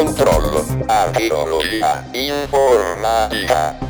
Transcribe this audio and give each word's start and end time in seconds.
Controllo. 0.00 0.64
Archeologia 0.86 2.02
informatica. 2.14 3.89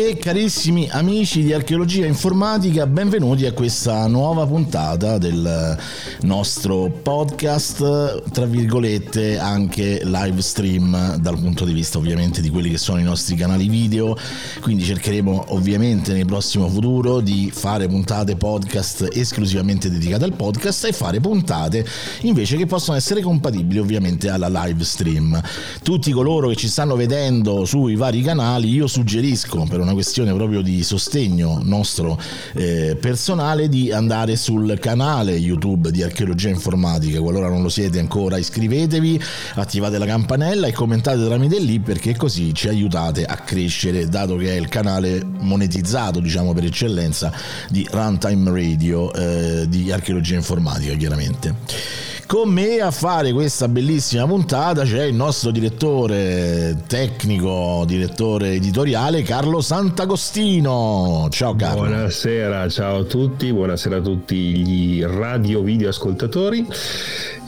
E 0.00 0.16
carissimi 0.16 0.88
amici 0.90 1.42
di 1.42 1.52
archeologia 1.52 2.06
informatica, 2.06 2.86
benvenuti 2.86 3.44
a 3.44 3.52
questa 3.52 4.06
nuova 4.06 4.46
puntata 4.46 5.18
del 5.18 5.76
nostro 6.22 6.90
podcast, 6.90 8.30
tra 8.30 8.46
virgolette 8.46 9.38
anche 9.38 10.00
live 10.02 10.40
stream 10.40 11.16
dal 11.16 11.38
punto 11.38 11.66
di 11.66 11.74
vista 11.74 11.98
ovviamente 11.98 12.40
di 12.40 12.48
quelli 12.48 12.70
che 12.70 12.78
sono 12.78 12.98
i 12.98 13.02
nostri 13.02 13.36
canali 13.36 13.68
video, 13.68 14.16
quindi 14.62 14.84
cercheremo 14.84 15.44
ovviamente 15.48 16.14
nel 16.14 16.24
prossimo 16.24 16.66
futuro 16.70 17.20
di 17.20 17.50
fare 17.52 17.86
puntate 17.86 18.36
podcast 18.36 19.06
esclusivamente 19.12 19.90
dedicate 19.90 20.24
al 20.24 20.32
podcast 20.32 20.86
e 20.86 20.92
fare 20.94 21.20
puntate 21.20 21.84
invece 22.22 22.56
che 22.56 22.64
possono 22.64 22.96
essere 22.96 23.20
compatibili 23.20 23.78
ovviamente 23.78 24.30
alla 24.30 24.48
live 24.48 24.82
stream. 24.82 25.38
Tutti 25.82 26.10
coloro 26.10 26.48
che 26.48 26.56
ci 26.56 26.68
stanno 26.68 26.96
vedendo 26.96 27.66
sui 27.66 27.96
vari 27.96 28.22
canali, 28.22 28.70
io 28.70 28.86
suggerisco 28.86 29.66
per 29.68 29.80
una 29.80 29.88
una 29.90 29.94
questione 29.94 30.32
proprio 30.32 30.62
di 30.62 30.82
sostegno 30.82 31.60
nostro 31.62 32.18
eh, 32.54 32.96
personale 33.00 33.68
di 33.68 33.90
andare 33.90 34.36
sul 34.36 34.78
canale 34.78 35.32
YouTube 35.32 35.90
di 35.90 36.02
Archeologia 36.02 36.48
Informatica. 36.48 37.20
Qualora 37.20 37.48
non 37.48 37.62
lo 37.62 37.68
siete 37.68 37.98
ancora, 37.98 38.38
iscrivetevi, 38.38 39.20
attivate 39.54 39.98
la 39.98 40.06
campanella 40.06 40.66
e 40.66 40.72
commentate 40.72 41.24
tramite 41.24 41.58
lì 41.58 41.80
perché 41.80 42.16
così 42.16 42.54
ci 42.54 42.68
aiutate 42.68 43.24
a 43.24 43.36
crescere, 43.36 44.08
dato 44.08 44.36
che 44.36 44.54
è 44.54 44.58
il 44.58 44.68
canale 44.68 45.22
monetizzato, 45.24 46.20
diciamo 46.20 46.52
per 46.52 46.64
eccellenza, 46.64 47.32
di 47.68 47.86
Runtime 47.90 48.50
Radio 48.50 49.12
eh, 49.12 49.68
di 49.68 49.90
Archeologia 49.90 50.36
Informatica, 50.36 50.94
chiaramente. 50.94 52.09
Con 52.30 52.48
me 52.48 52.78
a 52.78 52.92
fare 52.92 53.32
questa 53.32 53.66
bellissima 53.66 54.24
puntata 54.24 54.84
c'è 54.84 55.02
il 55.02 55.16
nostro 55.16 55.50
direttore 55.50 56.76
tecnico, 56.86 57.82
direttore 57.84 58.52
editoriale 58.52 59.22
Carlo 59.22 59.60
Sant'Agostino. 59.60 61.26
Ciao 61.28 61.56
Carlo. 61.56 61.88
Buonasera, 61.88 62.68
ciao 62.68 63.00
a 63.00 63.02
tutti, 63.02 63.52
buonasera 63.52 63.96
a 63.96 64.00
tutti 64.00 64.36
gli 64.36 65.02
radio 65.02 65.60
video 65.62 65.88
ascoltatori 65.88 66.64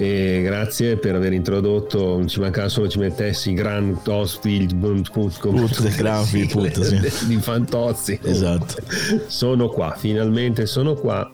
e 0.03 0.41
grazie 0.43 0.97
per 0.97 1.15
aver 1.15 1.33
introdotto, 1.33 2.27
ci 2.27 2.41
mancava 2.41 2.69
solo 2.69 2.89
ci 2.89 2.99
mettessi 2.99 3.53
Grand 3.53 3.97
Osfield 4.05 4.75
di 7.29 7.37
Fantozzi. 7.37 8.19
Esatto. 8.21 8.83
Sono 9.29 9.69
qua, 9.69 9.95
finalmente 9.97 10.67
sono 10.67 10.95
qua. 10.95 11.31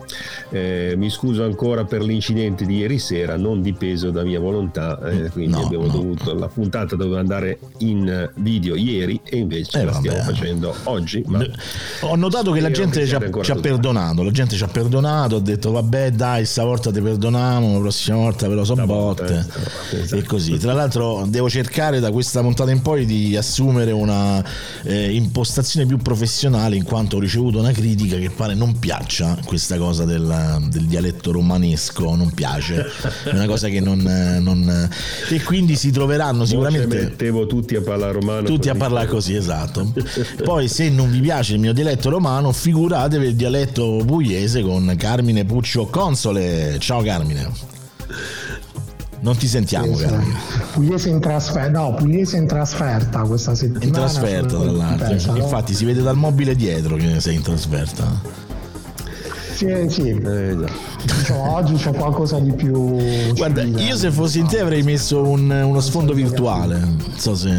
Eh, 0.51 0.93
mi 0.99 1.09
scuso 1.09 1.45
ancora 1.45 1.85
per 1.85 2.03
l'incidente 2.03 2.67
di 2.67 2.77
ieri 2.77 2.99
sera 2.99 3.39
non 3.39 3.63
dipeso 3.63 4.11
da 4.11 4.23
mia 4.23 4.39
volontà, 4.39 5.01
eh, 5.09 5.31
quindi 5.31 5.57
no, 5.57 5.65
abbiamo 5.65 5.87
no. 5.87 5.93
dovuto, 5.93 6.35
la 6.35 6.49
puntata 6.49 6.95
doveva 6.95 7.21
andare 7.21 7.59
in 7.79 8.31
video 8.35 8.77
ieri 8.77 9.19
e 9.25 9.39
invece 9.39 9.81
eh, 9.81 9.85
la 9.85 9.95
stiamo 9.95 10.19
facendo 10.19 10.75
oggi. 10.85 11.25
Ma 11.27 11.43
Ho 12.03 12.17
notato 12.17 12.53
che 12.53 12.61
la 12.61 12.71
gente 12.71 13.07
ci 13.07 13.15
ha, 13.15 13.31
ci 13.41 13.51
ha 13.51 13.57
perdonato, 13.57 14.23
la 14.23 14.31
gente 14.31 14.57
ci 14.57 14.63
ha 14.63 14.69
perdonato, 14.69 15.37
ha 15.37 15.41
detto 15.41 15.71
vabbè 15.71 16.11
dai, 16.11 16.45
stavolta 16.45 16.93
ti 16.93 17.01
perdoniamo, 17.01 17.73
la 17.73 17.81
prossima 17.81 18.19
volta 18.19 18.47
ve 18.47 18.57
lo 18.59 18.65
so 18.65 18.75
botte 18.75 19.47
esatto. 19.91 20.17
e 20.17 20.23
così. 20.23 20.57
Tra 20.59 20.73
l'altro 20.73 21.27
devo 21.29 21.49
cercare 21.49 22.01
da 22.01 22.11
questa 22.11 22.41
puntata 22.41 22.71
in 22.71 22.83
poi 22.83 23.05
di 23.05 23.37
assumere 23.37 23.93
una 23.93 24.45
eh, 24.83 25.13
impostazione 25.13 25.87
più 25.87 25.99
professionale 25.99 26.77
in 26.77 26.85
quanto 26.85 27.17
ho 27.17 27.21
ricevuto 27.21 27.59
una 27.59 27.73
critica 27.73 28.17
che 28.17 28.31
pare 28.31 28.55
non 28.55 28.79
piaccia 28.79 29.39
questa 29.45 29.77
cosa 29.79 30.05
del, 30.05 30.67
del 30.69 30.85
dialetto 30.87 31.33
romanesco, 31.33 32.15
non 32.15 32.31
piace. 32.33 32.87
È 33.25 33.31
una 33.31 33.47
cosa 33.47 33.69
che 33.69 33.81
non, 33.81 34.01
non... 34.41 34.91
e 35.29 35.43
quindi 35.43 35.77
si 35.77 35.91
troveranno 35.91 36.45
sicuramente 36.45 36.97
mettevo 36.97 37.47
tutti 37.47 37.77
a 37.77 37.81
parlare 37.81 38.13
romano 38.13 38.43
tutti 38.43 38.69
a 38.69 38.75
parlare 38.75 39.07
così 39.07 39.35
esatto. 39.35 39.93
Poi 40.43 40.69
se 40.69 40.89
non 40.91 41.11
vi 41.11 41.21
piace 41.21 41.55
il 41.55 41.61
mio 41.61 41.73
dialetto 41.73 42.11
romano 42.11 42.53
figuratevi 42.53 43.27
il 43.27 43.37
dialetto 43.37 44.03
pugliese 44.05 44.63
con 44.63 44.95
Carmine 44.97 45.45
Puccio 45.45 45.87
Console. 45.87 46.77
Ciao 46.79 47.03
Carmine 47.03 47.77
non 49.21 49.37
ti 49.37 49.49
sentiamo, 49.49 49.97
sì, 49.97 50.07
Pugliese 50.73 51.09
in 51.09 51.21
trasferta, 51.21 51.71
no, 51.71 51.95
Pugliese 51.95 52.37
in 52.37 52.47
trasferta 52.47 53.21
questa 53.23 53.55
settimana. 53.55 53.85
In 53.85 53.93
trasferta, 53.93 54.59
tra 54.59 54.71
l'altro. 54.71 55.37
Infatti, 55.37 55.75
si 55.75 55.85
vede 55.85 56.03
dal 56.03 56.17
mobile 56.17 56.55
dietro 56.55 56.97
che 56.97 57.21
sei 57.21 57.35
in 57.37 57.43
trasferta. 57.43 58.47
Sì, 59.55 59.67
sì. 59.89 60.11
Eh, 60.11 60.57
diciamo, 61.03 61.53
oggi 61.53 61.75
c'è 61.75 61.93
qualcosa 61.93 62.39
di 62.39 62.53
più. 62.53 62.97
Guarda, 63.35 63.63
civile. 63.63 63.83
io 63.83 63.97
se 63.97 64.13
fossi 64.13 64.39
in 64.39 64.47
te 64.47 64.61
avrei 64.61 64.83
messo 64.83 65.21
un, 65.27 65.51
uno 65.51 65.81
sfondo 65.81 66.13
virtuale. 66.13 66.79
Non 66.79 67.13
so 67.17 67.35
se. 67.35 67.51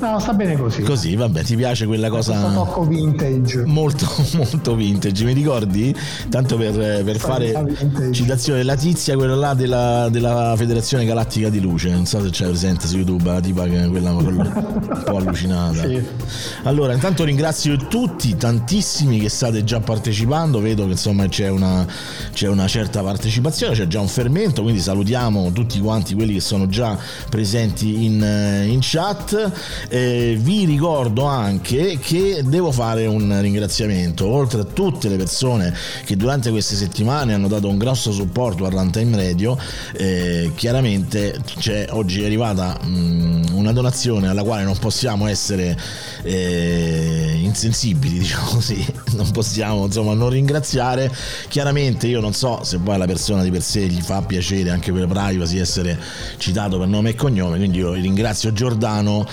No, 0.00 0.18
sta 0.18 0.32
bene 0.32 0.56
così. 0.56 0.82
Così, 0.82 1.16
vabbè, 1.16 1.42
ti 1.42 1.56
piace 1.56 1.86
quella 1.86 2.08
cosa. 2.08 2.46
Un 2.46 2.54
tocco 2.54 2.84
vintage. 2.84 3.64
Molto, 3.64 4.06
molto 4.34 4.74
vintage. 4.74 5.24
Mi 5.24 5.32
ricordi? 5.32 5.94
Tanto 6.28 6.56
per, 6.56 7.02
per 7.04 7.16
fare 7.16 7.52
vintage. 7.66 8.12
citazione, 8.12 8.62
la 8.62 8.76
tizia, 8.76 9.16
quella 9.16 9.34
là 9.34 9.54
della, 9.54 10.08
della, 10.10 10.54
Federazione 10.56 11.04
Galattica 11.04 11.48
di 11.48 11.60
Luce. 11.60 11.90
Non 11.90 12.06
so 12.06 12.22
se 12.22 12.30
c'è 12.30 12.46
presente 12.46 12.86
su 12.86 12.96
YouTube, 12.96 13.24
la 13.24 13.40
tipa 13.40 13.64
che 13.64 13.86
quella 13.88 14.12
un 14.12 15.02
po' 15.04 15.16
allucinata. 15.16 15.82
Sì. 15.82 16.02
Allora, 16.64 16.92
intanto 16.92 17.24
ringrazio 17.24 17.76
tutti, 17.76 18.36
tantissimi 18.36 19.18
che 19.18 19.28
state 19.28 19.64
già 19.64 19.80
partecipando. 19.80 20.60
Vedo 20.60 20.84
che 20.84 20.92
insomma 20.92 21.26
c'è 21.26 21.48
una, 21.48 21.86
c'è 22.32 22.48
una 22.48 22.66
certa 22.66 23.02
partecipazione, 23.02 23.74
c'è 23.74 23.86
già 23.86 24.00
un 24.00 24.08
fermento. 24.08 24.62
Quindi 24.62 24.80
salutiamo 24.80 25.50
tutti 25.52 25.80
quanti 25.80 26.14
quelli 26.14 26.34
che 26.34 26.40
sono 26.40 26.66
già 26.66 26.96
presenti 27.28 28.04
in, 28.04 28.66
in 28.66 28.78
chat. 28.80 29.86
Eh, 29.90 30.36
vi 30.38 30.66
ricordo 30.66 31.24
anche 31.24 31.98
che 31.98 32.42
devo 32.44 32.70
fare 32.70 33.06
un 33.06 33.40
ringraziamento, 33.40 34.26
oltre 34.26 34.60
a 34.60 34.64
tutte 34.64 35.08
le 35.08 35.16
persone 35.16 35.74
che 36.04 36.14
durante 36.14 36.50
queste 36.50 36.76
settimane 36.76 37.32
hanno 37.32 37.48
dato 37.48 37.68
un 37.68 37.78
grosso 37.78 38.12
supporto 38.12 38.66
a 38.66 38.68
Runtime 38.68 39.16
Radio, 39.16 39.56
eh, 39.96 40.52
chiaramente 40.54 41.40
oggi 41.90 42.22
è 42.22 42.26
arrivata 42.26 42.78
mh, 42.82 42.88
mm, 42.88 43.44
una 43.52 43.72
donazione 43.72 44.28
alla 44.28 44.42
quale 44.42 44.62
non 44.62 44.76
possiamo 44.78 45.26
essere 45.26 45.76
eh, 46.22 47.38
insensibili, 47.40 48.18
diciamo 48.20 48.50
così, 48.50 48.84
non 49.16 49.30
possiamo 49.30 49.86
insomma 49.86 50.12
non 50.12 50.28
ringraziare. 50.28 51.10
Chiaramente 51.48 52.06
io 52.06 52.20
non 52.20 52.34
so 52.34 52.62
se 52.62 52.78
poi 52.78 52.94
alla 52.94 53.06
persona 53.06 53.42
di 53.42 53.50
per 53.50 53.62
sé 53.62 53.86
gli 53.86 54.02
fa 54.02 54.20
piacere 54.20 54.68
anche 54.68 54.92
per 54.92 55.06
privacy 55.06 55.58
essere 55.58 55.98
citato 56.36 56.78
per 56.78 56.88
nome 56.88 57.10
e 57.10 57.14
cognome, 57.14 57.56
quindi 57.56 57.78
io 57.78 57.94
ringrazio 57.94 58.52
Giordano 58.52 59.26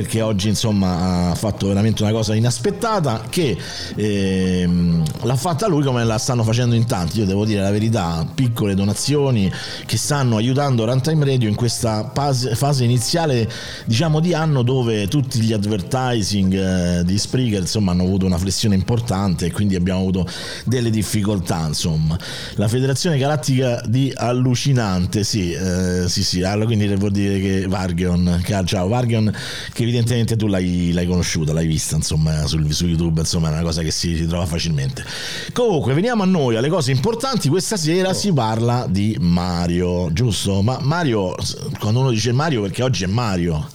perché 0.00 0.22
oggi 0.22 0.48
insomma 0.48 1.28
ha 1.30 1.34
fatto 1.34 1.68
veramente 1.68 2.02
una 2.02 2.10
cosa 2.10 2.34
inaspettata 2.34 3.24
che 3.28 3.54
ehm, 3.96 5.04
l'ha 5.24 5.36
fatta 5.36 5.66
lui 5.68 5.84
come 5.84 6.04
la 6.04 6.16
stanno 6.16 6.42
facendo 6.42 6.74
in 6.74 6.86
tanti, 6.86 7.18
io 7.18 7.26
devo 7.26 7.44
dire 7.44 7.60
la 7.60 7.70
verità, 7.70 8.26
piccole 8.34 8.74
donazioni 8.74 9.52
che 9.84 9.98
stanno 9.98 10.36
aiutando 10.36 10.86
Runtime 10.86 11.26
Radio 11.26 11.50
in 11.50 11.54
questa 11.54 12.10
fase, 12.14 12.84
iniziale 12.84 13.50
diciamo 13.84 14.20
di 14.20 14.32
anno 14.32 14.62
dove 14.62 15.06
tutti 15.06 15.38
gli 15.40 15.52
advertising 15.52 16.54
eh, 16.54 17.04
di 17.04 17.18
Spreaker 17.18 17.60
insomma 17.60 17.90
hanno 17.92 18.04
avuto 18.04 18.24
una 18.24 18.38
flessione 18.38 18.74
importante 18.74 19.46
e 19.46 19.52
quindi 19.52 19.74
abbiamo 19.74 20.00
avuto 20.00 20.26
delle 20.64 20.88
difficoltà 20.88 21.66
insomma. 21.66 22.18
La 22.54 22.68
Federazione 22.68 23.18
Galattica 23.18 23.82
di 23.86 24.10
Allucinante, 24.14 25.24
sì, 25.24 25.52
eh, 25.52 26.08
sì, 26.08 26.24
sì, 26.24 26.42
allora 26.42 26.64
quindi 26.64 26.86
devo 26.86 27.10
dire 27.10 27.38
che 27.38 27.66
Vargion, 27.68 28.42
ciao 28.64 28.88
Vargion 28.88 29.30
che 29.74 29.88
evidentemente 29.90 30.36
tu 30.36 30.46
l'hai, 30.46 30.92
l'hai 30.92 31.06
conosciuta, 31.06 31.52
l'hai 31.52 31.66
vista 31.66 31.96
insomma 31.96 32.46
su, 32.46 32.66
su, 32.70 32.86
YouTube, 32.86 33.20
insomma 33.20 33.48
è 33.48 33.52
una 33.52 33.62
cosa 33.62 33.82
che 33.82 33.90
si 33.90 34.14
ritrova 34.14 34.46
facilmente. 34.46 35.04
Comunque 35.52 35.92
veniamo 35.92 36.22
a 36.22 36.26
noi, 36.26 36.56
alle 36.56 36.68
cose 36.68 36.92
importanti, 36.92 37.48
questa 37.48 37.76
sera 37.76 38.10
oh. 38.10 38.14
si 38.14 38.32
parla 38.32 38.86
di 38.88 39.16
Mario, 39.20 40.12
giusto? 40.12 40.62
Ma 40.62 40.78
Mario, 40.80 41.34
quando 41.78 42.00
uno 42.00 42.10
dice 42.10 42.32
Mario 42.32 42.62
perché 42.62 42.82
oggi 42.82 43.04
è 43.04 43.08
Mario, 43.08 43.68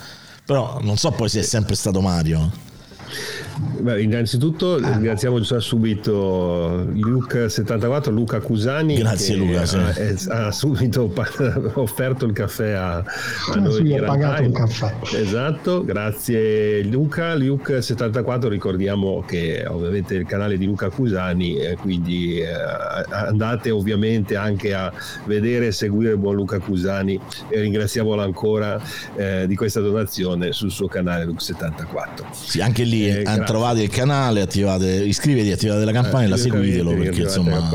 però 0.45 0.79
non 0.81 0.97
so 0.97 1.11
poi 1.11 1.29
se 1.29 1.41
è 1.41 1.43
sempre 1.43 1.75
stato 1.75 2.01
Mario. 2.01 2.63
Beh, 3.57 4.01
innanzitutto 4.01 4.75
ah. 4.75 4.91
ringraziamo 4.91 5.39
già 5.39 5.59
subito 5.59 6.85
Luca74, 6.93 8.11
Luca 8.11 8.39
Cusani. 8.39 8.97
Grazie 8.97 9.35
Luca. 9.35 9.61
Ha, 9.61 10.47
ha, 10.47 10.51
subito 10.51 11.11
offerto 11.75 12.25
il 12.25 12.33
caffè 12.33 12.71
a, 12.71 12.97
a 12.97 13.55
noi. 13.55 13.85
Sì, 13.85 13.93
ha 13.93 14.03
pagato 14.03 14.43
il 14.43 14.51
caffè. 14.51 14.93
Esatto, 15.13 15.83
grazie 15.85 16.83
Luca. 16.83 17.35
Luke74 17.35 18.47
ricordiamo 18.47 19.23
che 19.25 19.65
ovviamente 19.67 20.15
il 20.15 20.25
canale 20.25 20.57
di 20.57 20.65
Luca 20.65 20.89
Cusani, 20.89 21.57
eh, 21.57 21.75
quindi 21.75 22.39
eh, 22.39 22.47
andate 23.09 23.71
ovviamente 23.71 24.35
anche 24.35 24.73
a 24.73 24.91
vedere 25.25 25.67
e 25.67 25.71
seguire 25.71 26.17
buon 26.17 26.35
Luca 26.35 26.59
Cusani 26.59 27.19
e 27.49 27.59
ringraziamolo 27.61 28.21
ancora 28.21 28.81
eh, 29.15 29.45
di 29.47 29.55
questa 29.55 29.79
donazione 29.79 30.51
sul 30.51 30.71
suo 30.71 30.87
canale 30.87 31.25
Luke74. 31.25 32.31
Sì, 32.31 32.61
anche 32.61 32.83
lì, 32.83 33.07
eh, 33.07 33.23
anche 33.25 33.44
trovate 33.45 33.81
il 33.83 33.89
canale, 33.89 34.41
attivate, 34.41 34.87
iscrivetevi, 34.87 35.51
attivate 35.51 35.85
la 35.85 35.91
campanella, 35.91 36.35
eh, 36.35 36.39
seguitelo 36.39 36.93
perché 36.95 37.21
insomma 37.21 37.69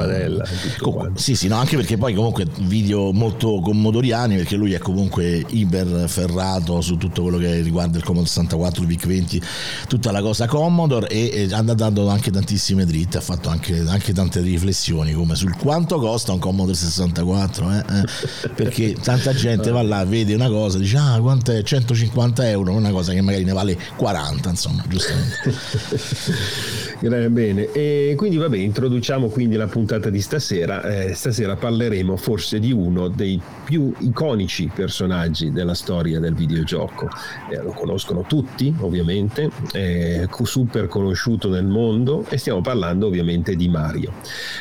comunque, 0.79 1.13
sì, 1.15 1.35
sì, 1.35 1.49
no, 1.49 1.57
anche 1.57 1.77
perché 1.77 1.97
poi 1.97 2.15
comunque 2.15 2.47
video 2.61 3.13
molto 3.13 3.61
commodoriani 3.61 4.37
perché 4.37 4.57
lui 4.57 4.73
è 4.73 4.79
comunque 4.79 5.45
iper 5.49 6.09
ferrato 6.09 6.81
su 6.81 6.97
tutto 6.97 7.23
quello 7.23 7.39
che 7.39 7.61
riguarda 7.61 7.97
il 7.97 8.05
Commodore 8.05 8.29
64, 8.29 8.83
il 8.83 8.89
VIC 8.89 9.07
20, 9.07 9.43
tutta 9.89 10.11
la 10.11 10.21
cosa 10.21 10.47
Commodore 10.47 11.09
e, 11.09 11.31
e 11.33 11.49
ha 11.53 11.63
dato 11.63 12.09
anche 12.09 12.31
tantissime 12.31 12.85
dritte, 12.85 13.19
ha 13.19 13.21
fatto 13.21 13.49
anche, 13.49 13.85
anche, 13.87 14.13
tante 14.13 14.41
riflessioni 14.41 15.13
come 15.13 15.35
sul 15.35 15.57
quanto 15.57 15.99
costa 15.99 16.33
un 16.33 16.39
Commodore 16.39 16.77
64, 16.77 17.73
eh? 17.73 17.79
Eh, 17.79 18.49
perché 18.55 18.95
tanta 18.95 19.33
gente 19.33 19.71
va 19.71 19.83
là, 19.83 20.05
vede 20.05 20.35
una 20.35 20.49
cosa, 20.49 20.79
dice 20.79 20.97
ah 20.97 21.19
quanto 21.21 21.53
è 21.53 21.63
150 21.63 22.49
euro, 22.49 22.73
una 22.73 22.91
cosa 22.91 23.13
che 23.13 23.21
magari 23.21 23.45
ne 23.45 23.53
vale 23.53 23.79
40, 23.97 24.49
insomma, 24.49 24.85
giustamente. 24.89 25.55
Bene, 27.01 27.73
e 27.73 28.15
quindi 28.17 28.37
vabbè, 28.37 28.59
introduciamo 28.59 29.29
quindi 29.29 29.57
la 29.57 29.67
puntata 29.67 30.11
di 30.11 30.21
stasera. 30.21 30.83
Eh, 30.83 31.15
stasera 31.15 31.57
parleremo 31.57 32.17
forse 32.17 32.59
di 32.59 32.73
uno 32.73 33.09
dei 33.09 33.41
più 33.65 33.93
iconici 34.01 34.71
personaggi 34.75 35.51
della 35.51 35.75
storia 35.75 36.21
del 36.21 36.35
videogioco. 36.35 37.09
Eh, 37.51 37.63
lo 37.63 37.71
conoscono 37.71 38.25
tutti, 38.29 38.75
ovviamente, 38.81 39.51
è 39.73 40.27
super 40.43 40.89
conosciuto 40.89 41.49
nel 41.49 41.65
mondo 41.65 42.27
e 42.29 42.37
stiamo 42.37 42.61
parlando 42.61 43.07
ovviamente 43.07 43.57
di 43.57 43.69
Mario. 43.69 44.13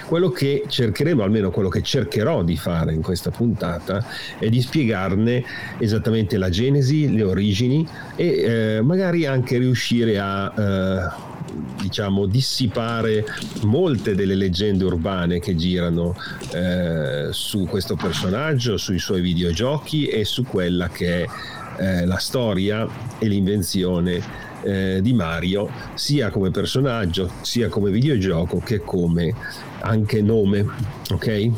Quello 0.06 0.30
che 0.30 0.63
cercheremo, 0.68 1.24
almeno 1.24 1.52
quello 1.52 1.69
che 1.69 1.81
cercherò 1.81 2.44
di 2.44 2.56
fare 2.56 2.94
in 2.94 3.02
questa 3.02 3.31
puntata, 3.31 4.06
è 4.38 4.48
di 4.48 4.62
spiegarne 4.62 5.44
esattamente 5.78 6.38
la 6.38 6.50
genesi, 6.50 7.13
le 7.13 7.24
origini 7.24 7.86
e 8.16 8.28
eh, 8.28 8.81
magari 8.81 9.25
anche 9.25 9.57
riuscire 9.57 10.19
a 10.19 10.54
eh, 10.98 11.28
diciamo, 11.82 12.26
dissipare 12.26 13.26
molte 13.64 14.16
delle 14.16 14.36
leggende 14.36 14.84
urbane 14.84 15.40
che 15.40 15.56
girano 15.56 16.16
eh, 16.54 17.28
su 17.32 17.66
questo 17.66 17.96
personaggio, 17.96 18.78
sui 18.78 19.00
suoi 19.00 19.22
videogiochi 19.22 20.08
e 20.08 20.26
su 20.26 20.44
quella 20.44 20.90
che 20.90 21.24
è 21.24 21.30
eh, 21.78 22.06
la 22.06 22.18
storia 22.18 22.88
e 23.18 23.28
l'invenzione 23.28 24.22
eh, 24.62 25.00
di 25.02 25.14
Mario, 25.14 25.70
sia 25.94 26.30
come 26.30 26.52
personaggio, 26.52 27.32
sia 27.42 27.70
come 27.70 27.90
videogioco 27.92 28.60
che 28.60 28.80
come 28.80 29.34
anche 29.82 30.22
nome. 30.22 30.98
Ok? 31.12 31.50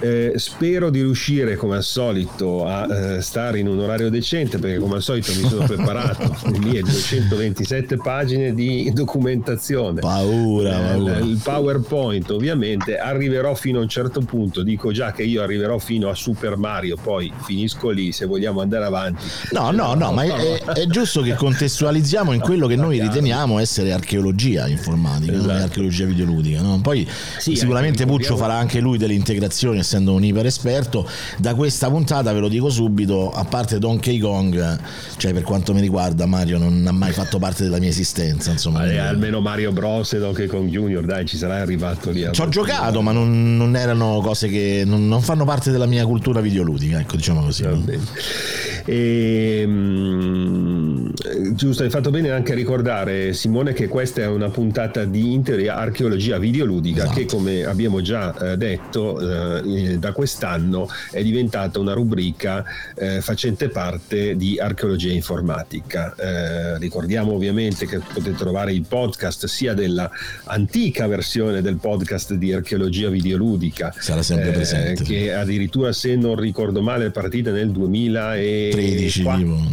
Eh, 0.00 0.32
spero 0.36 0.90
di 0.90 1.00
riuscire 1.00 1.56
come 1.56 1.76
al 1.76 1.82
solito 1.82 2.66
a 2.66 2.86
eh, 3.16 3.22
stare 3.22 3.58
in 3.58 3.66
un 3.66 3.78
orario 3.78 4.10
decente 4.10 4.58
perché 4.58 4.78
come 4.78 4.96
al 4.96 5.02
solito 5.02 5.32
mi 5.34 5.48
sono 5.48 5.64
preparato 5.66 6.36
le 6.50 6.58
mie 6.58 6.82
227 6.82 7.96
pagine 7.96 8.54
di 8.54 8.90
documentazione. 8.92 10.00
Paura, 10.00 10.92
eh, 10.92 10.96
paura. 10.96 11.18
Il 11.18 11.40
PowerPoint 11.42 12.30
ovviamente 12.30 12.98
arriverò 12.98 13.54
fino 13.54 13.78
a 13.78 13.82
un 13.82 13.88
certo 13.88 14.20
punto, 14.20 14.62
dico 14.62 14.92
già 14.92 15.12
che 15.12 15.22
io 15.22 15.42
arriverò 15.42 15.78
fino 15.78 16.08
a 16.10 16.14
Super 16.14 16.56
Mario, 16.56 16.96
poi 17.00 17.32
finisco 17.42 17.90
lì 17.90 18.12
se 18.12 18.26
vogliamo 18.26 18.60
andare 18.60 18.84
avanti. 18.84 19.24
No, 19.52 19.70
no, 19.70 19.94
no, 19.94 20.12
ma 20.12 20.24
è, 20.24 20.62
è 20.62 20.86
giusto 20.86 21.22
che 21.22 21.34
contestualizziamo 21.34 22.32
in 22.32 22.40
quello 22.40 22.66
che 22.66 22.76
noi 22.76 23.00
riteniamo 23.00 23.58
essere 23.58 23.92
archeologia 23.92 24.68
informatica, 24.68 25.32
esatto. 25.32 25.62
archeologia 25.62 26.04
videoludica. 26.04 26.60
No? 26.60 26.80
Poi 26.82 27.08
sì, 27.38 27.56
sicuramente 27.56 28.04
Puccio 28.06 28.36
farà 28.36 28.54
anche 28.54 28.80
lui 28.80 28.89
delle 28.98 29.14
integrazioni 29.14 29.78
essendo 29.78 30.12
un 30.12 30.24
iper 30.24 30.46
esperto 30.46 31.08
da 31.38 31.54
questa 31.54 31.88
puntata 31.88 32.32
ve 32.32 32.40
lo 32.40 32.48
dico 32.48 32.70
subito 32.70 33.30
a 33.30 33.44
parte 33.44 33.78
Donkey 33.78 34.18
Kong 34.18 34.78
cioè 35.16 35.32
per 35.32 35.42
quanto 35.42 35.72
mi 35.74 35.80
riguarda 35.80 36.26
Mario 36.26 36.58
non 36.58 36.84
ha 36.86 36.92
mai 36.92 37.12
fatto 37.12 37.38
parte 37.38 37.62
della 37.62 37.78
mia 37.78 37.88
esistenza 37.88 38.50
insomma 38.50 38.86
eh, 38.90 38.98
almeno 38.98 39.40
Mario 39.40 39.72
Bros 39.72 40.12
e 40.12 40.18
Donkey 40.18 40.46
Kong 40.46 40.68
Junior 40.68 41.04
dai 41.04 41.26
ci 41.26 41.36
sarai 41.36 41.60
arrivato 41.60 42.10
lì 42.10 42.26
ci 42.30 42.40
ho 42.40 42.48
giocato 42.48 43.02
ma 43.02 43.12
non, 43.12 43.56
non, 43.56 43.76
erano 43.76 44.20
cose 44.22 44.48
che 44.48 44.82
non, 44.84 45.06
non, 45.08 45.22
fanno 45.22 45.44
parte 45.44 45.70
della 45.70 45.86
mia 45.86 46.04
cultura 46.04 46.40
videoludica 46.40 47.00
ecco 47.00 47.16
diciamo 47.16 47.42
così 47.42 47.62
no? 47.62 47.82
e, 48.84 49.66
mh, 49.66 51.12
giusto 51.54 51.82
hai 51.82 51.90
fatto 51.90 52.10
bene 52.10 52.30
anche 52.30 52.52
a 52.52 52.54
ricordare 52.54 53.32
Simone 53.32 53.72
che 53.72 53.88
questa 53.88 54.22
è 54.22 54.26
una 54.26 54.48
puntata 54.48 55.04
di 55.04 55.32
interi 55.32 55.68
archeologia 55.68 56.38
videoludica 56.38 57.04
esatto. 57.04 57.18
che 57.18 57.26
come 57.26 57.64
abbiamo 57.64 58.00
già 58.00 58.36
eh, 58.52 58.56
detto 58.90 59.62
eh, 59.62 59.98
da 59.98 60.12
quest'anno 60.12 60.88
è 61.12 61.22
diventata 61.22 61.78
una 61.78 61.92
rubrica 61.92 62.64
eh, 62.96 63.20
facente 63.20 63.68
parte 63.68 64.36
di 64.36 64.58
archeologia 64.58 65.12
informatica. 65.12 66.14
Eh, 66.16 66.78
ricordiamo 66.78 67.32
ovviamente 67.32 67.86
che 67.86 67.98
potete 67.98 68.34
trovare 68.34 68.72
il 68.72 68.84
podcast 68.86 69.46
sia 69.46 69.74
dell'antica 69.74 71.06
versione 71.06 71.62
del 71.62 71.76
podcast 71.76 72.34
di 72.34 72.52
archeologia 72.52 73.08
videoludica, 73.08 73.94
sarà 73.96 74.22
sempre 74.22 74.48
eh, 74.48 74.52
presente, 74.52 75.04
che 75.04 75.32
addirittura 75.32 75.92
se 75.92 76.16
non 76.16 76.34
ricordo 76.36 76.82
male 76.82 77.06
è 77.06 77.10
partita 77.10 77.52
nel 77.52 77.70
2013, 77.70 79.22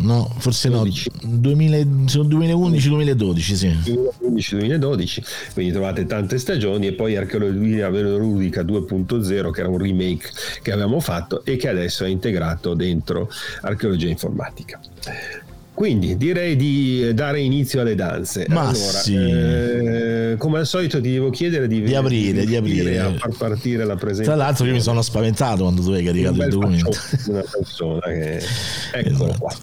no, 0.02 0.36
forse 0.38 0.70
12. 0.70 1.12
no, 1.22 1.42
2011-2012, 1.42 3.40
sì. 3.54 3.76
2012, 4.58 5.24
quindi 5.54 5.72
trovate 5.72 6.06
tante 6.06 6.38
stagioni 6.38 6.88
e 6.88 6.94
poi 6.94 7.16
archeologia 7.16 7.90
videoludica 7.90 8.62
2.0 8.62 8.97
3.0 9.06 9.52
che 9.52 9.60
era 9.60 9.70
un 9.70 9.78
remake 9.78 10.30
che 10.62 10.72
avevamo 10.72 11.00
fatto 11.00 11.44
e 11.44 11.56
che 11.56 11.70
adesso 11.70 12.06
è 12.06 12.08
integrato 12.08 12.74
dentro 12.74 13.30
archeologia 13.62 14.08
informatica. 14.08 14.80
Quindi 15.78 16.18
direi 16.18 16.56
di 16.56 17.14
dare 17.14 17.40
inizio 17.40 17.82
alle 17.82 17.94
danze. 17.94 18.48
Ma 18.50 18.62
allora, 18.62 18.74
sì. 18.74 19.14
eh, 19.14 20.34
come 20.40 20.58
al 20.58 20.66
solito 20.66 21.00
ti 21.00 21.12
devo 21.12 21.30
chiedere 21.30 21.68
di, 21.68 21.84
di 21.84 21.94
aprire, 21.94 22.40
di, 22.40 22.46
di 22.48 22.56
aprire. 22.56 22.98
a 22.98 23.14
far 23.14 23.30
partire 23.38 23.86
la 23.86 23.96
presentazione. 23.96 24.38
Tra 24.38 24.46
l'altro 24.48 24.66
io 24.66 24.72
mi 24.72 24.82
sono 24.82 25.04
spaventato 25.04 25.62
quando 25.62 25.84
tu 25.84 25.92
hai 25.92 26.04
caricato 26.04 26.42
il 26.42 26.50
documento. 26.50 26.90
Una 27.28 27.44
persona 27.44 28.00
che... 28.08 28.42
Eccolo 28.92 29.26
esatto. 29.26 29.38
qua. 29.40 29.56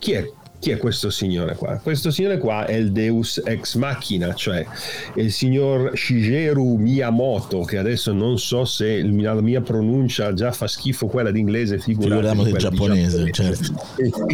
Chi 0.00 0.12
è 0.14 0.28
chi 0.58 0.70
è 0.70 0.78
questo 0.78 1.10
signore 1.10 1.54
qua? 1.54 1.78
Questo 1.82 2.10
signore 2.10 2.38
qua 2.38 2.66
è 2.66 2.74
il 2.74 2.92
Deus 2.92 3.40
ex 3.44 3.76
machina, 3.76 4.34
cioè 4.34 4.66
il 5.14 5.30
signor 5.32 5.96
Shigeru 5.96 6.76
Miyamoto, 6.76 7.60
che 7.60 7.78
adesso 7.78 8.12
non 8.12 8.38
so 8.38 8.64
se 8.64 9.02
la 9.02 9.40
mia 9.40 9.60
pronuncia 9.60 10.32
già 10.32 10.52
fa 10.52 10.66
schifo 10.66 11.06
quella 11.06 11.30
d'inglese, 11.30 11.78
figuriamo 11.78 12.42
del 12.42 12.56
giapponese, 12.56 13.30
certo. 13.30 13.74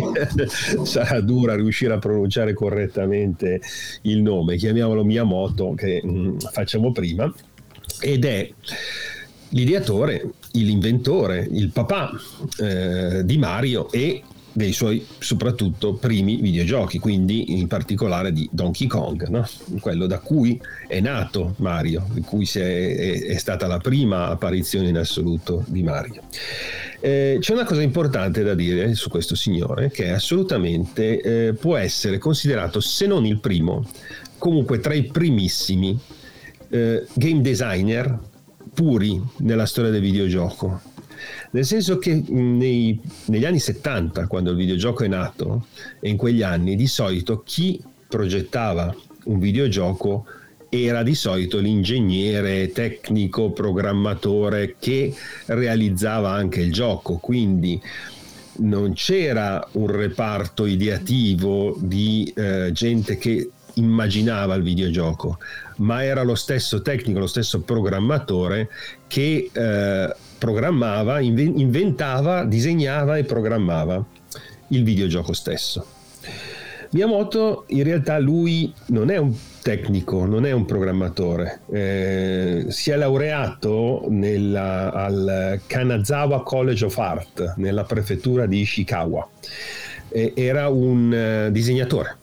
sarà 0.84 1.20
dura 1.20 1.54
riuscire 1.54 1.94
a 1.94 1.98
pronunciare 1.98 2.54
correttamente 2.54 3.60
il 4.02 4.22
nome, 4.22 4.56
chiamiamolo 4.56 5.04
Miyamoto, 5.04 5.74
che 5.74 6.00
mh, 6.02 6.10
mm, 6.10 6.38
facciamo 6.52 6.92
prima, 6.92 7.32
ed 8.00 8.24
è 8.24 8.50
l'ideatore, 9.50 10.30
l'inventore, 10.52 11.46
il 11.50 11.70
papà 11.70 12.10
eh, 12.58 13.24
di 13.24 13.38
Mario 13.38 13.90
e 13.90 14.22
dei 14.52 14.72
suoi 14.72 15.04
soprattutto 15.18 15.94
primi 15.94 16.36
videogiochi, 16.36 16.98
quindi 16.98 17.58
in 17.58 17.66
particolare 17.66 18.32
di 18.32 18.48
Donkey 18.52 18.86
Kong, 18.86 19.26
no? 19.28 19.48
quello 19.80 20.06
da 20.06 20.18
cui 20.18 20.60
è 20.86 21.00
nato 21.00 21.54
Mario, 21.58 22.06
di 22.12 22.20
cui 22.20 22.48
è, 22.54 23.22
è, 23.22 23.36
stata 23.38 23.66
la 23.66 23.78
prima 23.78 24.28
apparizione 24.28 24.88
in 24.88 24.98
assoluto 24.98 25.64
di 25.66 25.82
Mario. 25.82 26.22
Eh, 27.00 27.38
c'è 27.40 27.52
una 27.52 27.64
cosa 27.64 27.82
importante 27.82 28.42
da 28.42 28.54
dire 28.54 28.94
su 28.94 29.08
questo 29.08 29.34
signore, 29.34 29.90
che 29.90 30.10
assolutamente 30.10 31.20
eh, 31.20 31.52
può 31.54 31.76
essere 31.76 32.18
considerato, 32.18 32.80
se 32.80 33.06
non 33.06 33.24
il 33.24 33.40
primo, 33.40 33.86
comunque 34.38 34.80
tra 34.80 34.94
i 34.94 35.04
primissimi 35.04 35.98
eh, 36.68 37.06
game 37.14 37.40
designer 37.40 38.18
puri 38.74 39.20
nella 39.38 39.66
storia 39.66 39.90
del 39.90 40.00
videogioco 40.00 40.90
nel 41.52 41.64
senso 41.64 41.98
che 41.98 42.22
nei, 42.28 42.98
negli 43.26 43.44
anni 43.44 43.58
70, 43.58 44.26
quando 44.26 44.50
il 44.50 44.56
videogioco 44.56 45.04
è 45.04 45.08
nato, 45.08 45.66
e 46.00 46.08
in 46.08 46.16
quegli 46.16 46.42
anni 46.42 46.76
di 46.76 46.86
solito 46.86 47.42
chi 47.44 47.80
progettava 48.08 48.94
un 49.24 49.38
videogioco 49.38 50.26
era 50.68 51.02
di 51.02 51.14
solito 51.14 51.58
l'ingegnere 51.58 52.72
tecnico, 52.72 53.50
programmatore 53.50 54.76
che 54.78 55.14
realizzava 55.46 56.30
anche 56.30 56.60
il 56.60 56.72
gioco, 56.72 57.16
quindi 57.16 57.80
non 58.60 58.94
c'era 58.94 59.66
un 59.72 59.86
reparto 59.88 60.64
ideativo 60.64 61.76
di 61.78 62.32
eh, 62.34 62.70
gente 62.72 63.18
che 63.18 63.50
immaginava 63.74 64.54
il 64.54 64.62
videogioco, 64.62 65.38
ma 65.76 66.04
era 66.04 66.22
lo 66.22 66.34
stesso 66.34 66.80
tecnico, 66.80 67.18
lo 67.18 67.26
stesso 67.26 67.60
programmatore 67.60 68.70
che 69.06 69.50
eh, 69.52 70.14
programmava, 70.42 71.20
inventava, 71.20 72.44
disegnava 72.44 73.16
e 73.16 73.22
programmava 73.22 74.04
il 74.68 74.82
videogioco 74.82 75.32
stesso. 75.32 75.86
Miyamoto 76.90 77.64
in 77.68 77.84
realtà 77.84 78.18
lui 78.18 78.74
non 78.86 79.08
è 79.08 79.18
un 79.18 79.32
tecnico, 79.62 80.26
non 80.26 80.44
è 80.44 80.50
un 80.50 80.64
programmatore, 80.64 81.60
eh, 81.70 82.64
si 82.70 82.90
è 82.90 82.96
laureato 82.96 84.06
nella, 84.08 84.92
al 84.92 85.60
Kanazawa 85.64 86.42
College 86.42 86.86
of 86.86 86.98
Art 86.98 87.54
nella 87.58 87.84
prefettura 87.84 88.46
di 88.46 88.58
Ishikawa, 88.62 89.26
eh, 90.08 90.32
era 90.34 90.68
un 90.68 91.46
uh, 91.46 91.52
disegnatore 91.52 92.16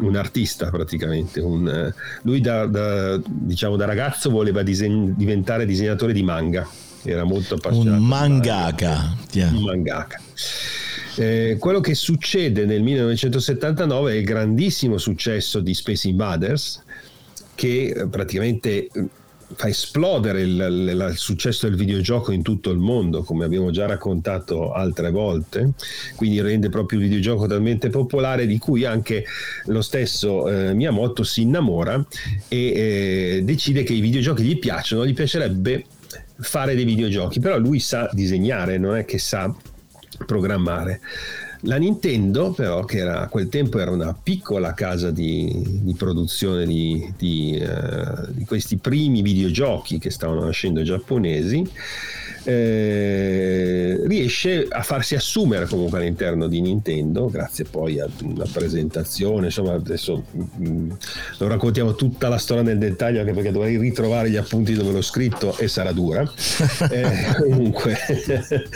un 0.00 0.16
artista 0.16 0.68
praticamente. 0.70 1.40
Un, 1.40 1.92
lui 2.22 2.40
da, 2.40 2.66
da, 2.66 3.20
diciamo, 3.24 3.76
da 3.76 3.84
ragazzo 3.84 4.30
voleva 4.30 4.62
diseg- 4.62 5.14
diventare 5.14 5.66
disegnatore 5.66 6.12
di 6.12 6.22
manga, 6.22 6.66
era 7.04 7.24
molto 7.24 7.54
appassionato. 7.54 8.00
Un 8.00 8.06
mangaka. 8.06 9.16
Un 9.34 9.62
mangaka. 9.62 10.20
Eh, 11.16 11.56
quello 11.58 11.80
che 11.80 11.94
succede 11.94 12.64
nel 12.64 12.82
1979 12.82 14.12
è 14.12 14.16
il 14.16 14.24
grandissimo 14.24 14.98
successo 14.98 15.60
di 15.60 15.74
Space 15.74 16.08
Invaders, 16.08 16.82
che 17.54 18.06
praticamente 18.10 18.88
fa 19.54 19.68
esplodere 19.68 20.42
il, 20.42 20.48
il, 20.48 21.08
il, 21.10 21.16
successo 21.16 21.68
del 21.68 21.76
videogioco 21.76 22.32
in 22.32 22.42
tutto 22.42 22.70
il 22.70 22.78
mondo, 22.78 23.22
come 23.22 23.44
abbiamo 23.44 23.70
già 23.70 23.86
raccontato 23.86 24.72
altre 24.72 25.10
volte, 25.10 25.72
quindi 26.16 26.40
rende 26.40 26.68
proprio 26.68 26.98
il 26.98 27.06
videogioco 27.06 27.46
talmente 27.46 27.90
popolare 27.90 28.46
di 28.46 28.58
cui 28.58 28.84
anche 28.84 29.24
lo 29.66 29.82
stesso 29.82 30.48
eh, 30.48 30.74
Miyamoto 30.74 31.22
si 31.22 31.42
innamora 31.42 32.04
e 32.48 32.56
eh, 32.58 33.40
decide 33.44 33.82
che 33.82 33.92
i 33.92 34.00
videogiochi 34.00 34.42
gli 34.42 34.58
piacciono, 34.58 35.06
gli 35.06 35.14
piacerebbe 35.14 35.84
fare 36.42 36.74
dei 36.74 36.84
videogiochi, 36.84 37.40
però 37.40 37.58
lui 37.58 37.80
sa 37.80 38.08
disegnare, 38.12 38.78
non 38.78 38.96
è 38.96 39.04
che 39.04 39.18
sa 39.18 39.52
programmare. 40.26 41.00
La 41.64 41.76
Nintendo, 41.76 42.50
però, 42.50 42.84
che 42.84 42.98
era, 42.98 43.20
a 43.20 43.28
quel 43.28 43.48
tempo 43.48 43.78
era 43.78 43.92
una 43.92 44.16
piccola 44.20 44.74
casa 44.74 45.12
di, 45.12 45.62
di 45.64 45.94
produzione 45.94 46.66
di, 46.66 47.12
di, 47.16 47.62
uh, 47.64 48.32
di, 48.32 48.44
questi 48.44 48.78
primi 48.78 49.22
videogiochi 49.22 49.98
che 49.98 50.10
stavano 50.10 50.44
nascendo 50.44 50.82
giapponesi, 50.82 51.64
eh, 52.44 54.00
riesce 54.06 54.66
a 54.68 54.82
farsi 54.82 55.14
assumere 55.14 55.66
comunque 55.66 55.98
all'interno 55.98 56.48
di 56.48 56.60
Nintendo, 56.60 57.28
grazie 57.28 57.64
poi 57.64 58.00
a 58.00 58.08
una 58.22 58.46
presentazione, 58.50 59.46
insomma 59.46 59.74
adesso 59.74 60.24
mh, 60.30 60.68
mm, 60.68 60.90
non 61.38 61.48
raccontiamo 61.48 61.94
tutta 61.94 62.28
la 62.28 62.38
storia 62.38 62.62
nel 62.64 62.78
dettaglio 62.78 63.20
anche 63.20 63.32
perché 63.32 63.52
dovrei 63.52 63.76
ritrovare 63.76 64.30
gli 64.30 64.36
appunti 64.36 64.72
dove 64.74 64.90
l'ho 64.90 65.02
scritto 65.02 65.56
e 65.56 65.68
sarà 65.68 65.92
dura. 65.92 66.22
eh, 66.90 67.26
comunque 67.38 67.96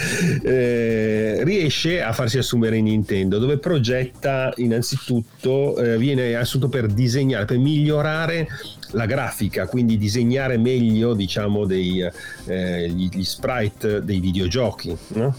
eh, 0.42 1.42
riesce 1.42 2.02
a 2.02 2.12
farsi 2.12 2.38
assumere 2.38 2.75
in 2.76 2.84
Nintendo 2.84 3.38
dove 3.38 3.58
progetta 3.58 4.52
innanzitutto, 4.56 5.76
eh, 5.76 5.98
viene 5.98 6.34
assunto 6.34 6.68
per 6.68 6.86
disegnare, 6.86 7.44
per 7.44 7.58
migliorare 7.58 8.48
la 8.92 9.06
grafica, 9.06 9.66
quindi 9.66 9.98
disegnare 9.98 10.56
meglio 10.56 11.14
diciamo 11.14 11.64
dei, 11.66 12.00
eh, 12.46 12.88
gli, 12.88 13.08
gli, 13.10 13.24
sprite 13.24 14.04
dei 14.04 14.20
videogiochi. 14.20 14.96
No? 15.08 15.34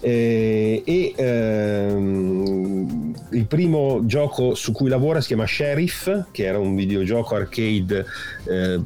Eh, 0.00 0.82
e 0.84 1.14
ehm, 1.16 3.14
il 3.30 3.46
primo 3.46 4.02
gioco 4.04 4.54
su 4.54 4.72
cui 4.72 4.88
lavora 4.88 5.20
si 5.20 5.28
chiama 5.28 5.46
Sheriff, 5.46 6.30
che 6.30 6.44
era 6.44 6.58
un 6.58 6.74
videogioco 6.74 7.34
arcade 7.34 8.04
eh, 8.44 8.78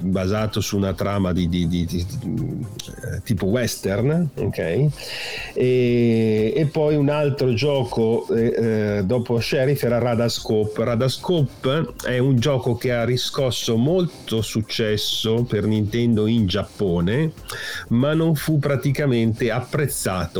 basato 0.00 0.60
su 0.60 0.76
una 0.76 0.92
trama 0.94 1.32
di, 1.32 1.48
di, 1.48 1.66
di, 1.66 1.86
di 1.86 2.06
eh, 3.04 3.22
tipo 3.22 3.46
western, 3.46 4.28
ok? 4.34 4.58
E, 5.54 6.52
e, 6.56 6.68
poi 6.70 6.96
un 6.96 7.08
altro 7.08 7.52
gioco 7.54 8.26
eh, 8.34 8.98
eh, 8.98 9.02
dopo 9.04 9.40
Sheriff 9.40 9.82
era 9.82 9.98
Radascope. 9.98 10.84
Radascope 10.84 11.94
è 12.04 12.18
un 12.18 12.36
gioco 12.36 12.76
che 12.76 12.92
ha 12.92 13.04
riscosso 13.04 13.76
molto 13.76 14.42
successo 14.42 15.44
per 15.44 15.64
Nintendo 15.66 16.26
in 16.26 16.46
Giappone, 16.46 17.32
ma 17.88 18.14
non 18.14 18.34
fu 18.34 18.58
praticamente 18.58 19.50
apprezzato 19.50 20.33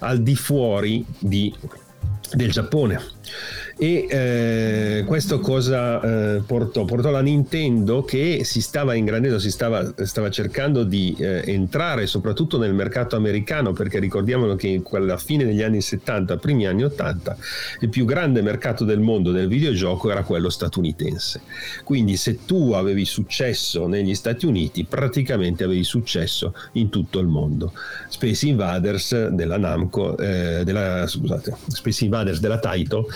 al 0.00 0.22
di 0.22 0.36
fuori 0.36 1.04
di, 1.18 1.54
del 2.32 2.50
Giappone 2.50 3.00
e 3.80 4.06
eh, 4.10 5.04
questo 5.06 5.38
cosa 5.38 6.00
eh, 6.00 6.42
portò? 6.44 6.84
Portò 6.84 7.10
la 7.10 7.20
Nintendo 7.20 8.02
che 8.02 8.40
si 8.42 8.60
stava 8.60 8.94
ingrandendo, 8.94 9.38
si 9.38 9.52
stava, 9.52 9.94
stava 10.04 10.30
cercando 10.30 10.82
di 10.82 11.14
eh, 11.16 11.44
entrare 11.46 12.08
soprattutto 12.08 12.58
nel 12.58 12.74
mercato 12.74 13.14
americano 13.14 13.72
perché 13.72 14.00
ricordiamolo 14.00 14.56
che 14.56 14.82
alla 14.90 15.16
fine 15.16 15.44
degli 15.44 15.62
anni 15.62 15.80
70, 15.80 16.38
primi 16.38 16.66
anni 16.66 16.82
80, 16.82 17.36
il 17.82 17.88
più 17.88 18.04
grande 18.04 18.42
mercato 18.42 18.84
del 18.84 18.98
mondo 18.98 19.30
del 19.30 19.46
videogioco 19.46 20.10
era 20.10 20.24
quello 20.24 20.50
statunitense. 20.50 21.42
Quindi 21.84 22.16
se 22.16 22.44
tu 22.44 22.72
avevi 22.72 23.04
successo 23.04 23.86
negli 23.86 24.16
Stati 24.16 24.44
Uniti, 24.44 24.86
praticamente 24.86 25.62
avevi 25.62 25.84
successo 25.84 26.52
in 26.72 26.88
tutto 26.88 27.20
il 27.20 27.28
mondo. 27.28 27.72
Space 28.08 28.44
Invaders 28.48 29.28
della 29.28 29.56
Namco, 29.56 30.16
eh, 30.18 30.62
della, 30.64 31.06
scusate, 31.06 31.54
Space 31.68 32.04
Invaders 32.04 32.40
della 32.40 32.58
Taito 32.58 33.06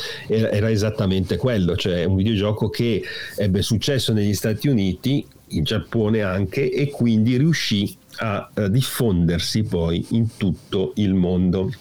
era 0.52 0.70
esattamente 0.70 1.36
quello, 1.36 1.76
cioè 1.76 2.04
un 2.04 2.16
videogioco 2.16 2.68
che 2.68 3.02
ebbe 3.36 3.62
successo 3.62 4.12
negli 4.12 4.34
Stati 4.34 4.68
Uniti, 4.68 5.24
in 5.48 5.64
Giappone 5.64 6.22
anche, 6.22 6.70
e 6.70 6.90
quindi 6.90 7.38
riuscì 7.38 7.96
a, 8.16 8.50
a 8.52 8.68
diffondersi 8.68 9.62
poi 9.62 10.04
in 10.10 10.36
tutto 10.36 10.92
il 10.96 11.14
mondo. 11.14 11.72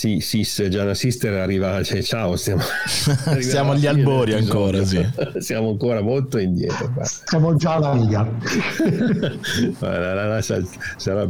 Sì, 0.00 0.20
Sis, 0.20 0.66
Gianna 0.68 0.94
Sister 0.94 1.34
arriva, 1.34 1.82
cioè, 1.82 2.00
ciao, 2.00 2.34
stiamo, 2.34 2.62
siamo 3.40 3.72
agli 3.72 3.86
albori 3.86 4.32
ancora, 4.32 4.82
sì. 4.82 5.06
siamo 5.40 5.68
ancora 5.68 6.00
molto 6.00 6.38
indietro. 6.38 6.90
Qua. 6.90 7.04
Siamo 7.04 7.54
già 7.56 7.74
alla 7.74 7.92
riga. 7.92 8.26
sarà 10.96 11.28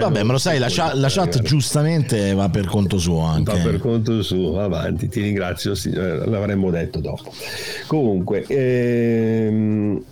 Vabbè, 0.00 0.22
ma 0.24 0.32
lo 0.32 0.38
sai, 0.38 0.58
la, 0.58 0.66
chat, 0.68 0.94
la 0.94 1.08
chat 1.08 1.42
giustamente 1.42 2.34
va 2.34 2.48
per 2.48 2.66
conto 2.66 2.98
suo 2.98 3.20
anche. 3.20 3.52
Va 3.52 3.58
per 3.58 3.78
conto 3.78 4.20
suo, 4.24 4.60
avanti, 4.60 5.08
ti 5.08 5.20
ringrazio, 5.20 5.76
sì, 5.76 5.90
eh, 5.90 6.26
l'avremmo 6.26 6.72
detto 6.72 6.98
dopo. 6.98 7.32
Comunque, 7.86 8.44
ehm, 8.48 10.02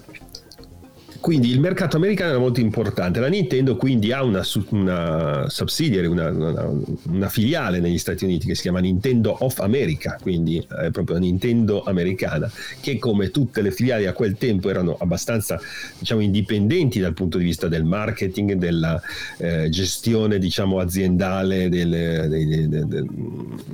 quindi 1.20 1.50
il 1.50 1.58
mercato 1.58 1.96
americano 1.96 2.30
era 2.30 2.38
molto 2.38 2.60
importante. 2.60 3.18
La 3.20 3.28
Nintendo 3.28 3.76
quindi 3.76 4.12
ha 4.12 4.22
una, 4.22 4.42
una 4.70 5.48
subsidiary, 5.48 6.06
una, 6.06 6.30
una, 6.30 6.72
una, 7.08 7.28
filiale 7.28 7.80
negli 7.80 7.98
Stati 7.98 8.24
Uniti 8.24 8.46
che 8.46 8.54
si 8.54 8.62
chiama 8.62 8.78
Nintendo 8.78 9.36
of 9.40 9.58
America, 9.60 10.16
quindi 10.20 10.64
è 10.82 10.90
proprio 10.90 11.18
Nintendo 11.18 11.82
americana, 11.82 12.50
che 12.80 12.98
come 12.98 13.30
tutte 13.30 13.62
le 13.62 13.72
filiali 13.72 14.06
a 14.06 14.12
quel 14.12 14.36
tempo 14.36 14.70
erano 14.70 14.96
abbastanza 14.98 15.60
diciamo, 15.98 16.20
indipendenti 16.20 17.00
dal 17.00 17.14
punto 17.14 17.38
di 17.38 17.44
vista 17.44 17.68
del 17.68 17.84
marketing, 17.84 18.54
della 18.54 19.00
eh, 19.38 19.68
gestione 19.70 20.38
diciamo, 20.38 20.78
aziendale 20.78 21.68
del, 21.68 21.90
del, 22.28 22.68
del, 22.86 23.06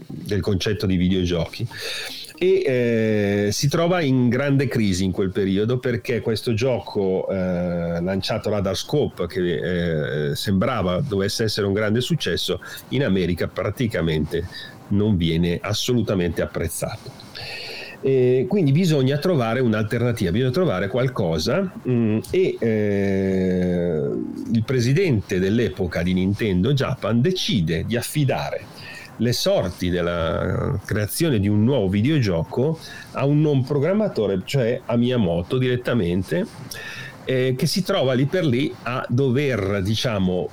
del 0.07 0.41
concetto 0.41 0.87
di 0.87 0.97
videogiochi 0.97 1.69
e 2.37 3.47
eh, 3.47 3.53
si 3.53 3.69
trova 3.69 4.01
in 4.01 4.29
grande 4.29 4.67
crisi 4.67 5.05
in 5.05 5.13
quel 5.13 5.31
periodo 5.31 5.79
perché 5.79 6.21
questo 6.21 6.53
gioco 6.53 7.29
eh, 7.29 8.01
lanciato 8.01 8.51
Radar 8.51 8.77
Scope 8.77 9.27
che 9.27 10.31
eh, 10.31 10.35
sembrava 10.35 11.01
dovesse 11.01 11.45
essere 11.45 11.67
un 11.67 11.73
grande 11.73 12.01
successo 12.01 12.61
in 12.89 13.05
America 13.05 13.47
praticamente 13.47 14.47
non 14.89 15.17
viene 15.17 15.59
assolutamente 15.63 16.43
apprezzato. 16.43 17.23
E 18.01 18.45
quindi 18.47 18.71
bisogna 18.71 19.17
trovare 19.17 19.61
un'alternativa, 19.61 20.31
bisogna 20.31 20.51
trovare 20.51 20.89
qualcosa 20.89 21.73
mh, 21.83 21.91
mm, 21.91 22.19
e 22.31 22.57
eh, 22.59 24.01
il 24.53 24.63
presidente 24.63 25.39
dell'epoca 25.39 26.03
di 26.03 26.13
Nintendo 26.13 26.75
Japan 26.75 27.23
decide 27.23 27.85
di 27.87 27.97
affidare 27.97 28.67
le 29.19 29.33
sorti 29.33 29.91
della 29.91 30.79
creazione 30.85 31.39
di 31.39 31.49
un 31.49 31.65
nuovo 31.65 31.89
videogioco 31.89 32.79
a 33.13 33.25
un 33.25 33.41
non 33.41 33.65
programmatore, 33.65 34.43
cioè 34.45 34.81
a 34.85 34.97
Miyamoto 34.97 35.59
direttamente, 35.59 36.47
eh, 37.25 37.55
che 37.57 37.67
si 37.67 37.83
trova 37.83 38.13
lì 38.15 38.27
per 38.27 38.45
lì 38.45 38.75
a 38.83 39.05
dover, 39.09 39.83
diciamo, 39.83 40.49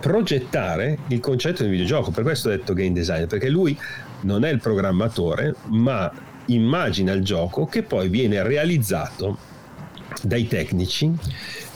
progettare 0.00 0.98
il 1.08 1.20
concetto 1.20 1.62
del 1.62 1.70
videogioco. 1.70 2.10
Per 2.10 2.22
questo 2.22 2.48
ho 2.48 2.50
detto 2.50 2.74
game 2.74 2.92
design, 2.92 3.24
perché 3.24 3.48
lui 3.48 3.78
non 4.22 4.44
è 4.44 4.50
il 4.50 4.60
programmatore, 4.60 5.54
ma 5.68 6.10
immagina 6.46 7.12
il 7.12 7.24
gioco 7.24 7.66
che 7.66 7.82
poi 7.82 8.08
viene 8.08 8.42
realizzato 8.42 9.54
dai 10.22 10.46
tecnici, 10.46 11.12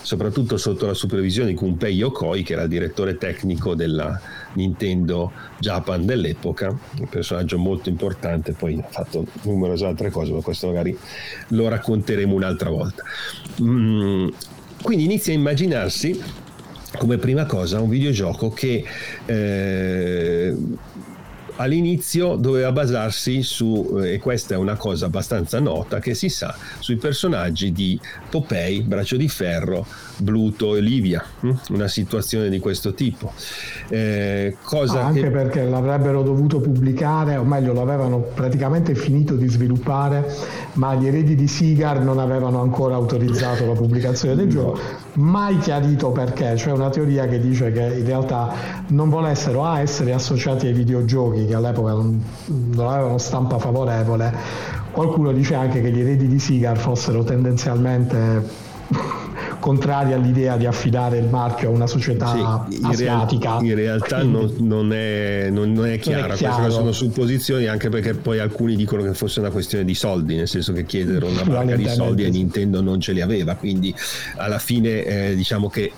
soprattutto 0.03 0.57
sotto 0.57 0.87
la 0.87 0.95
supervisione 0.95 1.51
di 1.51 1.55
Kunpei 1.55 1.95
Yokoi, 1.95 2.43
che 2.43 2.55
era 2.55 2.63
il 2.63 2.69
direttore 2.69 3.17
tecnico 3.17 3.75
della 3.75 4.21
Nintendo 4.55 5.33
Japan 5.59 6.05
dell'epoca, 6.07 6.69
un 6.69 7.09
personaggio 7.09 7.59
molto 7.59 7.89
importante, 7.89 8.53
poi 8.53 8.79
ha 8.79 8.89
fatto 8.89 9.27
numerose 9.43 9.85
altre 9.85 10.11
cose, 10.11 10.33
ma 10.33 10.41
questo 10.41 10.67
magari 10.69 10.97
lo 11.49 11.69
racconteremo 11.69 12.35
un'altra 12.35 12.71
volta. 12.71 13.03
Mm, 13.63 14.29
quindi 14.83 15.05
inizia 15.05 15.33
a 15.33 15.37
immaginarsi 15.37 16.21
come 16.99 17.19
prima 17.19 17.47
cosa 17.47 17.81
un 17.81 17.89
videogioco 17.89 18.51
che 18.51 18.85
eh, 19.27 20.57
all'inizio 21.61 22.37
doveva 22.37 22.73
basarsi 22.73 23.43
su, 23.43 23.99
eh, 24.01 24.15
e 24.15 24.19
questa 24.19 24.55
è 24.55 24.57
una 24.57 24.77
cosa 24.77 25.07
abbastanza 25.07 25.61
nota 25.61 25.99
che 25.99 26.15
si 26.15 26.29
sa, 26.29 26.55
sui 26.79 26.97
personaggi 26.97 27.71
di 27.71 28.01
Popei, 28.31 28.81
Braccio 28.83 29.17
di 29.17 29.29
Ferro, 29.29 29.87
Bluto 30.17 30.75
e 30.75 30.81
Livia, 30.81 31.23
hm? 31.41 31.51
una 31.71 31.89
situazione 31.89 32.49
di 32.49 32.59
questo 32.59 32.95
tipo. 32.95 33.33
Eh, 33.89 34.57
cosa 34.63 35.03
ah, 35.03 35.07
anche 35.07 35.23
che... 35.23 35.31
perché 35.31 35.65
l'avrebbero 35.65 36.23
dovuto 36.23 36.61
pubblicare, 36.61 37.37
o 37.37 37.45
meglio 37.45 37.75
l'avevano 37.75 38.21
praticamente 38.21 38.95
finito 38.95 39.37
di 39.37 39.49
sviluppare, 39.49 40.35
ma 40.75 40.95
gli 40.95 41.07
eredi 41.07 41.35
di 41.35 41.47
Sigar 41.47 42.01
non 42.01 42.19
avevano 42.19 42.63
ancora 42.63 42.95
autorizzato 42.95 43.67
la 43.67 43.75
pubblicazione 43.75 44.35
del 44.35 44.49
gioco, 44.49 44.81
mai 45.15 45.59
chiarito 45.59 46.11
perché, 46.11 46.55
c'è 46.55 46.71
una 46.73 46.91
teoria 46.91 47.27
che 47.27 47.41
dice 47.41 47.73
che 47.73 47.99
in 47.99 48.05
realtà 48.05 48.53
non 48.89 49.09
volessero 49.09 49.65
a 49.65 49.81
essere 49.81 50.13
associati 50.13 50.67
ai 50.67 50.73
videogiochi 50.73 51.47
che 51.47 51.55
all'epoca 51.55 51.93
non, 51.93 52.23
non 52.47 52.87
avevano 52.87 53.19
stampa 53.19 53.59
favorevole, 53.59 54.33
qualcuno 54.91 55.33
dice 55.33 55.55
anche 55.55 55.81
che 55.81 55.91
gli 55.91 56.01
eredi 56.01 56.29
di 56.29 56.39
Sigar 56.39 56.77
fossero 56.77 57.25
tendenzialmente 57.25 58.69
contrari 59.61 60.13
all'idea 60.13 60.57
di 60.57 60.67
affidare 60.67 61.19
il 61.19 61.29
marchio 61.29 61.69
a 61.69 61.73
una 61.73 61.87
società 61.87 62.67
sì, 62.69 62.77
in 62.77 62.85
asiatica. 62.85 63.51
Real, 63.51 63.65
in 63.65 63.75
realtà 63.75 64.23
non, 64.25 64.53
non, 64.59 64.93
è, 64.93 65.49
non, 65.51 65.73
non, 65.73 65.87
è, 65.87 65.99
chiara, 65.99 66.35
queste 66.35 66.71
sono 66.71 66.91
supposizioni 66.91 67.67
anche 67.67 67.89
perché 67.89 68.15
poi 68.15 68.41
alcuni 68.41 68.75
dicono 68.75 69.03
che 69.03 69.15
fosse 69.15 69.39
una 69.39 69.51
questione 69.51 69.85
di 69.85 69.95
soldi, 69.95 70.35
nel 70.35 70.49
senso 70.49 70.73
che 70.73 70.85
chiedero 70.85 71.29
una 71.29 71.45
banca 71.45 71.77
di 71.77 71.89
soldi 71.89 72.25
e 72.25 72.31
Nintendo 72.31 72.81
non 72.81 73.01
ce 73.01 73.13
li 73.13 73.21
aveva, 73.21 73.55
quindi 73.55 73.95
alla 74.37 74.59
fine 74.59 75.05
eh, 75.05 75.35
diciamo 75.37 75.69
che 75.69 75.93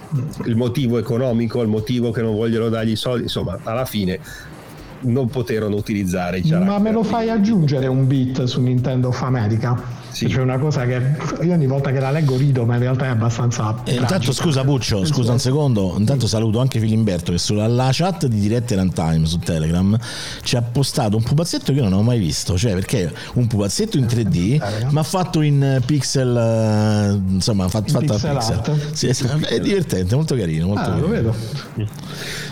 il 0.45 0.57
motivo 0.57 0.99
economico, 0.99 1.63
il 1.63 1.69
motivo 1.69 2.11
che 2.11 2.21
non 2.21 2.35
vogliono 2.35 2.69
dargli 2.69 2.91
i 2.91 2.97
soldi, 2.97 3.23
insomma 3.23 3.59
alla 3.63 3.87
fine 3.87 4.19
non 5.03 5.29
poterono 5.29 5.77
utilizzare 5.77 6.39
i 6.39 6.51
Ma 6.51 6.79
me 6.79 6.93
lo 6.93 7.03
fai 7.03 7.29
aggiungere 7.29 7.87
un 7.87 8.07
bit 8.07 8.45
su 8.45 8.61
Nintendo 8.61 9.09
of 9.09 9.23
America? 9.23 10.02
Sì. 10.13 10.27
C'è 10.27 10.41
una 10.41 10.59
cosa 10.59 10.85
che 10.85 11.01
io 11.41 11.53
ogni 11.53 11.67
volta 11.67 11.91
che 11.91 11.99
la 11.99 12.11
leggo 12.11 12.37
rido, 12.37 12.65
ma 12.67 12.75
in 12.75 12.81
realtà 12.81 13.07
è 13.07 13.09
abbastanza. 13.09 13.83
E 13.85 13.95
intanto, 13.95 14.33
scusa, 14.33 14.63
Puccio, 14.63 15.05
scusa 15.05 15.33
un 15.33 15.39
secondo. 15.39 15.95
Intanto 15.97 16.27
saluto 16.27 16.61
anche 16.61 16.79
Filimberto 16.79 17.33
che 17.33 17.39
sulla 17.39 17.89
chat 17.93 18.27
di 18.27 18.39
diretta 18.39 18.75
Runtime 18.75 19.27
su 19.27 19.39
Telegram 19.39 19.99
ci 20.43 20.57
ha 20.57 20.63
postato 20.63 21.17
un 21.17 21.23
pupazzetto 21.23 21.73
che 21.73 21.79
io 21.79 21.89
non 21.89 21.95
ho 21.95 22.03
mai 22.03 22.19
visto. 22.19 22.57
Cioè, 22.59 22.75
perché 22.75 23.13
un 23.35 23.47
pupazzetto 23.47 23.97
in 23.97 24.05
3D, 24.05 24.91
ma 24.91 25.03
fatto 25.03 25.41
in 25.41 25.81
pixel, 25.85 26.37
eh, 26.37 27.33
insomma, 27.33 27.69
fatto, 27.69 27.93
fatto 27.93 28.13
pixel, 28.13 28.37
pixel. 28.37 28.91
Sì, 28.93 29.07
è 29.49 29.61
divertente, 29.61 30.15
molto 30.15 30.35
carino. 30.35 30.67
Molto 30.67 30.81
ah, 30.83 30.85
carino. 30.85 31.01
lo 31.01 31.09
vedo. 31.09 31.35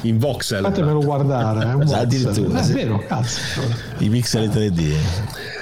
In 0.02 0.18
voxel. 0.18 0.62
Fatemelo 0.62 1.00
guardare. 1.00 1.70
È 1.70 1.74
un 1.74 1.88
Addirittura. 1.92 2.60
Eh, 2.60 2.70
è 2.70 2.72
vero, 2.72 3.04
cazzo. 3.06 3.40
I 3.98 4.08
pixel 4.08 4.48
3D. 4.48 5.58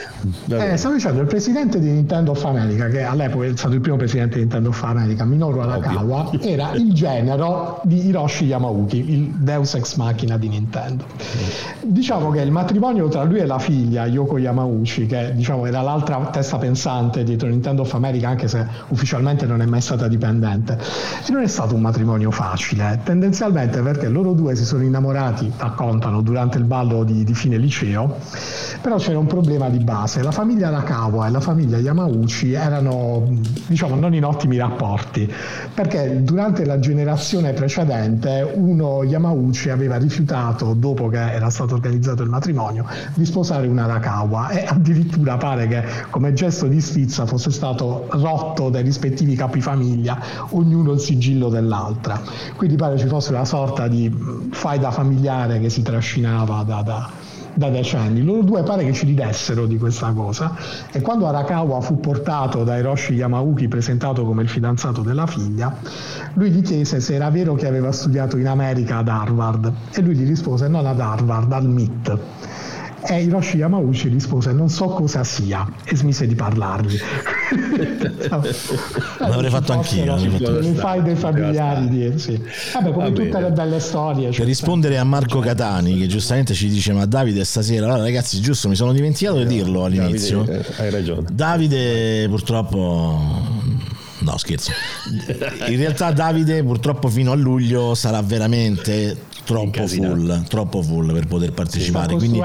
Eh, 0.49 0.77
stavo 0.77 0.95
dicendo, 0.95 1.21
il 1.21 1.27
presidente 1.27 1.79
di 1.79 1.91
Nintendo 1.91 2.33
of 2.33 2.45
America, 2.45 2.89
che 2.89 3.03
all'epoca 3.03 3.47
è 3.47 3.53
stato 3.55 3.75
il 3.75 3.81
primo 3.81 3.97
presidente 3.97 4.35
di 4.35 4.41
Nintendo 4.41 4.71
of 4.71 4.83
America, 4.83 5.25
Minoru 5.25 5.61
Arakawa, 5.61 6.31
era 6.41 6.73
il 6.73 6.93
genero 6.93 7.81
di 7.85 8.07
Hiroshi 8.07 8.47
Yamauchi, 8.47 9.13
il 9.13 9.29
Deus 9.37 9.75
Ex 9.75 9.95
Machina 9.97 10.37
di 10.37 10.49
Nintendo. 10.49 11.05
Diciamo 11.83 12.31
che 12.31 12.41
il 12.41 12.51
matrimonio 12.51 13.09
tra 13.09 13.23
lui 13.23 13.39
e 13.39 13.47
la 13.47 13.59
figlia, 13.59 14.07
Yoko 14.07 14.39
Yamauchi, 14.39 15.07
che 15.07 15.33
diciamo, 15.35 15.67
era 15.67 15.83
l'altra 15.83 16.19
testa 16.33 16.59
pensante 16.59 17.23
dietro 17.23 17.49
Nintendo 17.49 17.83
of 17.83 17.95
America, 17.95 18.29
anche 18.29 18.49
se 18.49 18.67
ufficialmente 18.89 19.47
non 19.47 19.63
è 19.63 19.67
mai 19.67 19.81
stata 19.81 20.09
dipendente, 20.09 20.79
non 21.29 21.43
è 21.43 21.47
stato 21.47 21.75
un 21.75 21.81
matrimonio 21.81 22.31
facile, 22.33 23.01
tendenzialmente 23.05 23.81
perché 23.83 24.09
loro 24.09 24.33
due 24.33 24.57
si 24.57 24.65
sono 24.65 24.83
innamorati, 24.83 25.53
raccontano, 25.57 26.23
durante 26.23 26.59
il 26.59 26.65
ballo 26.65 27.05
di, 27.05 27.23
di 27.23 27.35
fine 27.35 27.57
liceo, 27.57 28.17
però 28.81 28.97
c'era 28.97 29.19
un 29.19 29.27
problema 29.27 29.69
di 29.69 29.79
base 29.79 30.07
base. 30.09 30.23
La 30.23 30.33
famiglia 30.33 30.71
Nakawa 30.71 31.27
e 31.27 31.31
la 31.31 31.41
famiglia 31.41 31.77
Yamauchi 31.77 32.53
erano 32.53 33.29
diciamo 33.67 33.95
non 33.95 34.15
in 34.15 34.25
ottimi 34.25 34.57
rapporti 34.57 35.31
perché 35.75 36.23
durante 36.23 36.64
la 36.64 36.79
generazione 36.79 37.53
precedente 37.53 38.51
uno 38.55 39.05
Yamauchi 39.05 39.68
aveva 39.68 39.97
rifiutato 39.99 40.73
dopo 40.73 41.09
che 41.09 41.33
era 41.33 41.51
stato 41.51 41.75
organizzato 41.75 42.23
il 42.23 42.31
matrimonio 42.31 42.87
di 43.14 43.25
sposare 43.25 43.66
una 43.66 43.87
Nakawa 43.87 44.49
e 44.49 44.64
addirittura 44.66 45.37
pare 45.37 45.68
che 45.68 45.85
come 46.11 46.33
gesto 46.33 46.66
di 46.66 46.81
stizza 46.81 47.27
fosse 47.27 47.51
stato 47.51 48.07
rotto 48.11 48.71
dai 48.71 48.83
rispettivi 48.83 49.35
capifamiglia 49.35 50.18
ognuno 50.51 50.92
il 50.92 51.01
sigillo 51.01 51.51
dell'altra. 51.51 52.21
Quindi 52.57 52.77
pare 52.77 52.97
ci 52.97 53.07
fosse 53.07 53.31
una 53.31 53.44
sorta 53.44 53.87
di 53.88 54.11
faida 54.51 54.90
familiare 54.90 55.61
che 55.61 55.68
si 55.68 55.83
trascinava 55.83 56.62
da, 56.62 56.83
da 56.83 57.11
da 57.55 57.69
decenni. 57.69 58.23
Loro 58.23 58.43
due 58.43 58.63
pare 58.63 58.85
che 58.85 58.93
ci 58.93 59.07
ridessero 59.07 59.67
di 59.67 59.79
questa 59.79 60.13
cosa 60.13 60.55
e 60.91 61.01
quando 61.01 61.27
Arakawa 61.27 61.81
fu 61.81 62.01
portato 62.01 62.65
da 62.65 62.77
Hiroshi 62.77 63.15
Yamauchi 63.15 63.69
presentato 63.69 64.25
come 64.25 64.43
il 64.43 64.49
fidanzato 64.49 65.03
della 65.03 65.27
figlia, 65.27 65.75
lui 66.35 66.51
gli 66.51 66.63
chiese 66.63 67.01
se 67.01 67.15
era 67.15 67.31
vero 67.31 67.55
che 67.55 67.67
aveva 67.67 67.93
studiato 67.93 68.37
in 68.37 68.47
America 68.47 68.99
ad 68.99 69.09
Harvard 69.09 69.73
e 69.93 70.01
lui 70.01 70.15
gli 70.15 70.27
rispose 70.27 70.69
non 70.69 70.87
ad 70.87 71.01
Harvard, 71.01 71.53
al 71.53 71.69
MIT. 71.69 72.19
E 73.07 73.23
Hiroshi 73.23 73.59
Yamauchi 73.59 74.09
rispose 74.09 74.53
non 74.53 74.69
so 74.69 74.87
cosa 74.87 75.25
sia 75.25 75.67
e 75.85 75.97
smise 75.97 76.27
di 76.27 76.35
parlargli. 76.35 76.99
L'avrei 79.19 79.51
fatto 79.51 79.73
anch'io. 79.73 80.17
Le 80.17 80.75
fai 80.75 81.03
dei 81.03 81.15
familiari 81.15 81.89
di, 81.89 82.19
sì. 82.19 82.41
Vabbè, 82.73 82.91
come 82.91 83.11
Va 83.11 83.15
tutte 83.15 83.29
bene. 83.29 83.49
le 83.49 83.53
belle 83.53 83.81
storie. 83.81 84.31
Per 84.31 84.45
rispondere 84.45 84.99
a 84.99 85.05
Marco 85.05 85.41
Catani 85.41 85.99
che 85.99 86.07
giustamente 86.07 86.55
ci 86.55 86.69
dice 86.69 86.93
ma 86.93 87.07
Davide 87.07 87.45
stasera, 87.45 87.87
allora 87.87 88.03
ragazzi 88.03 88.41
giusto 88.41 88.69
mi 88.69 88.75
sono 88.75 88.93
dimenticato 88.93 89.39
di 89.39 89.47
dirlo 89.47 89.85
all'inizio. 89.85 90.43
Davide, 90.43 90.67
eh, 90.77 90.83
hai 90.83 90.91
ragione. 90.91 91.27
Davide 91.31 92.27
purtroppo 92.29 93.47
No, 94.21 94.37
scherzo. 94.37 94.73
In 95.69 95.77
realtà 95.77 96.11
Davide 96.11 96.65
purtroppo 96.65 97.09
fino 97.09 97.31
a 97.31 97.37
luglio 97.37 97.95
sarà 97.95 98.21
veramente 98.21 99.17
troppo 99.49 99.87
full, 99.87 100.47
troppo 100.47 100.83
full 100.83 101.11
per 101.11 101.27
poter 101.27 101.53
partecipare. 101.53 102.15
Quindi, 102.15 102.39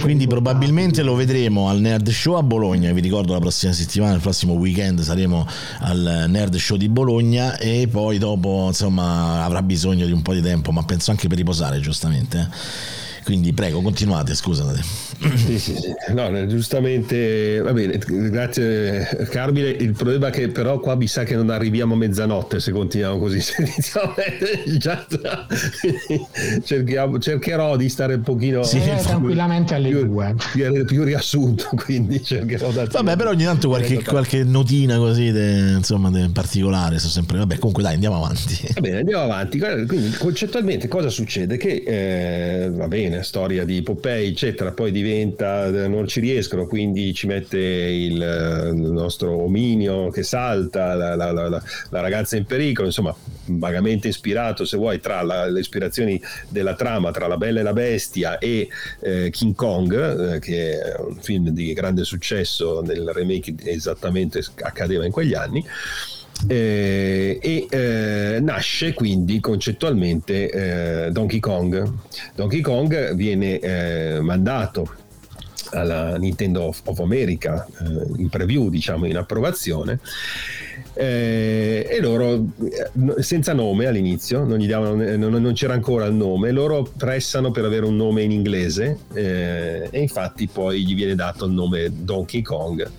quindi 0.00 0.26
probabilmente 0.26 1.04
lo 1.04 1.14
vedremo 1.14 1.68
al 1.68 1.78
Nerd 1.78 2.08
Show 2.10 2.34
a 2.34 2.42
Bologna. 2.42 2.92
Vi 2.92 3.00
ricordo 3.00 3.34
la 3.34 3.38
prossima 3.38 3.72
settimana, 3.72 4.14
il 4.14 4.20
prossimo 4.20 4.54
weekend 4.54 5.00
saremo 5.00 5.46
al 5.78 6.24
Nerd 6.26 6.56
Show 6.56 6.76
di 6.76 6.88
Bologna 6.88 7.56
e 7.58 7.86
poi 7.88 8.18
dopo 8.18 8.64
insomma 8.66 9.44
avrà 9.44 9.62
bisogno 9.62 10.06
di 10.06 10.12
un 10.12 10.22
po' 10.22 10.34
di 10.34 10.42
tempo, 10.42 10.72
ma 10.72 10.82
penso 10.82 11.12
anche 11.12 11.28
per 11.28 11.36
riposare 11.36 11.78
giustamente. 11.78 12.50
Eh 13.28 13.38
quindi 13.38 13.52
prego, 13.52 13.82
continuate, 13.82 14.34
scusate. 14.34 14.80
Sì, 14.82 15.58
sì, 15.58 15.76
sì. 15.76 15.94
No, 16.14 16.46
giustamente, 16.46 17.60
va 17.60 17.74
bene, 17.74 17.98
grazie 17.98 19.26
Carmine. 19.30 19.68
Il 19.68 19.92
problema 19.92 20.28
è 20.28 20.30
che 20.30 20.48
però 20.48 20.80
qua 20.80 20.94
mi 20.94 21.06
sa 21.06 21.24
che 21.24 21.34
non 21.34 21.50
arriviamo 21.50 21.92
a 21.92 21.96
mezzanotte 21.98 22.58
se 22.58 22.72
continuiamo 22.72 23.18
così. 23.18 23.38
Cerchiamo, 26.64 27.18
cercherò 27.18 27.76
di 27.76 27.88
stare 27.88 28.14
un 28.14 28.22
pochino 28.22 28.62
sì, 28.62 28.78
eh, 28.78 28.96
tranquillamente 29.02 29.74
alle 29.74 29.90
più, 29.90 30.06
due. 30.06 30.34
Più, 30.52 30.84
più, 30.84 31.02
riassunto, 31.02 31.68
quindi 31.84 32.22
cercherò 32.22 32.70
da 32.70 32.86
Vabbè, 32.86 33.16
però 33.16 33.30
ogni 33.30 33.44
tanto 33.44 33.68
qualche, 33.68 34.02
qualche 34.02 34.44
notina 34.44 34.96
così, 34.96 35.30
de, 35.32 35.74
insomma, 35.76 36.10
de 36.10 36.30
particolare. 36.32 36.98
So 36.98 37.08
sempre... 37.08 37.38
Vabbè, 37.38 37.58
comunque 37.58 37.82
dai, 37.82 37.94
andiamo 37.94 38.16
avanti. 38.16 38.58
Va 38.74 38.80
bene, 38.80 38.98
andiamo 38.98 39.24
avanti. 39.24 39.58
Quindi 39.58 40.10
concettualmente 40.12 40.88
cosa 40.88 41.10
succede? 41.10 41.56
Che 41.56 41.82
eh, 41.86 42.70
va 42.70 42.88
bene 42.88 43.17
storia 43.22 43.64
di 43.64 43.82
Pompei, 43.82 44.28
eccetera, 44.28 44.72
poi 44.72 44.90
diventa, 44.90 45.70
non 45.86 46.06
ci 46.06 46.20
riescono, 46.20 46.66
quindi 46.66 47.12
ci 47.14 47.26
mette 47.26 47.58
il, 47.58 48.14
il 48.14 48.90
nostro 48.90 49.42
ominio 49.42 50.10
che 50.10 50.22
salta, 50.22 50.94
la, 50.94 51.14
la, 51.14 51.32
la, 51.32 51.48
la, 51.48 52.00
ragazza 52.00 52.36
in 52.36 52.44
pericolo, 52.44 52.86
insomma, 52.86 53.14
vagamente 53.46 54.08
ispirato, 54.08 54.64
se 54.64 54.76
vuoi, 54.76 55.00
tra 55.00 55.22
le 55.22 55.60
ispirazioni 55.60 56.20
della 56.48 56.74
trama, 56.74 57.10
tra 57.10 57.26
La 57.26 57.36
Bella 57.36 57.60
e 57.60 57.62
la 57.62 57.72
Bestia 57.72 58.38
e 58.38 58.68
eh, 59.00 59.30
King 59.30 59.54
Kong, 59.54 60.34
eh, 60.34 60.38
che 60.38 60.80
è 60.80 60.96
un 60.98 61.16
film 61.20 61.48
di 61.50 61.72
grande 61.72 62.04
successo 62.04 62.82
nel 62.82 63.10
remake 63.12 63.54
esattamente 63.64 64.42
accadeva 64.60 65.04
in 65.04 65.12
quegli 65.12 65.34
anni. 65.34 65.64
Eh, 66.46 67.38
e 67.42 67.66
eh, 67.68 68.38
nasce 68.40 68.94
quindi 68.94 69.40
concettualmente 69.40 71.06
eh, 71.06 71.10
Donkey 71.10 71.40
Kong. 71.40 71.92
Donkey 72.34 72.60
Kong 72.60 73.14
viene 73.14 73.58
eh, 73.58 74.20
mandato 74.20 75.06
alla 75.70 76.16
Nintendo 76.16 76.74
of 76.84 77.00
America 77.00 77.66
eh, 77.66 78.20
in 78.20 78.28
preview, 78.28 78.68
diciamo 78.68 79.06
in 79.06 79.16
approvazione. 79.16 79.98
Eh, 80.94 81.86
e 81.88 82.00
loro 82.00 82.46
senza 83.18 83.52
nome 83.52 83.86
all'inizio 83.86 84.44
non, 84.44 84.64
davano, 84.66 85.16
non, 85.16 85.40
non, 85.40 85.52
c'era 85.52 85.72
ancora 85.72 86.06
il 86.06 86.14
nome 86.14 86.50
loro 86.50 86.90
pressano 86.96 87.52
per 87.52 87.64
avere 87.64 87.84
un 87.84 87.94
nome 87.94 88.22
in 88.22 88.32
inglese 88.32 88.98
e 89.12 89.88
infatti 89.92 90.48
poi 90.48 90.84
gli 90.84 90.96
viene 90.96 91.14
dato 91.14 91.44
il 91.44 91.52
nome 91.52 91.90
Donkey 91.92 92.42
Kong 92.42 92.90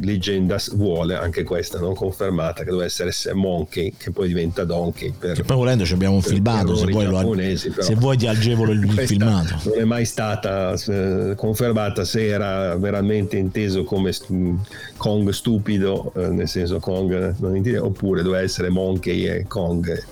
leggenda 0.00 0.56
vuole, 0.72 1.14
anche 1.14 1.42
questa 1.44 1.78
non 1.78 1.94
confermata, 1.94 2.62
che 2.62 2.70
doveva 2.70 2.84
essere 2.84 3.12
Monkey, 3.34 3.94
che 3.96 4.10
poi 4.10 4.28
diventa 4.28 4.64
Donkey. 4.64 5.12
Per, 5.18 5.32
che 5.34 5.42
poi 5.42 5.56
volendo 5.56 5.84
abbiamo 5.90 6.16
un 6.16 6.22
filmato, 6.22 6.76
se 6.76 6.86
vuoi, 6.86 7.06
lo, 7.06 7.82
se 7.82 7.94
vuoi 7.94 8.16
ti 8.16 8.26
agevolo 8.26 8.72
il 8.72 8.88
filmato. 9.06 9.60
Non 9.64 9.78
è 9.78 9.84
mai 9.84 10.04
stata 10.04 10.74
eh, 10.74 11.34
confermata 11.36 12.04
se 12.04 12.26
era 12.26 12.76
veramente 12.76 13.36
inteso 13.36 13.84
come 13.84 14.12
Kong 14.96 15.28
stupido, 15.30 16.12
eh, 16.16 16.28
nel 16.28 16.48
senso 16.48 16.78
Kong 16.78 17.36
non 17.38 17.56
intende, 17.56 17.78
oppure 17.78 18.22
doveva 18.22 18.42
essere 18.42 18.68
Monkey 18.68 19.26
e 19.26 19.46
Kong 19.46 20.04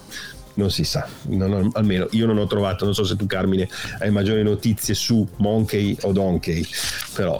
non 0.57 0.71
si 0.71 0.85
sa, 0.85 1.07
non 1.29 1.53
ho, 1.53 1.71
almeno 1.75 2.07
io 2.11 2.27
non 2.27 2.39
ho 2.39 2.47
trovato, 2.47 2.85
non 2.85 2.95
so 2.95 3.05
se 3.05 3.17
tu 3.17 3.27
Carmine 3.27 3.69
hai 4.01 4.11
maggiori 4.11 4.43
notizie 4.43 4.95
su 4.95 5.27
Monkey 5.37 5.97
o 6.03 6.13
Donkey, 6.13 6.65
però... 7.15 7.37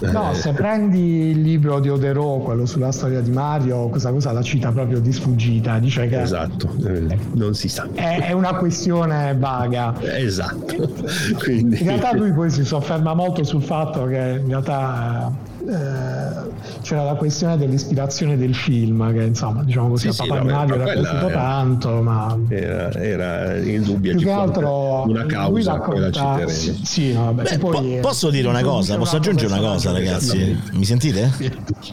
No, 0.00 0.32
eh. 0.32 0.34
se 0.34 0.52
prendi 0.52 1.30
il 1.30 1.40
libro 1.40 1.80
di 1.80 1.88
Odero, 1.88 2.38
quello 2.38 2.66
sulla 2.66 2.92
storia 2.92 3.20
di 3.20 3.30
Mario, 3.30 3.88
questa 3.88 4.10
cosa 4.10 4.32
la 4.32 4.42
cita 4.42 4.70
proprio 4.70 5.00
di 5.00 5.12
sfuggita, 5.12 5.78
dice 5.78 6.08
che... 6.08 6.20
Esatto, 6.20 6.74
eh, 6.86 7.16
non 7.32 7.54
si 7.54 7.68
sa. 7.68 7.88
È, 7.92 8.26
è, 8.26 8.32
una 8.32 8.54
questione 8.54 9.34
vaga. 9.36 9.94
Esatto. 10.00 10.92
Quindi... 11.42 11.80
In 11.80 11.86
realtà 11.86 12.14
lui 12.14 12.32
poi 12.32 12.50
si 12.50 12.64
sofferma 12.64 13.14
molto 13.14 13.44
sul 13.44 13.62
fatto 13.62 14.06
che 14.06 14.40
in 14.42 14.48
realtà 14.48 15.32
eh, 15.68 16.80
c'era 16.80 17.04
la 17.04 17.14
questione 17.14 17.58
dell'ispirazione 17.58 18.38
del 18.38 18.54
film 18.54 19.12
che 19.12 19.22
insomma 19.22 19.62
diciamo 19.62 19.90
così 19.90 20.10
sì, 20.10 20.22
a 20.22 20.24
Papà 20.24 20.40
sì, 20.40 20.46
Mario 20.46 20.74
era 20.74 20.92
piaciuto 20.92 21.26
tanto 21.28 22.02
ma 22.02 22.38
era, 22.48 22.92
era 22.94 23.56
in 23.58 23.82
dubbio 23.82 24.16
più 24.16 24.24
che 24.24 24.30
altro 24.30 25.02
una 25.06 25.26
causa 25.26 25.72
racconta, 25.72 26.48
sì, 26.48 26.80
sì 26.82 27.12
no, 27.12 27.24
vabbè, 27.26 27.42
Beh, 27.42 27.58
poi, 27.58 27.72
po- 27.72 28.08
posso 28.08 28.30
dire 28.30 28.48
una 28.48 28.62
cosa? 28.62 28.96
posso 28.96 29.16
aggiungere 29.16 29.52
una 29.52 29.60
cosa 29.60 29.92
ragazzi? 29.92 30.58
mi 30.72 30.84
sentite? 30.84 31.30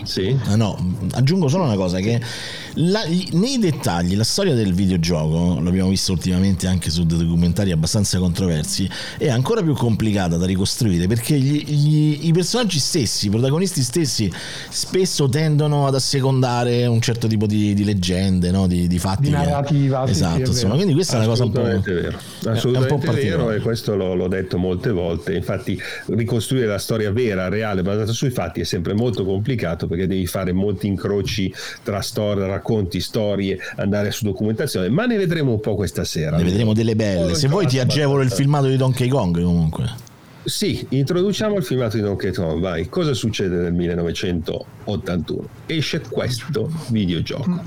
sì. 0.03 0.37
Ah, 0.45 0.55
no 0.55 0.77
aggiungo 1.11 1.49
solo 1.49 1.63
una 1.63 1.75
cosa 1.75 1.99
che 1.99 2.21
la, 2.75 3.03
nei 3.31 3.57
dettagli, 3.57 4.15
la 4.15 4.23
storia 4.23 4.53
del 4.53 4.73
videogioco, 4.73 5.59
l'abbiamo 5.61 5.89
visto 5.89 6.11
ultimamente 6.11 6.67
anche 6.67 6.89
su 6.89 7.05
dei 7.05 7.17
documentari 7.17 7.71
abbastanza 7.71 8.19
controversi, 8.19 8.89
è 9.17 9.29
ancora 9.29 9.61
più 9.61 9.73
complicata 9.73 10.35
da 10.37 10.45
ricostruire 10.45 11.07
perché 11.07 11.39
gli, 11.39 11.63
gli, 11.63 12.27
i 12.27 12.33
personaggi 12.33 12.79
stessi, 12.79 13.27
i 13.27 13.29
protagonisti 13.29 13.64
stessi, 13.65 14.31
spesso 14.69 15.27
tendono 15.29 15.87
ad 15.87 15.95
assecondare 15.95 16.85
un 16.85 17.01
certo 17.01 17.27
tipo 17.27 17.45
di, 17.45 17.73
di 17.73 17.83
leggende, 17.83 18.51
no? 18.51 18.67
di, 18.67 18.87
di, 18.87 18.99
fatti. 18.99 19.23
Di 19.23 19.29
narrativa. 19.29 20.03
Che, 20.05 20.11
esatto, 20.11 20.45
sì, 20.45 20.51
insomma, 20.51 20.75
quindi 20.75 20.93
questa 20.93 21.15
è 21.15 21.17
una 21.17 21.27
cosa 21.27 21.43
un 21.43 21.51
po'. 21.51 21.61
Vero. 21.61 22.17
Assolutamente 22.45 23.11
vero, 23.11 23.51
e 23.51 23.59
questo 23.59 23.95
l'ho, 23.95 24.13
l'ho 24.15 24.27
detto 24.27 24.57
molte 24.57 24.91
volte. 24.91 25.33
Infatti, 25.33 25.79
ricostruire 26.07 26.67
la 26.67 26.77
storia 26.77 27.11
vera, 27.11 27.49
reale, 27.49 27.81
basata 27.81 28.11
sui 28.11 28.29
fatti 28.29 28.61
è 28.61 28.63
sempre 28.63 28.93
molto 28.93 29.25
complicato 29.25 29.87
perché 29.87 30.07
devi 30.07 30.25
fare 30.27 30.51
molti 30.51 30.87
incroci 30.87 31.53
tra 31.83 32.01
storia, 32.01 32.45
racconti, 32.45 32.99
storie, 32.99 33.57
andare 33.77 34.11
su 34.11 34.25
documentazione, 34.25 34.89
ma 34.89 35.05
ne 35.05 35.17
vedremo 35.17 35.51
un 35.51 35.59
po' 35.59 35.75
questa 35.75 36.03
sera. 36.03 36.37
Ne 36.37 36.43
vedremo 36.43 36.73
delle 36.73 36.95
belle. 36.95 37.35
Se 37.35 37.47
vuoi 37.47 37.67
ti 37.67 37.79
agevolo 37.79 38.21
il 38.21 38.31
filmato 38.31 38.67
di 38.67 38.77
Donkey 38.77 39.07
Kong 39.07 39.41
comunque. 39.41 40.13
Sì, 40.45 40.85
introduciamo 40.89 41.57
il 41.57 41.63
filmato 41.63 41.95
di 41.97 42.03
Donkey 42.03 42.31
Kong, 42.31 42.61
vai. 42.61 42.87
Cosa 42.87 43.15
succede 43.15 43.55
nel 43.55 43.73
1981? 43.73 45.49
Esce 45.65 46.01
questo 46.01 46.71
videogioco. 46.89 47.63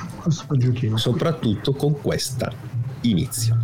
Soprattutto 0.94 1.72
con 1.72 2.00
questa 2.00 2.52
inizio. 3.00 3.56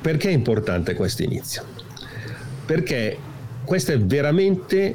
Perché 0.00 0.28
è 0.28 0.32
importante 0.32 0.94
questo 0.94 1.24
inizio? 1.24 1.64
Perché 2.64 3.18
questa 3.64 3.92
è 3.92 3.98
veramente 3.98 4.94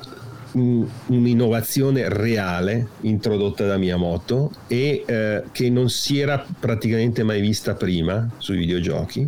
un'innovazione 0.59 2.09
reale 2.09 2.87
introdotta 3.01 3.65
da 3.65 3.77
Miyamoto 3.77 4.51
e 4.67 5.03
eh, 5.05 5.43
che 5.51 5.69
non 5.69 5.89
si 5.89 6.19
era 6.19 6.45
praticamente 6.59 7.23
mai 7.23 7.41
vista 7.41 7.75
prima 7.75 8.29
sui 8.37 8.57
videogiochi, 8.57 9.27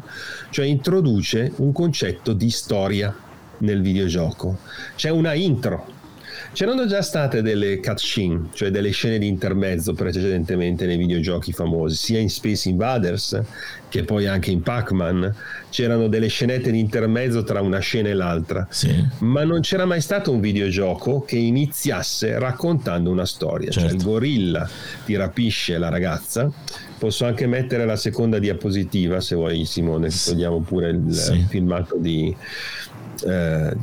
cioè 0.49 0.65
introduce 0.65 1.51
un 1.57 1.71
concetto 1.71 2.33
di 2.33 2.49
storia 2.49 3.15
nel 3.59 3.81
videogioco. 3.81 4.59
C'è 4.95 5.09
una 5.09 5.33
intro 5.33 5.97
C'erano 6.51 6.88
già 6.88 7.01
state 7.01 7.41
delle 7.41 7.79
cutscene, 7.79 8.49
cioè 8.53 8.71
delle 8.71 8.89
scene 8.89 9.17
di 9.17 9.27
intermezzo 9.27 9.93
precedentemente 9.93 10.85
nei 10.85 10.97
videogiochi 10.97 11.53
famosi, 11.53 11.95
sia 11.95 12.19
in 12.19 12.29
Space 12.29 12.67
Invaders 12.67 13.41
che 13.88 14.03
poi 14.03 14.27
anche 14.27 14.51
in 14.51 14.62
Pac-Man. 14.62 15.33
C'erano 15.69 16.07
delle 16.07 16.27
scenette 16.27 16.71
di 16.71 16.79
intermezzo 16.79 17.43
tra 17.43 17.62
una 17.62 17.79
scena 17.79 18.09
e 18.09 18.13
l'altra, 18.13 18.67
sì. 18.69 19.05
ma 19.19 19.43
non 19.43 19.62
c'era 19.62 19.85
mai 19.85 20.01
stato 20.01 20.31
un 20.31 20.39
videogioco 20.39 21.21
che 21.21 21.38
iniziasse 21.38 22.38
raccontando 22.39 23.12
una 23.12 23.25
storia. 23.25 23.69
Certo. 23.69 23.89
Cioè 23.89 23.97
il 23.97 24.03
gorilla 24.03 24.67
ti 25.05 25.15
rapisce 25.15 25.77
la 25.77 25.89
ragazza. 25.89 26.51
Posso 26.97 27.25
anche 27.25 27.47
mettere 27.47 27.85
la 27.85 27.95
seconda 27.95 28.39
diapositiva 28.39 29.21
se 29.21 29.35
vuoi 29.35 29.63
Simone, 29.63 30.09
togliamo 30.09 30.59
pure 30.59 30.89
il 30.89 31.13
sì. 31.13 31.45
filmato 31.47 31.95
di, 31.97 32.35
eh, 33.23 33.73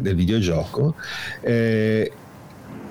del 0.00 0.14
videogioco, 0.14 0.94
eh, 1.40 2.10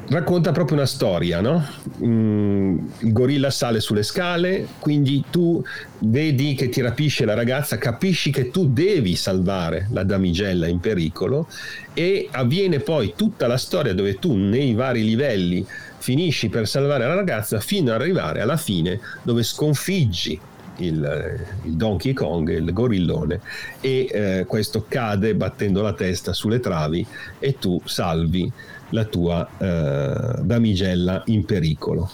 racconta 0.08 0.52
proprio 0.52 0.78
una 0.78 0.86
storia, 0.86 1.41
no? 1.41 1.65
Mm, 2.04 2.78
il 3.00 3.12
gorilla 3.12 3.50
sale 3.50 3.80
sulle 3.80 4.04
scale, 4.04 4.68
quindi 4.80 5.24
tu 5.30 5.63
vedi 6.00 6.54
che 6.54 6.70
ti 6.70 6.82
rapisce 6.82 7.26
la 7.26 7.34
ragazza, 7.34 7.78
capisci 7.78 8.32
che 8.32 8.52
tu 8.52 8.68
devi 8.68 9.15
salvare 9.15 9.88
la 9.91 10.04
damigella 10.04 10.68
in 10.68 10.80
pericolo 10.80 11.48
e 11.94 12.28
avviene 12.32 12.80
poi 12.80 13.13
tutta 13.15 13.48
la 13.48 13.58
storia 13.58 13.94
dove 13.94 14.20
tu 14.20 14.36
nei 14.36 14.74
vari 14.74 15.04
livelli 15.04 15.65
finisci 15.98 16.50
per 16.50 16.68
salvare 16.68 17.08
la 17.08 17.15
ragazza 17.15 17.60
fino 17.60 17.91
ad 17.91 18.00
arrivare 18.00 18.41
alla 18.41 18.58
fine 18.58 19.00
dove 19.24 19.41
sconfiggi 19.41 20.39
il, 20.78 21.48
il, 21.64 21.74
Donkey 21.74 22.14
Kong, 22.14 22.50
il 22.50 22.72
gorillone, 22.74 23.42
e 23.82 24.08
eh, 24.12 24.46
questo 24.48 24.86
cade 24.88 25.36
battendo 25.36 25.82
la 25.82 25.94
testa 25.94 26.34
sulle 26.34 26.60
travi 26.60 27.06
e 27.40 27.58
tu 27.58 27.82
salvi 27.86 28.52
la 28.90 29.06
tua 29.06 29.48
eh, 29.58 30.42
damigella 30.42 31.24
in 31.26 31.46
pericolo. 31.46 32.10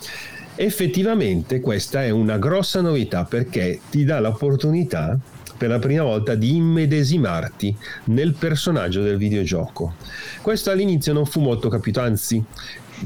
Effettivamente 0.55 1.59
questa 1.59 2.03
è 2.03 2.09
una 2.09 2.37
grossa 2.37 2.81
novità 2.81 3.23
perché 3.23 3.79
ti 3.89 4.03
dà 4.03 4.19
l'opportunità 4.19 5.17
per 5.57 5.69
la 5.69 5.79
prima 5.79 6.03
volta 6.03 6.35
di 6.35 6.55
immedesimarti 6.55 7.75
nel 8.05 8.33
personaggio 8.33 9.01
del 9.03 9.17
videogioco. 9.17 9.93
Questo 10.41 10.71
all'inizio 10.71 11.13
non 11.13 11.25
fu 11.25 11.39
molto 11.39 11.69
capito, 11.69 11.99
anzi 11.99 12.43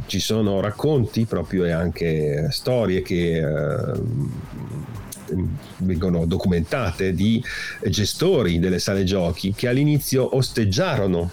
ci 0.06 0.20
sono 0.20 0.60
racconti 0.60 1.26
proprio 1.26 1.66
e 1.66 1.72
anche 1.72 2.48
storie 2.52 3.02
che 3.02 3.38
eh, 3.38 3.92
vengono 5.78 6.26
documentate 6.26 7.14
di 7.14 7.44
gestori 7.88 8.60
delle 8.60 8.80
sale 8.80 9.04
giochi 9.04 9.54
che 9.54 9.68
all'inizio 9.68 10.36
osteggiarono 10.36 11.30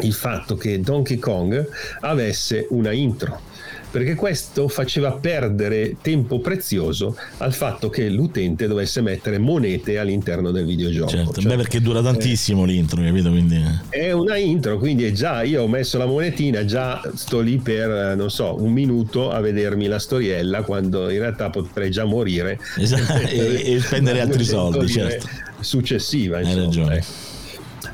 il 0.00 0.12
fatto 0.12 0.56
che 0.56 0.80
Donkey 0.80 1.18
Kong 1.18 1.68
avesse 2.00 2.66
una 2.70 2.90
intro 2.90 3.52
perché 3.94 4.16
questo 4.16 4.66
faceva 4.66 5.12
perdere 5.12 5.98
tempo 6.02 6.40
prezioso 6.40 7.16
al 7.36 7.52
fatto 7.52 7.88
che 7.90 8.08
l'utente 8.08 8.66
dovesse 8.66 9.00
mettere 9.02 9.38
monete 9.38 9.98
all'interno 9.98 10.50
del 10.50 10.64
videogioco. 10.64 11.10
Certo, 11.10 11.40
cioè, 11.40 11.50
beh, 11.50 11.56
perché 11.56 11.80
dura 11.80 12.02
tantissimo 12.02 12.64
eh, 12.64 12.66
l'intro, 12.66 13.00
capito? 13.00 13.30
Quindi... 13.30 13.62
È 13.88 14.10
una 14.10 14.36
intro, 14.36 14.78
quindi 14.78 15.04
è 15.04 15.12
già 15.12 15.44
io 15.44 15.62
ho 15.62 15.68
messo 15.68 15.96
la 15.96 16.06
monetina, 16.06 16.64
già 16.64 17.00
sto 17.14 17.38
lì 17.38 17.58
per, 17.58 18.16
non 18.16 18.32
so, 18.32 18.60
un 18.60 18.72
minuto 18.72 19.30
a 19.30 19.38
vedermi 19.38 19.86
la 19.86 20.00
storiella 20.00 20.62
quando 20.62 21.08
in 21.08 21.20
realtà 21.20 21.50
potrei 21.50 21.92
già 21.92 22.04
morire 22.04 22.58
esatto, 22.76 23.20
e, 23.30 23.74
e, 23.74 23.80
spendere 23.80 24.20
altri 24.20 24.42
soldi, 24.42 24.88
certo. 24.88 25.28
Successiva, 25.60 26.40
insomma. 26.40 26.58
Hai 26.58 26.64
ragione. 26.64 26.96
Ecco. 26.96 27.32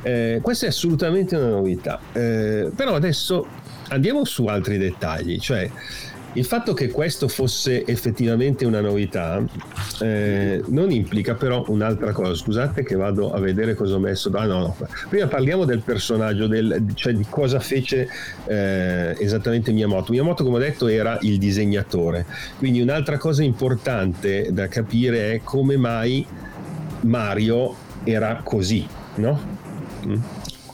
Eh, 0.03 0.39
questa 0.41 0.65
è 0.65 0.69
assolutamente 0.71 1.37
una 1.37 1.51
novità. 1.51 2.01
Eh, 2.13 2.71
però 2.75 2.95
adesso 2.95 3.47
andiamo 3.91 4.25
su 4.25 4.47
altri 4.47 4.79
dettagli, 4.79 5.39
cioè 5.39 5.71
il 6.35 6.45
fatto 6.45 6.75
che 6.75 6.91
questo 6.91 7.27
fosse 7.27 7.85
effettivamente 7.85 8.65
una 8.65 8.81
novità 8.81 9.43
eh, 10.01 10.63
non 10.69 10.93
implica 10.93 11.35
però 11.35 11.65
un'altra 11.67 12.13
cosa. 12.13 12.35
Scusate 12.35 12.85
che 12.85 12.95
vado 12.95 13.33
a 13.33 13.41
vedere 13.41 13.75
cosa 13.75 13.97
ho 13.97 13.99
messo. 13.99 14.31
Ah, 14.35 14.47
no, 14.47 14.61
no. 14.61 14.77
Prima 15.09 15.27
parliamo 15.27 15.65
del 15.65 15.81
personaggio, 15.81 16.47
del, 16.47 16.85
cioè 16.95 17.15
di 17.15 17.27
cosa 17.29 17.59
fece 17.59 18.09
eh, 18.47 19.17
esattamente 19.19 19.73
Miyamoto. 19.73 20.13
Miyamoto, 20.13 20.45
come 20.45 20.57
ho 20.57 20.61
detto, 20.61 20.87
era 20.87 21.19
il 21.23 21.37
disegnatore. 21.39 22.25
Quindi 22.59 22.81
un'altra 22.81 23.19
cosa 23.19 23.43
importante 23.43 24.51
da 24.53 24.69
capire 24.69 25.33
è 25.33 25.41
come 25.43 25.77
mai 25.77 26.25
Mario 27.01 27.75
era 28.05 28.41
così, 28.45 28.87
no? 29.17 29.41
Mm? 30.07 30.15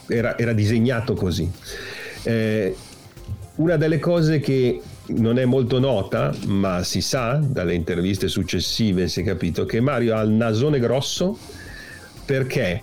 Era, 0.07 0.37
era 0.37 0.53
disegnato 0.53 1.15
così. 1.15 1.51
Eh, 2.23 2.75
una 3.57 3.75
delle 3.77 3.99
cose 3.99 4.39
che 4.39 4.81
non 5.07 5.37
è 5.37 5.45
molto 5.45 5.79
nota, 5.79 6.33
ma 6.47 6.83
si 6.83 7.01
sa 7.01 7.39
dalle 7.41 7.73
interviste 7.73 8.27
successive, 8.27 9.07
si 9.07 9.21
è 9.21 9.23
capito 9.23 9.65
che 9.65 9.79
Mario 9.79 10.15
ha 10.15 10.21
il 10.21 10.31
nasone 10.31 10.79
grosso 10.79 11.37
perché? 12.27 12.81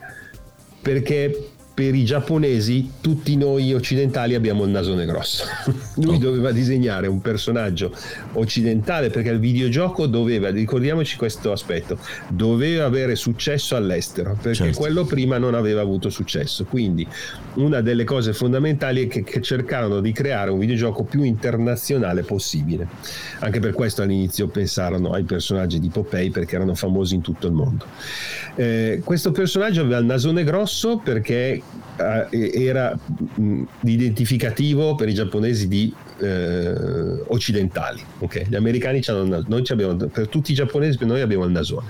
Perché 0.81 1.51
per 1.75 1.93
i 1.93 2.05
giapponesi 2.05 2.93
tutti 3.01 3.37
noi 3.37 3.75
occidentali 3.75 4.37
abbiamo 4.37 4.63
il 4.63 4.71
nasone 4.71 5.05
grosso. 5.05 5.45
Lui 5.99 6.19
doveva 6.19 6.53
disegnare 6.53 7.09
un 7.09 7.21
personaggio 7.21 7.93
occidentale 8.35 9.11
perché 9.11 9.31
il 9.31 9.41
videogioco 9.41 10.07
doveva, 10.07 10.51
ricordiamoci 10.51 11.17
questo 11.17 11.51
aspetto, 11.51 11.99
doveva 12.29 12.85
avere 12.85 13.17
successo 13.17 13.75
all'estero 13.75 14.39
perché 14.41 14.55
certo. 14.55 14.79
quello 14.79 15.05
prima 15.05 15.37
non 15.39 15.55
aveva 15.55 15.81
avuto 15.81 16.11
successo. 16.11 16.65
Quindi 16.65 17.05
una 17.55 17.81
delle 17.81 18.05
cose 18.05 18.33
fondamentali 18.33 19.07
è 19.07 19.09
che, 19.09 19.25
che 19.25 19.41
cercarono 19.41 20.01
di 20.01 20.13
creare 20.13 20.53
un 20.53 20.61
videogioco 20.61 21.03
più 21.03 21.25
internazionale 21.25 22.23
possibile. 22.23 22.87
Anche 23.41 23.59
per 23.59 23.73
questo 23.73 24.03
all'inizio 24.03 24.47
pensarono 24.47 25.11
ai 25.11 25.25
personaggi 25.25 25.81
di 25.81 25.89
Popeye 25.89 26.31
perché 26.31 26.55
erano 26.55 26.77
famosi 26.77 27.17
in 27.17 27.21
tutto 27.21 27.49
il 27.49 27.53
mondo. 27.53 27.85
Eh, 28.55 29.01
questo 29.03 29.33
personaggio 29.33 29.81
aveva 29.81 29.99
il 29.99 30.05
nasone 30.05 30.45
grosso 30.45 30.99
perché 31.03 31.63
era 31.97 32.99
mh, 33.35 33.63
identificativo 33.83 34.95
per 34.95 35.09
i 35.09 35.15
giapponesi 35.15 35.69
di 35.69 35.93
eh, 36.21 37.23
occidentali. 37.29 38.03
Okay? 38.19 38.47
Gli 38.49 38.57
americani 38.57 39.01
hanno, 39.07 39.45
noi 39.47 39.63
abbiamo, 39.69 39.95
per 39.95 40.29
tutti 40.29 40.53
i 40.53 40.55
giapponesi 40.55 40.99
noi 41.05 41.21
abbiamo 41.21 41.45
il 41.45 41.53
nasone. 41.53 41.87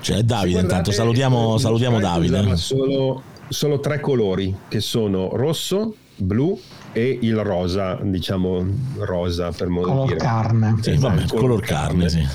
Cioè 0.00 0.22
Davide, 0.22 0.60
intanto 0.60 0.90
salutiamo, 0.90 1.58
salutiamo 1.58 1.98
Davide. 1.98 2.56
Solo, 2.56 3.22
solo 3.48 3.80
tre 3.80 4.00
colori 4.00 4.54
che 4.68 4.80
sono 4.80 5.30
rosso, 5.32 5.94
blu 6.16 6.58
e 6.92 7.18
il 7.20 7.36
rosa, 7.36 7.98
diciamo 8.00 8.64
rosa 8.98 9.50
per 9.50 9.68
modo 9.68 9.88
color 9.88 10.06
dire. 10.06 10.18
Carne. 10.18 10.76
Sì, 10.80 10.90
esatto, 10.90 11.14
vabbè, 11.14 11.26
color, 11.26 11.42
color 11.42 11.60
carne. 11.60 12.06
carne 12.06 12.08
sì. 12.08 12.26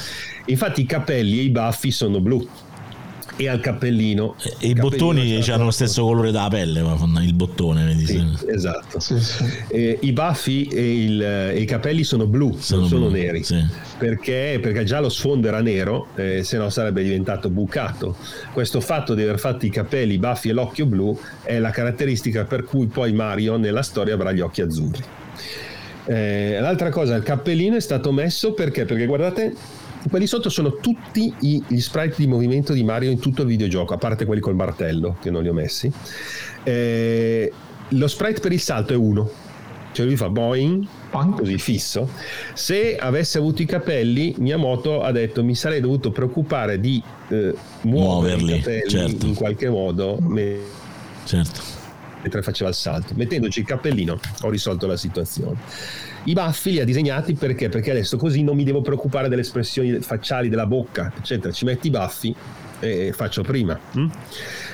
Infatti 0.46 0.82
i 0.82 0.86
capelli 0.86 1.40
e 1.40 1.44
i 1.44 1.50
baffi 1.50 1.90
sono 1.90 2.20
blu 2.20 2.46
e 3.36 3.48
al 3.48 3.60
cappellino. 3.60 4.36
E 4.60 4.68
i 4.68 4.74
bottoni 4.74 5.42
hanno 5.50 5.66
lo 5.66 5.72
stesso 5.72 6.04
colore 6.04 6.32
della 6.32 6.48
pelle, 6.50 6.82
il 7.22 7.34
bottone, 7.34 7.86
vedi? 7.86 8.06
Sì, 8.06 8.26
esatto. 8.48 9.00
Sì, 9.00 9.20
sì. 9.20 9.44
E, 9.68 9.98
I 10.02 10.12
baffi 10.12 10.68
e, 10.68 11.04
il, 11.04 11.22
e, 11.22 11.60
i 11.60 11.66
capelli 11.66 12.04
sono 12.04 12.28
blu, 12.28 12.56
sono 12.60 12.82
non 12.82 12.90
sono 12.90 13.08
blu, 13.08 13.16
neri. 13.16 13.44
Perché, 13.98 14.60
perché, 14.62 14.84
già 14.84 15.00
lo 15.00 15.10
sfondo 15.10 15.48
era 15.48 15.62
nero, 15.62 16.08
eh, 16.16 16.44
se 16.44 16.58
no 16.58 16.70
sarebbe 16.70 17.04
diventato 17.04 17.50
bucato. 17.50 18.16
Questo 18.52 18.80
fatto 18.82 19.14
di 19.14 19.24
aver 19.24 19.40
fatto 19.40 19.66
i 19.66 19.70
capelli, 19.70 20.14
i 20.14 20.20
baffi 20.20 20.50
e 20.50 20.54
l'occhio 20.54 20.86
blu 20.86 21.18
è 21.42 21.60
la 21.60 21.72
caratteristica 21.72 22.46
per 22.46 22.64
cui 22.64 22.88
poi 22.88 23.14
Mario 23.14 23.58
nella 23.58 23.84
storia 23.84 24.14
avrà 24.14 24.32
gli 24.32 24.42
occhi 24.42 24.62
azzurri. 24.62 25.04
Eh, 26.06 26.58
l'altra 26.60 26.90
cosa, 26.90 27.16
il 27.16 27.24
cappellino 27.24 27.78
è 27.78 27.80
stato 27.80 28.12
messo 28.12 28.54
perché? 28.54 28.86
Perché 28.86 29.06
guardate 29.06 29.56
quelli 30.10 30.28
sotto 30.28 30.50
sono 30.50 30.76
tutti 30.76 31.34
gli 31.40 31.80
sprite 31.80 32.16
di 32.18 32.28
movimento 32.28 32.74
di 32.74 32.84
Mario 32.84 33.10
in 33.10 33.20
tutto 33.20 33.42
il 33.42 33.48
videogioco, 33.48 33.94
a 33.94 33.98
parte 33.98 34.26
quelli 34.26 34.42
col 34.42 34.56
martello, 34.56 35.18
che 35.22 35.30
non 35.30 35.44
li 35.44 35.50
ho 35.50 35.54
messi. 35.54 35.92
Eh, 36.64 37.52
lo 37.90 38.08
sprite 38.08 38.40
per 38.40 38.52
il 38.52 38.60
salto 38.60 38.94
è 38.94 38.96
uno, 38.96 39.30
cioè 39.92 40.06
lui 40.06 40.16
fa 40.16 40.30
boing, 40.30 40.86
così 41.36 41.58
fisso. 41.58 42.10
Se 42.54 42.96
avesse 42.98 43.38
avuto 43.38 43.62
i 43.62 43.66
capelli, 43.66 44.36
Miyamoto 44.38 45.02
ha 45.02 45.12
detto 45.12 45.44
mi 45.44 45.56
sarei 45.56 45.80
dovuto 45.82 46.12
preoccupare 46.12 46.80
di 46.80 47.02
eh, 47.30 47.54
muoverli 47.82 48.62
certo. 48.88 49.26
in 49.26 49.36
qualche 49.36 49.70
modo. 49.70 50.18
Certo. 51.26 51.82
Mentre 52.24 52.42
faceva 52.42 52.70
il 52.70 52.76
salto. 52.76 53.14
Mettendoci 53.16 53.60
il 53.60 53.66
cappellino 53.66 54.20
ho 54.42 54.50
risolto 54.50 54.88
la 54.88 54.98
situazione. 54.98 55.58
I 56.24 56.34
baffi 56.34 56.72
li 56.72 56.80
ha 56.80 56.86
disegnati 56.86 57.34
perché? 57.34 57.70
Perché 57.70 57.92
adesso 57.92 58.18
così 58.18 58.44
non 58.44 58.56
mi 58.56 58.64
devo 58.64 58.82
preoccupare 58.82 59.28
delle 59.28 59.42
espressioni 59.42 60.00
facciali 60.00 60.50
della 60.50 60.66
bocca, 60.66 61.12
eccetera. 61.18 61.52
Ci 61.52 61.66
metti 61.66 61.88
i 61.88 61.90
baffi 61.92 62.34
e 62.80 63.12
faccio 63.14 63.44
prima. 63.44 63.78
Mm? 63.98 64.08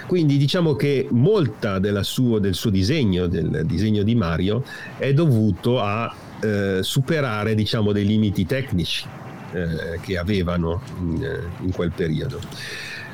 Quindi 0.06 0.38
diciamo 0.38 0.76
che 0.76 1.08
molta 1.12 1.80
suo, 2.04 2.40
del 2.40 2.54
suo 2.54 2.70
disegno, 2.70 3.28
del 3.28 3.64
disegno 3.66 4.04
di 4.04 4.16
Mario, 4.16 4.64
è 4.98 5.14
dovuto 5.14 5.82
a 5.82 6.14
eh, 6.42 6.80
superare 6.82 7.54
diciamo, 7.54 7.92
dei 7.92 8.06
limiti 8.06 8.46
tecnici 8.46 9.06
eh, 9.54 10.00
che 10.02 10.18
avevano 10.18 10.82
in, 11.00 11.24
eh, 11.24 11.64
in 11.64 11.72
quel 11.72 11.92
periodo. 11.92 12.40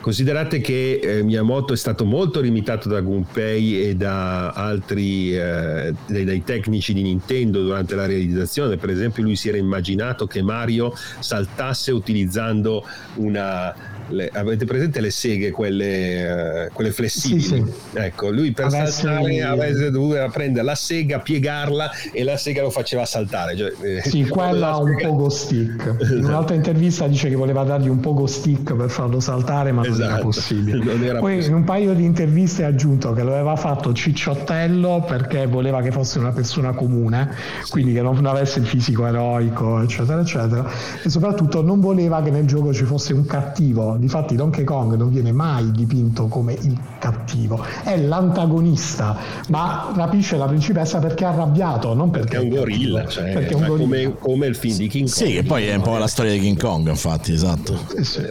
Considerate 0.06 0.62
che 0.62 1.00
eh, 1.02 1.24
Miyamoto 1.24 1.74
è 1.74 1.76
stato 1.76 2.06
molto 2.06 2.40
limitato 2.40 2.88
da 2.88 3.02
Gunpei 3.02 3.88
e 3.88 3.96
da 3.96 4.52
altri 4.52 5.36
eh, 5.36 5.96
dai, 6.06 6.24
dai, 6.24 6.44
tecnici 6.44 6.94
di 6.94 7.02
Nintendo 7.02 7.64
durante 7.64 7.96
la 7.96 8.06
realizzazione. 8.06 8.78
Per 8.78 8.92
esempio, 8.92 9.24
lui 9.24 9.36
si 9.36 9.50
era 9.50 9.58
immaginato 9.58 10.28
che 10.28 10.44
Mario 10.44 10.94
saltasse 11.18 11.92
utilizzando 11.92 12.86
una 13.16 13.74
le, 14.10 14.30
avete 14.34 14.66
presente 14.66 15.00
le 15.00 15.10
seghe, 15.10 15.52
quelle, 15.52 16.68
uh, 16.68 16.74
quelle 16.74 16.92
flessibili? 16.92 17.42
Sì, 17.42 17.48
sì. 17.48 17.64
Ecco, 17.94 18.30
lui 18.30 18.52
per 18.52 18.66
Avessi... 18.66 19.02
saltare 19.02 19.42
avesse 19.42 19.92
dovuto 19.92 20.30
prendere 20.32 20.66
la 20.66 20.76
sega, 20.76 21.20
piegarla 21.20 21.92
e 22.12 22.24
la 22.24 22.38
sega 22.38 22.62
lo 22.62 22.70
faceva 22.70 23.06
saltare. 23.06 23.56
Cioè, 23.56 23.74
eh, 23.82 24.02
sì, 24.02 24.26
quella 24.30 24.78
un 24.78 24.98
pogo 25.02 25.30
stick. 25.30 25.96
In 26.12 26.26
un'altra 26.26 26.56
intervista 26.56 27.08
dice 27.08 27.30
che 27.30 27.36
voleva 27.36 27.64
dargli 27.64 27.88
un 27.88 28.00
pogo 28.00 28.28
stick 28.28 28.74
per 28.76 28.90
farlo 28.90 29.20
saltare, 29.20 29.72
ma 29.72 29.84
esatto. 29.84 30.00
non 30.00 30.12
era 30.12 30.20
possibile. 30.22 30.84
Non 30.96 31.04
era 31.04 31.20
Poi 31.20 31.36
possibile. 31.36 31.48
in 31.48 31.54
un 31.54 31.64
paio 31.64 31.94
di 31.94 32.04
interviste 32.04 32.64
ha 32.64 32.68
aggiunto 32.68 33.14
che 33.14 33.24
lo 33.24 33.34
aveva 33.34 33.56
fatto 33.56 33.92
cicciottello 33.92 35.04
perché 35.08 35.48
voleva 35.48 35.82
che 35.82 35.92
fosse 35.92 36.20
una 36.20 36.32
persona 36.32 36.74
comune, 36.74 37.34
quindi 37.70 37.94
che 37.94 38.02
non 38.02 38.26
avesse 38.26 38.60
il 38.60 38.66
fisico 38.66 39.06
eroico, 39.06 39.82
eccetera, 39.82 40.22
eccetera. 40.22 40.70
E 41.02 41.10
soprattutto 41.10 41.62
non 41.62 41.80
voleva 41.80 42.22
che 42.22 42.30
nel 42.30 42.46
gioco 42.46 42.74
ci 42.74 42.84
fosse 42.84 43.14
un 43.14 43.26
cattivo 43.26 43.95
Difatti 43.98 44.36
Donkey 44.36 44.64
Kong 44.64 44.96
non 44.96 45.10
viene 45.10 45.32
mai 45.32 45.72
dipinto 45.72 46.28
come 46.28 46.54
il 46.54 46.80
cattivo, 47.00 47.64
è 47.84 47.98
l'antagonista, 47.98 49.18
ma 49.50 49.92
rapisce 49.96 50.38
la 50.38 50.46
principessa 50.46 51.00
perché 51.00 51.24
è 51.24 51.28
arrabbiato, 51.28 51.94
non 51.94 52.10
perché 52.10 52.38
è 52.38 52.40
un 52.40 52.50
gorilla, 52.50 53.08
cioè, 53.08 53.34
perché 53.34 53.54
è 53.54 53.56
un 53.56 53.66
gorilla. 53.66 54.10
Come, 54.10 54.16
come, 54.20 54.48
il 54.48 54.56
film 54.56 54.78
di 54.78 54.88
King 54.88 55.10
Kong. 55.10 55.28
Sì, 55.28 55.34
che 55.34 55.44
poi 55.44 55.68
è 55.68 55.76
un 55.76 55.82
po' 55.82 55.98
la 55.98 56.08
storia 56.08 56.32
di 56.32 56.40
King 56.40 56.60
Kong, 56.60 56.88
infatti, 56.90 57.34
esatto. 57.34 57.78
Sì, 57.96 58.04
sì. 58.04 58.24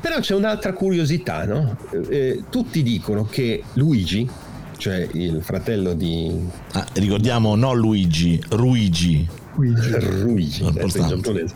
Però 0.00 0.18
c'è 0.18 0.34
un'altra 0.34 0.72
curiosità, 0.72 1.44
no? 1.44 1.76
Eh, 2.08 2.44
tutti 2.50 2.82
dicono 2.82 3.24
che 3.24 3.62
Luigi, 3.74 4.28
cioè 4.76 5.08
il 5.12 5.42
fratello 5.42 5.94
di... 5.94 6.28
Ah, 6.72 6.84
ricordiamo, 6.94 7.54
no 7.54 7.72
Luigi, 7.72 8.42
Ruigi. 8.48 9.28
Luigi, 9.54 9.90
Ruigi 9.92 10.72
giapponese. 10.72 11.54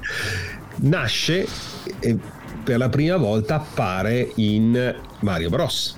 Nasce 0.77 1.49
e 1.99 2.19
per 2.67 2.79
la 2.79 2.89
prima 2.89 3.17
volta 3.17 3.55
appare 3.55 4.33
in 4.35 4.93
Mario 5.21 5.51
Bros. 5.51 5.97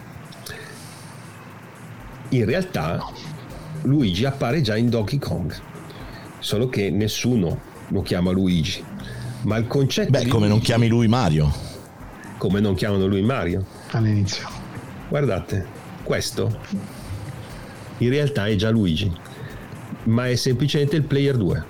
In 2.29 2.45
realtà 2.45 3.03
Luigi 3.85 4.27
appare 4.27 4.61
già 4.61 4.77
in 4.77 4.91
Donkey 4.91 5.19
Kong, 5.19 5.51
solo 6.41 6.69
che 6.69 6.91
nessuno 6.91 7.59
lo 7.89 8.03
chiama 8.03 8.33
Luigi. 8.33 8.85
Ma 9.45 9.57
il 9.57 9.67
concetto... 9.67 10.11
Beh, 10.11 10.27
come 10.27 10.41
Luigi, 10.41 10.49
non 10.49 10.61
chiami 10.61 10.89
lui 10.89 11.09
Mario. 11.09 11.51
Come 12.37 12.61
non 12.61 12.75
chiamano 12.75 13.07
lui 13.07 13.23
Mario. 13.23 13.65
All'inizio. 13.93 14.47
Guardate, 15.09 15.67
questo 16.03 16.55
in 17.97 18.11
realtà 18.11 18.47
è 18.47 18.55
già 18.57 18.69
Luigi, 18.69 19.11
ma 20.05 20.29
è 20.29 20.35
semplicemente 20.35 20.97
il 20.97 21.05
player 21.05 21.39
2. 21.39 21.65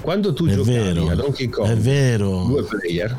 Quando 0.00 0.32
tu 0.32 0.46
è 0.46 0.54
giocavi 0.54 0.72
vero, 0.72 1.08
a 1.10 1.14
Donkey 1.16 1.48
Kong, 1.48 1.68
è 1.68 1.76
vero. 1.76 2.44
due 2.44 2.62
player, 2.62 3.18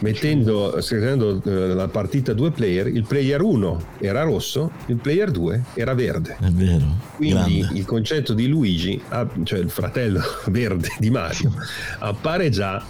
mettendo, 0.00 0.80
scrivendo 0.80 1.40
eh, 1.44 1.50
la 1.74 1.88
partita 1.88 2.32
due 2.32 2.50
player, 2.50 2.86
il 2.86 3.04
player 3.06 3.40
1 3.40 3.86
era 4.00 4.22
rosso, 4.22 4.70
il 4.86 4.96
player 4.96 5.30
2 5.30 5.64
era 5.74 5.94
verde. 5.94 6.36
È 6.40 6.50
vero. 6.50 6.86
Quindi 7.16 7.58
Grande. 7.60 7.78
il 7.78 7.84
concetto 7.84 8.34
di 8.34 8.46
Luigi, 8.46 9.00
cioè 9.42 9.58
il 9.58 9.70
fratello 9.70 10.20
verde 10.46 10.88
di 10.98 11.10
Mario, 11.10 11.52
appare 11.98 12.50
già 12.50 12.84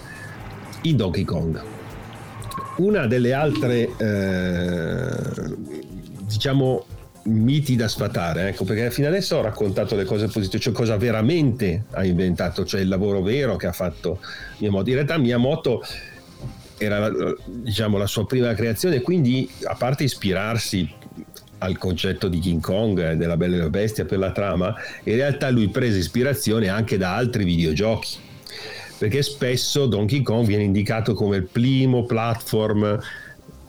in 0.83 0.97
Donkey 0.97 1.25
Kong. 1.25 1.61
Una 2.77 3.07
delle 3.07 3.33
altre, 3.33 3.90
eh, 3.97 5.57
diciamo, 6.27 6.85
miti 7.25 7.77
da 7.77 7.88
sfatare, 7.88 8.49
ecco, 8.49 8.64
perché 8.64 8.90
fino 8.90 9.09
adesso 9.09 9.37
ho 9.37 9.42
raccontato 9.42 9.97
le 9.97 10.05
cose 10.05 10.27
positive, 10.27 10.62
cioè 10.62 10.73
cosa 10.73 10.97
veramente 10.97 11.85
ha 11.90 12.05
inventato, 12.05 12.64
cioè 12.64 12.81
il 12.81 12.88
lavoro 12.88 13.21
vero 13.21 13.57
che 13.57 13.66
ha 13.66 13.73
fatto 13.73 14.21
Miyamoto. 14.59 14.88
In 14.88 14.94
realtà 14.94 15.18
Miyamoto 15.18 15.83
era 16.79 17.11
diciamo, 17.45 17.99
la 17.99 18.07
sua 18.07 18.27
prima 18.27 18.55
creazione, 18.55 19.01
quindi 19.01 19.49
a 19.64 19.75
parte 19.75 20.05
ispirarsi 20.05 20.88
al 21.59 21.77
concetto 21.77 22.29
di 22.29 22.38
King 22.38 22.61
Kong 22.61 23.12
e 23.12 23.17
della 23.17 23.37
Bella 23.37 23.57
e 23.57 23.59
la 23.59 23.71
Bestia 23.71 24.05
per 24.05 24.19
la 24.19 24.33
trama, 24.33 24.75
in 25.05 25.17
realtà 25.17 25.51
lui 25.51 25.69
prese 25.69 25.99
ispirazione 25.99 26.69
anche 26.69 26.97
da 26.97 27.14
altri 27.14 27.45
videogiochi, 27.45 28.17
perché 28.99 29.23
spesso 29.23 29.87
Donkey 29.87 30.23
Kong 30.23 30.47
viene 30.47 30.62
indicato 30.62 31.14
come 31.14 31.37
il 31.37 31.49
primo 31.51 32.05
platform, 32.05 32.99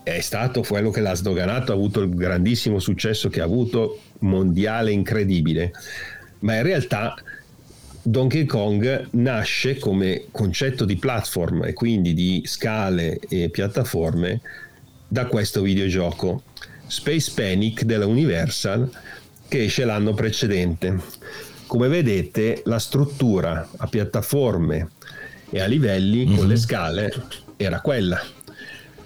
è 0.03 0.19
stato 0.21 0.61
quello 0.61 0.91
che 0.91 1.01
l'ha 1.01 1.15
sdoganato, 1.15 1.71
ha 1.71 1.75
avuto 1.75 2.01
il 2.01 2.13
grandissimo 2.13 2.79
successo 2.79 3.29
che 3.29 3.41
ha 3.41 3.45
avuto, 3.45 3.99
mondiale 4.19 4.91
incredibile, 4.91 5.71
ma 6.39 6.55
in 6.55 6.63
realtà 6.63 7.15
Donkey 8.09 8.45
Kong 8.45 9.09
nasce 9.11 9.77
come 9.77 10.25
concetto 10.31 10.83
di 10.83 10.95
platform 10.95 11.65
e 11.65 11.73
quindi 11.73 12.15
di 12.15 12.41
scale 12.43 13.19
e 13.19 13.49
piattaforme 13.51 14.41
da 15.07 15.27
questo 15.27 15.61
videogioco 15.61 16.41
Space 16.87 17.31
Panic 17.35 17.83
della 17.83 18.07
Universal 18.07 18.89
che 19.47 19.65
esce 19.65 19.85
l'anno 19.85 20.15
precedente. 20.15 20.99
Come 21.67 21.87
vedete 21.87 22.63
la 22.65 22.79
struttura 22.79 23.69
a 23.77 23.85
piattaforme 23.85 24.89
e 25.51 25.59
a 25.59 25.67
livelli 25.67 26.25
mm-hmm. 26.25 26.35
con 26.35 26.47
le 26.47 26.55
mhm. 26.55 26.59
scale 26.59 27.13
era 27.57 27.79
quella. 27.79 28.19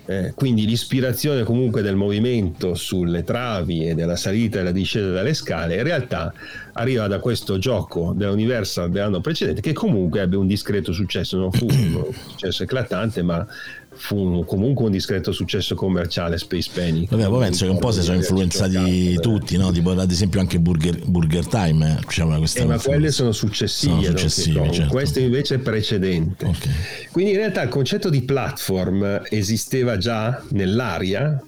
Eh, 0.05 0.33
quindi 0.35 0.65
l'ispirazione 0.65 1.43
comunque 1.43 1.81
del 1.81 1.95
movimento 1.95 2.75
sulle 2.75 3.23
travi 3.23 3.87
e 3.87 3.95
della 3.95 4.17
salita 4.17 4.55
e 4.55 4.59
della 4.59 4.73
discesa 4.73 5.09
dalle 5.11 5.33
scale 5.33 5.77
in 5.77 5.83
realtà 5.83 6.33
arriva 6.73 7.07
da 7.07 7.19
questo 7.19 7.57
gioco 7.57 8.11
dell'Universal 8.13 8.91
dell'anno 8.91 9.21
precedente 9.21 9.61
che 9.61 9.71
comunque 9.71 10.19
ebbe 10.19 10.35
un 10.35 10.45
discreto 10.45 10.91
successo, 10.91 11.37
non 11.37 11.53
fu 11.53 11.67
un 11.69 12.05
successo 12.31 12.63
eclatante 12.63 13.21
ma 13.21 13.47
fu 13.95 14.43
comunque 14.45 14.85
un 14.85 14.91
discreto 14.91 15.31
successo 15.31 15.75
commerciale 15.75 16.37
Space 16.37 16.69
Penny. 16.73 17.07
Vabbè, 17.09 17.27
poi 17.27 17.39
penso 17.39 17.65
che 17.65 17.71
un 17.71 17.79
po' 17.79 17.91
si 17.91 18.01
sono 18.01 18.17
influenzati 18.17 19.15
tutti, 19.19 19.57
no? 19.57 19.71
tipo 19.71 19.91
ad 19.91 20.11
esempio 20.11 20.39
anche 20.39 20.59
Burger, 20.59 21.05
Burger 21.05 21.47
Time. 21.47 21.97
Eh, 21.97 22.05
diciamo 22.05 22.35
eh, 22.35 22.65
ma 22.65 22.79
quelle 22.79 23.11
sono 23.11 23.31
successive, 23.31 24.03
sono 24.03 24.17
successive 24.17 24.71
certo. 24.71 24.91
questo 24.91 25.19
invece 25.19 25.55
è 25.55 25.59
precedente. 25.59 26.45
Okay. 26.45 26.71
Quindi 27.11 27.31
in 27.31 27.37
realtà 27.37 27.61
il 27.61 27.69
concetto 27.69 28.09
di 28.09 28.21
platform 28.23 29.21
esisteva 29.29 29.97
già 29.97 30.41
nell'aria. 30.49 31.41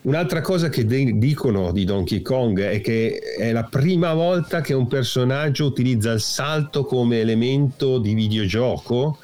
Un'altra 0.00 0.40
cosa 0.40 0.68
che 0.68 0.86
de- 0.86 1.18
dicono 1.18 1.72
di 1.72 1.84
Donkey 1.84 2.22
Kong 2.22 2.60
è 2.62 2.80
che 2.80 3.18
è 3.36 3.52
la 3.52 3.64
prima 3.64 4.14
volta 4.14 4.60
che 4.60 4.72
un 4.72 4.86
personaggio 4.86 5.66
utilizza 5.66 6.12
il 6.12 6.20
salto 6.20 6.84
come 6.84 7.20
elemento 7.20 7.98
di 7.98 8.14
videogioco 8.14 9.18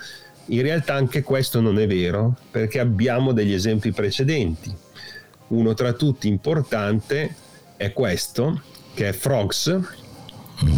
in 0.46 0.62
realtà 0.62 0.94
anche 0.94 1.22
questo 1.22 1.60
non 1.60 1.78
è 1.78 1.86
vero 1.86 2.36
perché 2.50 2.78
abbiamo 2.78 3.32
degli 3.32 3.52
esempi 3.52 3.92
precedenti. 3.92 4.74
Uno 5.48 5.74
tra 5.74 5.92
tutti 5.92 6.28
importante 6.28 7.34
è 7.76 7.92
questo, 7.92 8.62
che 8.94 9.08
è 9.08 9.12
Frogs, 9.12 9.78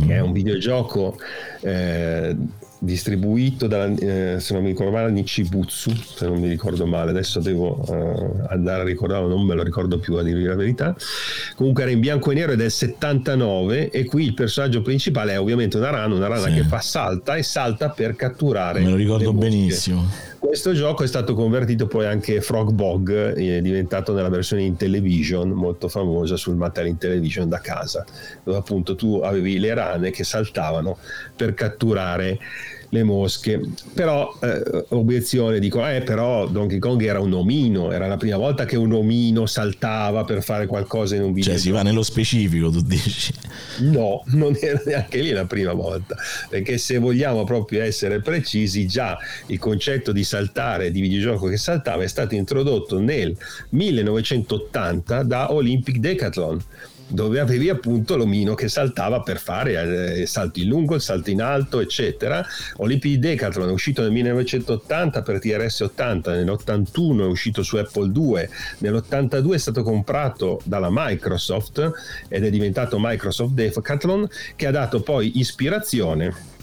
che 0.06 0.14
è 0.14 0.20
un 0.20 0.32
videogioco 0.32 1.18
eh, 1.60 2.36
distribuito 2.86 3.66
da, 3.66 3.84
eh, 3.84 4.36
se 4.38 4.54
non 4.54 4.62
mi 4.62 4.70
ricordo 4.70 4.92
male, 4.92 5.10
Nichibutsu, 5.10 5.94
se 5.94 6.26
non 6.26 6.40
mi 6.40 6.48
ricordo 6.48 6.86
male, 6.86 7.10
adesso 7.10 7.40
devo 7.40 7.84
eh, 7.86 8.44
andare 8.48 8.80
a 8.80 8.84
ricordarlo, 8.84 9.28
non 9.28 9.44
me 9.44 9.54
lo 9.54 9.62
ricordo 9.62 9.98
più 9.98 10.14
a 10.14 10.22
dirvi 10.22 10.44
la 10.44 10.54
verità. 10.54 10.96
Comunque 11.56 11.82
era 11.82 11.92
in 11.92 12.00
bianco 12.00 12.30
e 12.30 12.34
nero 12.34 12.52
ed 12.52 12.62
è 12.62 12.68
79 12.70 13.90
e 13.90 14.04
qui 14.06 14.24
il 14.24 14.32
personaggio 14.32 14.80
principale 14.80 15.32
è 15.32 15.38
ovviamente 15.38 15.76
una 15.76 15.90
rana, 15.90 16.14
una 16.14 16.28
rana 16.28 16.48
sì. 16.48 16.54
che 16.54 16.62
fa 16.62 16.80
salta 16.80 17.36
e 17.36 17.42
salta 17.42 17.90
per 17.90 18.16
catturare. 18.16 18.80
Me 18.80 18.90
lo 18.90 18.96
ricordo 18.96 19.34
benissimo. 19.34 20.34
Questo 20.46 20.72
gioco 20.74 21.02
è 21.02 21.08
stato 21.08 21.34
convertito 21.34 21.88
poi 21.88 22.06
anche 22.06 22.40
Frog 22.40 22.70
Bog, 22.70 23.10
è 23.10 23.60
diventato 23.60 24.14
nella 24.14 24.28
versione 24.28 24.62
in 24.62 24.76
television 24.76 25.50
molto 25.50 25.88
famosa 25.88 26.36
sul 26.36 26.54
Mattel 26.54 26.86
in 26.86 26.98
television 26.98 27.48
da 27.48 27.58
casa, 27.58 28.04
dove 28.44 28.56
appunto 28.56 28.94
tu 28.94 29.20
avevi 29.24 29.58
le 29.58 29.74
rane 29.74 30.10
che 30.10 30.22
saltavano 30.22 30.98
per 31.34 31.52
catturare 31.52 32.38
le 32.90 33.02
mosche. 33.02 33.60
Però, 33.94 34.36
eh, 34.42 34.84
obiezione, 34.90 35.58
dico, 35.58 35.86
eh, 35.86 36.02
però 36.02 36.46
Donkey 36.46 36.78
Kong 36.78 37.02
era 37.02 37.20
un 37.20 37.32
omino, 37.32 37.92
era 37.92 38.06
la 38.06 38.16
prima 38.16 38.36
volta 38.36 38.64
che 38.64 38.76
un 38.76 38.92
omino 38.92 39.46
saltava 39.46 40.24
per 40.24 40.42
fare 40.42 40.66
qualcosa 40.66 41.14
in 41.16 41.22
un 41.22 41.32
video. 41.32 41.52
Cioè, 41.52 41.60
si 41.60 41.70
va 41.70 41.82
nello 41.82 42.02
specifico, 42.02 42.70
tu 42.70 42.80
dici? 42.82 43.32
No, 43.80 44.22
non 44.28 44.56
era 44.60 44.80
neanche 44.84 45.20
lì 45.20 45.30
la 45.30 45.44
prima 45.44 45.72
volta, 45.72 46.16
perché 46.48 46.78
se 46.78 46.98
vogliamo 46.98 47.44
proprio 47.44 47.82
essere 47.82 48.20
precisi, 48.20 48.86
già 48.86 49.18
il 49.46 49.58
concetto 49.58 50.12
di 50.12 50.24
saltare, 50.24 50.90
di 50.90 51.00
videogioco 51.00 51.46
che 51.46 51.56
saltava, 51.56 52.02
è 52.02 52.08
stato 52.08 52.34
introdotto 52.34 52.98
nel 52.98 53.36
1980 53.70 55.22
da 55.22 55.52
Olympic 55.52 55.98
Decathlon 55.98 56.62
dove 57.08 57.40
avevi 57.40 57.68
appunto 57.68 58.16
l'omino 58.16 58.54
che 58.54 58.68
saltava 58.68 59.20
per 59.20 59.38
fare 59.38 60.20
eh, 60.20 60.26
salto 60.26 60.60
in 60.60 60.68
lungo, 60.68 60.94
il 60.94 61.00
salto 61.00 61.30
in 61.30 61.40
alto, 61.40 61.80
eccetera. 61.80 62.44
Olympic 62.76 63.18
Decathlon 63.18 63.68
è 63.68 63.72
uscito 63.72 64.02
nel 64.02 64.10
1980 64.12 65.22
per 65.22 65.38
TRS 65.38 65.80
80, 65.80 66.34
nell'81 66.34 67.20
è 67.20 67.26
uscito 67.26 67.62
su 67.62 67.76
Apple 67.76 68.10
2, 68.10 68.50
nell'82 68.78 69.52
è 69.52 69.58
stato 69.58 69.82
comprato 69.82 70.60
dalla 70.64 70.88
Microsoft 70.90 71.92
ed 72.28 72.44
è 72.44 72.50
diventato 72.50 72.98
Microsoft 73.00 73.52
Decathlon 73.52 74.28
che 74.56 74.66
ha 74.66 74.70
dato 74.70 75.00
poi 75.00 75.38
ispirazione 75.38 76.54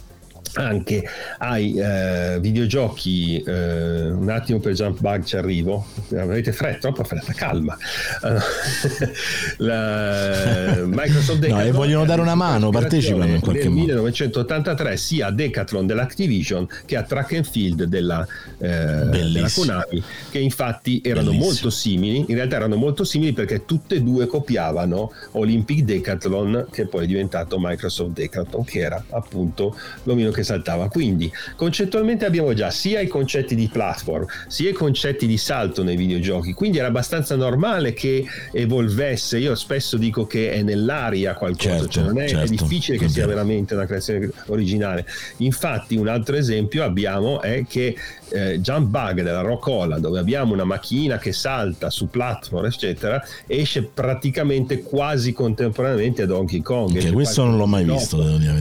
anche 0.53 1.03
ai 1.39 1.75
eh, 1.75 2.37
videogiochi 2.39 3.41
eh, 3.41 4.09
un 4.09 4.29
attimo 4.29 4.59
per 4.59 4.73
Jump 4.73 4.99
Bug 4.99 5.23
ci 5.23 5.37
arrivo. 5.37 5.85
Avete 6.15 6.51
fretta, 6.51 6.79
troppa 6.79 7.03
fretta, 7.03 7.33
calma. 7.33 7.77
La, 9.57 10.81
Microsoft 10.85 11.39
Decathlon 11.39 11.63
no, 11.63 11.69
e 11.69 11.71
vogliono 11.71 12.05
dare 12.05 12.21
una 12.21 12.35
mano 12.35 12.69
partecipano 12.69 13.25
in 13.25 13.39
qualche 13.39 13.63
nel 13.63 13.71
modo. 13.71 13.81
1983 13.81 14.97
sia 14.97 15.29
Decathlon 15.29 15.85
dell'Activision 15.85 16.67
che 16.85 16.95
a 16.95 17.03
Track 17.03 17.33
and 17.33 17.45
Field 17.45 17.83
della, 17.83 18.25
eh, 18.57 18.67
della 18.67 19.49
Konami 19.53 20.03
che 20.29 20.39
infatti 20.39 21.01
erano 21.03 21.29
Bellissimo. 21.29 21.51
molto 21.51 21.69
simili 21.69 22.25
in 22.27 22.35
realtà 22.35 22.55
erano 22.57 22.75
molto 22.75 23.03
simili 23.03 23.33
perché 23.33 23.65
tutte 23.65 23.95
e 23.95 24.01
due 24.01 24.27
copiavano 24.27 25.11
Olympic 25.31 25.83
Decathlon 25.83 26.67
che 26.71 26.87
poi 26.87 27.03
è 27.03 27.07
diventato 27.07 27.57
Microsoft 27.59 28.11
Decathlon 28.11 28.63
che 28.63 28.79
era 28.79 29.03
appunto 29.09 29.75
l'omino 30.03 30.31
che 30.31 30.42
saltava. 30.43 30.87
Quindi 30.89 31.31
concettualmente 31.55 32.25
abbiamo 32.25 32.53
già 32.53 32.69
sia 32.71 32.99
i 32.99 33.07
concetti 33.07 33.55
di 33.55 33.69
platform, 33.71 34.25
sia 34.47 34.69
i 34.69 34.73
concetti 34.73 35.27
di 35.27 35.37
salto 35.37 35.83
nei 35.83 35.95
videogiochi, 35.95 36.53
quindi 36.53 36.77
era 36.77 36.87
abbastanza 36.87 37.35
normale 37.35 37.93
che 37.93 38.25
evolvesse. 38.51 39.37
Io 39.37 39.55
spesso 39.55 39.97
dico 39.97 40.25
che 40.25 40.51
è 40.51 40.61
nell'aria 40.61 41.33
qualcosa, 41.35 41.69
certo, 41.69 41.87
cioè 41.87 42.03
non 42.03 42.19
è, 42.19 42.27
certo. 42.27 42.45
è 42.45 42.47
difficile 42.47 42.97
che 42.97 43.09
sia 43.09 43.25
veramente 43.27 43.73
una 43.73 43.85
creazione 43.85 44.29
originale. 44.47 45.05
Infatti 45.37 45.95
un 45.95 46.07
altro 46.07 46.35
esempio 46.35 46.83
abbiamo 46.83 47.41
è 47.41 47.65
che 47.67 47.95
eh, 48.29 48.59
Jump 48.59 48.87
Bug 48.87 49.21
della 49.21 49.41
Rockola, 49.41 49.99
dove 49.99 50.19
abbiamo 50.19 50.53
una 50.53 50.63
macchina 50.63 51.17
che 51.17 51.31
salta 51.31 51.89
su 51.89 52.09
platform, 52.09 52.65
eccetera, 52.65 53.23
esce 53.45 53.83
praticamente 53.83 54.81
quasi 54.81 55.33
contemporaneamente 55.33 56.23
a 56.23 56.25
Donkey 56.25 56.61
Kong. 56.61 56.97
Che 56.97 57.11
questo 57.11 57.43
non 57.43 57.57
l'ho 57.57 57.67
mai 57.67 57.85
dopo. 57.85 57.99
visto, 57.99 58.21
devo 58.21 58.37
dire 58.37 58.53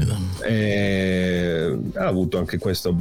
eh, 0.43 1.72
ha 1.95 2.07
avuto 2.07 2.39
anche 2.39 2.59
questo 2.59 2.95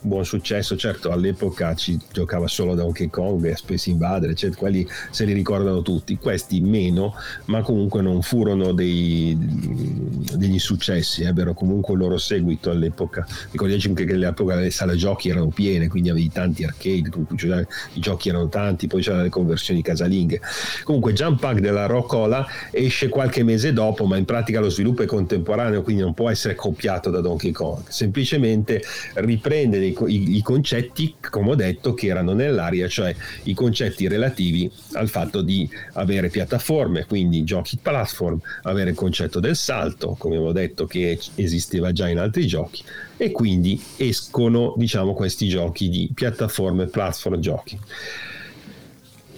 buon 0.00 0.24
successo. 0.24 0.76
Certo, 0.76 1.10
all'epoca 1.10 1.74
ci 1.74 1.98
giocava 2.12 2.46
solo 2.46 2.74
Donkey 2.74 3.08
Kong 3.08 3.44
e 3.46 3.56
Space 3.56 3.90
Invader, 3.90 4.30
eccetera. 4.30 4.58
quelli 4.58 4.86
se 5.10 5.24
li 5.24 5.32
ricordano 5.32 5.82
tutti. 5.82 6.16
Questi 6.16 6.60
meno, 6.60 7.14
ma 7.46 7.62
comunque 7.62 8.02
non 8.02 8.22
furono 8.22 8.72
dei, 8.72 9.36
degli 9.38 10.58
successi, 10.58 11.22
ebbero 11.22 11.54
comunque 11.54 11.94
il 11.94 12.00
loro 12.00 12.18
seguito 12.18 12.70
all'epoca. 12.70 13.26
Ricordiamoci 13.50 13.88
anche 13.88 14.04
che 14.04 14.14
all'epoca 14.14 14.54
le 14.56 14.70
sale 14.70 14.96
giochi 14.96 15.28
erano 15.28 15.48
piene, 15.48 15.88
quindi 15.88 16.10
avevi 16.10 16.30
tanti 16.30 16.64
arcade, 16.64 17.10
cioè, 17.36 17.66
i 17.94 18.00
giochi 18.00 18.28
erano 18.28 18.48
tanti, 18.48 18.86
poi 18.86 19.02
c'erano 19.02 19.22
le 19.22 19.28
conversioni 19.28 19.82
casalinghe. 19.82 20.40
Comunque 20.84 21.12
Jump 21.12 21.40
Pack 21.40 21.60
della 21.60 21.86
Rockola 21.86 22.46
esce 22.70 23.08
qualche 23.08 23.42
mese 23.42 23.72
dopo, 23.72 24.04
ma 24.04 24.16
in 24.16 24.24
pratica 24.24 24.60
lo 24.60 24.70
sviluppo 24.70 25.02
è 25.02 25.06
contemporaneo, 25.06 25.82
quindi 25.82 26.02
non 26.02 26.14
può 26.14 26.30
essere 26.30 26.54
copiato 26.54 27.10
da 27.10 27.20
Donkey 27.20 27.50
Kong. 27.50 27.82
Semplicemente 27.88 28.82
riprende 29.14 29.78
dei 29.78 29.89
i, 30.06 30.36
i, 30.36 30.42
concetti, 30.42 31.14
come 31.30 31.50
ho 31.50 31.54
detto, 31.54 31.94
che 31.94 32.08
erano 32.08 32.32
nell'aria, 32.32 32.88
cioè 32.88 33.14
i 33.44 33.54
concetti 33.54 34.08
relativi 34.08 34.70
al 34.92 35.08
fatto 35.08 35.42
di 35.42 35.68
avere 35.94 36.28
piattaforme, 36.28 37.06
quindi 37.06 37.44
giochi 37.44 37.78
platform, 37.80 38.40
avere 38.62 38.90
il 38.90 38.96
concetto 38.96 39.40
del 39.40 39.56
salto, 39.56 40.16
come 40.18 40.36
ho 40.36 40.52
detto 40.52 40.86
che 40.86 41.18
esisteva 41.34 41.92
già 41.92 42.08
in 42.08 42.18
altri 42.18 42.46
giochi, 42.46 42.82
e 43.16 43.30
quindi 43.30 43.80
escono, 43.96 44.74
diciamo, 44.76 45.14
questi 45.14 45.48
giochi 45.48 45.88
di 45.88 46.10
piattaforme, 46.14 46.86
platform, 46.86 47.40
giochi. 47.40 47.78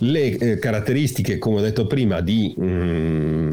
Le 0.05 0.37
eh, 0.37 0.59
caratteristiche, 0.59 1.39
come 1.39 1.59
ho 1.59 1.61
detto 1.61 1.87
prima, 1.87 2.21
di, 2.21 2.53
mm, 2.61 3.51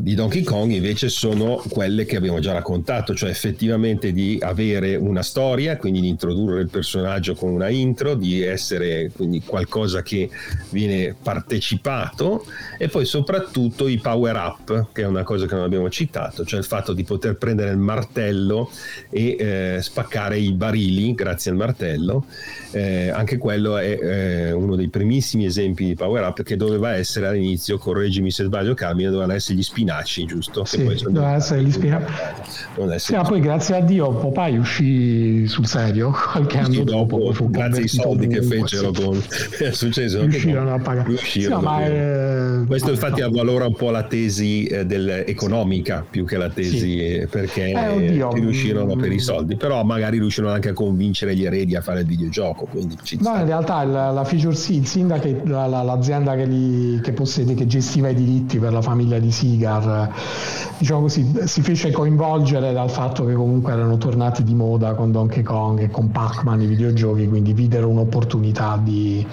di, 0.00 0.14
Donkey 0.14 0.42
Kong 0.42 0.70
invece 0.70 1.08
sono 1.08 1.62
quelle 1.70 2.04
che 2.04 2.16
abbiamo 2.16 2.38
già 2.38 2.52
raccontato, 2.52 3.14
cioè 3.14 3.30
effettivamente 3.30 4.12
di 4.12 4.36
avere 4.42 4.96
una 4.96 5.22
storia, 5.22 5.78
quindi 5.78 6.02
di 6.02 6.08
introdurre 6.08 6.60
il 6.60 6.68
personaggio 6.68 7.34
con 7.34 7.48
una 7.50 7.70
intro, 7.70 8.14
di 8.14 8.42
essere 8.42 9.10
quindi 9.10 9.40
qualcosa 9.40 10.02
che 10.02 10.28
viene 10.68 11.14
partecipato 11.20 12.44
e 12.76 12.88
poi 12.88 13.06
soprattutto 13.06 13.88
i 13.88 13.96
power 13.96 14.36
up, 14.36 14.88
che 14.92 15.00
è 15.00 15.06
una 15.06 15.22
cosa 15.22 15.46
che 15.46 15.54
non 15.54 15.64
abbiamo 15.64 15.88
citato, 15.88 16.44
cioè 16.44 16.58
il 16.58 16.66
fatto 16.66 16.92
di 16.92 17.04
poter 17.04 17.36
prendere 17.36 17.70
il 17.70 17.78
martello 17.78 18.70
e 19.08 19.36
eh, 19.38 19.78
spaccare 19.80 20.36
i 20.36 20.52
barili 20.52 21.14
grazie 21.14 21.52
al 21.52 21.56
martello. 21.56 22.26
Eh, 22.72 23.08
anche 23.08 23.38
quello 23.38 23.78
è 23.78 23.98
eh, 23.98 24.52
uno 24.52 24.76
dei 24.76 24.88
primissimi 24.88 25.46
esempi 25.46 25.85
di 25.86 25.94
power 25.94 26.22
up 26.22 26.42
che 26.42 26.56
doveva 26.56 26.94
essere 26.94 27.26
all'inizio, 27.26 27.78
correggimi 27.78 28.30
se 28.30 28.44
sbaglio 28.44 28.74
Carmine, 28.74 29.08
dovevano 29.08 29.34
essere 29.34 29.58
gli 29.58 29.62
spinaci, 29.62 30.24
giusto? 30.24 30.64
Sì, 30.64 30.84
dovevano 30.84 31.36
essere 31.36 31.62
gli 31.62 31.72
spinaci. 31.72 32.12
Sì, 32.96 33.14
ma 33.14 33.22
poi 33.22 33.40
grazie 33.40 33.76
a 33.76 33.80
Dio 33.80 34.10
Popeye 34.10 34.58
uscì 34.58 35.46
sul 35.46 35.66
serio 35.66 36.10
qualche 36.32 36.58
anno 36.58 36.84
dopo. 36.84 37.18
dopo 37.18 37.48
grazie 37.48 37.82
ai 37.82 37.88
soldi 37.88 38.26
che 38.26 38.42
fecero 38.42 38.94
sì. 38.94 39.02
con... 39.02 39.22
è 39.58 39.70
successo 39.72 40.20
riuscirono 40.22 40.74
a 40.74 40.78
pagare. 40.78 41.08
Riuscirono, 41.08 41.58
sì, 41.58 41.64
ma 41.64 41.84
è... 41.84 42.66
Questo 42.66 42.90
infatti 42.90 43.20
avvalora 43.20 43.66
un 43.66 43.74
po' 43.74 43.90
la 43.90 44.02
tesi 44.04 44.64
eh, 44.64 45.24
economica 45.26 46.04
più 46.08 46.24
che 46.24 46.36
la 46.36 46.48
tesi 46.48 46.78
sì. 46.78 47.26
perché 47.30 47.70
eh, 47.70 48.28
riuscirono 48.32 48.96
per 48.96 49.12
i 49.12 49.18
soldi, 49.18 49.56
però 49.56 49.82
magari 49.84 50.18
riuscirono 50.18 50.52
anche 50.52 50.70
a 50.70 50.72
convincere 50.72 51.34
gli 51.34 51.44
eredi 51.44 51.74
a 51.76 51.80
fare 51.80 52.00
il 52.00 52.06
videogioco. 52.06 52.66
Quindi 52.66 52.96
no, 53.20 53.36
in 53.36 53.46
realtà 53.46 53.84
la, 53.84 54.10
la 54.10 54.24
feature 54.24 54.54
sì, 54.54 54.76
il 54.76 54.86
sindaco, 54.86 55.28
la, 55.44 55.66
la, 55.66 55.75
l'azienda 55.82 56.34
che, 56.34 56.44
li, 56.44 57.00
che, 57.02 57.12
possede, 57.12 57.54
che 57.54 57.66
gestiva 57.66 58.08
i 58.08 58.14
diritti 58.14 58.58
per 58.58 58.72
la 58.72 58.82
famiglia 58.82 59.18
di 59.18 59.30
Sigar, 59.30 60.12
diciamo 60.78 61.02
così, 61.02 61.32
si 61.44 61.62
fece 61.62 61.90
coinvolgere 61.90 62.72
dal 62.72 62.90
fatto 62.90 63.24
che 63.24 63.34
comunque 63.34 63.72
erano 63.72 63.96
tornati 63.96 64.42
di 64.42 64.54
moda 64.54 64.94
con 64.94 65.12
Donkey 65.12 65.42
Kong 65.42 65.80
e 65.80 65.90
con 65.90 66.10
Pac-Man 66.10 66.62
i 66.62 66.66
videogiochi, 66.66 67.28
quindi 67.28 67.52
videro 67.52 67.88
un'opportunità 67.88 68.80
di 68.82 69.26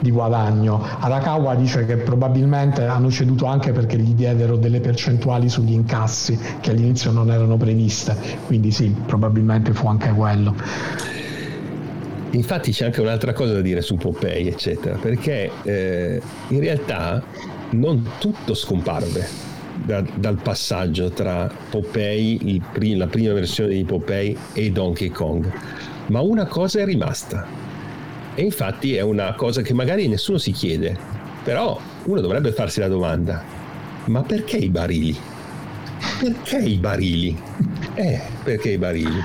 di 0.00 0.10
guadagno. 0.10 0.80
Arakawa 1.00 1.54
dice 1.54 1.84
che 1.84 1.96
probabilmente 1.96 2.86
hanno 2.86 3.10
ceduto 3.10 3.46
anche 3.46 3.72
perché 3.72 3.98
gli 3.98 4.14
diedero 4.14 4.56
delle 4.56 4.80
percentuali 4.80 5.48
sugli 5.48 5.72
incassi 5.72 6.38
che 6.60 6.70
all'inizio 6.70 7.10
non 7.10 7.30
erano 7.30 7.56
previste, 7.56 8.16
quindi 8.46 8.70
sì, 8.70 8.94
probabilmente 9.06 9.72
fu 9.72 9.88
anche 9.88 10.10
quello. 10.10 10.54
Infatti 12.32 12.72
c'è 12.72 12.86
anche 12.86 13.00
un'altra 13.00 13.32
cosa 13.32 13.54
da 13.54 13.60
dire 13.60 13.80
su 13.80 13.96
Popeye, 13.96 14.50
eccetera, 14.50 14.96
perché 14.96 15.50
eh, 15.62 16.20
in 16.48 16.60
realtà 16.60 17.22
non 17.70 18.06
tutto 18.18 18.54
scomparve 18.54 19.26
da, 19.84 20.02
dal 20.14 20.36
passaggio 20.36 21.10
tra 21.10 21.50
Popeye, 21.70 22.60
la 22.96 23.06
prima 23.06 23.32
versione 23.32 23.74
di 23.74 23.84
Popeye 23.84 24.36
e 24.52 24.70
Donkey 24.70 25.08
Kong, 25.08 25.50
ma 26.06 26.20
una 26.20 26.46
cosa 26.46 26.80
è 26.80 26.84
rimasta 26.84 27.46
e 28.34 28.42
infatti 28.42 28.94
è 28.94 29.00
una 29.00 29.34
cosa 29.34 29.62
che 29.62 29.74
magari 29.74 30.06
nessuno 30.06 30.38
si 30.38 30.52
chiede, 30.52 30.96
però 31.42 31.80
uno 32.04 32.20
dovrebbe 32.20 32.52
farsi 32.52 32.80
la 32.80 32.88
domanda, 32.88 33.42
ma 34.04 34.22
perché 34.22 34.58
i 34.58 34.68
barili? 34.68 35.16
Perché 36.20 36.58
i 36.58 36.76
barili? 36.76 37.36
Eh, 37.94 38.20
perché 38.44 38.70
i 38.70 38.78
barili? 38.78 39.20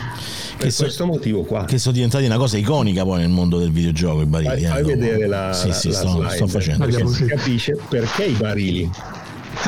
Per 0.55 0.67
che 0.67 0.73
questo 0.75 0.89
so, 0.89 1.05
motivo 1.05 1.43
qua. 1.43 1.65
Che 1.65 1.77
sono 1.77 1.93
diventati 1.93 2.25
una 2.25 2.37
cosa 2.37 2.57
iconica 2.57 3.03
poi 3.03 3.19
nel 3.19 3.29
mondo 3.29 3.59
del 3.59 3.71
videogioco 3.71 4.21
i 4.21 4.25
barili. 4.25 4.49
Fai, 4.49 4.63
fai 4.63 4.79
eh, 4.79 4.83
vedere 4.83 5.27
la, 5.27 5.53
sì, 5.53 5.67
la, 5.67 5.73
sì, 5.73 5.87
la 5.89 5.93
sto, 5.95 6.09
slide, 6.09 6.35
sto 6.35 6.47
facendo. 6.47 6.85
Perché 6.85 7.07
si 7.07 7.25
capisce 7.25 7.77
perché 7.89 8.23
i 8.25 8.33
barili 8.33 8.89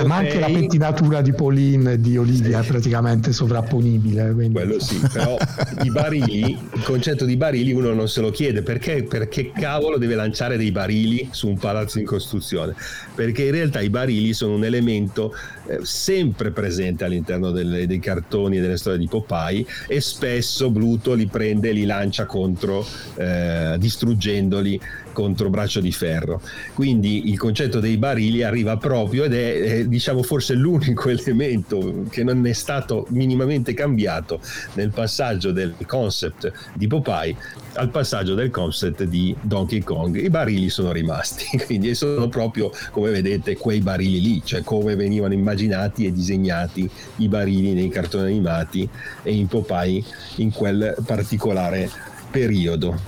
ma 0.05 0.17
anche 0.17 0.39
la 0.39 0.47
pettinatura 0.47 1.21
di 1.21 1.33
Pauline 1.33 1.93
e 1.93 1.99
di 2.01 2.17
Olivia 2.17 2.61
sì. 2.61 2.67
è 2.67 2.71
praticamente 2.71 3.31
sovrapponibile. 3.31 4.31
Quindi... 4.33 4.53
Quello 4.53 4.79
sì, 4.79 4.99
però 5.11 5.38
i 5.83 5.89
barili, 5.89 6.57
il 6.73 6.83
concetto 6.83 7.25
di 7.25 7.38
barili 7.38 7.71
uno 7.71 7.93
non 7.93 8.07
se 8.07 8.21
lo 8.21 8.31
chiede 8.31 8.61
perché, 8.61 9.03
perché 9.03 9.51
cavolo 9.51 9.97
deve 9.97 10.15
lanciare 10.15 10.57
dei 10.57 10.71
barili 10.71 11.29
su 11.31 11.47
un 11.47 11.57
palazzo 11.57 11.99
in 11.99 12.05
costruzione? 12.05 12.75
Perché 13.13 13.43
in 13.45 13.51
realtà 13.51 13.81
i 13.81 13.89
barili 13.89 14.33
sono 14.33 14.55
un 14.55 14.65
elemento 14.65 15.33
eh, 15.67 15.79
sempre 15.83 16.51
presente 16.51 17.03
all'interno 17.03 17.51
delle, 17.51 17.88
dei 17.88 17.99
cartoni 17.99 18.57
e 18.57 18.61
delle 18.61 18.77
storie 18.77 18.99
di 18.99 19.07
Popeye 19.07 19.65
e 19.88 20.01
spesso 20.01 20.69
Bluto 20.69 21.13
li 21.13 21.27
prende 21.27 21.69
e 21.69 21.73
li 21.73 21.86
lancia 21.86 22.25
contro, 22.25 22.86
eh, 23.15 23.75
distruggendoli 23.77 24.79
contro 25.16 25.49
braccio 25.49 25.80
di 25.80 25.93
ferro. 25.93 26.41
Quindi 26.74 27.30
il 27.30 27.39
concetto 27.39 27.80
dei 27.80 27.95
barili 27.95 28.43
arriva 28.43 28.76
proprio 28.76 29.24
ed 29.24 29.34
è, 29.34 29.61
è 29.61 29.86
diciamo 29.86 30.22
forse 30.22 30.53
l'unico 30.53 31.07
elemento 31.09 32.03
che 32.09 32.24
non 32.24 32.45
è 32.45 32.53
stato 32.53 33.07
minimamente 33.09 33.74
cambiato 33.74 34.41
nel 34.74 34.89
passaggio 34.89 35.53
del 35.53 35.74
concept 35.88 36.51
di 36.74 36.88
Popeye 36.88 37.36
al 37.76 37.89
passaggio 37.89 38.36
del 38.36 38.51
concept 38.51 39.03
di 39.03 39.36
Donkey 39.41 39.82
Kong. 39.82 40.22
I 40.22 40.30
barili 40.30 40.70
sono 40.70 40.91
rimasti, 40.91 41.57
quindi 41.66 41.95
sono 41.95 42.28
proprio 42.28 42.72
come 42.91 43.11
vedete 43.11 43.55
quei 43.55 43.80
barili 43.80 44.22
lì, 44.22 44.41
cioè 44.43 44.61
come 44.63 44.95
venivano 44.95 45.34
immaginati 45.34 46.05
e 46.05 46.11
disegnati 46.11 46.89
i 47.18 47.28
barili 47.28 47.74
nei 47.74 47.89
cartoni 47.89 48.32
animati 48.32 48.88
e 49.24 49.34
in 49.34 49.47
Popeye 49.47 50.03
in 50.38 50.51
quel 50.51 50.95
particolare 51.05 51.89
periodo. 52.30 52.99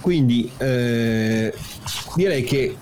Quindi 0.00 0.50
eh, 0.56 1.52
direi 2.14 2.42
che 2.42 2.76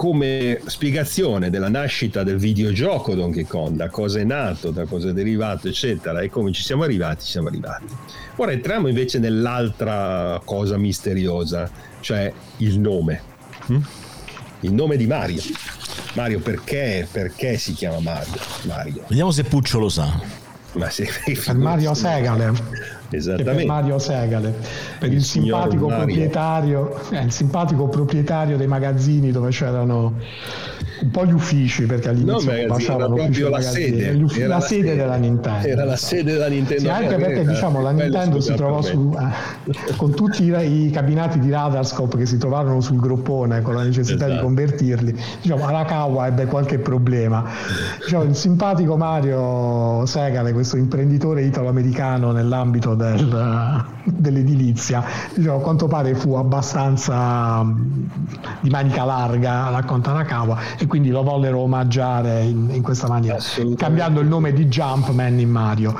come 0.00 0.62
spiegazione 0.64 1.50
della 1.50 1.68
nascita 1.68 2.22
del 2.22 2.38
videogioco 2.38 3.14
Donkey 3.14 3.44
Kong, 3.44 3.76
da 3.76 3.90
cosa 3.90 4.18
è 4.18 4.24
nato, 4.24 4.70
da 4.70 4.86
cosa 4.86 5.10
è 5.10 5.12
derivato, 5.12 5.68
eccetera, 5.68 6.20
e 6.20 6.30
come 6.30 6.52
ci 6.52 6.62
siamo 6.62 6.84
arrivati, 6.84 7.24
ci 7.24 7.32
siamo 7.32 7.48
arrivati. 7.48 7.84
Ora 8.36 8.52
entriamo 8.52 8.88
invece 8.88 9.18
nell'altra 9.18 10.40
cosa 10.42 10.78
misteriosa, 10.78 11.70
cioè 12.00 12.32
il 12.58 12.80
nome. 12.80 13.20
Hm? 13.66 13.78
Il 14.60 14.72
nome 14.72 14.96
di 14.96 15.06
Mario. 15.06 15.42
Mario 16.14 16.40
perché, 16.40 17.06
perché 17.10 17.58
si 17.58 17.74
chiama 17.74 18.00
Mario? 18.00 18.40
Mario? 18.62 19.04
Vediamo 19.06 19.30
se 19.30 19.44
Puccio 19.44 19.78
lo 19.78 19.90
sa. 19.90 20.18
Ma 20.76 20.88
se, 20.88 21.10
Mario 21.54 21.92
Segale. 21.94 22.99
Esattamente. 23.10 23.54
per 23.54 23.66
Mario 23.66 23.98
Segale, 23.98 24.54
per 24.98 25.08
il, 25.08 25.16
il 25.16 25.24
simpatico 25.24 25.86
proprietario, 25.86 26.98
eh, 27.10 27.22
il 27.22 27.32
simpatico 27.32 27.88
proprietario 27.88 28.56
dei 28.56 28.66
magazzini 28.66 29.30
dove 29.30 29.50
c'erano 29.50 30.14
un 31.02 31.10
po' 31.10 31.24
gli 31.24 31.32
uffici 31.32 31.86
perché 31.86 32.10
all'inizio 32.10 32.52
no, 32.52 32.74
facevano 32.74 33.14
proprio 33.14 33.48
la 33.48 33.60
sede, 33.60 34.12
la, 34.12 34.46
la 34.46 34.60
sede, 34.60 34.88
sede. 34.88 34.96
della 34.96 35.16
Nintendo. 35.16 35.66
Era 35.66 35.84
la 35.84 35.96
sede 35.96 36.32
della 36.32 36.48
Nintendo 36.48 36.82
sì, 36.82 36.88
anche 36.88 37.16
perché 37.16 37.46
diciamo 37.46 37.80
la 37.80 37.90
Nintendo 37.90 38.40
si 38.40 38.54
trovò 38.54 38.82
su, 38.82 39.16
eh, 39.18 39.96
con 39.96 40.14
tutti 40.14 40.44
i, 40.44 40.86
i, 40.86 40.90
cabinati 40.90 41.38
di 41.38 41.50
Radarscope 41.50 42.18
che 42.18 42.26
si 42.26 42.36
trovarono 42.36 42.80
sul 42.80 42.98
groppone 42.98 43.62
con 43.62 43.74
la 43.74 43.82
necessità 43.82 44.26
esatto. 44.26 44.32
di 44.32 44.38
convertirli. 44.40 45.20
Diciamo 45.40 45.66
Arakawa 45.66 46.26
ebbe 46.26 46.46
qualche 46.46 46.78
problema. 46.78 47.48
Diciamo, 48.02 48.24
il 48.24 48.34
simpatico 48.34 48.96
Mario 48.96 50.04
Segale 50.06 50.52
questo 50.52 50.76
imprenditore 50.76 51.42
italo-americano 51.42 52.32
nell'ambito 52.32 52.94
del, 53.00 53.84
dell'edilizia 54.04 55.04
diciamo, 55.34 55.56
a 55.56 55.60
quanto 55.60 55.86
pare 55.86 56.14
fu 56.14 56.34
abbastanza 56.34 57.64
di 58.60 58.70
manica 58.70 59.04
larga 59.04 59.70
racconta 59.70 60.10
Arakawa 60.10 60.58
e 60.78 60.86
quindi 60.86 61.10
lo 61.10 61.22
vollero 61.22 61.60
omaggiare 61.60 62.42
in, 62.42 62.70
in 62.72 62.82
questa 62.82 63.08
maniera, 63.08 63.38
cambiando 63.76 64.20
il 64.20 64.28
nome 64.28 64.52
di 64.52 64.66
Jumpman 64.66 65.38
in 65.38 65.50
Mario. 65.50 65.96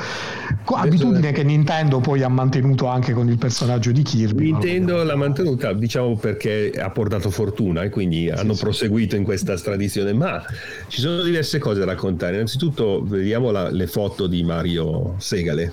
Abitudine 0.72 1.32
che 1.32 1.42
Nintendo 1.42 2.01
poi 2.01 2.22
ha 2.22 2.28
mantenuto 2.28 2.86
anche 2.86 3.12
con 3.12 3.28
il 3.28 3.38
personaggio 3.38 3.90
di 3.90 4.03
Kirby. 4.03 4.53
Nintendo 4.53 5.03
l'ha 5.03 5.16
mantenuta, 5.16 5.72
diciamo 5.72 6.16
perché 6.16 6.72
ha 6.78 6.90
portato 6.90 7.30
fortuna 7.30 7.82
e 7.82 7.90
quindi 7.90 8.24
sì, 8.24 8.30
hanno 8.30 8.55
sì. 8.55 8.62
proseguito 8.62 9.16
in 9.16 9.24
questa 9.24 9.57
tradizione, 9.57 10.12
ma 10.12 10.42
ci 10.88 11.01
sono 11.01 11.22
diverse 11.22 11.59
cose 11.59 11.80
da 11.80 11.86
raccontare. 11.86 12.34
Innanzitutto 12.34 13.03
vediamo 13.05 13.51
la, 13.51 13.70
le 13.70 13.86
foto 13.86 14.26
di 14.26 14.42
Mario 14.42 15.14
Segale 15.18 15.72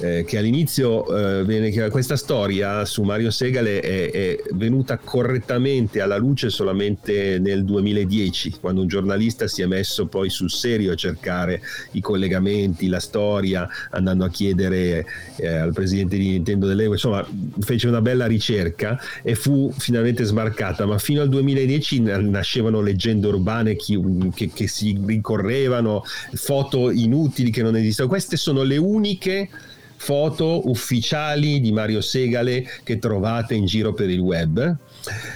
eh, 0.00 0.24
che 0.26 0.38
all'inizio 0.38 1.40
eh, 1.40 1.44
viene, 1.44 1.88
questa 1.90 2.16
storia 2.16 2.84
su 2.84 3.02
Mario 3.02 3.30
Segale 3.30 3.80
è, 3.80 4.10
è, 4.10 4.38
venuta 4.52 4.98
correttamente 4.98 6.00
alla 6.00 6.16
luce 6.16 6.48
solamente 6.48 7.38
nel 7.38 7.64
2010, 7.64 8.56
quando 8.60 8.80
un 8.80 8.88
giornalista 8.88 9.46
si 9.46 9.62
è 9.62 9.66
messo 9.66 10.06
poi 10.06 10.30
sul 10.30 10.50
serio 10.50 10.92
a 10.92 10.94
cercare 10.94 11.60
i 11.92 12.00
collegamenti, 12.00 12.88
la 12.88 13.00
storia, 13.00 13.68
andando 13.90 14.24
a 14.24 14.30
chiedere 14.30 15.06
eh, 15.36 15.48
al 15.48 15.72
presidente 15.72 16.16
di 16.16 16.30
Nintendo 16.30 16.66
dell'Evo, 16.66 16.94
insomma 16.94 17.26
fece 17.60 17.88
una 17.88 18.00
bella 18.00 18.26
ricerca 18.26 18.98
e 19.22 19.34
fu 19.34 19.72
finalmente 19.76 20.24
smarcata, 20.24 20.86
ma 20.86 20.98
fino 20.98 21.20
al 21.20 21.28
2010 21.28 22.00
nascevano 22.00 22.80
leggende 22.80 23.26
urbane 23.26 23.76
che, 23.76 24.00
che, 24.34 24.50
che 24.52 24.66
si 24.66 24.98
rincorrevano, 25.04 26.04
foto 26.32 26.90
inutili 26.90 27.50
che 27.50 27.62
non 27.62 27.76
esistevano, 27.76 28.14
queste 28.14 28.36
sono 28.36 28.62
le 28.62 28.76
uniche 28.78 29.48
foto 30.02 30.66
ufficiali 30.70 31.60
di 31.60 31.72
Mario 31.72 32.00
Segale 32.00 32.66
che 32.82 32.98
trovate 32.98 33.54
in 33.54 33.66
giro 33.66 33.92
per 33.92 34.08
il 34.08 34.18
web. 34.18 34.76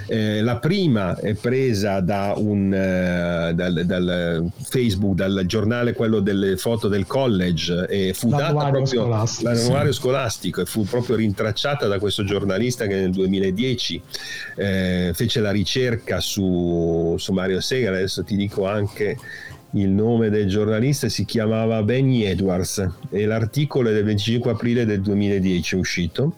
Eh, 0.06 0.40
la 0.40 0.56
prima 0.56 1.16
è 1.16 1.34
presa 1.34 2.00
da 2.00 2.32
un, 2.34 2.72
eh, 2.72 3.52
dal, 3.54 3.82
dal, 3.84 4.50
Facebook, 4.62 5.16
dal 5.16 5.42
giornale 5.44 5.92
quello 5.92 6.20
delle 6.20 6.56
foto 6.56 6.88
del 6.88 7.06
college 7.06 7.86
e 7.88 8.14
fu 8.14 8.30
data 8.30 8.54
proprio 8.54 8.86
scolastico, 8.86 9.50
l'annuario 9.50 9.92
sì. 9.92 9.98
scolastico 9.98 10.60
e 10.62 10.64
fu 10.64 10.84
proprio 10.84 11.16
rintracciata 11.16 11.86
da 11.86 11.98
questo 11.98 12.24
giornalista 12.24 12.86
che 12.86 12.94
nel 12.94 13.10
2010 13.10 14.02
eh, 14.56 15.10
fece 15.14 15.40
la 15.40 15.50
ricerca 15.50 16.20
su, 16.20 17.16
su 17.18 17.32
Mario 17.34 17.60
Segale, 17.60 17.98
adesso 17.98 18.24
ti 18.24 18.34
dico 18.34 18.66
anche 18.66 19.18
il 19.74 19.88
nome 19.88 20.30
del 20.30 20.48
giornalista 20.48 21.08
si 21.08 21.24
chiamava 21.24 21.82
Benny 21.82 22.22
Edwards 22.22 22.86
e 23.10 23.26
l'articolo 23.26 23.88
è 23.88 23.92
del 23.92 24.04
25 24.04 24.52
aprile 24.52 24.84
del 24.84 25.00
2010 25.00 25.74
è 25.74 25.78
uscito 25.78 26.36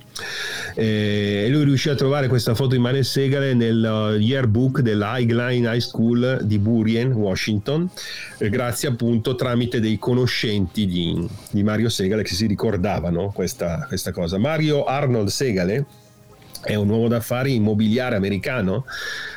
e 0.74 1.46
lui 1.50 1.64
riuscì 1.64 1.90
a 1.90 1.94
trovare 1.94 2.28
questa 2.28 2.54
foto 2.54 2.70
di 2.74 2.78
Mario 2.78 3.02
Segale 3.02 3.52
nel 3.52 4.16
yearbook 4.18 4.80
dell'Highline 4.80 5.74
High 5.74 5.80
School 5.80 6.40
di 6.44 6.58
Burien, 6.58 7.12
Washington, 7.12 7.88
grazie 8.38 8.88
appunto 8.88 9.34
tramite 9.34 9.80
dei 9.80 9.98
conoscenti 9.98 10.86
di, 10.86 11.28
di 11.50 11.62
Mario 11.62 11.90
Segale 11.90 12.22
che 12.22 12.34
si 12.34 12.46
ricordavano 12.46 13.30
questa, 13.34 13.84
questa 13.86 14.12
cosa. 14.12 14.38
Mario 14.38 14.84
Arnold 14.84 15.28
Segale 15.28 15.84
è 16.62 16.74
un 16.74 16.88
uomo 16.88 17.08
d'affari 17.08 17.54
immobiliare 17.54 18.16
americano 18.16 18.86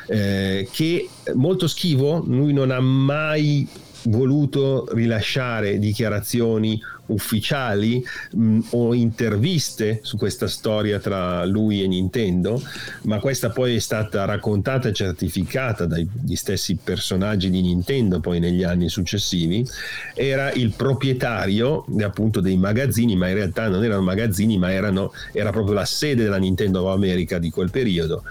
eh, 0.08 0.68
che 0.72 1.08
molto 1.36 1.68
schivo, 1.68 2.24
lui 2.26 2.54
non 2.54 2.72
ha 2.72 2.80
mai 2.80 3.68
voluto 4.04 4.88
rilasciare 4.94 5.80
dichiarazioni 5.80 6.82
ufficiali 7.08 8.04
mh, 8.32 8.60
o 8.72 8.94
interviste 8.94 10.00
su 10.04 10.18
questa 10.18 10.48
storia 10.48 11.00
tra 11.00 11.46
lui 11.46 11.84
e 11.84 11.88
Nintendo, 11.88 12.62
ma 13.04 13.20
questa 13.20 13.50
poi 13.50 13.76
è 13.76 13.80
stata 13.80 14.26
raccontata 14.26 14.90
e 14.90 14.94
certificata 14.94 15.86
dagli 15.86 16.36
stessi 16.36 16.78
personaggi 16.82 17.50
di 17.50 17.62
Nintendo 17.62 18.20
poi 18.20 18.40
negli 18.40 18.64
anni 18.64 18.90
successivi, 18.90 19.66
era 20.14 20.52
il 20.52 20.74
proprietario 20.76 21.86
appunto 22.02 22.40
dei 22.40 22.58
magazzini, 22.58 23.16
ma 23.16 23.28
in 23.28 23.36
realtà 23.36 23.68
non 23.68 23.84
erano 23.84 24.02
magazzini, 24.02 24.58
ma 24.58 24.72
erano, 24.72 25.12
era 25.34 25.52
proprio 25.52 25.74
la 25.74 25.86
sede 25.86 26.24
della 26.24 26.38
Nintendo 26.38 26.92
America 26.92 27.40
di 27.40 27.50
quel 27.50 27.72
periodo, 27.72 28.24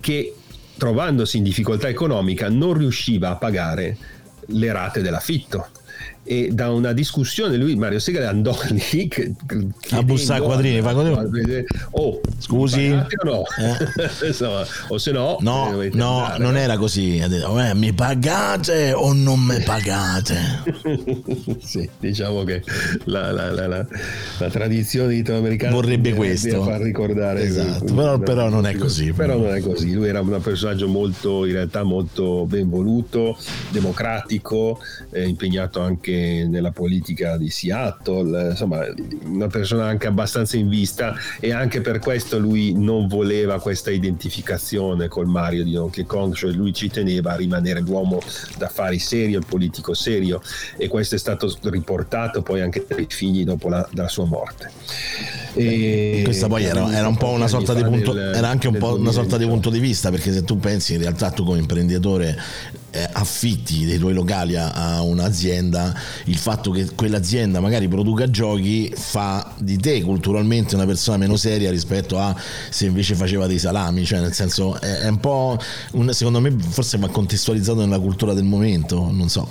che 0.00 0.34
trovandosi 0.76 1.36
in 1.36 1.44
difficoltà 1.44 1.88
economica 1.88 2.48
non 2.48 2.72
riusciva 2.72 3.30
a 3.30 3.36
pagare 3.36 3.96
le 4.48 4.72
rate 4.72 5.02
dell'affitto 5.02 5.66
e 6.24 6.50
da 6.52 6.70
una 6.70 6.92
discussione 6.92 7.56
lui 7.56 7.74
Mario 7.74 7.98
Segale 7.98 8.26
andò 8.26 8.56
lì 8.70 9.10
a 9.90 10.02
bussare 10.02 10.40
a 10.40 10.42
quadrini. 10.44 10.80
fa 10.80 10.94
oh 11.92 12.20
scusi? 12.38 12.90
o 12.90 13.06
no? 13.24 13.42
Eh? 13.58 14.26
Insomma, 14.28 14.64
o 14.88 14.98
se 14.98 15.10
no 15.10 15.38
no, 15.40 15.70
no 15.92 16.20
andare, 16.20 16.38
non 16.38 16.52
no? 16.52 16.58
era 16.58 16.76
così 16.76 17.20
ha 17.20 17.26
detto 17.26 17.58
eh, 17.58 17.74
mi 17.74 17.92
pagate 17.92 18.92
o 18.92 19.12
non 19.12 19.40
mi 19.40 19.60
pagate? 19.60 20.70
Sì, 21.62 21.88
diciamo 21.98 22.44
che 22.44 22.62
la, 23.04 23.30
la, 23.32 23.50
la, 23.50 23.66
la 23.66 24.50
tradizione 24.50 25.14
italoamericana 25.14 25.72
vorrebbe 25.72 26.12
questo. 26.12 26.62
far 26.62 26.80
ricordare 26.80 27.42
esatto, 27.42 27.92
però, 27.94 28.18
però, 28.18 28.48
non 28.48 28.66
è 28.66 28.76
così 28.76 29.12
però. 29.12 29.38
non 29.38 29.54
è 29.54 29.60
così 29.60 29.92
lui 29.92 30.08
era 30.08 30.20
un 30.20 30.40
personaggio 30.42 30.88
molto 30.88 31.46
in 31.46 31.52
realtà 31.52 31.82
molto 31.82 32.44
ben 32.46 32.68
voluto 32.68 33.36
democratico 33.70 34.80
eh, 35.10 35.26
impegnato 35.26 35.80
anche 35.80 36.11
anche 36.12 36.46
nella 36.48 36.70
politica 36.70 37.36
di 37.36 37.48
Seattle, 37.48 38.50
insomma 38.50 38.84
una 39.24 39.46
persona 39.46 39.86
anche 39.86 40.06
abbastanza 40.06 40.56
in 40.56 40.68
vista 40.68 41.14
e 41.40 41.52
anche 41.52 41.80
per 41.80 41.98
questo 41.98 42.38
lui 42.38 42.72
non 42.74 43.08
voleva 43.08 43.60
questa 43.60 43.90
identificazione 43.90 45.08
col 45.08 45.26
Mario 45.26 45.64
di 45.64 45.72
Donkey 45.72 46.04
Kong, 46.04 46.34
cioè 46.34 46.52
lui 46.52 46.72
ci 46.72 46.88
teneva 46.88 47.32
a 47.32 47.36
rimanere 47.36 47.80
l'uomo 47.80 48.20
d'affari 48.58 48.98
serio, 48.98 49.38
il 49.38 49.46
politico 49.46 49.94
serio 49.94 50.40
e 50.76 50.88
questo 50.88 51.14
è 51.14 51.18
stato 51.18 51.52
riportato 51.64 52.42
poi 52.42 52.60
anche 52.60 52.84
dai 52.86 53.06
figli 53.08 53.44
dopo 53.44 53.68
la, 53.68 53.88
sua 54.06 54.26
morte. 54.26 54.70
E 55.54 56.22
questa 56.24 56.48
poi 56.48 56.64
era, 56.64 56.92
era 56.92 57.08
un 57.08 57.16
po' 57.16 57.30
una 57.30 57.46
sorta 57.46 57.72
di 57.74 57.82
punto, 57.82 58.12
del, 58.12 58.34
era 58.34 58.48
anche 58.48 58.68
un 58.68 58.78
po' 58.78 58.96
una 58.96 59.12
sorta 59.12 59.36
di 59.36 59.46
punto 59.46 59.70
di 59.70 59.78
vista 59.78 60.10
perché 60.10 60.32
se 60.32 60.42
tu 60.44 60.58
pensi 60.58 60.94
in 60.94 61.00
realtà 61.00 61.30
tu 61.30 61.44
come 61.44 61.58
imprenditore 61.58 62.36
affitti 63.12 63.84
dei 63.86 63.98
tuoi 63.98 64.12
locali 64.14 64.56
a, 64.56 64.70
a, 64.70 65.02
un'azienda, 65.02 65.94
il 66.24 66.36
fatto 66.36 66.70
che 66.70 66.90
quell'azienda 66.94 67.60
magari 67.60 67.88
produca 67.88 68.30
giochi 68.30 68.92
fa 68.94 69.54
di 69.58 69.78
te 69.78 70.02
culturalmente 70.02 70.74
una 70.74 70.86
persona 70.86 71.16
meno 71.16 71.36
seria 71.36 71.70
rispetto 71.70 72.18
a 72.18 72.34
se 72.68 72.86
invece 72.86 73.14
faceva 73.14 73.46
dei 73.46 73.58
salami, 73.58 74.04
cioè 74.04 74.20
nel 74.20 74.32
senso 74.32 74.78
è, 74.80 75.00
è 75.00 75.08
un 75.08 75.20
po' 75.20 75.58
un, 75.92 76.12
secondo 76.12 76.40
me 76.40 76.54
forse 76.58 76.98
va 76.98 77.08
contestualizzato 77.08 77.80
nella 77.80 78.00
cultura 78.00 78.34
del 78.34 78.44
momento, 78.44 79.08
non 79.10 79.28
so. 79.28 79.48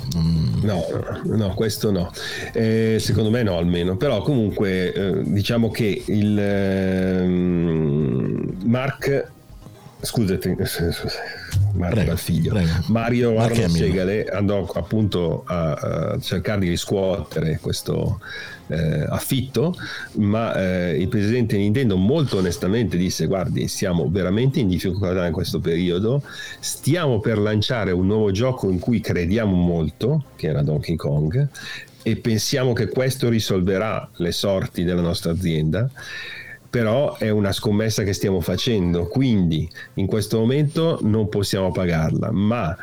No, 0.62 0.86
no, 1.24 1.54
questo 1.54 1.92
no, 1.92 2.12
eh, 2.54 2.98
secondo 3.00 3.30
me 3.30 3.44
no 3.44 3.58
almeno, 3.58 3.98
però 3.98 4.22
comunque 4.22 4.94
eh, 4.94 5.24
diciamo 5.24 5.72
che 5.72 6.04
il 6.06 6.38
eh, 6.40 7.26
Mark 8.66 9.32
Scusate, 10.02 10.56
Mario 11.74 11.96
prego, 11.96 12.16
figlio. 12.16 12.54
Prego. 12.54 12.72
Mario 12.88 13.38
Arno 13.38 13.70
Segale 13.70 14.26
andò 14.26 14.66
appunto 14.74 15.44
a, 15.46 15.74
a, 15.74 16.20
cercare 16.20 16.62
di 16.62 16.70
riscuotere 16.70 17.60
questo 17.62 18.20
eh, 18.68 19.06
affitto, 19.08 19.76
ma 20.14 20.56
eh, 20.56 20.98
il 21.00 21.08
presidente 21.08 21.58
Nintendo 21.58 21.98
molto 21.98 22.38
onestamente 22.38 22.98
disse 22.98 23.28
guardi 23.28 23.68
siamo 23.68 24.10
veramente 24.10 24.60
in 24.60 24.68
difficoltà 24.68 25.26
in 25.26 25.34
questo 25.34 25.60
periodo, 25.60 26.24
stiamo 26.60 27.20
per 27.20 27.38
lanciare 27.38 27.92
un 27.92 28.08
nuovo 28.08 28.32
gioco 28.32 28.70
in 28.70 28.80
cui 28.80 29.00
crediamo 29.00 29.56
molto, 29.56 30.26
che 30.36 30.48
era 30.48 30.64
Donkey 30.64 30.96
Kong, 30.96 31.48
e 32.04 32.16
pensiamo 32.16 32.74
che 32.74 32.88
questo 32.88 33.30
risolverà 33.30 34.10
le 34.16 34.32
sorti 34.32 34.84
della 34.84 35.02
nostra 35.02 35.32
azienda 35.32 35.90
però 36.72 37.18
è 37.18 37.30
una 37.30 37.52
scommessa 37.52 38.04
che 38.04 38.14
stiamo 38.14 38.40
facendo, 38.40 39.06
quindi 39.08 39.70
in 39.96 40.06
questo 40.06 40.40
momento 40.40 41.00
non 41.02 41.28
possiamo 41.28 41.70
pagarla, 41.70 42.32
ma 42.32 42.76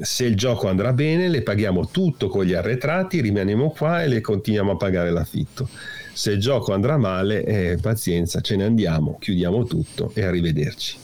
se 0.00 0.24
il 0.24 0.36
gioco 0.36 0.68
andrà 0.68 0.92
bene 0.92 1.28
le 1.28 1.42
paghiamo 1.42 1.88
tutto 1.88 2.28
con 2.28 2.44
gli 2.44 2.54
arretrati, 2.54 3.20
rimaniamo 3.20 3.72
qua 3.72 4.04
e 4.04 4.06
le 4.06 4.20
continuiamo 4.20 4.70
a 4.70 4.76
pagare 4.76 5.10
l'affitto. 5.10 5.68
Se 6.12 6.30
il 6.30 6.38
gioco 6.38 6.72
andrà 6.72 6.96
male, 6.96 7.44
eh, 7.44 7.78
pazienza, 7.82 8.40
ce 8.40 8.54
ne 8.54 8.64
andiamo, 8.64 9.18
chiudiamo 9.18 9.64
tutto 9.64 10.12
e 10.14 10.24
arrivederci. 10.24 10.96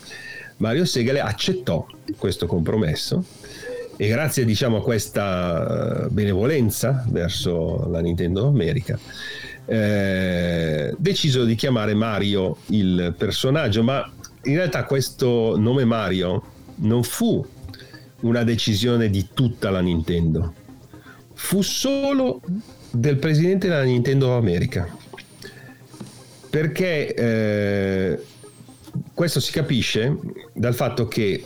Mario 0.58 0.84
Segale 0.84 1.20
accettò 1.20 1.86
questo 2.16 2.46
compromesso 2.46 3.24
e 3.96 4.06
grazie 4.06 4.44
diciamo, 4.44 4.76
a 4.76 4.82
questa 4.82 6.06
benevolenza 6.08 7.04
verso 7.08 7.88
la 7.90 8.00
Nintendo 8.00 8.46
America 8.46 8.96
eh, 9.68 10.94
deciso 10.96 11.44
di 11.44 11.54
chiamare 11.54 11.92
Mario 11.92 12.56
il 12.68 13.14
personaggio, 13.16 13.82
ma 13.82 14.10
in 14.44 14.54
realtà 14.54 14.84
questo 14.84 15.56
nome 15.58 15.84
Mario 15.84 16.42
non 16.76 17.02
fu 17.02 17.44
una 18.20 18.44
decisione 18.44 19.10
di 19.10 19.28
tutta 19.34 19.68
la 19.68 19.80
Nintendo, 19.80 20.54
fu 21.34 21.60
solo 21.60 22.40
del 22.90 23.18
presidente 23.18 23.68
della 23.68 23.82
Nintendo 23.82 24.36
America. 24.36 24.88
Perché 26.48 27.14
eh, 27.14 28.18
questo 29.12 29.38
si 29.38 29.52
capisce 29.52 30.16
dal 30.54 30.74
fatto 30.74 31.06
che, 31.06 31.44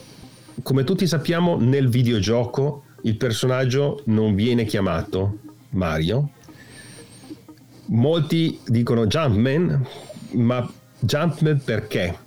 come 0.63 0.85
tutti 0.85 1.05
sappiamo, 1.05 1.57
nel 1.59 1.89
videogioco 1.89 2.85
il 3.01 3.17
personaggio 3.17 4.01
non 4.05 4.33
viene 4.33 4.63
chiamato 4.63 5.39
Mario, 5.71 6.29
molti 7.87 8.59
dicono 8.65 9.07
Jumpman, 9.07 9.85
ma 10.31 10.71
Jumpman 10.99 11.61
perché? 11.63 12.17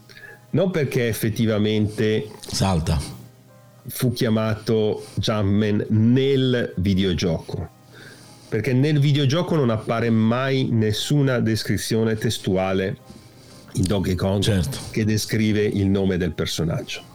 Non 0.50 0.70
perché 0.70 1.08
effettivamente 1.08 2.30
salta. 2.40 3.00
Fu 3.88 4.12
chiamato 4.12 5.06
Jumpman 5.14 5.86
nel 5.88 6.72
videogioco. 6.76 7.70
Perché 8.48 8.72
nel 8.72 9.00
videogioco 9.00 9.56
non 9.56 9.70
appare 9.70 10.08
mai 10.10 10.68
nessuna 10.70 11.40
descrizione 11.40 12.16
testuale 12.16 12.96
in 13.74 13.84
Donkey 13.84 14.14
Kong 14.14 14.42
certo. 14.42 14.78
che 14.90 15.04
descrive 15.04 15.62
il 15.62 15.86
nome 15.86 16.16
del 16.16 16.32
personaggio 16.32 17.14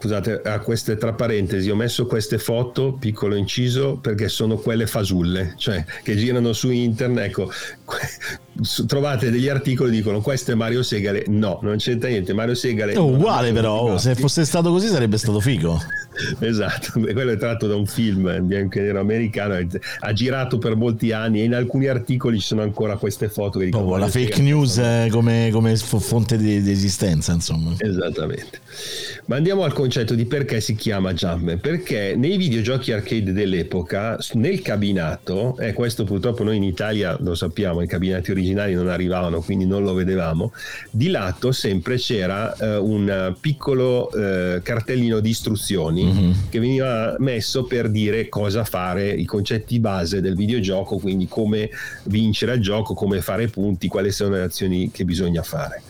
scusate, 0.00 0.40
a 0.42 0.60
queste 0.60 0.96
tra 0.96 1.12
parentesi 1.12 1.68
ho 1.68 1.76
messo 1.76 2.06
queste 2.06 2.38
foto, 2.38 2.94
piccolo 2.94 3.34
inciso, 3.34 3.98
perché 3.98 4.28
sono 4.28 4.56
quelle 4.56 4.86
fasulle, 4.86 5.52
cioè 5.58 5.84
che 6.02 6.16
girano 6.16 6.54
su 6.54 6.70
internet, 6.70 7.26
ecco, 7.26 7.50
trovate 8.86 9.30
degli 9.30 9.48
articoli 9.48 9.90
che 9.90 9.96
dicono 9.96 10.20
questo 10.20 10.52
è 10.52 10.54
Mario 10.54 10.82
Segale, 10.82 11.24
no, 11.28 11.58
non 11.62 11.76
c'entra 11.78 12.08
niente, 12.08 12.32
Mario 12.32 12.54
Segale... 12.54 12.92
È 12.92 12.98
uguale 12.98 13.52
però, 13.52 13.80
oh, 13.80 13.98
se 13.98 14.14
fosse 14.14 14.44
stato 14.44 14.70
così 14.70 14.88
sarebbe 14.88 15.16
stato 15.16 15.40
figo. 15.40 15.80
esatto, 16.40 17.00
quello 17.00 17.32
è 17.32 17.36
tratto 17.36 17.66
da 17.66 17.76
un 17.76 17.86
film 17.86 18.40
bianco 18.42 18.78
e 18.78 18.82
nero 18.82 19.00
americano, 19.00 19.56
ha 20.00 20.12
girato 20.12 20.58
per 20.58 20.76
molti 20.76 21.12
anni 21.12 21.40
e 21.40 21.44
in 21.44 21.54
alcuni 21.54 21.86
articoli 21.86 22.38
ci 22.38 22.46
sono 22.46 22.62
ancora 22.62 22.96
queste 22.96 23.28
foto 23.28 23.58
che 23.58 23.66
dicono... 23.66 23.84
Oh, 23.84 23.96
la 23.96 24.08
fake 24.08 24.40
news 24.42 24.80
come, 25.10 25.48
come, 25.52 25.76
fonte 25.76 26.36
di, 26.36 26.62
di 26.62 26.70
esistenza, 26.70 27.32
insomma. 27.32 27.74
Esattamente. 27.78 28.60
Ma 29.26 29.36
andiamo 29.36 29.64
al 29.64 29.72
concetto 29.72 30.14
di 30.14 30.26
perché 30.26 30.60
si 30.60 30.74
chiama 30.74 31.12
Jumpman. 31.12 31.60
Perché 31.60 32.14
nei 32.16 32.36
videogiochi 32.36 32.92
arcade 32.92 33.32
dell'epoca, 33.32 34.18
nel 34.34 34.60
cabinato, 34.60 35.56
e 35.58 35.72
questo 35.72 36.04
purtroppo 36.04 36.42
noi 36.42 36.56
in 36.56 36.64
Italia 36.64 37.16
lo 37.20 37.34
sappiamo, 37.34 37.80
i 37.80 37.86
cabinati 37.86 38.30
originali 38.30 38.49
non 38.54 38.88
arrivavano, 38.88 39.40
quindi 39.40 39.66
non 39.66 39.82
lo 39.82 39.94
vedevamo, 39.94 40.52
di 40.90 41.08
lato 41.08 41.52
sempre 41.52 41.96
c'era 41.96 42.54
eh, 42.56 42.76
un 42.76 43.34
piccolo 43.40 44.10
eh, 44.12 44.60
cartellino 44.62 45.20
di 45.20 45.30
istruzioni 45.30 46.04
mm-hmm. 46.04 46.32
che 46.48 46.60
veniva 46.60 47.16
messo 47.18 47.64
per 47.64 47.88
dire 47.88 48.28
cosa 48.28 48.64
fare, 48.64 49.10
i 49.10 49.24
concetti 49.24 49.78
base 49.78 50.20
del 50.20 50.34
videogioco, 50.34 50.98
quindi 50.98 51.26
come 51.28 51.70
vincere 52.04 52.52
al 52.52 52.60
gioco, 52.60 52.94
come 52.94 53.20
fare 53.20 53.48
punti, 53.48 53.88
quali 53.88 54.10
sono 54.10 54.34
le 54.36 54.42
azioni 54.42 54.90
che 54.90 55.04
bisogna 55.04 55.42
fare. 55.42 55.82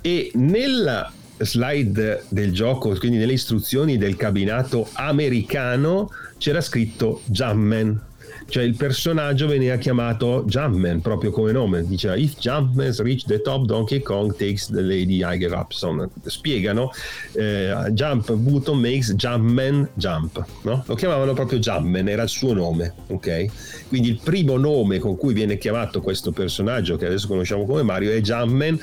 E 0.00 0.30
nella 0.34 1.12
slide 1.38 2.24
del 2.28 2.52
gioco, 2.52 2.94
quindi 2.96 3.18
nelle 3.18 3.32
istruzioni 3.32 3.96
del 3.96 4.16
cabinato 4.16 4.88
americano, 4.94 6.10
c'era 6.38 6.60
scritto 6.60 7.22
Jumpman. 7.26 8.06
Cioè 8.50 8.62
il 8.62 8.76
personaggio 8.76 9.46
veniva 9.46 9.76
chiamato 9.76 10.42
Jumpman 10.46 11.02
proprio 11.02 11.30
come 11.30 11.52
nome, 11.52 11.86
diceva 11.86 12.16
If 12.16 12.38
Jumpman 12.38 12.94
reach 12.98 13.24
the 13.26 13.42
top, 13.42 13.66
Donkey 13.66 14.00
Kong 14.00 14.34
takes 14.34 14.70
the 14.70 14.80
lady 14.80 15.22
higher 15.22 15.52
up. 15.52 15.70
Insomma, 15.72 16.08
spiegano 16.24 16.90
eh, 17.32 17.74
Jump 17.90 18.32
button 18.32 18.78
makes 18.78 19.12
Jumpman 19.12 19.90
jump. 19.92 20.42
No? 20.62 20.82
Lo 20.86 20.94
chiamavano 20.94 21.34
proprio 21.34 21.58
Jumpman, 21.58 22.08
era 22.08 22.22
il 22.22 22.30
suo 22.30 22.54
nome. 22.54 22.94
ok? 23.08 23.86
Quindi 23.88 24.08
il 24.08 24.20
primo 24.22 24.56
nome 24.56 24.98
con 24.98 25.18
cui 25.18 25.34
viene 25.34 25.58
chiamato 25.58 26.00
questo 26.00 26.32
personaggio 26.32 26.96
che 26.96 27.04
adesso 27.04 27.26
conosciamo 27.26 27.66
come 27.66 27.82
Mario 27.82 28.12
è 28.12 28.20
Jumpman 28.20 28.80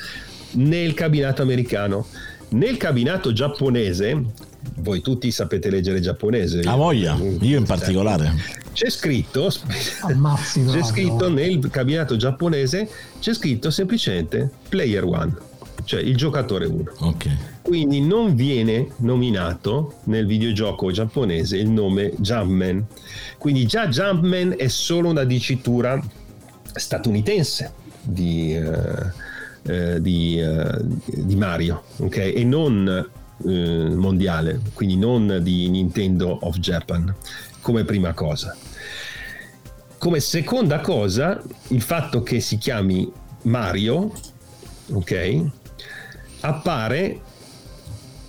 nel 0.51 0.93
cabinato 0.93 1.41
americano. 1.41 2.05
Nel 2.49 2.77
cabinato 2.77 3.33
giapponese, 3.33 4.23
voi 4.75 5.01
tutti 5.01 5.31
sapete 5.31 5.69
leggere 5.69 5.99
giapponese. 5.99 6.61
A 6.61 6.75
voglia, 6.75 7.17
io 7.41 7.57
in 7.57 7.65
particolare. 7.65 8.33
C'è 8.73 8.89
scritto, 8.89 9.49
Ammazzi, 10.01 10.65
c'è 10.65 10.83
scritto 10.83 11.29
nel 11.29 11.69
cabinato 11.69 12.17
giapponese, 12.17 12.89
c'è 13.19 13.33
scritto 13.33 13.71
semplicemente 13.71 14.49
player 14.67 15.05
one, 15.05 15.33
cioè 15.85 16.01
il 16.01 16.17
giocatore 16.17 16.65
1. 16.65 16.83
Okay. 16.97 17.37
Quindi 17.61 18.01
non 18.01 18.35
viene 18.35 18.89
nominato 18.97 19.99
nel 20.05 20.25
videogioco 20.25 20.91
giapponese 20.91 21.57
il 21.57 21.69
nome 21.69 22.11
Jumpman. 22.17 22.85
Quindi 23.37 23.65
già 23.65 23.87
Jumpman 23.87 24.55
è 24.57 24.67
solo 24.67 25.09
una 25.09 25.23
dicitura 25.23 26.01
statunitense 26.73 27.71
di... 28.01 28.55
Uh, 28.61 29.23
eh, 29.67 29.99
di, 29.99 30.39
eh, 30.39 30.77
di, 31.07 31.35
Mario, 31.35 31.85
ok? 31.97 32.17
E 32.17 32.43
non 32.43 33.09
eh, 33.45 33.89
mondiale, 33.93 34.61
quindi 34.73 34.97
non 34.97 35.39
di 35.41 35.69
Nintendo 35.69 36.37
of 36.41 36.57
Japan, 36.57 37.13
come 37.61 37.83
prima 37.83 38.13
cosa. 38.13 38.55
Come 39.97 40.19
seconda 40.19 40.79
cosa, 40.79 41.41
il 41.69 41.81
fatto 41.81 42.21
che 42.21 42.39
si 42.39 42.57
chiami 42.57 43.11
Mario, 43.43 44.11
ok? 44.91 45.43
Appare 46.41 47.21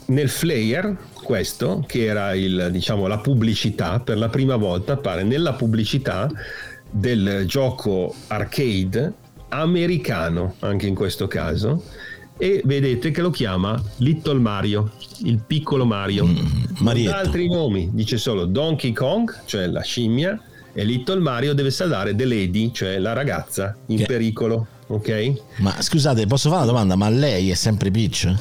nel 0.07 0.29
flyer 0.29 0.97
questo 1.13 1.85
che 1.87 2.05
era 2.05 2.35
il, 2.35 2.69
diciamo, 2.71 3.07
la 3.07 3.19
pubblicità 3.19 3.99
per 4.01 4.17
la 4.17 4.29
prima 4.29 4.57
volta 4.57 4.93
appare 4.93 5.25
nella 5.25 5.55
pubblicità 5.55 6.31
del 6.89 7.45
gioco 7.47 8.15
arcade 8.29 9.13
americano 9.49 10.55
anche 10.61 10.87
in 10.87 10.95
questo 10.95 11.27
caso 11.27 11.83
e 12.39 12.61
vedete 12.65 13.11
che 13.11 13.23
lo 13.23 13.31
chiama 13.31 13.81
Little 13.99 14.39
Mario, 14.39 14.93
il 15.25 15.41
piccolo 15.47 15.85
Mario. 15.85 16.27
Mm, 16.27 16.87
altri 17.09 17.49
nomi, 17.49 17.91
dice 17.93 18.19
solo 18.19 18.45
Donkey 18.45 18.93
Kong, 18.93 19.45
cioè 19.47 19.67
la 19.67 19.83
scimmia, 19.83 20.41
e 20.73 20.85
Little 20.85 21.21
Mario 21.21 21.55
deve 21.55 21.71
salvare 21.71 22.15
The 22.15 22.27
Lady, 22.27 22.71
cioè 22.73 22.99
la 22.99 23.15
ragazza 23.15 23.75
in 23.87 23.99
che... 23.99 24.05
pericolo. 24.05 24.67
Ok? 24.89 25.33
Ma 25.57 25.75
scusate, 25.81 26.27
posso 26.27 26.49
fare 26.49 26.63
una 26.63 26.71
domanda? 26.71 26.95
Ma 26.95 27.09
lei 27.09 27.51
è 27.51 27.55
sempre 27.55 27.91
Peach? 27.91 28.33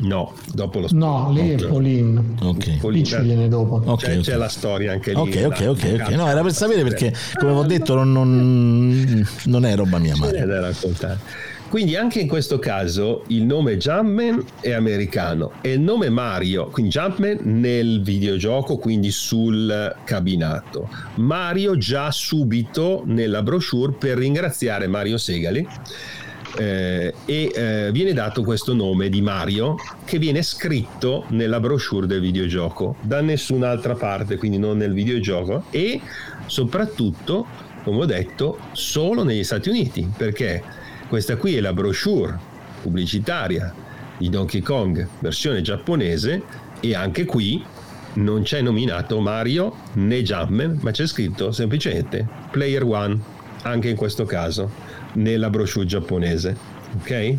No, 0.00 0.32
dopo 0.54 0.80
lo 0.80 0.88
No, 0.92 1.30
lei 1.32 1.54
okay. 1.54 1.66
è 1.66 1.68
Pauline. 1.68 2.24
Ok. 2.40 2.76
Pauline 2.78 3.02
Peach 3.02 3.20
viene 3.22 3.48
dopo. 3.48 3.82
Okay, 3.84 3.96
c'è, 3.96 4.10
okay. 4.12 4.20
c'è, 4.20 4.36
la 4.36 4.48
storia 4.48 4.92
anche 4.92 5.12
lì. 5.12 5.18
Ok, 5.18 5.42
ok, 5.46 5.66
ok. 5.68 5.98
okay. 6.00 6.14
No, 6.14 6.28
era 6.28 6.40
per 6.42 6.52
sapere 6.52 6.82
perché, 6.82 7.12
come 7.38 7.52
ho 7.52 7.64
detto, 7.64 7.94
non, 7.94 8.12
non, 8.12 9.26
non 9.44 9.64
è 9.64 9.74
roba 9.74 9.98
mia. 9.98 10.14
C'è 10.14 10.44
da 10.44 10.60
raccontare. 10.60 11.18
Quindi 11.70 11.94
anche 11.94 12.18
in 12.18 12.26
questo 12.26 12.58
caso 12.58 13.22
il 13.28 13.44
nome 13.44 13.76
Jumpman 13.76 14.44
è 14.60 14.72
americano 14.72 15.52
e 15.60 15.74
il 15.74 15.80
nome 15.80 16.08
Mario, 16.08 16.66
quindi 16.66 16.90
Jumpman 16.90 17.38
nel 17.44 18.02
videogioco, 18.02 18.76
quindi 18.76 19.12
sul 19.12 19.94
cabinato. 20.02 20.88
Mario 21.14 21.78
già 21.78 22.10
subito 22.10 23.04
nella 23.06 23.42
brochure 23.42 23.92
per 23.92 24.18
ringraziare 24.18 24.88
Mario 24.88 25.16
Segali 25.16 25.64
eh, 26.56 27.14
e 27.24 27.52
eh, 27.54 27.90
viene 27.92 28.14
dato 28.14 28.42
questo 28.42 28.74
nome 28.74 29.08
di 29.08 29.22
Mario 29.22 29.76
che 30.04 30.18
viene 30.18 30.42
scritto 30.42 31.26
nella 31.28 31.60
brochure 31.60 32.08
del 32.08 32.20
videogioco 32.20 32.96
da 33.00 33.20
nessun'altra 33.20 33.94
parte, 33.94 34.38
quindi 34.38 34.58
non 34.58 34.76
nel 34.76 34.92
videogioco 34.92 35.66
e 35.70 36.00
soprattutto, 36.46 37.46
come 37.84 37.98
ho 37.98 38.06
detto, 38.06 38.58
solo 38.72 39.22
negli 39.22 39.44
Stati 39.44 39.68
Uniti, 39.68 40.10
perché 40.16 40.79
questa 41.10 41.34
qui 41.34 41.56
è 41.56 41.60
la 41.60 41.72
brochure 41.72 42.38
pubblicitaria 42.82 43.74
di 44.16 44.28
Donkey 44.28 44.60
Kong 44.60 45.08
versione 45.18 45.60
giapponese 45.60 46.40
e 46.78 46.94
anche 46.94 47.24
qui 47.24 47.60
non 48.12 48.42
c'è 48.42 48.60
nominato 48.60 49.18
Mario 49.18 49.74
né 49.94 50.22
Jumpman, 50.22 50.78
ma 50.80 50.92
c'è 50.92 51.08
scritto 51.08 51.50
semplicemente 51.50 52.24
Player 52.52 52.84
One, 52.84 53.18
anche 53.62 53.88
in 53.88 53.96
questo 53.96 54.24
caso 54.24 54.70
nella 55.14 55.50
brochure 55.50 55.84
giapponese. 55.84 56.56
Ok? 57.00 57.34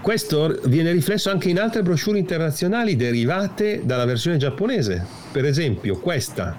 Questo 0.00 0.58
viene 0.64 0.90
riflesso 0.90 1.30
anche 1.30 1.48
in 1.48 1.60
altre 1.60 1.82
brochure 1.82 2.18
internazionali 2.18 2.96
derivate 2.96 3.82
dalla 3.84 4.04
versione 4.04 4.36
giapponese. 4.36 5.06
Per 5.30 5.44
esempio, 5.44 5.96
questa 6.00 6.58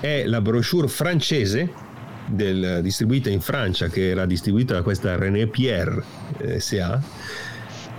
è 0.00 0.24
la 0.24 0.40
brochure 0.40 0.88
francese 0.88 1.84
del, 2.26 2.80
distribuita 2.82 3.30
in 3.30 3.40
Francia, 3.40 3.88
che 3.88 4.08
era 4.08 4.26
distribuita 4.26 4.74
da 4.74 4.82
questa 4.82 5.16
René 5.16 5.46
Pierre 5.46 6.02
eh, 6.38 6.60
SA. 6.60 7.00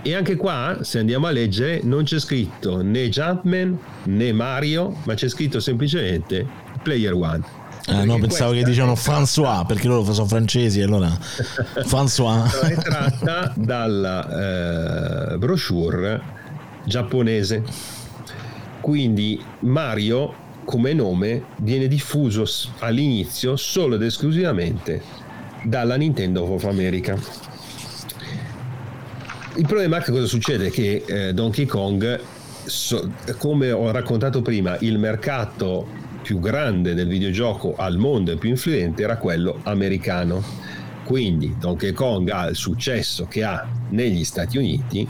E 0.02 0.14
anche 0.14 0.36
qua, 0.36 0.78
se 0.82 0.98
andiamo 0.98 1.26
a 1.26 1.30
leggere, 1.30 1.80
non 1.82 2.04
c'è 2.04 2.20
scritto 2.20 2.82
né 2.82 3.08
Jumpman 3.08 3.78
né 4.04 4.32
Mario, 4.32 4.96
ma 5.04 5.14
c'è 5.14 5.28
scritto 5.28 5.60
semplicemente 5.60 6.46
Player 6.82 7.14
One. 7.14 7.66
Ah, 7.86 8.04
no, 8.04 8.18
pensavo 8.18 8.52
che 8.52 8.64
dicevano 8.64 8.94
François 8.94 9.64
perché 9.64 9.88
loro 9.88 10.12
sono 10.12 10.28
francesi 10.28 10.82
allora 10.82 11.08
François 11.88 12.44
è 12.68 12.74
tratta 12.74 13.50
dalla 13.56 15.32
eh, 15.32 15.38
brochure 15.38 16.20
giapponese 16.84 17.62
quindi 18.82 19.42
Mario 19.60 20.34
come 20.68 20.92
nome 20.92 21.44
viene 21.60 21.88
diffuso 21.88 22.44
all'inizio 22.80 23.56
solo 23.56 23.94
ed 23.94 24.02
esclusivamente 24.02 25.00
dalla 25.62 25.96
Nintendo 25.96 26.42
of 26.42 26.64
America 26.64 27.18
il 29.56 29.66
problema 29.66 29.96
è 29.96 30.02
che 30.02 30.12
cosa 30.12 30.26
succede? 30.26 30.70
Che 30.70 31.04
eh, 31.06 31.32
Donkey 31.32 31.64
Kong 31.64 32.20
so, 32.66 33.10
come 33.38 33.72
ho 33.72 33.90
raccontato 33.90 34.42
prima 34.42 34.76
il 34.80 34.98
mercato 34.98 35.86
più 36.22 36.38
grande 36.38 36.94
del 36.94 37.08
videogioco 37.08 37.74
al 37.76 37.96
mondo 37.96 38.30
e 38.30 38.36
più 38.36 38.50
influente 38.50 39.02
era 39.02 39.16
quello 39.16 39.58
americano. 39.64 40.44
Quindi 41.02 41.56
Donkey 41.58 41.92
Kong 41.92 42.28
ha 42.28 42.46
il 42.46 42.54
successo 42.54 43.26
che 43.26 43.42
ha 43.42 43.66
negli 43.88 44.22
Stati 44.22 44.58
Uniti 44.58 45.08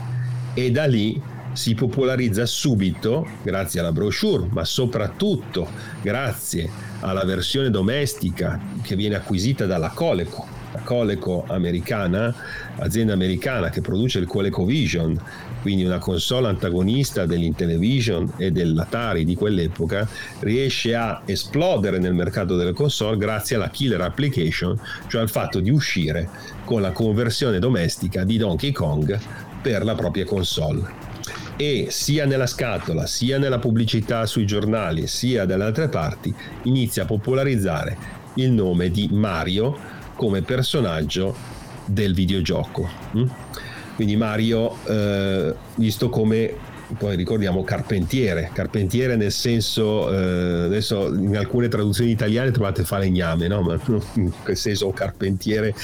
e 0.53 0.71
da 0.71 0.85
lì 0.85 1.21
si 1.59 1.75
popolarizza 1.75 2.45
subito 2.45 3.27
grazie 3.43 3.81
alla 3.81 3.91
brochure, 3.91 4.47
ma 4.49 4.63
soprattutto 4.63 5.67
grazie 6.01 6.69
alla 7.01 7.25
versione 7.25 7.69
domestica 7.69 8.57
che 8.81 8.95
viene 8.95 9.15
acquisita 9.15 9.65
dalla 9.65 9.89
Coleco, 9.89 10.47
la 10.71 10.79
Coleco 10.79 11.43
americana, 11.49 12.33
azienda 12.77 13.11
americana 13.11 13.69
che 13.69 13.81
produce 13.81 14.19
il 14.19 14.25
ColecoVision 14.25 15.21
quindi 15.61 15.83
una 15.83 15.97
console 15.97 16.47
antagonista 16.47 17.25
dell'Intellivision 17.25 18.35
e 18.37 18.49
dell'Atari 18.51 19.25
di 19.25 19.35
quell'epoca, 19.35 20.07
riesce 20.39 20.95
a 20.95 21.21
esplodere 21.25 21.99
nel 21.99 22.13
mercato 22.13 22.55
delle 22.55 22.71
console 22.71 23.17
grazie 23.17 23.57
alla 23.57 23.69
killer 23.69 23.99
application, 23.99 24.79
cioè 25.09 25.19
al 25.19 25.29
fatto 25.29 25.59
di 25.59 25.69
uscire 25.69 26.29
con 26.63 26.79
la 26.79 26.93
conversione 26.93 27.59
domestica 27.59 28.23
di 28.23 28.37
Donkey 28.37 28.71
Kong 28.71 29.19
per 29.61 29.83
la 29.83 29.95
propria 29.95 30.23
console. 30.23 31.08
E 31.61 31.87
sia 31.89 32.25
nella 32.25 32.47
scatola, 32.47 33.05
sia 33.05 33.37
nella 33.37 33.59
pubblicità 33.59 34.25
sui 34.25 34.45
giornali, 34.45 35.07
sia 35.07 35.43
dalle 35.43 35.65
altre 35.65 35.89
parti, 35.89 36.33
inizia 36.63 37.03
a 37.03 37.05
popolarizzare 37.05 37.97
il 38.35 38.49
nome 38.51 38.89
di 38.89 39.09
Mario 39.11 39.77
come 40.15 40.41
personaggio 40.41 41.35
del 41.83 42.13
videogioco. 42.13 42.87
Mm? 43.17 43.27
Quindi 43.95 44.15
Mario, 44.15 44.77
eh, 44.85 45.53
visto 45.75 46.07
come 46.07 46.53
poi 46.97 47.15
ricordiamo 47.15 47.63
carpentiere, 47.63 48.49
carpentiere 48.53 49.15
nel 49.15 49.31
senso, 49.31 50.11
eh, 50.11 50.65
adesso 50.65 51.13
in 51.13 51.37
alcune 51.37 51.67
traduzioni 51.67 52.11
italiane 52.11 52.51
trovate 52.51 52.83
falegname, 52.83 53.47
no? 53.47 53.61
Ma 53.61 53.79
in 54.15 54.31
quel 54.43 54.57
senso 54.57 54.89
carpentiere, 54.91 55.75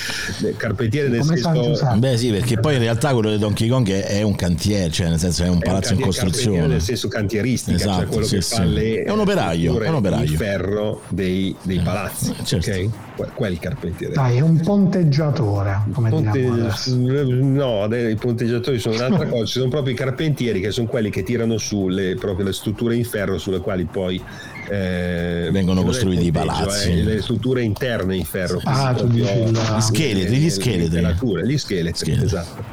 carpentiere 0.58 1.10
nel 1.10 1.20
Come 1.20 1.38
senso... 1.38 1.96
Beh 1.96 2.18
sì, 2.18 2.32
perché 2.32 2.60
poi 2.60 2.76
in 2.76 2.82
realtà 2.82 3.14
quello 3.14 3.32
di 3.32 3.38
Donkey 3.38 3.68
Kong 3.68 3.90
è 3.90 4.22
un 4.22 4.36
cantiere, 4.36 4.90
cioè 4.92 5.10
nel 5.10 5.20
senso 5.20 5.44
è 5.44 5.48
un 5.48 5.60
palazzo 5.60 5.90
è 5.90 5.92
un 5.94 6.00
in 6.00 6.06
costruzione. 6.06 6.68
Nel 6.68 6.82
senso 6.82 7.08
cantieristica, 7.08 7.78
cioè 7.78 7.88
esatto, 7.88 8.02
cioè 8.02 8.12
quello 8.12 8.28
sì, 8.28 8.36
che 8.36 8.42
sì. 8.42 8.56
fa 8.56 8.64
le... 8.64 9.04
È 9.04 9.12
un 9.12 9.20
operaio, 9.20 9.80
è 9.82 9.88
un 9.88 9.96
operaio. 9.96 10.24
Il 10.24 10.36
ferro 10.36 11.02
dei, 11.10 11.56
dei 11.62 11.80
palazzi, 11.80 12.32
eh, 12.32 12.44
certo. 12.44 12.70
ok? 12.72 13.05
Quel 13.34 13.60
carpentiere. 13.60 14.14
Dai, 14.14 14.38
è 14.38 14.42
un 14.42 14.60
ponteggiatore, 14.60 15.84
come 15.92 16.10
Ponte... 16.10 16.42
No, 16.42 17.86
i 17.96 18.16
ponteggiatori 18.16 18.80
sono 18.80 18.96
un'altra 18.96 19.26
cosa, 19.30 19.46
ci 19.46 19.60
sono 19.60 19.70
proprio 19.70 19.94
i 19.94 19.98
carpentieri 19.98 20.60
che 20.60 20.72
sono 20.72 20.88
quelli 20.88 21.10
che 21.10 21.24
tirano 21.24 21.58
su 21.58 21.88
le, 21.88 22.16
proprio 22.16 22.46
le 22.46 22.54
strutture 22.54 22.96
in 22.96 23.06
ferro 23.06 23.38
sulle 23.38 23.60
quali 23.60 23.86
poi 23.86 24.22
eh, 24.70 25.50
vengono 25.52 25.84
costruiti 25.84 26.28
i 26.28 26.32
palazzi. 26.32 26.92
Eh, 26.92 27.04
le 27.04 27.22
strutture 27.22 27.62
interne 27.62 28.16
in 28.16 28.26
ferro. 28.26 28.60
Ah, 28.64 28.94
tu 28.94 29.08
dici 29.08 29.52
la... 29.52 29.78
gli 29.78 29.82
scheletri, 29.82 30.38
gli 30.38 30.50
scheletri. 30.50 31.02
Gli 31.46 31.58
scheletri, 31.58 31.94
scheletri, 31.96 32.26
esatto. 32.26 32.64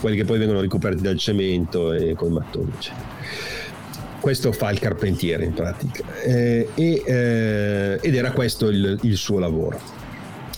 Quelli 0.00 0.16
che 0.16 0.24
poi 0.24 0.38
vengono 0.38 0.60
ricoperti 0.60 1.02
dal 1.02 1.16
cemento 1.16 1.92
e 1.92 2.14
con 2.14 2.30
i 2.30 2.32
mattoni. 2.32 2.72
Questo 4.26 4.50
fa 4.50 4.72
il 4.72 4.80
carpentiere 4.80 5.44
in 5.44 5.52
pratica. 5.52 6.02
Eh, 6.24 6.68
e, 6.74 7.02
eh, 7.06 7.98
ed 8.02 8.12
era 8.12 8.32
questo 8.32 8.68
il, 8.70 8.98
il 9.02 9.16
suo 9.16 9.38
lavoro 9.38 9.80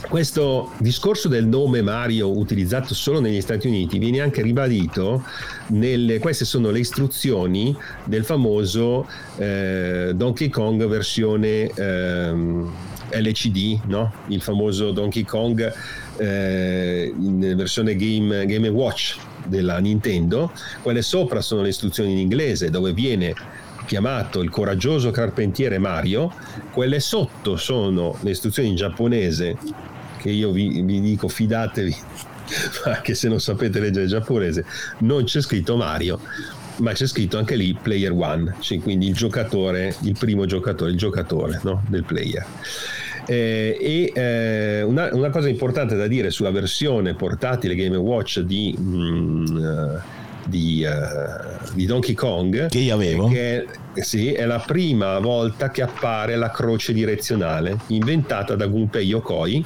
questo 0.09 0.73
discorso 0.79 1.29
del 1.29 1.47
nome 1.47 1.83
Mario 1.83 2.35
utilizzato 2.35 2.95
solo 2.95 3.21
negli 3.21 3.43
Stati 3.43 3.67
Uniti 3.67 3.99
viene 3.99 4.21
anche 4.21 4.41
ribadito 4.41 5.23
nelle, 5.67 6.19
queste 6.19 6.47
sono 6.47 6.71
le 6.71 6.79
istruzioni 6.79 7.77
del 8.05 8.25
famoso 8.25 9.07
eh, 9.37 10.13
Donkey 10.15 10.49
Kong 10.49 10.87
versione 10.87 11.69
ehm, 11.69 12.73
LCD, 13.11 13.81
no? 13.87 14.13
il 14.29 14.41
famoso 14.41 14.93
Donkey 14.93 15.25
Kong 15.25 15.73
eh, 16.17 17.13
in 17.15 17.53
versione 17.55 17.95
Game, 17.97 18.47
Game 18.47 18.69
Watch 18.69 19.19
della 19.45 19.79
Nintendo. 19.79 20.53
Quelle 20.83 21.03
sopra 21.03 21.41
sono 21.41 21.63
le 21.63 21.69
istruzioni 21.69 22.13
in 22.13 22.19
inglese 22.19 22.71
dove 22.71 22.93
viene 22.93 23.35
chiamato 23.89 24.43
il 24.43 24.51
coraggioso 24.51 25.11
carpentiere 25.11 25.79
Mario, 25.79 26.31
quelle 26.73 27.01
sotto 27.01 27.57
sono 27.57 28.19
le 28.21 28.31
istruzioni 28.31 28.69
in 28.69 28.77
giapponese 28.77 29.57
che 30.19 30.29
io 30.29 30.53
vi, 30.53 30.83
vi 30.83 31.01
dico 31.01 31.27
fidatevi, 31.27 31.97
anche 32.85 33.15
se 33.15 33.29
non 33.29 33.41
sapete 33.41 33.81
leggere 33.81 34.05
il 34.05 34.11
giapponese, 34.11 34.67
non 34.99 35.25
c'è 35.25 35.41
scritto 35.41 35.77
Mario, 35.77 36.21
ma 36.77 36.93
c'è 36.93 37.07
scritto 37.07 37.39
anche 37.39 37.57
lì 37.57 37.75
player 37.81 38.13
one, 38.13 38.57
cioè 38.61 38.79
quindi 38.79 39.09
il 39.09 39.15
giocatore, 39.15 39.97
il 40.03 40.17
primo 40.19 40.45
giocatore, 40.45 40.91
il 40.91 40.99
giocatore 40.99 41.59
no? 41.63 41.83
del 41.89 42.05
player. 42.05 42.45
Eh, 43.25 43.77
e 43.81 44.13
eh, 44.15 44.83
una, 44.83 45.09
una, 45.15 45.31
cosa 45.31 45.49
importante 45.49 45.97
da 45.97 46.07
dire 46.07 46.31
sulla 46.31 46.51
versione 46.51 47.15
portatile 47.15 47.75
Game 47.75 47.97
Watch 47.97 48.41
di, 48.41 48.75
mm, 48.79 49.57
uh, 49.57 50.01
di, 50.49 50.85
uh, 50.85 51.75
di, 51.75 51.87
Donkey 51.87 52.15
Kong. 52.15 52.69
Che 52.69 52.79
io 52.79 52.95
avevo? 52.95 53.29
Che 53.29 53.65
è, 53.93 54.01
sì, 54.01 54.33
è 54.33 54.45
la 54.47 54.59
prima 54.59 55.19
volta 55.19 55.71
che 55.71 55.83
appare 55.83 56.37
la 56.37 56.51
croce 56.51 56.93
direzionale 56.93 57.79
inventata 57.89 58.55
da 58.55 58.67
Gunpei 58.67 59.07
Yokoi 59.07 59.65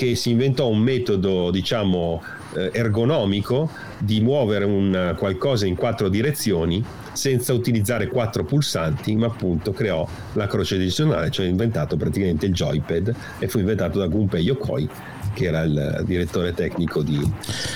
che 0.00 0.14
si 0.14 0.30
inventò 0.30 0.66
un 0.66 0.78
metodo, 0.78 1.50
diciamo, 1.50 2.22
eh, 2.56 2.70
ergonomico 2.72 3.68
di 3.98 4.22
muovere 4.22 4.64
un 4.64 5.14
qualcosa 5.18 5.66
in 5.66 5.76
quattro 5.76 6.08
direzioni 6.08 6.82
senza 7.12 7.52
utilizzare 7.52 8.06
quattro 8.06 8.42
pulsanti, 8.44 9.14
ma 9.14 9.26
appunto 9.26 9.72
creò 9.72 10.08
la 10.32 10.46
croce 10.46 10.78
direzionale, 10.78 11.30
cioè 11.30 11.44
inventato 11.44 11.98
praticamente 11.98 12.46
il 12.46 12.54
joypad 12.54 13.14
e 13.40 13.48
fu 13.48 13.58
inventato 13.58 13.98
da 13.98 14.06
Gunpei 14.06 14.42
Yokoi 14.42 14.88
che 15.34 15.44
era 15.44 15.62
il 15.62 16.02
direttore 16.06 16.54
tecnico 16.54 17.02
di, 17.02 17.20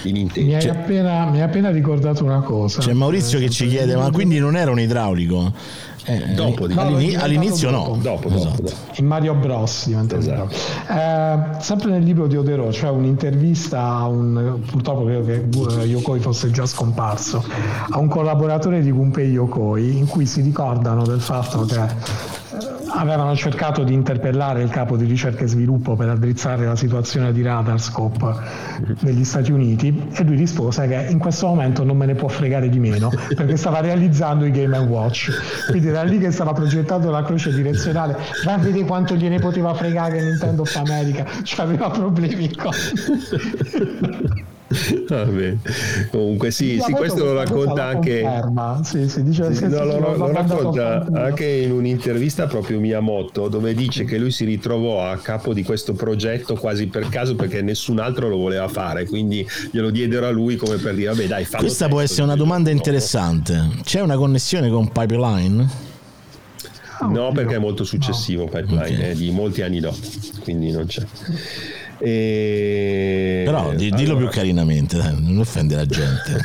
di 0.02 0.12
Nintendo. 0.12 0.48
Mi 0.48 0.54
hai, 0.56 0.68
appena, 0.68 1.26
mi 1.26 1.36
hai, 1.36 1.42
appena, 1.42 1.70
ricordato 1.70 2.24
una 2.24 2.40
cosa. 2.40 2.80
C'è 2.80 2.94
Maurizio 2.94 3.38
che 3.38 3.50
ci 3.50 3.68
chiede: 3.68 3.94
ma 3.96 4.10
quindi 4.10 4.38
non 4.38 4.56
era 4.56 4.70
un 4.70 4.80
idraulico? 4.80 5.52
Eh, 6.06 6.34
dopo, 6.34 6.66
no, 6.68 6.80
all'ini- 6.82 7.14
all'inizio 7.16 7.70
no. 7.70 7.96
Dopo, 8.00 8.28
dopo, 8.28 8.34
esatto. 8.34 8.62
dopo, 8.62 8.76
In 8.96 9.06
Mario 9.06 9.34
Bros. 9.34 9.86
diventa 9.86 10.16
esatto. 10.18 10.54
eh, 10.90 11.60
sempre 11.62 11.90
nel 11.90 12.02
libro 12.02 12.26
di 12.26 12.36
Odero 12.36 12.68
c'è 12.68 12.88
un'intervista 12.90 13.80
a 13.82 14.06
un 14.06 14.60
purtroppo 14.70 15.04
credo 15.04 15.24
che 15.24 15.80
eh, 15.80 15.84
Yokoi 15.86 16.20
fosse 16.20 16.50
già 16.50 16.66
scomparso 16.66 17.42
a 17.90 17.98
un 17.98 18.08
collaboratore 18.08 18.82
di 18.82 18.90
Gunpei 18.90 19.30
Yokoi 19.30 19.96
in 19.96 20.06
cui 20.06 20.26
si 20.26 20.42
ricordano 20.42 21.04
del 21.06 21.20
fatto 21.20 21.64
che 21.64 21.80
avevano 22.96 23.34
cercato 23.36 23.82
di 23.82 23.92
interpellare 23.92 24.62
il 24.62 24.70
capo 24.70 24.96
di 24.96 25.04
ricerca 25.04 25.44
e 25.44 25.46
sviluppo 25.46 25.96
per 25.96 26.08
addrizzare 26.08 26.64
la 26.64 26.76
situazione 26.76 27.32
di 27.32 27.42
Radarscope 27.42 28.34
negli 29.00 29.24
Stati 29.24 29.52
Uniti 29.52 30.08
e 30.12 30.22
lui 30.24 30.36
rispose 30.36 30.86
che 30.86 31.06
in 31.10 31.18
questo 31.18 31.46
momento 31.46 31.84
non 31.84 31.96
me 31.96 32.06
ne 32.06 32.14
può 32.14 32.28
fregare 32.28 32.68
di 32.68 32.78
meno 32.78 33.10
perché 33.34 33.56
stava 33.56 33.80
realizzando 33.80 34.44
i 34.44 34.50
Game 34.50 34.78
Watch. 34.78 35.30
Quindi 35.70 35.88
era 35.88 36.02
lì 36.02 36.18
che 36.18 36.30
stava 36.30 36.52
progettando 36.52 37.10
la 37.10 37.22
croce 37.22 37.52
direzionale. 37.52 38.16
Ma 38.44 38.56
vedi 38.56 38.84
quanto 38.84 39.14
gliene 39.14 39.38
poteva 39.38 39.74
fregare 39.74 40.22
Nintendo 40.22 40.62
of 40.62 40.74
America. 40.76 41.24
Cioè 41.42 41.64
aveva 41.64 41.90
problemi 41.90 42.54
con 42.54 42.72
Vabbè. 45.08 45.56
Comunque 46.10 46.50
sì, 46.50 46.80
sì 46.84 46.92
questo 46.92 47.24
lo 47.24 47.34
racconta 47.34 47.84
anche 47.84 48.24
sì, 48.82 49.08
sì, 49.08 49.22
dice, 49.22 49.54
sì, 49.54 49.66
no, 49.68 49.84
lo, 49.84 49.98
lo, 49.98 50.16
lo 50.16 50.32
racconta 50.32 51.06
anche 51.12 51.46
in 51.46 51.72
un'intervista 51.72 52.46
proprio 52.46 52.80
Miyamoto 52.80 53.48
dove 53.48 53.74
dice 53.74 54.04
che 54.04 54.18
lui 54.18 54.30
si 54.30 54.44
ritrovò 54.44 55.06
a 55.06 55.16
capo 55.18 55.52
di 55.52 55.62
questo 55.62 55.94
progetto 55.94 56.54
quasi 56.56 56.86
per 56.86 57.08
caso 57.08 57.34
perché 57.34 57.62
nessun 57.62 57.98
altro 57.98 58.28
lo 58.28 58.36
voleva 58.36 58.68
fare, 58.68 59.06
quindi 59.06 59.46
glielo 59.70 59.90
diedero 59.90 60.26
a 60.26 60.30
lui 60.30 60.56
come 60.56 60.76
per 60.76 60.94
dire 60.94 61.08
vabbè 61.10 61.26
dai, 61.26 61.44
fallo 61.44 61.64
Questa 61.64 61.88
può 61.88 62.00
essere 62.00 62.22
una 62.22 62.36
domanda 62.36 62.70
interessante. 62.70 63.68
C'è 63.82 64.00
una 64.00 64.16
connessione 64.16 64.68
con 64.68 64.90
Pipeline? 64.90 65.92
No, 67.00 67.32
perché 67.32 67.56
è 67.56 67.58
molto 67.58 67.84
successivo 67.84 68.44
no. 68.44 68.50
Pipeline, 68.50 68.96
okay. 68.96 69.10
è 69.10 69.14
di 69.14 69.30
molti 69.30 69.62
anni 69.62 69.80
dopo, 69.80 69.98
quindi 70.42 70.70
non 70.70 70.86
c'è. 70.86 71.02
E... 72.04 73.42
Però 73.46 73.72
di, 73.74 73.90
dillo 73.90 74.12
allora... 74.12 74.28
più 74.28 74.28
carinamente, 74.28 74.98
dai, 74.98 75.14
non 75.18 75.38
offende 75.38 75.74
la 75.74 75.86
gente. 75.86 76.40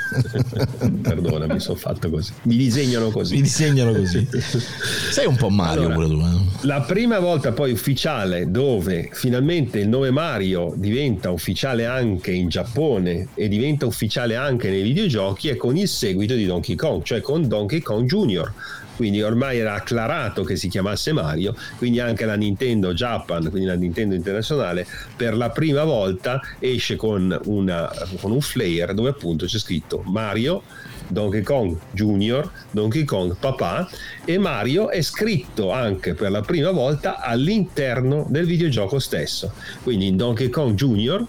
Perdona, 1.01 1.47
mi 1.47 1.59
sono 1.59 1.77
fatto 1.77 2.09
così. 2.09 2.31
Mi 2.43 2.55
disegnano 2.55 3.09
così. 3.09 3.35
Mi 3.35 3.41
disegnano 3.41 3.93
così. 3.93 4.25
Sei 5.11 5.25
un 5.25 5.35
po' 5.35 5.49
Mario 5.49 5.87
allora, 5.87 5.95
pure 5.95 6.07
tu. 6.07 6.19
Eh? 6.19 6.67
La 6.67 6.81
prima 6.81 7.19
volta 7.19 7.51
poi 7.51 7.71
ufficiale 7.71 8.49
dove 8.49 9.09
finalmente 9.11 9.79
il 9.79 9.89
nome 9.89 10.11
Mario 10.11 10.73
diventa 10.77 11.29
ufficiale 11.31 11.85
anche 11.85 12.31
in 12.31 12.47
Giappone 12.47 13.27
e 13.35 13.47
diventa 13.49 13.85
ufficiale 13.85 14.37
anche 14.37 14.69
nei 14.69 14.81
videogiochi 14.81 15.49
è 15.49 15.57
con 15.57 15.75
il 15.75 15.87
seguito 15.87 16.35
di 16.35 16.45
Donkey 16.45 16.75
Kong, 16.75 17.03
cioè 17.03 17.19
con 17.19 17.47
Donkey 17.47 17.81
Kong 17.81 18.07
Jr 18.07 18.51
quindi 18.99 19.21
ormai 19.21 19.59
era 19.59 19.75
acclarato 19.75 20.43
che 20.43 20.57
si 20.57 20.67
chiamasse 20.67 21.13
Mario, 21.13 21.55
quindi 21.77 22.01
anche 22.01 22.25
la 22.25 22.35
Nintendo 22.35 22.93
Japan, 22.93 23.49
quindi 23.49 23.65
la 23.65 23.75
Nintendo 23.75 24.13
internazionale, 24.13 24.85
per 25.15 25.37
la 25.37 25.51
prima 25.51 25.85
volta 25.85 26.41
esce 26.59 26.97
con, 26.97 27.39
una, 27.45 27.89
con 28.19 28.31
un 28.31 28.41
flare 28.41 28.93
dove 28.93 29.07
appunto 29.07 29.45
c'è 29.45 29.57
scritto 29.57 30.03
Mario. 30.05 30.63
Donkey 31.11 31.41
Kong 31.41 31.75
Junior, 31.91 32.51
Donkey 32.69 33.03
Kong 33.03 33.35
Papà 33.39 33.89
e 34.25 34.37
Mario 34.37 34.89
è 34.89 35.01
scritto 35.01 35.71
anche 35.71 36.13
per 36.13 36.29
la 36.29 36.41
prima 36.41 36.69
volta 36.69 37.19
all'interno 37.19 38.27
del 38.29 38.45
videogioco 38.45 38.99
stesso. 38.99 39.53
Quindi 39.81 40.05
in 40.05 40.17
Donkey 40.17 40.49
Kong 40.49 40.75
Junior 40.75 41.25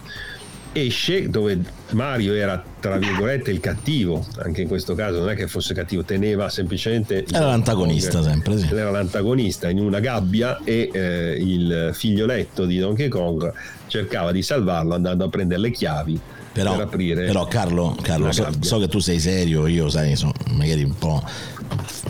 esce 0.73 1.29
dove 1.29 1.59
Mario 1.91 2.33
era 2.33 2.63
tra 2.79 2.97
virgolette 2.97 3.51
il 3.51 3.59
cattivo. 3.59 4.25
Anche 4.37 4.61
in 4.61 4.67
questo 4.67 4.95
caso 4.95 5.19
non 5.19 5.29
è 5.29 5.35
che 5.35 5.47
fosse 5.47 5.73
cattivo 5.73 6.03
teneva 6.03 6.49
semplicemente 6.49 7.25
era 7.31 7.47
l'antagonista 7.47 8.19
Kong, 8.19 8.29
sempre 8.29 8.57
sì. 8.57 8.67
era 8.71 8.91
l'antagonista 8.91 9.69
in 9.69 9.79
una 9.79 9.99
gabbia 9.99 10.59
e 10.63 10.89
eh, 10.91 11.37
il 11.39 11.91
figlioletto 11.93 12.65
di 12.65 12.79
Donkey 12.79 13.07
Kong 13.07 13.51
cercava 13.87 14.31
di 14.31 14.41
salvarlo 14.41 14.93
andando 14.95 15.25
a 15.25 15.29
prendere 15.29 15.59
le 15.59 15.71
chiavi 15.71 16.19
però, 16.53 16.75
per 16.75 16.85
aprire 16.85 17.25
però 17.25 17.45
Carlo, 17.45 17.95
Carlo 18.01 18.31
so, 18.31 18.47
so, 18.59 18.79
che 18.79 18.87
tu 18.87 18.99
sei 18.99 19.19
serio 19.19 19.67
io 19.67 19.89
sai 19.89 20.15
so, 20.15 20.31
magari 20.51 20.83
un 20.83 20.97
po' 20.97 21.21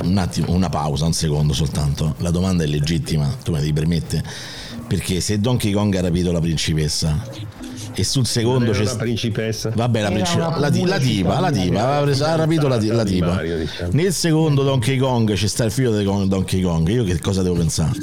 un 0.04 0.18
attimo 0.18 0.54
una 0.54 0.70
pausa 0.70 1.06
un 1.06 1.14
secondo 1.14 1.54
soltanto. 1.54 2.16
La 2.20 2.32
domanda 2.32 2.64
è 2.64 2.68
legittima 2.68 3.28
tu 3.44 3.52
me 3.52 3.58
la 3.58 3.64
devi 3.64 3.74
permettere 3.74 4.24
perché 4.88 5.22
se 5.22 5.40
Donkey 5.40 5.72
Kong 5.72 5.96
ha 5.96 6.02
rapito 6.02 6.32
la 6.32 6.40
principessa 6.42 7.24
e 7.94 8.04
sul 8.04 8.26
secondo 8.26 8.72
c'è 8.72 8.84
la 8.84 8.96
principessa 8.96 9.72
vabbè 9.74 10.02
la, 10.02 10.12
principessa, 10.12 10.58
la, 10.58 10.70
di, 10.70 10.86
la 10.86 10.98
diva 10.98 11.40
la 11.40 11.52
diva 11.52 11.98
ha, 11.98 12.36
rapito 12.36 12.68
la, 12.68 12.80
la 12.82 13.04
diva 13.04 13.42
diciamo. 13.42 13.92
nel 13.94 14.14
secondo 14.14 14.64
Donkey 14.64 14.98
Kong 14.98 15.34
c'è 15.34 15.48
sta 15.48 15.66
il 15.66 15.72
figlio 15.72 15.96
di 15.96 16.04
Donkey 16.04 16.62
Kong 16.62 16.88
io 16.88 17.04
che 17.04 17.20
cosa 17.20 17.42
devo 17.42 17.56
pensare 17.56 18.00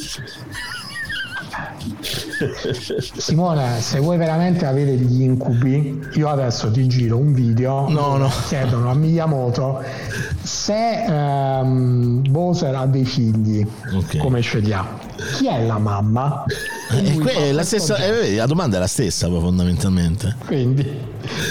Simone, 3.17 3.81
se 3.81 3.99
vuoi 3.99 4.17
veramente 4.17 4.65
avere 4.65 4.97
degli 4.97 5.23
incubi, 5.23 6.01
io 6.15 6.29
adesso 6.29 6.71
ti 6.71 6.87
giro 6.87 7.17
un 7.17 7.33
video. 7.33 7.89
No, 7.89 8.17
no. 8.17 8.31
Chiedono 8.47 8.91
a 8.91 8.95
Miyamoto 8.95 9.83
se 10.43 11.05
um, 11.09 12.23
Bowser 12.29 12.75
ha 12.75 12.87
dei 12.87 13.05
figli, 13.05 13.67
okay. 13.93 14.21
come 14.21 14.43
ce 14.43 14.59
li 14.61 14.73
ha. 14.73 15.08
Chi 15.37 15.49
è 15.49 15.65
la 15.65 15.79
mamma? 15.79 16.45
Eh, 16.91 17.53
la, 17.53 17.65
stessa, 17.65 17.97
eh, 17.97 18.37
la, 18.37 18.47
domanda 18.47 18.77
è 18.77 18.81
la 18.81 18.87
stessa 18.87 19.29
fondamentalmente. 19.29 20.37
Quindi 20.47 20.87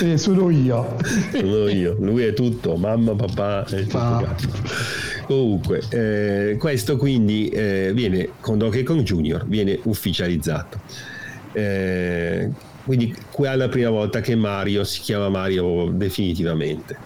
eh, 0.01 0.18
sono 0.18 0.49
io. 0.49 0.95
Sono 1.32 1.68
io. 1.68 1.95
Lui 1.99 2.24
è 2.24 2.34
tutto, 2.34 2.76
mamma, 2.76 3.13
papà. 3.13 3.65
Ah. 3.91 4.36
Comunque, 5.26 5.82
eh, 5.89 6.55
questo 6.57 6.95
quindi 6.95 7.49
eh, 7.49 7.91
viene 7.93 8.30
con 8.39 8.57
Donkey 8.57 8.84
Kong 8.84 9.01
Junior, 9.01 9.45
viene 9.45 9.78
ufficializzato. 9.84 10.80
Quindi 11.51 13.13
qua 13.32 13.51
è 13.51 13.55
la 13.55 13.68
prima 13.68 13.89
volta 13.89 14.22
che 14.22 14.36
Mario 14.36 14.86
si 14.86 15.01
chiama 15.01 15.28
Mario 15.28 15.89
definitivamente. 15.91 16.97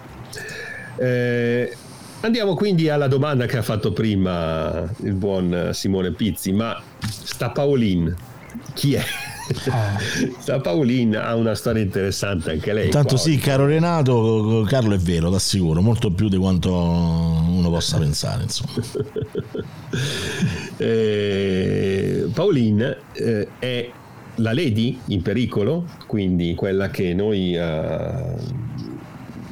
Eh, 2.22 2.26
andiamo 2.26 2.54
quindi 2.54 2.88
alla 2.88 3.08
domanda 3.08 3.46
che 3.46 3.58
ha 3.58 3.62
fatto 3.62 3.92
prima 3.92 4.88
il 5.02 5.14
buon 5.14 5.70
Simone 5.72 6.12
Pizzi, 6.12 6.52
ma 6.52 6.80
sta 7.08 7.50
Pauline, 7.50 8.14
chi 8.74 8.94
è? 8.94 9.04
Eh. 9.48 10.32
Sta 10.38 10.60
Pauline 10.60 11.16
ha 11.16 11.34
una 11.34 11.54
storia 11.54 11.82
interessante 11.82 12.52
anche 12.52 12.72
lei. 12.72 12.90
Tanto 12.90 13.16
sì, 13.16 13.36
caro 13.38 13.66
Renato, 13.66 14.64
Carlo 14.68 14.94
è 14.94 14.98
vero, 14.98 15.30
t'assicuro, 15.30 15.82
molto 15.82 16.12
più 16.12 16.28
di 16.28 16.36
quanto 16.36 16.72
uno 16.72 17.68
possa 17.70 17.98
pensare. 17.98 18.46
eh, 20.78 22.28
Pauline 22.32 22.96
eh, 23.12 23.48
è 23.58 23.90
la 24.36 24.54
Lady 24.54 25.00
in 25.06 25.22
pericolo, 25.22 25.86
quindi 26.06 26.54
quella 26.54 26.88
che 26.88 27.12
noi... 27.14 27.56
Uh, 27.56 28.70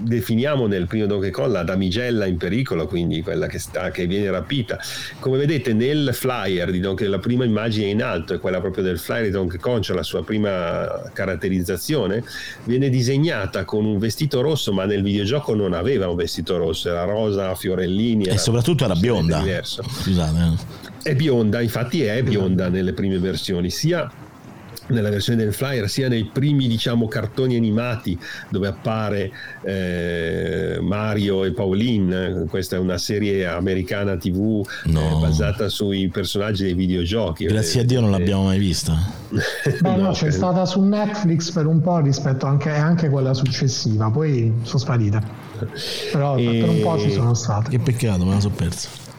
definiamo 0.01 0.67
nel 0.67 0.87
primo 0.87 1.07
Donkey 1.07 1.31
Kong 1.31 1.53
la 1.53 1.63
damigella 1.63 2.27
in 2.27 2.37
pericolo, 2.37 2.87
quindi 2.87 3.23
quella 3.23 3.47
che, 3.47 3.59
sta, 3.59 3.91
che 3.91 4.07
viene 4.07 4.31
rapita. 4.31 4.79
Come 5.19 5.39
vedete 5.39 5.73
nel 5.73 6.11
flyer 6.13 6.71
di 6.71 6.81
Donkey, 6.81 7.09
la 7.09 7.19
prima 7.19 7.45
immagine 7.45 7.89
in 7.89 8.03
alto 8.03 8.35
è 8.35 8.41
quella 8.41 8.61
proprio 8.61 8.83
del 8.83 8.99
flyer 8.99 9.25
di 9.25 9.31
Donkey 9.31 9.59
Kong, 9.59 9.83
cioè 9.83 9.97
la 9.97 10.03
sua 10.03 10.25
prima 10.25 11.11
caratterizzazione, 11.13 12.25
viene 12.65 12.89
disegnata 12.89 13.65
con 13.65 13.85
un 13.85 13.99
vestito 13.99 14.41
rosso, 14.41 14.73
ma 14.73 14.85
nel 14.85 15.03
videogioco 15.03 15.55
non 15.55 15.73
aveva 15.73 16.09
un 16.09 16.17
vestito 16.17 16.57
rosso, 16.57 16.89
era 16.89 17.05
rosa, 17.05 17.55
fiorellini. 17.55 18.25
E 18.25 18.39
soprattutto 18.39 18.85
era 18.85 18.95
bionda. 18.95 19.43
Scusate. 19.63 20.39
Eh. 20.39 21.11
È 21.11 21.15
bionda, 21.15 21.61
infatti 21.61 22.03
è 22.03 22.23
bionda 22.23 22.69
nelle 22.69 22.93
prime 22.93 23.19
versioni, 23.19 23.71
sia 23.71 24.11
nella 24.91 25.11
versione 25.11 25.43
del 25.43 25.53
flyer 25.53 25.89
sia 25.89 26.09
nei 26.09 26.25
primi 26.25 26.69
diciamo 26.69 27.09
cartoni 27.09 27.57
animati 27.57 28.19
dove 28.49 28.69
appare 28.69 29.31
eh, 29.63 30.79
Mario 30.81 31.45
e 31.45 31.53
Pauline. 31.53 32.47
Questa 32.49 32.77
è 32.77 32.79
una 32.79 32.99
serie 32.99 33.47
americana 33.47 34.17
tv 34.17 34.67
no. 34.85 35.01
eh, 35.01 35.21
basata 35.21 35.69
sui 35.69 36.09
personaggi 36.09 36.65
dei 36.65 36.75
videogiochi. 36.75 37.47
Grazie 37.47 37.81
a 37.81 37.85
Dio 37.85 38.01
non 38.01 38.11
l'abbiamo 38.11 38.45
mai 38.45 38.59
vista. 38.59 38.97
Beh, 39.81 39.97
no, 39.97 40.11
c'è 40.13 40.31
stata 40.31 40.65
su 40.67 40.81
Netflix 40.83 41.51
per 41.51 41.67
un 41.67 41.81
po' 41.81 41.99
rispetto 42.01 42.47
anche, 42.47 42.71
anche 42.71 43.09
quella 43.09 43.35
successiva 43.35 44.11
poi 44.11 44.53
sono 44.63 44.79
sparite. 44.79 45.21
Però 46.13 46.37
e... 46.37 46.59
per 46.61 46.69
un 46.69 46.81
po' 46.81 46.99
ci 46.99 47.11
sono 47.11 47.35
state. 47.35 47.71
che 47.71 47.79
peccato 47.79 48.25
me 48.25 48.35
la 48.35 48.41
sono 48.41 48.55
persa 48.55 49.10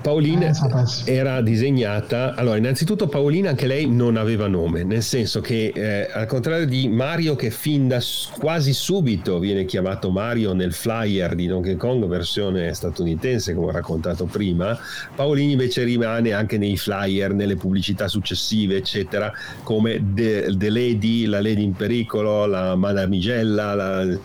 Paolina 0.00 0.50
eh, 0.50 1.14
era 1.14 1.40
disegnata. 1.40 2.34
Allora, 2.34 2.56
innanzitutto, 2.56 3.06
Paolina 3.06 3.50
anche 3.50 3.66
lei 3.66 3.88
non 3.88 4.16
aveva 4.16 4.48
nome, 4.48 4.82
nel 4.82 5.02
senso 5.02 5.40
che 5.40 5.72
eh, 5.74 6.10
al 6.12 6.26
contrario 6.26 6.66
di 6.66 6.88
Mario, 6.88 7.36
che 7.36 7.50
fin 7.50 7.86
da 7.88 8.00
quasi 8.38 8.72
subito 8.72 9.38
viene 9.38 9.64
chiamato 9.64 10.10
Mario 10.10 10.52
nel 10.52 10.72
flyer 10.72 11.34
di 11.34 11.46
Donkey 11.46 11.76
Kong, 11.76 12.06
versione 12.06 12.72
statunitense, 12.74 13.54
come 13.54 13.68
ho 13.68 13.70
raccontato 13.70 14.24
prima, 14.24 14.76
Paolini 15.14 15.52
invece 15.52 15.84
rimane 15.84 16.32
anche 16.32 16.58
nei 16.58 16.76
flyer, 16.76 17.32
nelle 17.32 17.56
pubblicità 17.56 18.08
successive, 18.08 18.76
eccetera, 18.76 19.32
come 19.62 20.02
The, 20.12 20.54
The 20.56 20.70
Lady, 20.70 21.26
la 21.26 21.40
Lady 21.40 21.62
in 21.62 21.74
pericolo, 21.74 22.46
la 22.46 22.74
Madamigella, 22.74 23.74
la, 23.74 24.18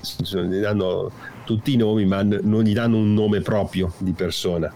danno 0.61 1.35
tutti 1.47 1.73
i 1.73 1.77
nomi, 1.77 2.05
ma 2.05 2.21
non 2.23 2.63
gli 2.63 2.73
danno 2.73 2.97
un 2.97 3.13
nome 3.13 3.39
proprio 3.39 3.93
di 3.99 4.11
persona. 4.11 4.71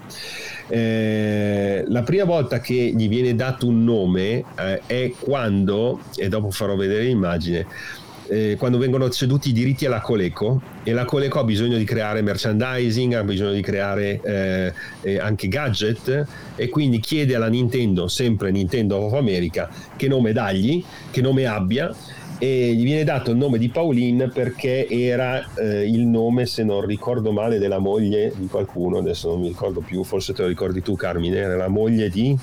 Eh, 0.70 1.84
la 1.86 2.02
prima 2.04 2.24
volta 2.24 2.62
che 2.62 2.94
gli 2.96 3.10
viene 3.10 3.36
dato 3.36 3.68
un 3.68 3.84
nome 3.84 4.46
eh, 4.56 4.82
è 4.86 5.12
quando, 5.20 6.00
e 6.16 6.30
dopo 6.30 6.50
farò 6.50 6.78
vedere 6.78 7.04
l'immagine, 7.04 7.68
eh, 8.30 8.56
quando 8.58 8.78
vengono 8.78 9.10
ceduti 9.10 9.50
i 9.50 9.52
diritti 9.52 9.86
alla 9.86 10.00
Coleco 10.00 10.62
e 10.84 10.94
la 10.94 11.04
Coleco 11.04 11.40
ha 11.40 11.44
bisogno 11.44 11.78
di 11.78 11.84
creare 11.84 12.22
merchandising, 12.22 13.16
ha 13.16 13.24
bisogno 13.24 13.52
di 13.52 13.62
creare 13.62 14.22
eh, 14.24 14.74
eh, 15.02 15.20
anche 15.20 15.50
gadget 15.50 16.26
e 16.56 16.70
quindi 16.70 17.02
chiede 17.02 17.36
alla 17.36 17.50
Nintendo, 17.50 18.08
sempre 18.08 18.50
Nintendo 18.52 18.96
of 18.96 19.14
America, 19.14 19.70
che 19.98 20.08
nome 20.08 20.32
dagli, 20.32 20.82
che 21.12 21.20
nome 21.20 21.46
abbia 21.46 21.94
e 22.44 22.74
gli 22.74 22.82
viene 22.82 23.04
dato 23.04 23.30
il 23.30 23.38
nome 23.38 23.60
di 23.60 23.70
Pauline 23.70 24.28
perché 24.28 24.88
era 24.90 25.48
eh, 25.54 25.88
il 25.88 26.08
nome, 26.08 26.48
se 26.48 26.64
non 26.64 26.84
ricordo 26.84 27.32
male, 27.32 27.60
della 27.60 27.78
moglie 27.78 28.34
di 28.36 28.48
qualcuno, 28.48 28.98
adesso 28.98 29.30
non 29.30 29.42
mi 29.42 29.48
ricordo 29.50 29.82
più, 29.82 30.04
forse 30.04 30.34
te 30.34 30.42
lo 30.42 30.48
ricordi 30.48 30.82
tu 30.82 30.96
Carmine, 30.96 31.38
era 31.38 31.56
la 31.56 31.68
moglie 31.68 32.10
di... 32.10 32.36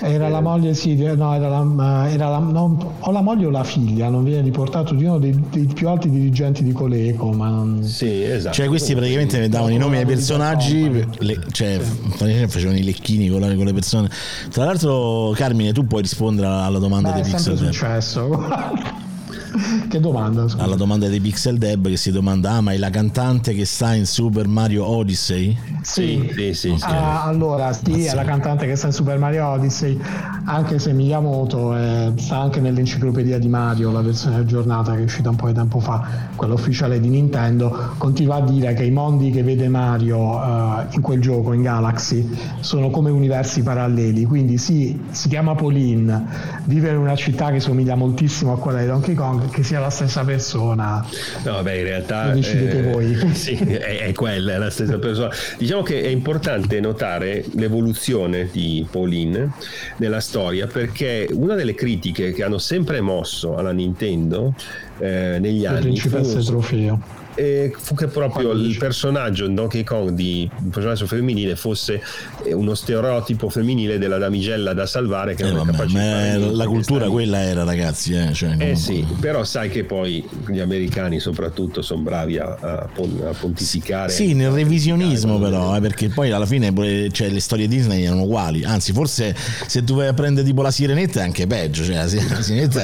Era 0.00 0.28
la 0.28 0.40
moglie, 0.40 0.74
sì, 0.74 0.94
no, 0.94 1.34
era 1.34 1.48
la, 1.48 2.10
era 2.10 2.28
la, 2.28 2.38
no, 2.38 2.96
o 2.98 3.10
la 3.10 3.20
moglie 3.22 3.46
o 3.46 3.50
la 3.50 3.64
figlia, 3.64 4.08
non 4.08 4.24
viene 4.24 4.42
riportato 4.42 4.94
di 4.94 5.04
uno 5.04 5.18
dei, 5.18 5.38
dei 5.50 5.66
più 5.66 5.88
alti 5.88 6.10
dirigenti 6.10 6.62
di 6.62 6.72
Coleco. 6.72 7.32
Ma 7.32 7.48
non... 7.48 7.82
Sì, 7.82 8.22
esatto. 8.22 8.54
Cioè, 8.54 8.66
questi 8.66 8.94
praticamente 8.94 9.38
ne 9.38 9.48
davano 9.48 9.72
i 9.72 9.78
nomi 9.78 9.96
ai 9.96 10.06
personaggi, 10.06 11.04
le, 11.18 11.38
cioè, 11.50 11.78
facevano 11.78 12.76
i 12.76 12.84
lecchini 12.84 13.28
con, 13.28 13.40
con, 13.40 13.64
le 13.64 13.72
persone. 13.72 14.10
Tra 14.50 14.64
l'altro, 14.64 15.32
Carmine, 15.34 15.72
tu 15.72 15.86
puoi 15.86 16.02
rispondere 16.02 16.46
alla 16.46 16.78
domanda 16.78 17.10
Beh, 17.10 17.22
dei 17.22 17.30
Pixel. 17.30 17.54
È 17.54 17.56
successo. 17.56 19.14
che 19.88 20.00
domanda? 20.00 20.48
Scusa. 20.48 20.62
Alla 20.62 20.76
domanda 20.76 21.08
di 21.08 21.20
Pixel 21.20 21.58
Deb 21.58 21.88
che 21.88 21.96
si 21.96 22.10
domanda: 22.10 22.52
Ah, 22.52 22.60
ma 22.60 22.72
è 22.72 22.78
la 22.78 22.90
cantante 22.90 23.54
che 23.54 23.64
sta 23.64 23.94
in 23.94 24.06
Super 24.06 24.46
Mario 24.46 24.84
Odyssey? 24.86 25.56
Sì, 25.82 26.30
sì, 26.34 26.54
sì. 26.54 26.68
Okay. 26.70 26.92
Ah, 26.92 27.24
allora, 27.24 27.72
sì, 27.72 28.04
è 28.04 28.14
la 28.14 28.24
cantante 28.24 28.66
che 28.66 28.76
sta 28.76 28.88
in 28.88 28.92
Super 28.92 29.18
Mario 29.18 29.46
Odyssey, 29.46 29.98
anche 30.44 30.78
se 30.78 30.92
Miyamoto 30.92 31.74
è, 31.74 32.12
sta 32.16 32.38
anche 32.38 32.60
nell'enciclopedia 32.60 33.38
di 33.38 33.48
Mario, 33.48 33.92
la 33.92 34.02
versione 34.02 34.36
aggiornata 34.36 34.94
che 34.94 35.00
è 35.00 35.04
uscita 35.04 35.30
un 35.30 35.36
po' 35.36 35.46
di 35.46 35.54
tempo 35.54 35.80
fa, 35.80 36.06
quella 36.34 36.54
ufficiale 36.54 37.00
di 37.00 37.08
Nintendo, 37.08 37.94
continua 37.98 38.36
a 38.36 38.40
dire 38.40 38.74
che 38.74 38.84
i 38.84 38.90
mondi 38.90 39.30
che 39.30 39.42
vede 39.42 39.68
Mario 39.68 40.18
uh, 40.18 40.86
in 40.90 41.00
quel 41.00 41.20
gioco, 41.20 41.52
in 41.52 41.62
Galaxy, 41.62 42.28
sono 42.60 42.90
come 42.90 43.10
universi 43.10 43.62
paralleli. 43.62 44.24
Quindi 44.24 44.58
sì, 44.58 44.98
si 45.10 45.28
chiama 45.28 45.54
Pauline, 45.54 46.24
vive 46.64 46.90
in 46.90 46.98
una 46.98 47.14
città 47.14 47.50
che 47.50 47.60
somiglia 47.60 47.94
moltissimo 47.94 48.52
a 48.52 48.58
quella 48.58 48.80
di 48.80 48.86
Donkey 48.86 49.14
Kong 49.14 49.45
che 49.48 49.62
sia 49.62 49.80
la 49.80 49.90
stessa 49.90 50.24
persona. 50.24 51.04
No, 51.44 51.62
beh, 51.62 51.78
in 51.78 51.84
realtà. 51.84 52.28
Lo 52.28 52.34
decidete 52.34 52.78
eh, 52.78 52.82
voi. 52.82 53.14
Sì, 53.36 53.54
è, 53.54 53.98
è, 53.98 54.12
quella, 54.12 54.54
è 54.54 54.58
la 54.58 54.70
stessa 54.70 54.98
persona. 54.98 55.30
Diciamo 55.58 55.82
che 55.82 56.02
è 56.02 56.08
importante 56.08 56.80
notare 56.80 57.44
l'evoluzione 57.52 58.48
di 58.50 58.86
Pauline 58.90 59.52
nella 59.96 60.20
storia 60.20 60.66
perché 60.66 61.28
una 61.32 61.54
delle 61.54 61.74
critiche 61.74 62.32
che 62.32 62.42
hanno 62.42 62.58
sempre 62.58 63.00
mosso 63.00 63.56
alla 63.56 63.72
Nintendo 63.72 64.54
eh, 64.98 65.38
negli 65.40 65.66
anni. 65.66 65.80
Principessa 65.80 66.40
fu, 66.40 66.44
trofeo 66.44 67.24
eh, 67.36 67.72
fu 67.76 67.94
che 67.94 68.06
proprio 68.06 68.52
il 68.52 68.76
personaggio 68.78 69.44
in 69.44 69.54
Donkey 69.54 69.84
Kong 69.84 70.10
di 70.10 70.48
un 70.62 70.70
personaggio 70.70 71.06
femminile 71.06 71.54
fosse 71.54 72.02
eh, 72.44 72.52
uno 72.52 72.74
stereotipo 72.74 73.48
femminile 73.50 73.98
della 73.98 74.16
damigella 74.18 74.72
da 74.72 74.86
salvare 74.86 75.34
che 75.34 75.46
eh, 75.46 75.52
non 75.52 75.70
vabbè, 75.70 76.32
è 76.32 76.38
la 76.38 76.66
cultura 76.66 77.08
quella 77.08 77.40
era 77.40 77.62
ragazzi 77.62 78.14
eh, 78.14 78.32
cioè, 78.32 78.56
eh 78.58 78.74
sì 78.74 79.06
però 79.20 79.44
sai 79.44 79.68
che 79.68 79.84
poi 79.84 80.26
gli 80.48 80.60
americani 80.60 81.20
soprattutto 81.20 81.82
sono 81.82 82.02
bravi 82.02 82.38
a, 82.38 82.56
a, 82.58 82.88
a 82.88 83.34
pontificare. 83.38 84.10
Sì 84.10 84.32
nel 84.32 84.50
revisionismo 84.50 85.38
però 85.38 85.76
eh, 85.76 85.80
perché 85.80 86.08
poi 86.08 86.30
alla 86.30 86.46
fine 86.46 86.72
cioè, 87.10 87.28
le 87.28 87.40
storie 87.40 87.68
Disney 87.68 88.04
erano 88.04 88.22
uguali 88.22 88.64
anzi 88.64 88.92
forse 88.92 89.36
se 89.66 89.84
tu 89.84 89.94
vai 89.94 90.08
a 90.08 90.14
prendere 90.14 90.46
tipo 90.46 90.62
la 90.62 90.70
sirenetta 90.70 91.20
è 91.20 91.22
anche 91.22 91.46
peggio 91.46 91.84
cioè 91.84 91.96
la 91.96 92.06
sirenetta 92.06 92.82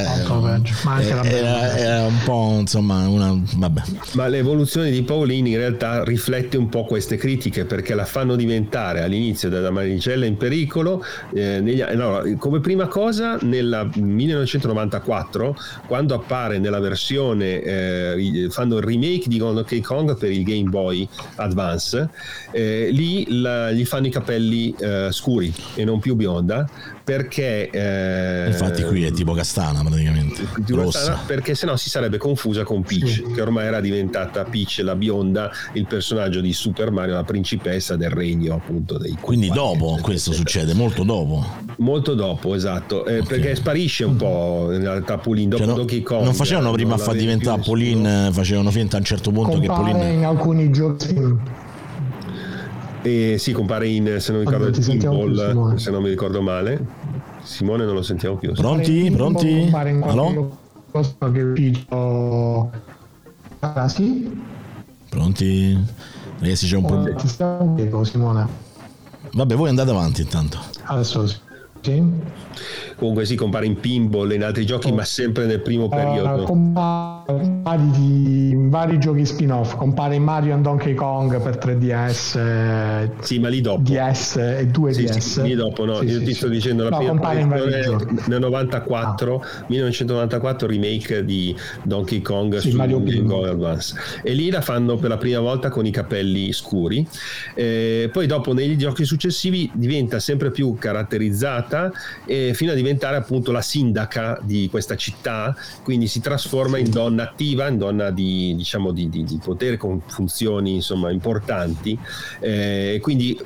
era, 1.00 1.24
era, 1.24 1.76
era 1.76 2.02
un 2.06 2.18
po' 2.24 2.56
insomma 2.58 3.08
una 3.08 3.34
vabbè. 3.54 3.82
Ma 4.12 4.26
le 4.26 4.41
l'evoluzione 4.42 4.90
di 4.90 5.02
Paolini 5.02 5.52
in 5.52 5.56
realtà 5.56 6.02
riflette 6.02 6.56
un 6.56 6.68
po' 6.68 6.84
queste 6.84 7.16
critiche 7.16 7.64
perché 7.64 7.94
la 7.94 8.04
fanno 8.04 8.34
diventare 8.34 9.02
all'inizio 9.02 9.48
della 9.48 9.70
Maricella 9.70 10.26
in 10.26 10.36
pericolo 10.36 11.04
eh, 11.32 11.60
negli, 11.60 11.80
no, 11.94 12.22
come 12.38 12.58
prima 12.58 12.88
cosa 12.88 13.38
nel 13.42 13.88
1994 13.94 15.56
quando 15.86 16.14
appare 16.14 16.58
nella 16.58 16.80
versione 16.80 17.62
eh, 17.62 18.46
fanno 18.50 18.78
il 18.78 18.82
remake 18.82 19.28
di 19.28 19.38
Donkey 19.38 19.80
Kong 19.80 20.18
per 20.18 20.30
il 20.32 20.42
Game 20.42 20.68
Boy 20.68 21.08
Advance 21.36 22.08
eh, 22.50 22.88
lì 22.90 23.40
la, 23.40 23.70
gli 23.70 23.84
fanno 23.84 24.08
i 24.08 24.10
capelli 24.10 24.74
eh, 24.78 25.08
scuri 25.12 25.54
e 25.76 25.84
non 25.84 26.00
più 26.00 26.16
bionda 26.16 26.68
perché... 27.04 27.70
Eh, 27.70 28.46
Infatti 28.48 28.82
qui 28.84 29.04
è 29.04 29.12
tipo 29.12 29.32
Castana 29.32 29.82
praticamente. 29.82 30.42
Castana 30.64 31.20
perché 31.26 31.54
sennò 31.54 31.76
si 31.76 31.90
sarebbe 31.90 32.18
confusa 32.18 32.64
con 32.64 32.82
Peach, 32.82 33.08
sì. 33.08 33.22
che 33.34 33.40
ormai 33.40 33.66
era 33.66 33.80
diventata 33.80 34.44
Peach 34.44 34.80
la 34.82 34.94
bionda, 34.94 35.50
il 35.74 35.86
personaggio 35.86 36.40
di 36.40 36.52
Super 36.52 36.90
Mario, 36.90 37.14
la 37.14 37.24
principessa 37.24 37.96
del 37.96 38.10
regno 38.10 38.54
appunto 38.54 38.98
dei 38.98 39.16
Quindi 39.20 39.50
dopo 39.50 39.98
questo 40.00 40.32
succede, 40.32 40.74
molto 40.74 41.02
dopo. 41.02 41.44
Molto 41.78 42.14
dopo, 42.14 42.54
esatto, 42.54 43.04
eh, 43.06 43.18
okay. 43.18 43.26
perché 43.26 43.54
sparisce 43.54 44.04
un 44.04 44.16
po' 44.16 44.68
in 44.72 44.80
realtà 44.80 45.18
Polin 45.18 45.48
dopo 45.48 45.64
cioè, 45.64 45.74
Donkey 45.74 46.02
Kong. 46.02 46.24
Non 46.24 46.34
facevano 46.34 46.70
prima 46.72 46.94
a 46.94 46.98
far 46.98 47.16
diventare 47.16 47.60
Polin, 47.62 48.30
facevano 48.32 48.70
finta 48.70 48.96
a 48.96 48.98
un 49.00 49.04
certo 49.04 49.30
punto 49.30 49.58
Compare 49.58 49.92
che 49.92 49.98
Polin... 49.98 50.12
in 50.18 50.24
alcuni 50.24 50.70
giochi 50.70 51.14
e 53.02 53.36
sì, 53.38 53.52
compare 53.52 53.88
in, 53.88 54.16
se 54.18 54.32
non, 54.32 54.40
ricordo, 54.42 54.66
il 54.68 54.78
pinball, 54.78 55.74
se 55.76 55.90
non 55.90 56.02
mi 56.02 56.08
ricordo 56.08 56.40
male. 56.40 56.84
Simone 57.42 57.84
non 57.84 57.94
lo 57.94 58.02
sentiamo 58.02 58.36
più. 58.36 58.52
Pronti? 58.52 59.10
Pronti? 59.10 59.60
Compare 59.60 59.90
in 59.90 60.02
Allo? 60.02 60.58
Che 60.92 61.00
è 61.20 61.42
uscito... 61.42 62.70
Ah, 63.60 63.88
sì? 63.88 64.40
Pronti? 65.08 65.78
Ragazzi 66.38 66.66
c'è 66.66 66.76
un 66.76 66.84
problema. 66.86 67.16
Ti 67.18 67.28
stiamo 67.28 68.04
Simone. 68.04 68.46
Vabbè, 69.32 69.54
voi 69.54 69.68
andate 69.68 69.90
avanti 69.90 70.22
intanto. 70.22 70.58
Adesso 70.84 71.26
sì. 71.80 72.02
Comunque 73.02 73.26
si 73.26 73.34
compare 73.34 73.66
in 73.66 73.80
pinball 73.80 74.30
e 74.30 74.36
in 74.36 74.44
altri 74.44 74.64
giochi, 74.64 74.90
oh. 74.90 74.94
ma 74.94 75.02
sempre 75.02 75.46
nel 75.46 75.60
primo 75.60 75.88
periodo. 75.88 76.42
Uh, 76.42 76.44
compare 76.44 77.32
in 77.96 78.68
vari 78.70 79.00
giochi 79.00 79.26
spin-off, 79.26 79.74
compare 79.74 80.14
in 80.14 80.22
Mario 80.22 80.54
and 80.54 80.62
Donkey 80.62 80.94
Kong 80.94 81.42
per 81.42 81.58
3DS. 81.58 83.10
Sì, 83.18 83.40
ma 83.40 83.48
lì 83.48 83.60
dopo. 83.60 83.82
DS 83.82 84.36
e 84.36 84.68
2DS. 84.70 85.10
Sì, 85.10 85.20
sì, 85.20 85.42
lì 85.42 85.54
dopo, 85.56 85.84
no. 85.84 86.00
Io 86.02 86.22
ti 86.22 86.32
sto 86.32 86.46
dicendo 86.46 86.84
la 86.84 86.90
no, 86.90 86.98
prima 86.98 87.12
apparizione 87.14 88.06
nel 88.28 88.38
94, 88.38 89.34
ah. 89.34 89.64
1994 89.66 90.68
remake 90.68 91.24
di 91.24 91.56
Donkey 91.82 92.22
Kong 92.22 92.58
su 92.58 92.70
Mario 92.76 93.02
Game 93.02 93.22
Boy 93.22 93.48
Advance. 93.48 93.96
E 94.22 94.32
lì 94.32 94.48
la 94.48 94.60
fanno 94.60 94.94
per 94.94 95.08
la 95.08 95.18
prima 95.18 95.40
volta 95.40 95.70
con 95.70 95.84
i 95.86 95.90
capelli 95.90 96.52
scuri. 96.52 97.04
Eh, 97.56 98.10
poi 98.12 98.28
dopo 98.28 98.52
negli 98.52 98.76
giochi 98.76 99.04
successivi 99.04 99.68
diventa 99.74 100.20
sempre 100.20 100.52
più 100.52 100.76
caratterizzata 100.78 101.90
eh, 102.26 102.52
fino 102.54 102.70
a 102.70 102.74
diventare 102.74 102.90
diventare 102.92 103.16
appunto 103.16 103.52
la 103.52 103.62
sindaca 103.62 104.38
di 104.42 104.68
questa 104.70 104.96
città, 104.96 105.56
quindi 105.82 106.06
si 106.06 106.20
trasforma 106.20 106.78
in 106.78 106.90
donna 106.90 107.22
attiva, 107.24 107.68
in 107.68 107.78
donna 107.78 108.10
di, 108.10 108.54
diciamo, 108.54 108.92
di, 108.92 109.08
di, 109.08 109.24
di 109.24 109.40
potere 109.42 109.76
con 109.76 110.00
funzioni 110.06 110.74
insomma, 110.74 111.10
importanti, 111.10 111.98
eh, 112.40 112.98
quindi 113.00 113.38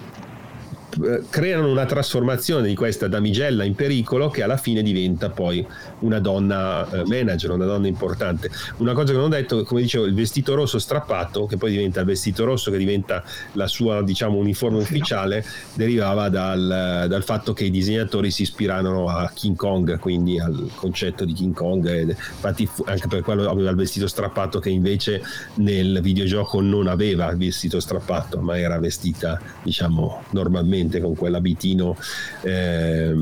creano 1.28 1.70
una 1.70 1.84
trasformazione 1.84 2.68
di 2.68 2.74
questa 2.74 3.08
damigella 3.08 3.64
in 3.64 3.74
pericolo 3.74 4.30
che 4.30 4.42
alla 4.42 4.56
fine 4.56 4.82
diventa 4.82 5.30
poi 5.30 5.66
una 6.00 6.18
donna 6.20 6.88
eh, 6.90 7.02
manager, 7.06 7.50
una 7.50 7.66
donna 7.66 7.86
importante. 7.86 8.50
Una 8.78 8.92
cosa 8.92 9.12
che 9.12 9.18
non 9.18 9.26
ho 9.26 9.28
detto, 9.28 9.62
come 9.64 9.82
dicevo, 9.82 10.04
il 10.04 10.14
vestito 10.14 10.54
rosso 10.54 10.78
strappato, 10.78 11.46
che 11.46 11.56
poi 11.56 11.70
diventa 11.70 12.00
il 12.00 12.06
vestito 12.06 12.44
rosso, 12.44 12.70
che 12.70 12.78
diventa 12.78 13.22
la 13.52 13.66
sua 13.66 14.02
diciamo, 14.02 14.38
uniforme 14.38 14.78
ufficiale, 14.78 15.44
derivava 15.74 16.28
dal, 16.28 17.06
dal 17.08 17.22
fatto 17.24 17.52
che 17.52 17.64
i 17.64 17.70
disegnatori 17.70 18.30
si 18.30 18.42
ispirarono 18.42 19.08
a 19.08 19.30
King 19.34 19.56
Kong, 19.56 19.98
quindi 19.98 20.38
al 20.40 20.70
concetto 20.74 21.24
di 21.24 21.32
King 21.32 21.54
Kong. 21.54 21.86
E 21.86 22.00
infatti 22.02 22.68
anche 22.86 23.08
per 23.08 23.22
quello 23.22 23.48
aveva 23.50 23.70
il 23.70 23.76
vestito 23.76 24.06
strappato 24.06 24.58
che 24.58 24.70
invece 24.70 25.22
nel 25.54 26.00
videogioco 26.00 26.60
non 26.60 26.86
aveva 26.86 27.30
il 27.30 27.36
vestito 27.36 27.80
strappato, 27.80 28.40
ma 28.40 28.58
era 28.58 28.78
vestita 28.78 29.40
diciamo 29.62 30.24
normalmente 30.30 30.85
ovviamente 30.86 31.00
con 31.00 31.14
quell'abitino 31.14 31.96
eh, 32.42 33.14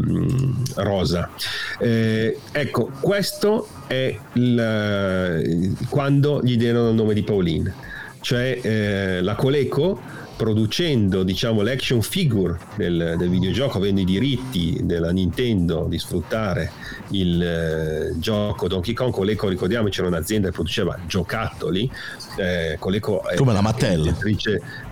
rosa. 0.76 1.30
Eh, 1.78 2.38
ecco, 2.52 2.90
questo 3.00 3.66
è 3.86 4.16
il, 4.34 5.74
quando 5.88 6.40
gli 6.42 6.56
diano 6.56 6.90
il 6.90 6.94
nome 6.94 7.14
di 7.14 7.22
Pauline, 7.22 7.72
cioè 8.20 8.58
eh, 8.62 9.22
la 9.22 9.34
Coleco 9.34 10.22
producendo 10.36 11.22
diciamo 11.22 11.62
l'action 11.62 12.02
figure 12.02 12.58
del, 12.76 13.14
del, 13.16 13.28
videogioco 13.28 13.78
avendo 13.78 14.00
i 14.00 14.04
diritti 14.04 14.80
della 14.82 15.10
Nintendo 15.10 15.86
di 15.88 15.98
sfruttare 15.98 16.70
il 17.10 17.42
eh, 17.42 18.18
gioco 18.18 18.68
Donkey 18.68 18.94
Kong 18.94 19.12
Coleco 19.12 19.48
ricordiamoci 19.48 20.00
era 20.00 20.08
un'azienda 20.08 20.48
che 20.48 20.54
produceva 20.54 20.98
giocattoli 21.06 21.90
eh, 22.36 22.76
Coleco 22.78 23.26
è 23.28 23.36
come 23.36 23.52
la 23.52 23.60
Mattel 23.60 24.16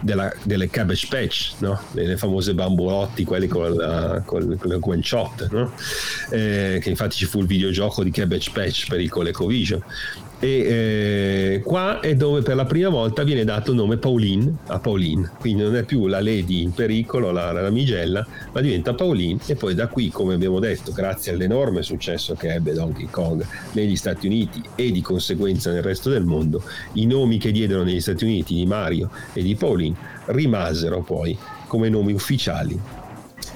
della, 0.01 0.32
delle 0.43 0.70
Cabbage 0.70 1.07
Patch 1.09 1.53
no? 1.59 1.80
le, 1.93 2.16
famose 2.16 2.55
bambulotti 2.55 3.24
quelli 3.24 3.49
con, 3.49 3.74
la, 3.74 4.22
con, 4.24 4.57
con 4.59 4.70
il 4.70 4.78
guanciot 4.78 5.49
no? 5.51 5.72
eh, 6.30 6.78
che 6.80 6.88
infatti 6.88 7.16
ci 7.16 7.24
fu 7.24 7.40
il 7.40 7.47
videogioco 7.47 8.05
di 8.05 8.11
Cabbage 8.11 8.51
Patch 8.53 8.86
per 8.88 9.01
il 9.01 9.11
Coleco 9.11 9.47
Vision 9.47 9.82
e 10.43 10.49
eh, 10.49 11.62
qua 11.62 12.01
è 12.01 12.16
dove 12.16 12.43
per 12.43 12.57
la 12.57 12.64
prima 12.64 12.88
volta 12.88 13.22
viene 13.22 13.45
dato 13.45 13.70
il 13.70 13.76
nome 13.76 13.97
Pauline 13.97 14.57
a 14.66 14.80
Pauline. 14.80 15.30
Quindi 15.38 15.62
non 15.62 15.76
è 15.76 15.84
più 15.84 16.09
la 16.09 16.20
Lady 16.20 16.62
in 16.62 16.72
pericolo 16.72 17.30
la, 17.30 17.53
la 17.53 17.61
damigella 17.61 18.26
ma 18.51 18.61
diventa 18.61 18.93
Pauline. 18.93 19.38
E 19.47 19.55
poi 19.55 19.76
da 19.76 19.86
qui 19.86 20.09
come 20.09 20.34
abbiamo 20.34 20.59
detto 20.59 20.90
grazie 20.90 21.30
all'enorme 21.30 21.82
successo 21.82 22.34
che 22.34 22.55
ebbe 22.55 22.72
Donkey 22.72 23.07
Kong 23.09 23.47
negli 23.72 23.95
Stati 23.95 24.26
Uniti 24.26 24.61
e 24.74 24.90
di 24.90 25.01
conseguenza 25.01 25.70
nel 25.70 25.84
resto 25.84 26.11
del 26.11 26.24
mondo 26.24 26.64
i 26.95 27.07
nomi 27.07 27.38
che 27.38 27.53
diedero 27.53 27.84
negli 27.84 28.01
Stati 28.01 28.24
Uniti 28.24 28.57
di 28.57 28.66
Mario 28.66 29.11
e 29.32 29.43
di 29.43 29.55
Pauline 29.55 29.95
rimasero 30.26 31.03
poi 31.03 31.38
come 31.68 31.88
nomi 31.88 32.12
ufficiali 32.12 33.01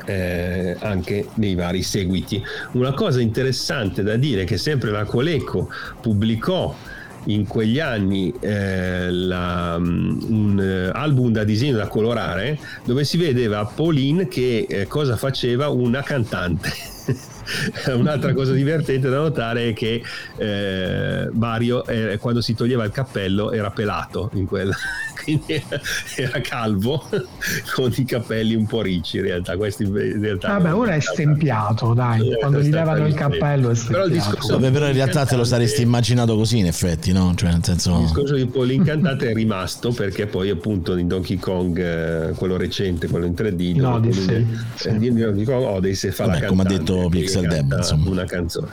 eh, 0.07 0.77
anche 0.81 1.29
nei 1.35 1.55
vari 1.55 1.83
seguiti. 1.83 2.43
Una 2.73 2.93
cosa 2.93 3.21
interessante 3.21 4.03
da 4.03 4.17
dire 4.17 4.43
è 4.43 4.45
che 4.45 4.57
sempre 4.57 4.91
la 4.91 5.05
Coleco 5.05 5.69
pubblicò 6.01 6.75
in 7.27 7.47
quegli 7.47 7.81
anni 7.81 8.33
eh, 8.41 9.11
la, 9.11 9.79
mm, 9.79 10.19
un 10.29 10.61
eh, 10.61 10.91
album 10.93 11.33
da 11.33 11.45
disegno 11.45 11.77
da 11.77 11.89
colorare 11.89 12.59
dove 12.85 13.05
si 13.05 13.17
vedeva 13.17 13.65
Pauline 13.65 14.29
che 14.29 14.67
eh, 14.69 14.87
cosa 14.87 15.17
faceva 15.17 15.69
una 15.69 16.03
cantante 16.03 16.71
Un'altra 17.95 18.33
cosa 18.33 18.53
divertente 18.53 19.09
da 19.09 19.19
notare 19.19 19.71
è 19.71 19.73
che 19.73 20.03
eh, 20.37 21.29
Mario 21.33 21.85
eh, 21.87 22.19
quando 22.19 22.41
si 22.41 22.55
toglieva 22.55 22.85
il 22.85 22.91
cappello 22.91 23.53
era 23.53 23.71
pelato 23.71 24.31
in 24.35 24.47
quella, 24.47 24.75
quindi 25.23 25.63
era 26.17 26.41
calvo 26.41 27.05
con 27.75 27.93
i 27.97 28.05
capelli 28.05 28.55
un 28.55 28.67
po' 28.67 28.83
ricci 28.83 29.19
in 29.19 29.25
realtà. 29.25 29.57
Questi 29.57 29.85
in 29.85 30.21
realtà 30.21 30.59
Vabbè, 30.59 30.75
ora 30.75 30.95
è 30.95 31.01
stempiato, 31.01 31.95
dai, 31.95 32.29
eh, 32.29 32.37
quando 32.39 32.61
gli 32.61 32.71
levano 32.71 33.07
il 33.07 33.15
cappello 33.15 33.71
è 33.71 33.75
stempiato. 33.75 33.93
Però, 33.93 34.05
il 34.05 34.13
discorso 34.13 34.53
Vabbè, 34.59 34.71
però 34.71 34.87
in 34.87 34.93
realtà 34.93 35.25
te 35.25 35.37
lo 35.37 35.45
saresti 35.45 35.83
immaginato 35.83 36.37
così 36.37 36.59
in 36.59 36.67
effetti, 36.67 37.13
no? 37.13 37.33
Cioè, 37.35 37.51
nel 37.51 37.65
senso... 37.65 37.95
Il 37.97 38.03
discorso 38.03 38.35
di 38.35 38.47
Paul 38.47 38.71
Incantante 38.71 39.31
è 39.31 39.35
rimasto 39.35 39.93
perché 39.93 40.27
poi 40.27 40.51
appunto 40.51 40.97
in 40.97 41.09
Donkey 41.09 41.37
Kong, 41.37 41.79
eh, 41.79 42.33
quello 42.35 42.57
recente, 42.57 43.09
quello 43.09 43.27
in 43.27 43.33
3D, 43.33 43.77
no, 43.77 44.01
di 44.01 44.09
Odyssey, 44.09 44.47
sì. 44.75 44.89
Eh, 44.89 44.99
di 44.99 45.13
Donkey 45.13 45.45
Kong 45.45 45.65
Odyssey 45.65 46.11
fa 46.11 46.27
Vabbè, 46.27 46.41
la 46.41 46.47
come 46.47 46.63
ha 46.63 46.67
detto 47.43 47.77
Pixel 47.77 47.99
Dem, 47.99 48.07
una 48.09 48.25
canzone. 48.25 48.69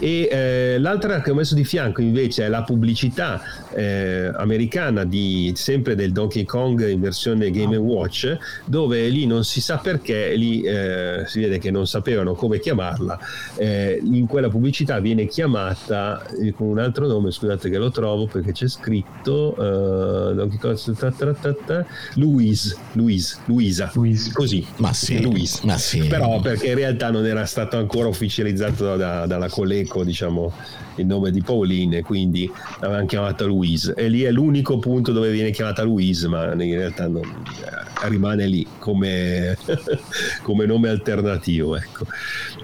E 0.00 0.28
eh, 0.30 0.78
l'altra 0.78 1.20
che 1.20 1.32
ho 1.32 1.34
messo 1.34 1.54
di 1.54 1.64
fianco 1.64 2.00
invece 2.00 2.44
è 2.44 2.48
la 2.48 2.62
pubblicità 2.62 3.42
eh, 3.74 4.30
americana 4.32 5.04
di, 5.04 5.52
sempre 5.56 5.96
del 5.96 6.12
Donkey 6.12 6.44
Kong 6.44 6.88
in 6.88 7.00
versione 7.00 7.50
Game 7.50 7.76
Watch, 7.76 8.36
dove 8.64 9.08
lì 9.08 9.26
non 9.26 9.44
si 9.44 9.60
sa 9.60 9.78
perché, 9.78 10.34
lì 10.36 10.62
eh, 10.62 11.24
si 11.26 11.40
vede 11.40 11.58
che 11.58 11.72
non 11.72 11.86
sapevano 11.86 12.34
come 12.34 12.60
chiamarla. 12.60 13.18
Eh, 13.56 14.00
in 14.04 14.26
quella 14.26 14.48
pubblicità 14.48 15.00
viene 15.00 15.26
chiamata 15.26 16.24
eh, 16.28 16.52
con 16.52 16.68
un 16.68 16.78
altro 16.78 17.08
nome, 17.08 17.32
scusate 17.32 17.68
che 17.68 17.78
lo 17.78 17.90
trovo 17.90 18.26
perché 18.26 18.52
c'è 18.52 18.68
scritto 18.68 19.54
uh, 19.56 20.34
Donkey 20.34 20.58
Kong 20.58 20.96
ta, 20.96 21.10
ta, 21.10 21.32
ta, 21.34 21.54
ta, 21.54 21.86
Louise, 22.14 22.76
Louise, 22.92 23.38
Luisa, 23.46 23.90
Louise. 23.94 24.30
così. 24.32 24.64
Ma 24.76 24.92
sì, 24.92 25.20
Louise. 25.20 25.60
Ma 25.64 25.76
sì. 25.76 26.06
Però 26.06 26.40
perché 26.40 26.68
in 26.68 26.74
realtà 26.76 27.10
non 27.10 27.26
era 27.26 27.44
stato 27.44 27.76
ancora 27.76 27.87
ufficializzato 28.08 28.96
da, 28.96 29.26
dalla 29.26 29.48
collega 29.48 29.76
Greco, 29.78 30.04
diciamo, 30.04 30.52
il 30.96 31.06
nome 31.06 31.30
di 31.30 31.42
Pauline, 31.42 32.02
quindi 32.02 32.50
l'avevano 32.80 33.06
chiamata 33.06 33.44
Louise. 33.44 33.94
E 33.96 34.08
lì 34.08 34.22
è 34.22 34.30
l'unico 34.30 34.78
punto 34.78 35.12
dove 35.12 35.30
viene 35.30 35.50
chiamata 35.50 35.82
Louise, 35.82 36.28
ma 36.28 36.52
in 36.52 36.76
realtà 36.76 37.08
non, 37.08 37.22
eh, 37.22 38.08
rimane 38.08 38.46
lì 38.46 38.66
come, 38.78 39.56
come 40.42 40.66
nome 40.66 40.88
alternativo. 40.88 41.76
Ecco. 41.76 42.06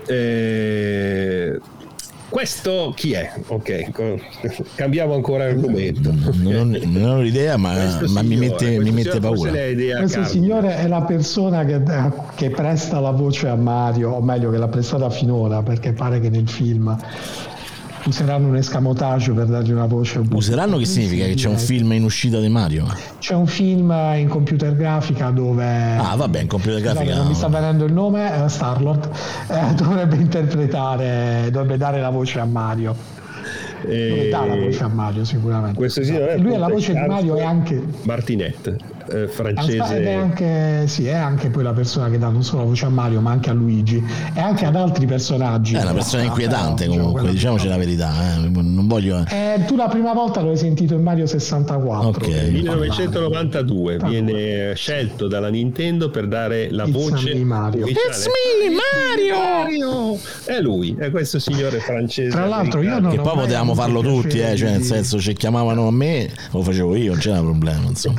E, 0.07 1.61
questo 2.35 2.93
chi 2.97 3.13
è? 3.13 3.33
Ok, 3.47 3.93
cambiamo 4.75 5.15
ancora 5.15 5.45
argomento. 5.45 6.13
Non, 6.33 6.77
non 6.83 7.11
ho 7.11 7.23
idea, 7.23 7.57
ma, 7.57 8.01
ma 8.09 8.23
mi 8.23 8.35
mette, 8.35 8.81
mi 8.81 8.91
mette 8.91 9.21
paura. 9.21 9.53
Questo 9.53 10.19
Carlo. 10.19 10.25
signore 10.25 10.79
è 10.79 10.89
la 10.89 11.03
persona 11.03 11.65
che, 11.65 11.81
che, 12.35 12.51
presta 12.51 12.99
la 12.99 13.13
voce 13.13 13.47
a 13.47 13.55
Mario, 13.55 14.11
o 14.11 14.21
meglio 14.21 14.51
che 14.51 14.59
l'ha 14.59 14.67
prestata 14.67 15.11
finora, 15.11 15.63
perché 15.63 15.93
pare 15.93 16.19
che 16.19 16.29
nel 16.29 16.49
film 16.49 16.99
useranno 18.07 18.49
un 18.49 18.57
escamotage 18.57 19.33
per 19.33 19.47
dargli 19.47 19.73
una 19.73 19.87
voce 19.87 20.19
un 20.19 20.29
useranno 20.31 20.77
che 20.77 20.85
significa? 20.85 21.25
Che 21.25 21.35
c'è 21.35 21.49
un 21.49 21.59
film 21.59 21.93
in 21.93 22.05
uscita 22.05 22.41
di 22.41 22.49
Mario? 22.49 22.87
C'è 23.19 23.35
un 23.35 23.47
film 23.47 23.95
in 24.17 24.29
computer 24.29 24.75
grafica 24.75 25.31
dove 25.31 25.97
ah 25.97 26.15
vabbè 26.17 26.41
in 26.41 26.47
computer 26.47 26.81
grafica 26.81 27.03
scusate, 27.03 27.19
non 27.19 27.29
mi 27.29 27.35
sta 27.35 27.49
venendo 27.49 27.85
il 27.85 27.93
nome 27.93 28.45
eh, 28.45 28.49
Starlord 28.49 29.11
eh, 29.49 29.75
dovrebbe 29.77 30.17
interpretare 30.17 31.49
dovrebbe 31.51 31.77
dare 31.77 32.01
la 32.01 32.11
voce 32.11 32.41
a 32.41 32.45
Mario. 32.45 33.23
E... 33.87 34.29
dà 34.31 34.47
la 34.47 34.57
voce 34.57 34.83
a 34.83 34.89
Mario 34.89 35.25
sicuramente. 35.25 35.77
questo 35.77 36.03
signore 36.03 36.39
lui 36.39 36.55
è 36.55 36.57
la 36.57 36.69
voce 36.69 36.95
di 36.95 37.07
Mario 37.07 37.37
e 37.37 37.43
anche 37.43 37.83
Martinette 38.05 38.79
eh, 39.15 39.29
francese. 39.29 39.97
Ed 39.97 40.05
è 40.07 40.13
anche, 40.13 40.85
sì, 40.87 41.07
è 41.07 41.15
anche 41.15 41.49
poi 41.51 41.63
la 41.63 41.73
persona 41.73 42.11
che 42.11 42.19
dà 42.19 42.29
non 42.29 42.43
solo 42.43 42.63
la 42.63 42.69
voce 42.69 42.87
a 42.87 42.89
Mario, 42.89 43.21
ma 43.21 43.31
anche 43.31 43.51
a 43.51 43.53
Luigi 43.53 44.03
e 44.35 44.41
anche 44.41 44.67
ad 44.67 44.77
altri 44.77 45.07
personaggi. 45.07 45.75
È 45.75 45.83
una 45.83 45.93
persona 45.93 46.25
inquietante, 46.25 46.87
però, 46.87 46.97
comunque, 46.97 47.31
diciamoci 47.31 47.69
la 47.69 47.77
verità. 47.77 48.13
Eh. 48.35 48.49
Non 48.49 48.87
voglio... 48.87 49.25
Eh, 49.29 49.65
tu 49.67 49.77
la 49.77 49.89
prima 49.89 50.13
volta 50.13 50.41
lo 50.41 50.51
hai 50.51 50.57
sentito 50.57 50.95
in 50.95 51.03
Mario 51.03 51.27
64. 51.27 52.09
Ok. 52.09 52.27
1992 52.27 53.99
viene 54.05 54.75
scelto 54.75 55.29
dalla 55.29 55.49
Nintendo 55.49 56.11
per 56.11 56.27
dare 56.27 56.71
la 56.71 56.85
It's 56.85 56.93
voce 56.93 57.35
Mario. 57.45 57.87
It's 57.87 58.27
me, 58.27 58.71
Mario! 58.71 59.37
Mario! 59.39 60.19
È 60.45 60.61
lui, 60.61 60.97
è 60.99 61.11
questo 61.11 61.39
signore 61.39 61.79
francese. 61.79 62.31
Tra 62.31 62.47
l'altro, 62.47 62.83
io 62.83 62.99
non 62.99 63.11
che 63.11 63.21
poi 63.21 63.37
potevamo 63.37 63.75
farlo 63.75 64.01
tutti, 64.01 64.39
eh, 64.39 64.57
cioè, 64.57 64.71
nel 64.71 64.83
senso, 64.83 65.21
ci 65.21 65.35
chiamavano 65.35 65.87
a 65.87 65.93
me, 65.93 66.31
lo 66.51 66.63
facevo 66.63 66.97
io, 66.97 67.13
non 67.13 67.21
c'era 67.21 67.41
problema. 67.41 67.89
Insomma. 67.89 68.19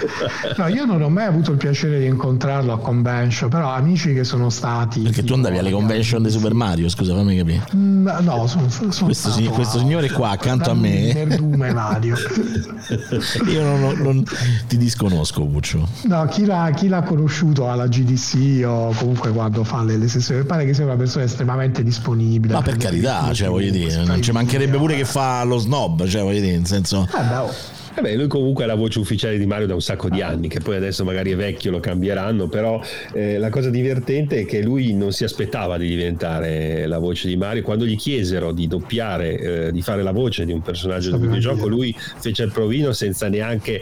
No, 0.57 0.67
io 0.67 0.84
non 0.85 1.01
ho 1.01 1.09
mai 1.09 1.25
avuto 1.25 1.51
il 1.51 1.57
piacere 1.57 1.99
di 1.99 2.05
incontrarlo 2.05 2.73
a 2.73 2.79
convention, 2.79 3.49
però 3.49 3.71
amici 3.71 4.13
che 4.13 4.23
sono 4.23 4.49
stati. 4.49 5.01
Perché 5.01 5.23
tu 5.23 5.33
andavi 5.33 5.57
alle 5.57 5.71
convention 5.71 6.23
di 6.23 6.29
Super 6.29 6.53
Mario, 6.53 6.89
scusa, 6.89 7.13
fammi 7.13 7.35
capire. 7.35 7.67
Mm, 7.75 8.07
no, 8.21 8.47
sono, 8.47 8.69
sono 8.69 8.93
questo, 9.05 9.31
si, 9.31 9.45
questo 9.45 9.79
signore 9.79 10.09
qua 10.11 10.29
accanto 10.29 10.69
a 10.69 10.73
me. 10.73 11.13
Nerdume 11.13 11.73
Mario. 11.73 12.15
Io 13.47 13.63
non, 13.63 13.97
non, 13.97 14.23
ti 14.67 14.77
disconosco, 14.77 15.45
Puccio. 15.45 15.87
No, 16.03 16.25
chi 16.25 16.45
l'ha, 16.45 16.71
chi 16.75 16.87
l'ha, 16.87 17.01
conosciuto 17.01 17.69
alla 17.69 17.87
GDC 17.87 18.63
o 18.65 18.93
comunque 18.97 19.31
quando 19.31 19.63
fa 19.63 19.83
le, 19.83 19.97
le 19.97 20.07
sessioni, 20.07 20.43
pare 20.43 20.65
che 20.65 20.73
sia 20.73 20.85
una 20.85 20.95
persona 20.95 21.25
estremamente 21.25 21.83
disponibile. 21.83 22.53
Ma 22.53 22.61
per 22.61 22.77
carità, 22.77 23.31
cioè, 23.33 23.49
voglio 23.49 23.71
dire, 23.71 24.03
non 24.03 24.21
ci 24.21 24.31
mancherebbe 24.31 24.77
pure 24.77 24.95
che 24.95 25.05
fa 25.05 25.43
lo 25.43 25.57
snob, 25.57 26.05
cioè, 26.05 26.21
voglio 26.21 26.41
dire, 26.41 26.57
nel 26.57 26.67
senso. 26.67 27.07
Eh 27.13 27.23
beh, 27.23 27.35
oh. 27.37 27.74
Eh 27.97 28.01
beh, 28.01 28.15
lui 28.15 28.27
comunque 28.27 28.65
è 28.65 28.67
la 28.67 28.75
voce 28.75 28.99
ufficiale 28.99 29.37
di 29.37 29.45
Mario 29.45 29.67
da 29.67 29.73
un 29.73 29.81
sacco 29.81 30.09
di 30.09 30.21
anni, 30.21 30.49
che 30.49 30.59
poi 30.59 30.75
adesso 30.75 31.05
magari 31.05 31.31
è 31.31 31.35
vecchio, 31.37 31.71
lo 31.71 31.79
cambieranno, 31.79 32.47
però 32.47 32.81
eh, 33.13 33.37
la 33.37 33.49
cosa 33.49 33.69
divertente 33.69 34.41
è 34.41 34.45
che 34.45 34.61
lui 34.61 34.93
non 34.93 35.13
si 35.13 35.23
aspettava 35.23 35.77
di 35.77 35.87
diventare 35.87 36.87
la 36.87 36.97
voce 36.97 37.29
di 37.29 37.37
Mario. 37.37 37.63
Quando 37.63 37.85
gli 37.85 37.95
chiesero 37.95 38.51
di 38.51 38.67
doppiare, 38.67 39.39
eh, 39.67 39.71
di 39.71 39.81
fare 39.81 40.03
la 40.03 40.11
voce 40.11 40.43
di 40.43 40.51
un 40.51 40.61
personaggio 40.61 41.11
del 41.11 41.21
videogioco, 41.21 41.67
lui 41.69 41.95
fece 41.97 42.43
il 42.43 42.51
provino 42.51 42.91
senza 42.91 43.29
neanche 43.29 43.75
eh, 43.75 43.81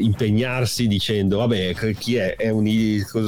impegnarsi 0.00 0.86
dicendo, 0.86 1.38
vabbè, 1.38 1.74
chi 1.96 2.16
è? 2.16 2.36
è 2.36 2.50
un, 2.50 2.66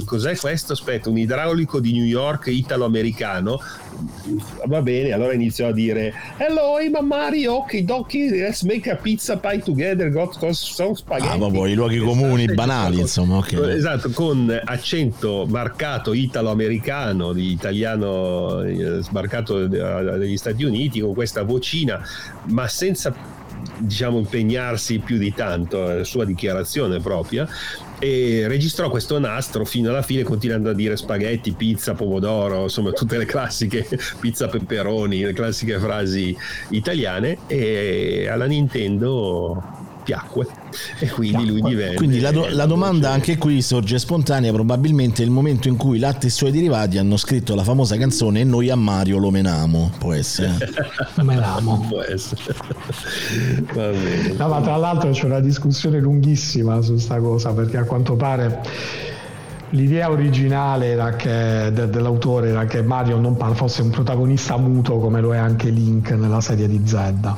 cos'è 0.04 0.36
questo? 0.36 0.74
Aspetta, 0.74 1.08
un 1.08 1.16
idraulico 1.16 1.80
di 1.80 1.92
New 1.92 2.04
York 2.04 2.48
italo-americano? 2.48 3.60
Va 4.66 4.82
bene, 4.82 5.12
allora 5.12 5.32
iniziò 5.32 5.68
a 5.68 5.72
dire, 5.72 6.12
hello, 6.36 6.78
I'm 6.78 6.98
Mario, 7.04 7.54
ok, 7.54 7.78
donkey, 7.78 8.28
let's 8.28 8.62
make 8.62 8.90
a 8.90 8.96
pizza 8.96 9.38
pie 9.38 9.60
together 9.60 10.10
sono 10.52 10.94
spaghetti. 10.94 11.28
Ah, 11.28 11.36
proprio 11.36 11.66
i 11.66 11.74
luoghi 11.74 11.98
comuni, 11.98 12.44
esatto, 12.44 12.54
banali, 12.54 13.00
insomma. 13.00 13.36
Okay. 13.38 13.76
Esatto, 13.76 14.10
con 14.10 14.60
accento 14.64 15.46
marcato 15.48 16.12
italo-americano, 16.12 17.32
di 17.32 17.52
italiano 17.52 18.62
eh, 18.62 19.02
sbarcato 19.02 19.66
negli 19.68 20.36
Stati 20.36 20.64
Uniti, 20.64 21.00
con 21.00 21.14
questa 21.14 21.42
vocina, 21.42 22.00
ma 22.46 22.66
senza 22.68 23.14
diciamo 23.78 24.18
impegnarsi 24.18 24.98
più 24.98 25.18
di 25.18 25.32
tanto, 25.32 25.80
la 25.82 26.04
sua 26.04 26.24
dichiarazione 26.24 27.00
propria 27.00 27.48
e 27.98 28.44
registrò 28.46 28.88
questo 28.90 29.18
nastro 29.18 29.64
fino 29.64 29.90
alla 29.90 30.02
fine 30.02 30.22
continuando 30.22 30.70
a 30.70 30.74
dire 30.74 30.96
spaghetti, 30.96 31.52
pizza, 31.52 31.94
pomodoro, 31.94 32.64
insomma 32.64 32.92
tutte 32.92 33.18
le 33.18 33.24
classiche 33.24 33.86
pizza 34.20 34.48
peperoni, 34.48 35.22
le 35.22 35.32
classiche 35.32 35.78
frasi 35.78 36.36
italiane 36.70 37.38
e 37.46 38.28
alla 38.28 38.46
Nintendo 38.46 39.77
piacque. 40.08 40.46
E 41.00 41.08
quindi 41.10 41.46
lui 41.46 41.60
divenne 41.60 41.94
quindi 41.94 42.18
la, 42.20 42.30
do, 42.30 42.48
la 42.48 42.64
domanda 42.64 43.10
anche 43.10 43.36
qui 43.36 43.60
sorge 43.60 43.98
spontanea 43.98 44.50
probabilmente 44.52 45.22
il 45.22 45.30
momento 45.30 45.68
in 45.68 45.76
cui 45.76 45.98
Latte 45.98 46.24
e 46.24 46.28
i 46.28 46.32
suoi 46.32 46.50
derivati 46.50 46.96
hanno 46.96 47.18
scritto 47.18 47.54
la 47.54 47.62
famosa 47.62 47.98
canzone 47.98 48.40
e 48.40 48.44
noi 48.44 48.70
a 48.70 48.76
Mario 48.76 49.18
lo 49.18 49.30
menamo. 49.30 49.90
Può 49.98 50.14
essere. 50.14 50.56
Menamo. 51.20 51.86
Può 51.88 52.00
essere. 52.00 52.40
Va 53.74 53.90
bene. 53.90 54.32
No, 54.38 54.48
ma 54.48 54.60
tra 54.62 54.76
l'altro 54.76 55.10
c'è 55.10 55.26
una 55.26 55.40
discussione 55.40 56.00
lunghissima 56.00 56.80
su 56.80 56.96
sta 56.96 57.18
cosa 57.18 57.52
perché 57.52 57.76
a 57.76 57.84
quanto 57.84 58.14
pare 58.16 58.62
L'idea 59.72 60.10
originale 60.10 60.86
era 60.86 61.14
che, 61.14 61.70
de, 61.70 61.90
dell'autore 61.90 62.48
era 62.48 62.64
che 62.64 62.80
Mario 62.80 63.18
non 63.18 63.36
fosse 63.54 63.82
un 63.82 63.90
protagonista 63.90 64.56
muto 64.56 64.96
come 64.96 65.20
lo 65.20 65.34
è 65.34 65.36
anche 65.36 65.68
Link 65.68 66.10
nella 66.12 66.40
serie 66.40 66.66
di 66.66 66.80
Zelda 66.86 67.36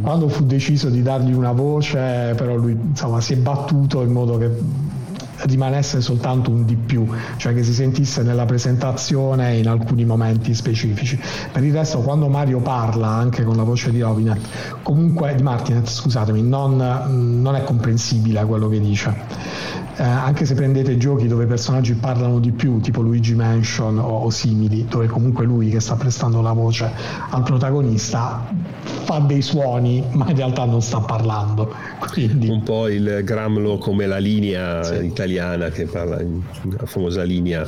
quando 0.00 0.28
fu 0.28 0.44
deciso 0.44 0.88
di 0.88 1.02
dargli 1.02 1.32
una 1.32 1.52
voce, 1.52 2.34
però 2.36 2.54
lui 2.54 2.72
insomma, 2.72 3.20
si 3.20 3.34
è 3.34 3.36
battuto 3.36 4.02
in 4.02 4.10
modo 4.10 4.38
che 4.38 4.50
rimanesse 5.44 6.00
soltanto 6.00 6.50
un 6.50 6.64
di 6.64 6.76
più, 6.76 7.06
cioè 7.36 7.54
che 7.54 7.62
si 7.62 7.72
sentisse 7.72 8.22
nella 8.22 8.44
presentazione 8.44 9.56
in 9.56 9.68
alcuni 9.68 10.04
momenti 10.04 10.54
specifici. 10.54 11.18
Per 11.50 11.62
il 11.62 11.72
resto, 11.72 12.00
quando 12.00 12.28
Mario 12.28 12.60
parla 12.60 13.08
anche 13.08 13.42
con 13.42 13.56
la 13.56 13.64
voce 13.64 13.90
di 13.90 14.00
Robinet, 14.00 14.40
comunque 14.82 15.34
di 15.34 15.42
Martinet, 15.42 15.88
scusatemi, 15.88 16.42
non, 16.42 16.76
non 17.40 17.54
è 17.56 17.64
comprensibile 17.64 18.44
quello 18.44 18.68
che 18.68 18.80
dice. 18.80 19.80
Eh, 19.96 20.02
anche 20.02 20.46
se 20.46 20.54
prendete 20.54 20.96
giochi 20.96 21.28
dove 21.28 21.44
i 21.44 21.46
personaggi 21.46 21.94
parlano 21.94 22.38
di 22.38 22.50
più, 22.50 22.80
tipo 22.80 23.02
Luigi 23.02 23.34
Mansion 23.34 23.98
o, 23.98 24.22
o 24.22 24.30
simili, 24.30 24.86
dove 24.88 25.06
comunque 25.06 25.44
lui 25.44 25.68
che 25.68 25.80
sta 25.80 25.96
prestando 25.96 26.40
la 26.40 26.52
voce 26.52 26.90
al 27.30 27.42
protagonista 27.42 28.42
fa 29.04 29.18
dei 29.18 29.42
suoni, 29.42 30.02
ma 30.12 30.28
in 30.28 30.36
realtà 30.36 30.64
non 30.64 30.80
sta 30.80 31.00
parlando. 31.00 31.74
Quindi... 32.10 32.48
Un 32.48 32.62
po' 32.62 32.88
il 32.88 33.20
Gramlo 33.22 33.78
come 33.78 34.06
la 34.06 34.18
linea 34.18 34.82
sì. 34.82 35.04
italiana 35.04 35.68
che 35.68 35.84
parla, 35.84 36.16
la 36.16 36.86
famosa 36.86 37.22
linea 37.22 37.66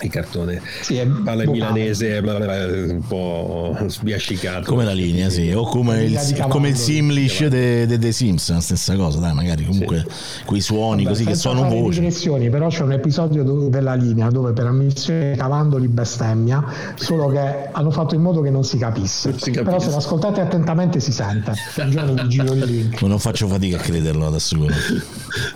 il 0.00 0.10
cartone. 0.10 0.60
Sì, 0.82 1.00
parla 1.24 1.44
in 1.44 1.50
milanese 1.50 2.20
bla 2.20 2.34
bla 2.34 2.44
bla, 2.44 2.66
un 2.66 3.02
po' 3.06 3.76
sbiascicato. 3.86 4.64
Come 4.64 4.84
la 4.84 4.92
linea 4.92 5.30
sì 5.30 5.50
o 5.52 5.64
come 5.64 6.04
il, 6.04 6.46
come 6.48 6.68
il 6.70 6.76
Simlish 6.76 7.46
dei 7.46 7.86
de, 7.86 7.98
de 7.98 8.12
Simpson 8.12 8.60
stessa 8.60 8.94
cosa 8.96 9.18
dai 9.18 9.34
magari 9.34 9.64
comunque 9.64 10.04
sì. 10.08 10.44
quei 10.44 10.60
suoni 10.60 11.04
Vabbè, 11.04 11.24
così 11.24 11.24
che 11.24 11.54
voce 11.68 12.00
digressioni 12.00 12.50
però 12.50 12.68
c'è 12.68 12.82
un 12.82 12.92
episodio 12.92 13.42
della 13.68 13.94
linea 13.94 14.28
dove 14.28 14.52
per 14.52 14.66
ammissione 14.66 15.34
Cavandoli 15.36 15.88
bestemmia 15.88 16.64
solo 16.94 17.28
che 17.28 17.68
hanno 17.72 17.90
fatto 17.90 18.14
in 18.14 18.22
modo 18.22 18.40
che 18.40 18.50
non 18.50 18.64
si 18.64 18.78
capisse, 18.78 19.30
non 19.30 19.38
si 19.38 19.50
capisse. 19.50 19.64
però 19.64 19.78
se 19.78 19.90
lo 19.90 19.96
ascoltate 19.96 20.40
attentamente 20.40 21.00
si 21.00 21.12
sente. 21.12 21.52
Non 23.00 23.18
faccio 23.18 23.48
fatica 23.48 23.76
a 23.76 23.80
crederlo 23.80 24.38
sicuro 24.38 24.74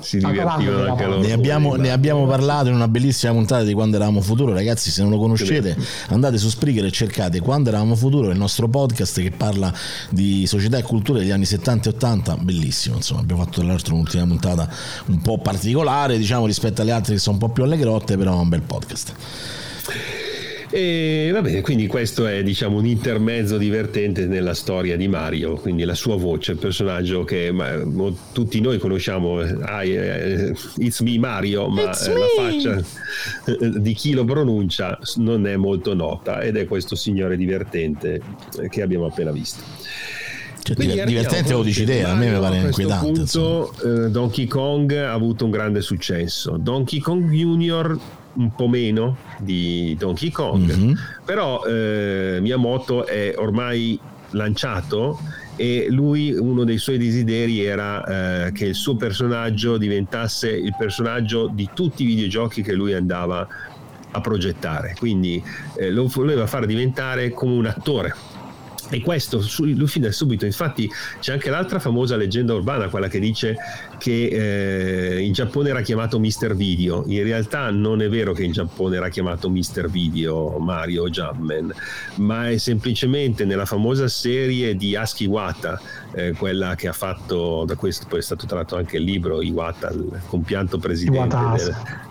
si 0.01 0.18
divertivano 0.18 0.91
anche 0.91 1.05
loro. 1.07 1.20
Ne 1.20 1.32
abbiamo, 1.32 1.74
ne 1.74 1.91
abbiamo 1.91 2.26
parlato 2.26 2.68
in 2.68 2.74
una 2.74 2.88
bellissima 2.88 3.32
puntata 3.32 3.62
di 3.62 3.72
quando 3.72 3.97
eravamo 3.97 4.20
futuro, 4.31 4.53
ragazzi, 4.53 4.91
se 4.91 5.03
non 5.03 5.11
lo 5.11 5.18
conoscete, 5.18 5.76
andate 6.09 6.39
su 6.39 6.49
Spreaker 6.49 6.85
e 6.85 6.91
cercate 6.91 7.41
Quando 7.41 7.68
eravamo 7.68 7.95
futuro, 7.97 8.31
il 8.31 8.39
nostro 8.39 8.68
podcast 8.68 9.20
che 9.20 9.31
parla 9.31 9.72
di 10.11 10.47
società 10.47 10.78
e 10.78 10.83
cultura 10.83 11.18
degli 11.18 11.31
anni 11.31 11.45
70 11.45 11.91
e 11.91 11.93
80, 11.95 12.37
bellissimo, 12.39 12.97
insomma, 12.97 13.20
abbiamo 13.20 13.43
fatto 13.43 13.61
tra 13.61 13.68
l'altro 13.68 13.95
un'ultima 13.95 14.26
puntata 14.26 14.68
un 15.07 15.20
po' 15.20 15.39
particolare, 15.39 16.18
diciamo, 16.18 16.47
rispetto 16.47 16.83
alle 16.83 16.93
altre 16.93 17.14
che 17.14 17.20
sono 17.20 17.37
un 17.37 17.47
po' 17.47 17.53
più 17.53 17.62
allegrotte, 17.62 18.16
però 18.16 18.37
è 18.37 18.41
un 18.41 18.49
bel 18.49 18.62
podcast. 18.62 19.14
E 20.72 21.30
va 21.32 21.40
bene, 21.40 21.62
quindi 21.62 21.88
questo 21.88 22.26
è 22.26 22.44
diciamo 22.44 22.78
un 22.78 22.86
intermezzo 22.86 23.58
divertente 23.58 24.26
nella 24.26 24.54
storia 24.54 24.96
di 24.96 25.08
Mario, 25.08 25.54
quindi 25.54 25.82
la 25.82 25.94
sua 25.94 26.16
voce, 26.16 26.52
il 26.52 26.58
personaggio 26.58 27.24
che 27.24 27.50
ma, 27.50 27.76
tutti 28.32 28.60
noi 28.60 28.78
conosciamo, 28.78 29.40
ah, 29.40 29.82
It's 29.82 31.00
me 31.00 31.18
Mario, 31.18 31.66
ma 31.68 31.86
la 31.86 31.92
faccia 32.36 32.80
di 33.78 33.92
chi 33.94 34.12
lo 34.12 34.24
pronuncia 34.24 34.96
non 35.16 35.44
è 35.48 35.56
molto 35.56 35.92
nota 35.94 36.40
ed 36.40 36.56
è 36.56 36.66
questo 36.66 36.94
signore 36.94 37.36
divertente 37.36 38.20
che 38.68 38.82
abbiamo 38.82 39.06
appena 39.06 39.32
visto. 39.32 39.62
Cioè, 40.62 41.04
divertente 41.04 41.52
lo 41.52 41.62
dici 41.62 41.84
te, 41.84 42.04
a 42.04 42.14
me 42.14 42.30
mi 42.30 42.38
pare 42.38 42.58
inquietante. 42.58 43.06
Punto, 43.06 43.74
eh, 43.82 44.10
Donkey 44.10 44.46
Kong 44.46 44.92
ha 44.92 45.12
avuto 45.12 45.46
un 45.46 45.50
grande 45.50 45.80
successo. 45.80 46.56
Donkey 46.58 47.00
Kong 47.00 47.28
Junior 47.30 47.98
un 48.35 48.55
po' 48.55 48.68
meno 48.68 49.16
di 49.39 49.97
Donkey 49.99 50.31
Kong, 50.31 50.72
mm-hmm. 50.72 50.93
però 51.24 51.64
eh, 51.64 52.39
Miyamoto 52.41 53.07
è 53.07 53.35
ormai 53.37 53.99
lanciato 54.31 55.18
e 55.57 55.89
lui 55.91 56.33
uno 56.33 56.64
dei 56.64 56.78
suoi 56.78 56.97
desideri 56.97 57.64
era 57.64 58.47
eh, 58.47 58.53
che 58.53 58.66
il 58.66 58.74
suo 58.74 58.97
personaggio 58.97 59.77
diventasse 59.77 60.48
il 60.51 60.74
personaggio 60.78 61.51
di 61.52 61.69
tutti 61.74 62.05
i 62.05 62.07
videogiochi 62.07 62.62
che 62.62 62.73
lui 62.73 62.94
andava 62.94 63.47
a 64.12 64.20
progettare, 64.20 64.94
quindi 64.98 65.43
eh, 65.77 65.90
lo 65.90 66.07
voleva 66.07 66.47
far 66.47 66.66
diventare 66.66 67.31
come 67.31 67.55
un 67.55 67.66
attore 67.66 68.15
e 68.90 69.01
questo 69.02 69.40
lui 69.59 69.86
fin 69.86 70.02
da 70.02 70.11
subito, 70.11 70.44
infatti 70.44 70.90
c'è 71.20 71.32
anche 71.32 71.48
l'altra 71.48 71.78
famosa 71.78 72.16
leggenda 72.16 72.55
urbana, 72.55 72.89
quella 72.89 73.07
che 73.07 73.20
dice 73.20 73.55
che 74.01 75.16
eh, 75.16 75.20
in 75.20 75.32
Giappone 75.35 75.68
era 75.68 75.82
chiamato 75.82 76.18
Mr. 76.18 76.56
Video. 76.56 77.05
In 77.06 77.22
realtà 77.22 77.70
non 77.70 78.01
è 78.01 78.09
vero 78.09 78.32
che 78.32 78.43
in 78.43 78.52
Giappone 78.52 78.97
era 78.97 79.10
chiamato 79.10 79.51
Mr. 79.51 79.90
Video 79.90 80.59
Mario 80.59 81.10
Jumpman, 81.10 81.72
ma 82.16 82.48
è 82.48 82.56
semplicemente 82.56 83.44
nella 83.44 83.66
famosa 83.66 84.09
serie 84.09 84.74
di 84.74 84.97
Aski 84.97 85.27
Wata, 85.27 85.78
eh, 86.12 86.32
quella 86.32 86.74
che 86.77 86.89
ha 86.89 86.93
fatto, 86.93 87.64
da 87.66 87.77
questo 87.77 88.06
poi 88.09 88.20
è 88.20 88.22
stato 88.22 88.47
tratto 88.47 88.74
anche 88.77 88.97
il 88.97 89.05
libro 89.05 89.43
Iwata, 89.43 89.90
il 89.90 90.20
compianto 90.27 90.78
presidente 90.78 91.36
Iwata 91.36 91.62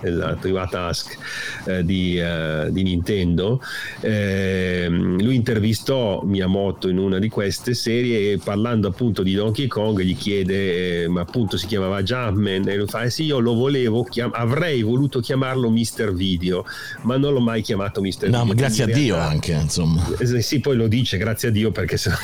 del, 0.02 0.14
esatto, 0.14 0.48
Iwata 0.48 0.86
Ask 0.86 1.18
eh, 1.66 1.84
di, 1.84 2.20
uh, 2.20 2.70
di, 2.70 2.84
Nintendo. 2.84 3.60
Eh, 4.00 4.88
lui 4.90 5.34
intervistò 5.34 6.22
Miyamoto 6.24 6.88
in 6.88 7.00
una 7.00 7.18
di 7.18 7.30
queste 7.30 7.74
serie 7.74 8.34
e 8.34 8.38
parlando 8.38 8.88
appunto 8.88 9.24
di 9.24 9.34
Donkey 9.34 9.66
Kong 9.66 10.00
gli 10.02 10.16
chiede, 10.16 11.04
eh, 11.04 11.08
ma 11.08 11.22
appunto 11.22 11.58
si 11.58 11.66
chiamava 11.80 12.04
Jumpman 12.04 12.68
e 12.68 12.76
lui 12.76 12.88
fa, 12.88 13.04
eh 13.04 13.10
sì, 13.10 13.24
io 13.24 13.40
lo 13.40 13.54
volevo, 13.54 14.04
chiam- 14.04 14.34
avrei 14.34 14.82
voluto 14.84 15.20
chiamarlo 15.22 15.70
Mr. 15.70 16.14
Video, 16.14 16.66
ma 17.04 17.18
non 17.18 17.34
l'ho 17.34 17.40
mai 17.40 17.62
chiamato 17.62 18.02
Mr. 18.02 18.08
No, 18.08 18.42
Video. 18.42 18.46
ma 18.46 18.54
grazie 18.54 18.84
a 18.84 18.88
Dio 18.88 19.16
anche, 19.16 19.54
insomma. 19.54 20.06
Eh, 20.20 20.42
sì, 20.42 20.60
poi 20.60 20.76
lo 20.76 20.88
dice, 20.88 21.18
grazie 21.18 21.48
a 21.48 21.52
Dio 21.52 21.72
perché 21.72 21.98
se 21.98 22.10
no 22.10 22.18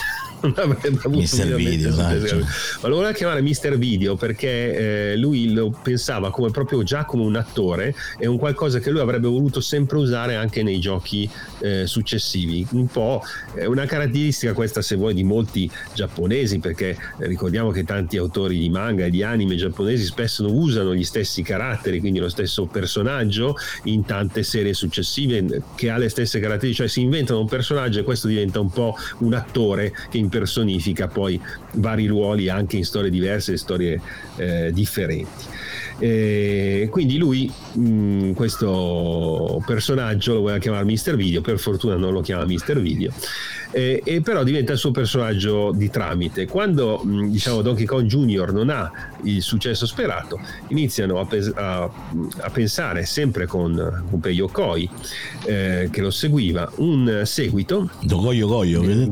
Mister 1.09 1.55
Video, 1.55 1.93
cioè. 1.95 2.39
ma 2.81 2.87
lo 2.87 2.95
voleva 2.95 3.13
chiamare 3.13 3.41
Mister 3.41 3.77
Video 3.77 4.15
perché 4.15 5.11
eh, 5.11 5.17
lui 5.17 5.53
lo 5.53 5.69
pensava 5.81 6.29
come 6.31 6.51
proprio 6.51 6.83
già 6.83 7.05
come 7.05 7.23
un 7.23 7.35
attore 7.35 7.95
e 8.17 8.27
un 8.27 8.37
qualcosa 8.37 8.79
che 8.79 8.89
lui 8.89 8.99
avrebbe 8.99 9.27
voluto 9.27 9.61
sempre 9.61 9.97
usare 9.97 10.35
anche 10.35 10.63
nei 10.63 10.79
giochi 10.79 11.29
eh, 11.59 11.87
successivi 11.87 12.65
un 12.71 12.87
po' 12.87 13.21
è 13.53 13.65
una 13.65 13.85
caratteristica 13.85 14.53
questa 14.53 14.81
se 14.81 14.95
vuoi 14.95 15.13
di 15.13 15.23
molti 15.23 15.69
giapponesi 15.93 16.59
perché 16.59 16.97
ricordiamo 17.17 17.71
che 17.71 17.83
tanti 17.83 18.17
autori 18.17 18.59
di 18.59 18.69
manga 18.69 19.05
e 19.05 19.09
di 19.09 19.23
anime 19.23 19.55
giapponesi 19.55 20.03
spesso 20.03 20.45
usano 20.51 20.93
gli 20.93 21.03
stessi 21.03 21.41
caratteri 21.41 21.99
quindi 21.99 22.19
lo 22.19 22.29
stesso 22.29 22.65
personaggio 22.65 23.55
in 23.83 24.05
tante 24.05 24.43
serie 24.43 24.73
successive 24.73 25.61
che 25.75 25.89
ha 25.89 25.97
le 25.97 26.09
stesse 26.09 26.39
caratteristiche 26.39 26.87
cioè 26.87 26.87
si 26.87 27.01
inventano 27.01 27.39
un 27.39 27.47
personaggio 27.47 27.99
e 27.99 28.03
questo 28.03 28.27
diventa 28.27 28.59
un 28.59 28.69
po' 28.69 28.95
un 29.19 29.33
attore 29.33 29.93
che 30.09 30.17
in 30.17 30.29
impersonifica 30.35 31.07
poi 31.07 31.39
vari 31.73 32.07
ruoli 32.07 32.49
anche 32.49 32.77
in 32.77 32.85
storie 32.85 33.09
diverse 33.09 33.53
e 33.53 33.57
storie 33.57 34.01
eh, 34.35 34.71
differenti. 34.73 35.53
E 35.97 36.89
quindi 36.91 37.17
lui, 37.17 37.49
mh, 37.73 38.31
questo 38.33 39.63
personaggio 39.65 40.33
lo 40.33 40.41
voleva 40.41 40.57
chiamare 40.59 40.83
Mr. 40.83 41.15
Video, 41.15 41.39
per 41.39 41.57
fortuna 41.57 41.95
non 41.95 42.11
lo 42.11 42.19
chiama 42.19 42.45
Mr. 42.45 42.81
Video, 42.81 43.11
eh, 43.75 44.01
e 44.05 44.21
però 44.21 44.43
diventa 44.43 44.71
il 44.71 44.77
suo 44.77 44.91
personaggio 44.91 45.73
di 45.75 45.89
tramite. 45.89 46.47
Quando 46.47 47.01
mh, 47.03 47.29
diciamo 47.29 47.61
Donkey 47.61 47.83
Kong 47.83 48.05
Jr. 48.07 48.53
non 48.53 48.69
ha 48.69 48.89
il 49.23 49.41
successo 49.41 49.85
sperato, 49.85 50.39
iniziano 50.69 51.19
a, 51.19 51.25
pes- 51.25 51.51
a, 51.53 51.81
a 51.83 52.49
pensare 52.51 53.05
sempre 53.05 53.45
con 53.47 54.05
Gunpei 54.09 54.33
Yokoi, 54.33 54.89
eh, 55.43 55.89
che 55.91 56.01
lo 56.01 56.09
seguiva, 56.09 56.71
un 56.75 57.23
seguito 57.25 57.89
Dogoyo 58.01 58.47
Goyo, 58.47 58.79
di, 58.81 59.09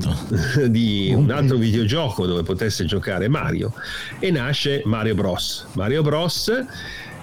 di 0.70 1.14
un 1.14 1.30
altro 1.30 1.58
videogioco 1.58 2.26
dove 2.26 2.44
potesse 2.44 2.86
giocare 2.86 3.28
Mario 3.28 3.74
e 4.20 4.32
nasce 4.32 4.82
Mario 4.86 5.14
Bros. 5.14 5.66
Mario 5.74 6.02
Bros 6.04 6.52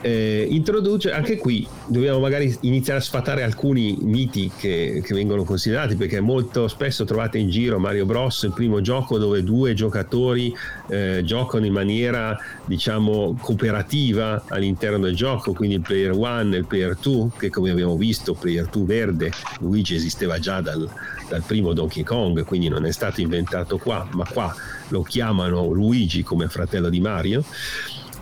eh, 0.02 0.46
introduce 0.48 1.12
anche 1.12 1.36
qui 1.36 1.66
dobbiamo 1.86 2.20
magari 2.20 2.56
iniziare 2.60 3.00
a 3.00 3.02
sfatare 3.02 3.42
alcuni 3.42 3.96
miti 4.00 4.50
che, 4.56 5.02
che, 5.04 5.14
vengono 5.14 5.44
considerati 5.44 5.94
perché 5.96 6.20
molto 6.20 6.68
spesso 6.68 7.04
trovate 7.04 7.38
in 7.38 7.50
giro 7.50 7.78
Mario 7.78 8.06
Bros 8.06 8.42
il 8.44 8.52
primo 8.52 8.80
gioco 8.80 9.18
dove 9.18 9.42
due 9.42 9.74
giocatori 9.74 10.54
eh, 10.88 11.22
giocano 11.24 11.66
in 11.66 11.72
maniera 11.72 12.38
diciamo 12.64 13.36
cooperativa 13.40 14.44
all'interno 14.48 14.98
del 14.98 15.14
gioco 15.14 15.52
quindi 15.52 15.76
il 15.76 15.82
player 15.82 16.12
1 16.12 16.54
e 16.54 16.56
il 16.56 16.66
player 16.66 16.96
2 16.96 17.28
che 17.38 17.50
come 17.50 17.70
abbiamo 17.70 17.96
visto 17.96 18.34
player 18.34 18.66
2 18.66 18.84
verde 18.84 19.30
Luigi 19.60 19.94
esisteva 19.94 20.38
già 20.38 20.62
dal, 20.62 20.88
dal 21.28 21.42
primo 21.42 21.74
Donkey 21.74 22.04
Kong 22.04 22.44
quindi 22.44 22.68
non 22.68 22.86
è 22.86 22.92
stato 22.92 23.20
inventato 23.20 23.76
qua 23.76 24.08
ma 24.12 24.24
qua 24.24 24.54
lo 24.88 25.02
chiamano 25.02 25.68
Luigi 25.70 26.22
come 26.22 26.48
fratello 26.48 26.88
di 26.88 27.00
Mario 27.00 27.44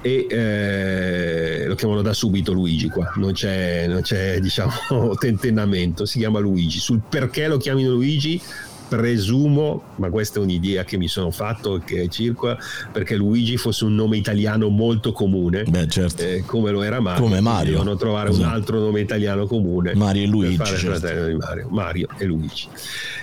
e 0.00 0.26
eh, 0.28 1.64
lo 1.66 1.74
chiamano 1.74 2.02
da 2.02 2.12
subito 2.12 2.52
Luigi 2.52 2.88
qua, 2.88 3.12
non 3.16 3.32
c'è, 3.32 3.86
non 3.86 4.02
c'è 4.02 4.38
diciamo 4.40 5.14
tentennamento, 5.18 6.06
si 6.06 6.18
chiama 6.18 6.38
Luigi. 6.38 6.78
Sul 6.78 7.00
perché 7.08 7.48
lo 7.48 7.56
chiamino 7.56 7.90
Luigi 7.90 8.40
presumo, 8.89 9.82
ma 9.97 10.10
questa 10.10 10.39
è 10.39 10.43
un'idea 10.43 10.85
che 10.85 10.97
mi 10.97 11.09
sono 11.09 11.31
fatto 11.31 11.81
che 11.85 12.09
circola, 12.09 12.56
perché 12.93 13.16
Luigi 13.16 13.56
fosse 13.56 13.85
un 13.85 13.94
nome 13.94 14.16
italiano 14.16 14.69
molto 14.69 15.12
comune, 15.12 15.65
Beh, 15.65 15.89
certo. 15.89 16.23
eh, 16.23 16.43
come 16.47 16.70
lo 16.70 16.82
era 16.82 17.01
Mario. 17.01 17.23
Come 17.23 17.40
Mario. 17.40 17.73
Devono 17.73 17.97
trovare 17.97 18.31
esatto. 18.31 18.47
un 18.47 18.52
altro 18.52 18.78
nome 18.81 19.01
italiano 19.01 19.47
comune. 19.47 19.94
Mario 19.94 20.23
e 20.23 20.27
Luigi. 20.27 20.65
Certo. 20.65 21.36
Mario. 21.39 21.69
Mario 21.70 22.09
e 22.16 22.24
Luigi. 22.24 22.69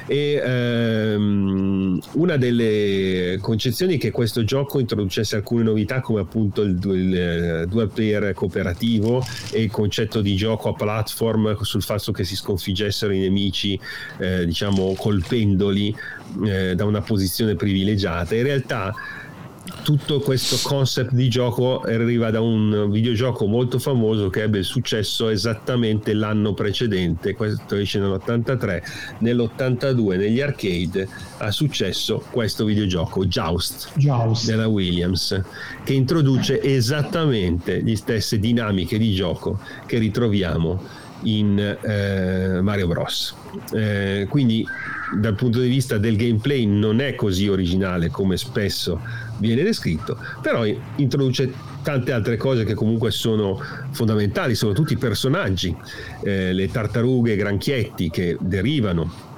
E 0.08 0.42
ehm, 0.44 2.00
una 2.14 2.38
delle 2.38 3.38
concezioni 3.42 3.96
è 3.96 3.98
che 3.98 4.12
questo 4.12 4.44
gioco 4.44 4.80
introducesse 4.80 5.36
alcune 5.36 5.64
novità 5.64 6.00
come 6.02 6.20
appunto 6.20 6.62
il, 6.62 6.80
il 6.84 7.18
eh, 7.18 7.66
dual 7.68 7.90
player 7.90 8.34
cooperativo 8.34 9.26
e 9.52 9.64
il 9.64 9.72
concetto 9.72 10.22
di 10.22 10.36
gioco 10.36 10.70
a 10.70 10.74
platform 10.74 11.60
sul 11.62 11.82
fatto 11.82 12.12
che 12.12 12.24
si 12.24 12.36
sconfiggessero 12.36 13.14
i 13.14 13.20
nemici 13.20 13.80
eh, 14.20 14.46
diciamo 14.46 14.94
colpendoli 15.56 15.95
eh, 16.45 16.76
da 16.76 16.86
una 16.86 17.02
posizione 17.02 17.56
privilegiata 17.56 18.36
in 18.36 18.44
realtà 18.44 18.94
tutto 19.82 20.19
questo 20.19 20.57
concept 20.68 21.11
di 21.11 21.27
gioco 21.27 21.82
arriva 21.82 22.30
da 22.30 22.40
un 22.40 22.90
videogioco 22.90 23.45
molto 23.48 23.80
famoso 23.80 24.30
che 24.30 24.44
ebbe 24.44 24.64
successo 24.64 25.30
esattamente 25.30 26.14
l'anno 26.14 26.53
precedente, 26.53 27.34
questo 27.36 27.76
esce 27.76 27.99
nell'83, 27.99 28.82
nell'82 29.19 30.18
negli 30.18 30.41
arcade 30.41 31.07
ha 31.38 31.52
successo 31.52 32.23
questo 32.32 32.65
videogioco 32.65 33.26
Joust, 33.26 33.91
Joust. 33.95 34.45
della 34.48 34.68
Williams 34.68 35.40
che 35.84 35.94
introduce 35.94 36.61
esattamente 36.61 37.82
le 37.82 37.95
stesse 37.95 38.40
dinamiche 38.40 38.98
di 38.98 39.14
gioco 39.14 39.60
che 39.86 39.98
ritroviamo 39.98 41.03
in 41.26 41.60
eh, 41.60 42.61
Mario 42.61 42.88
Bros. 42.88 43.35
Eh, 43.73 44.26
quindi 44.30 44.65
dal 45.15 45.35
punto 45.35 45.60
di 45.60 45.68
vista 45.68 45.97
del 45.97 46.15
gameplay 46.15 46.65
non 46.65 46.99
è 46.99 47.15
così 47.15 47.47
originale 47.47 48.10
come 48.10 48.38
spesso 48.38 48.99
viene 49.38 49.64
descritto, 49.64 50.18
però 50.41 50.65
introduce 50.95 51.52
tante 51.84 52.11
altre 52.11 52.38
cose 52.38 52.64
che 52.64 52.73
comunque 52.73 53.11
sono 53.11 53.60
fondamentali, 53.91 54.56
sono 54.56 54.73
tutti 54.73 54.97
personaggi, 54.97 55.76
eh, 56.23 56.52
le 56.53 56.69
tartarughe 56.69 57.34
e 57.34 57.35
granchietti 57.35 58.10
che 58.10 58.38
derivano 58.39 59.34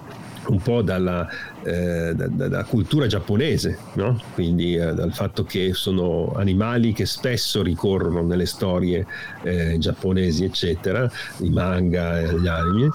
un 0.47 0.61
po' 0.61 0.81
dalla, 0.81 1.27
eh, 1.67 2.15
da, 2.15 2.47
da, 2.47 2.63
cultura 2.63 3.07
giapponese, 3.07 3.77
no? 3.95 4.21
quindi 4.33 4.75
eh, 4.75 4.93
dal 4.93 5.11
fatto 5.11 5.43
che 5.43 5.73
sono 5.73 6.31
animali 6.33 6.93
che 6.93 7.05
spesso 7.05 7.61
ricorrono 7.61 8.23
nelle 8.23 8.45
storie 8.45 9.05
eh, 9.43 9.75
giapponesi, 9.77 10.45
eccetera, 10.45 11.11
i 11.39 11.49
manga, 11.49 12.21
gli 12.21 12.47
anime, 12.47 12.89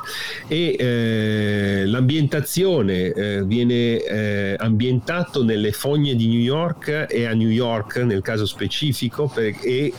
e 0.49 0.77
eh, 0.79 1.83
l'ambientazione 1.85 3.13
eh, 3.13 3.45
viene 3.45 4.03
eh, 4.03 4.57
ambientato 4.59 5.45
nelle 5.45 5.73
fogne 5.73 6.15
di 6.15 6.29
New 6.29 6.41
York 6.41 7.07
e 7.11 7.27
a 7.27 7.35
New 7.35 7.51
York 7.51 7.99
nel 7.99 8.23
caso 8.23 8.47
specifico 8.47 9.27
per, 9.29 9.55
e 9.61 9.93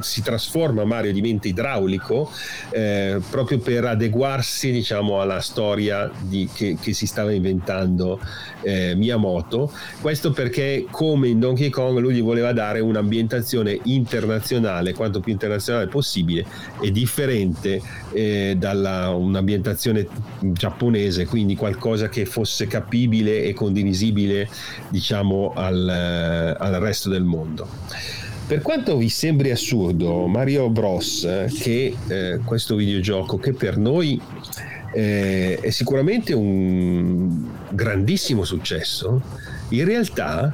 si 0.00 0.22
trasforma, 0.22 0.84
Mario 0.84 1.12
diventa 1.12 1.48
idraulico 1.48 2.30
proprio 3.30 3.58
per 3.58 3.84
adeguarsi 3.84 4.70
diciamo, 4.70 5.20
alla 5.20 5.40
storia 5.40 6.10
di, 6.20 6.48
che, 6.52 6.76
che 6.80 6.92
si 6.92 7.06
stava 7.06 7.32
inventando 7.32 7.79
inventando 7.80 8.20
eh, 8.62 8.94
Miyamoto. 8.94 9.72
Questo 10.00 10.32
perché, 10.32 10.86
come 10.90 11.28
in 11.28 11.40
Donkey 11.40 11.70
Kong, 11.70 11.98
lui 11.98 12.14
gli 12.14 12.22
voleva 12.22 12.52
dare 12.52 12.80
un'ambientazione 12.80 13.78
internazionale, 13.84 14.92
quanto 14.92 15.20
più 15.20 15.32
internazionale 15.32 15.86
possibile, 15.86 16.44
e 16.80 16.90
differente 16.90 17.80
eh, 18.12 18.56
da 18.58 19.10
un'ambientazione 19.10 20.06
giapponese, 20.40 21.26
quindi 21.26 21.56
qualcosa 21.56 22.08
che 22.08 22.24
fosse 22.24 22.66
capibile 22.66 23.42
e 23.42 23.54
condivisibile, 23.54 24.48
diciamo, 24.88 25.52
al, 25.54 25.88
eh, 25.88 26.56
al 26.58 26.74
resto 26.74 27.08
del 27.08 27.24
mondo. 27.24 27.68
Per 28.46 28.62
quanto 28.62 28.96
vi 28.96 29.08
sembri 29.08 29.52
assurdo, 29.52 30.26
Mario 30.26 30.68
Bros, 30.70 31.20
che 31.62 31.94
eh, 32.08 32.40
questo 32.44 32.74
videogioco 32.74 33.38
che 33.38 33.52
per 33.52 33.76
noi 33.76 34.20
eh, 34.92 35.58
è 35.60 35.70
sicuramente 35.70 36.32
un 36.32 37.48
grandissimo 37.70 38.44
successo, 38.44 39.20
in 39.68 39.84
realtà 39.84 40.52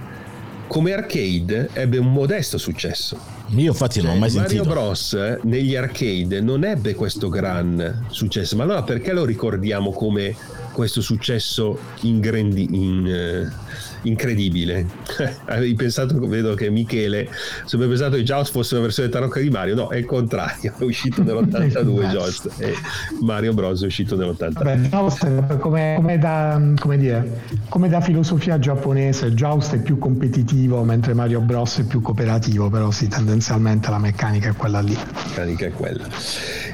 come 0.67 0.93
arcade 0.93 1.71
ebbe 1.73 1.99
un 1.99 2.13
modesto 2.13 2.59
successo. 2.59 3.19
Io 3.51 3.71
infatti 3.71 4.01
cioè, 4.01 4.09
non 4.09 4.17
ho 4.17 4.19
mai 4.19 4.31
Mario 4.33 4.49
sentito. 4.49 4.65
Mario 4.65 4.83
Bros 4.83 5.17
negli 5.43 5.77
arcade 5.77 6.41
non 6.41 6.65
ebbe 6.65 6.95
questo 6.95 7.29
gran 7.29 8.07
successo, 8.09 8.57
ma 8.57 8.65
allora 8.65 8.83
perché 8.83 9.13
lo 9.13 9.25
ricordiamo 9.25 9.93
come 9.93 10.35
questo 10.73 11.01
successo 11.01 11.79
in, 12.03 13.07
eh, 13.07 13.51
incredibile. 14.07 14.87
Avevi 15.47 15.75
pensato, 15.75 16.19
vedo 16.27 16.55
che 16.55 16.71
Michele, 16.71 17.29
se 17.65 17.77
avevi 17.77 17.91
pensato 17.91 18.17
che 18.17 18.23
Joust 18.23 18.53
fosse 18.53 18.75
una 18.75 18.85
versione 18.85 19.09
tarocca 19.09 19.41
di 19.41 19.51
Mario, 19.51 19.75
no, 19.75 19.89
è 19.89 19.97
il 19.97 20.07
contrario, 20.07 20.73
è 20.79 20.83
uscito 20.83 21.23
nell'82 21.23 22.11
Joust 22.11 22.51
e 22.59 22.75
Mario 23.21 23.53
Bros 23.53 23.83
è 23.83 23.87
uscito 23.87 24.17
nell'83. 24.17 24.89
Vabbè, 24.89 25.59
come, 25.59 25.95
come, 25.97 26.19
da, 26.19 26.61
come, 26.79 26.99
dire, 26.99 27.43
come 27.69 27.89
da 27.89 28.01
filosofia 28.01 28.59
giapponese, 28.59 29.33
Joust 29.33 29.75
è 29.75 29.79
più 29.81 29.99
competitivo 29.99 30.83
mentre 30.85 31.15
Mario 31.15 31.41
Bros 31.41 31.79
è 31.79 31.85
più 31.85 32.01
cooperativo, 32.01 32.71
però 32.71 32.91
sì, 32.91 33.09
tendenzialmente 33.09 33.91
la 33.91 33.99
meccanica 33.99 34.51
è 34.51 34.55
quella 34.55 34.81
lì. 34.81 34.95
La 34.95 35.23
meccanica 35.27 35.67
è 35.67 35.71
quella. 35.71 36.07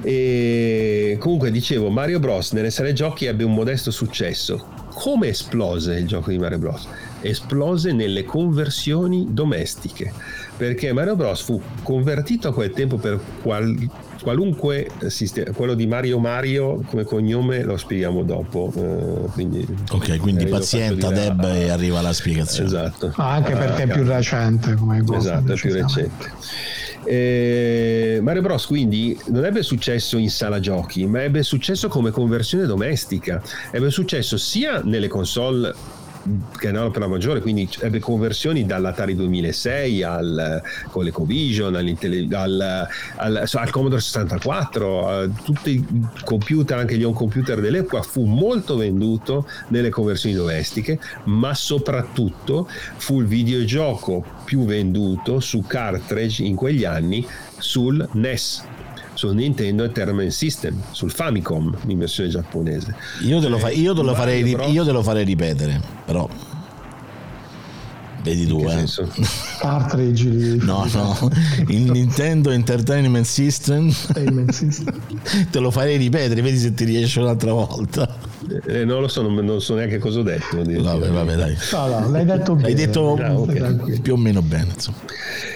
E 0.02 1.16
comunque 1.18 1.50
dicevo, 1.50 1.90
Mario 1.90 2.18
Bros 2.18 2.52
nelle 2.52 2.70
serie 2.70 2.92
giochi 2.92 3.26
ebbe 3.26 3.44
un 3.44 3.54
modesto 3.54 3.90
successo. 3.90 4.66
Come 4.92 5.28
esplose 5.28 5.94
il 5.94 6.06
gioco 6.06 6.30
di 6.30 6.38
Mario 6.38 6.58
Bros? 6.58 6.86
Esplose 7.22 7.92
nelle 7.92 8.24
conversioni 8.24 9.28
domestiche, 9.30 10.12
perché 10.56 10.92
Mario 10.92 11.16
Bros 11.16 11.40
fu 11.40 11.60
convertito 11.82 12.48
a 12.48 12.52
quel 12.52 12.72
tempo 12.72 12.96
per 12.96 13.20
qual, 13.42 13.74
qualunque 14.20 14.90
sistema, 15.06 15.52
quello 15.52 15.74
di 15.74 15.86
Mario 15.86 16.18
Mario 16.18 16.82
come 16.86 17.04
cognome 17.04 17.62
lo 17.62 17.76
spieghiamo 17.76 18.22
dopo. 18.24 18.72
Eh, 18.74 19.30
quindi, 19.30 19.66
ok, 19.90 20.18
quindi 20.18 20.46
pazienta 20.46 21.10
Deb 21.10 21.44
e 21.44 21.70
arriva 21.70 22.00
la 22.00 22.12
spiegazione. 22.12 22.66
Esatto. 22.66 23.12
Ah, 23.16 23.34
anche 23.34 23.52
perché 23.54 23.84
è 23.84 23.88
più 23.88 24.02
ah, 24.02 24.16
recente 24.16 24.74
come 24.74 25.02
cosa. 25.04 25.34
Esatto, 25.38 25.52
è 25.52 25.56
più 25.56 25.72
recente. 25.72 26.30
Eh, 27.04 28.20
Mario 28.22 28.42
Bros 28.42 28.66
quindi 28.66 29.18
non 29.26 29.44
ebbe 29.44 29.62
successo 29.62 30.16
in 30.16 30.30
sala 30.30 30.60
giochi, 30.60 31.04
ma 31.06 31.22
ebbe 31.22 31.42
successo 31.42 31.88
come 31.88 32.10
conversione 32.10 32.66
domestica. 32.66 33.42
Ebbe 33.70 33.90
successo 33.90 34.36
sia 34.36 34.80
nelle 34.84 35.08
console 35.08 35.74
che 36.58 36.70
per 36.70 36.98
la 36.98 37.06
maggiore, 37.08 37.40
quindi 37.40 37.68
ebbe 37.80 37.98
conversioni 37.98 38.64
dall'Atari 38.64 39.14
2006 39.14 40.02
al 40.02 40.62
ColecoVision, 40.90 41.74
al, 41.74 42.88
al, 43.16 43.48
al 43.52 43.70
Commodore 43.70 44.00
64, 44.00 45.08
a 45.08 45.28
tutti 45.28 45.70
i 45.70 45.84
computer, 46.24 46.78
anche 46.78 46.96
gli 46.96 47.02
home 47.02 47.16
computer 47.16 47.60
dell'epoca, 47.60 48.02
fu 48.02 48.24
molto 48.24 48.76
venduto 48.76 49.46
nelle 49.68 49.90
conversioni 49.90 50.34
domestiche, 50.34 50.98
ma 51.24 51.54
soprattutto 51.54 52.68
fu 52.96 53.20
il 53.20 53.26
videogioco 53.26 54.24
più 54.44 54.64
venduto 54.64 55.40
su 55.40 55.64
cartridge 55.66 56.42
in 56.42 56.54
quegli 56.54 56.84
anni 56.84 57.26
sul 57.58 58.08
NES 58.12 58.64
sul 59.14 59.34
Nintendo 59.34 59.84
Entertainment 59.84 60.30
System, 60.30 60.80
sul 60.90 61.10
Famicom 61.10 61.76
in 61.86 61.98
versione 61.98 62.28
giapponese. 62.28 62.94
Io 63.22 63.40
te 63.40 63.48
lo, 63.48 63.58
fa- 63.58 63.70
io 63.70 63.94
te 63.94 64.02
lo, 64.02 64.14
farei, 64.14 64.44
io 64.70 64.84
te 64.84 64.92
lo 64.92 65.02
farei 65.02 65.24
ripetere, 65.24 65.80
però 66.04 66.28
Vedi 68.22 68.46
tu, 68.46 68.64
eh. 68.68 68.84
Cartridge. 69.58 70.58
No, 70.62 70.86
no. 70.92 71.30
Il 71.66 71.90
Nintendo 71.90 72.50
Entertainment 72.50 73.26
System. 73.26 73.90
System. 73.90 75.00
Te 75.50 75.58
lo 75.58 75.72
farei 75.72 75.96
ripetere, 75.96 76.40
vedi 76.40 76.58
se 76.58 76.72
ti 76.72 76.84
riesce 76.84 77.18
un'altra 77.18 77.52
volta. 77.52 78.08
Eh, 78.66 78.84
non 78.84 79.00
lo 79.00 79.08
so, 79.08 79.22
non, 79.22 79.34
non, 79.34 79.60
so 79.60 79.74
neanche 79.74 79.98
cosa 79.98 80.20
ho 80.20 80.22
detto. 80.22 80.56
Vabbè, 80.56 81.08
vabbè, 81.08 81.34
dai. 81.36 81.56
No, 81.72 81.86
no, 81.86 82.10
l'hai 82.10 82.24
detto 82.24 82.54
bene. 82.54 82.68
L'hai 82.68 82.74
detto 82.74 83.14
ah, 83.14 83.38
okay. 83.38 84.00
più 84.00 84.14
o 84.14 84.16
meno 84.16 84.42
bene, 84.42 84.72
insomma. 84.74 84.98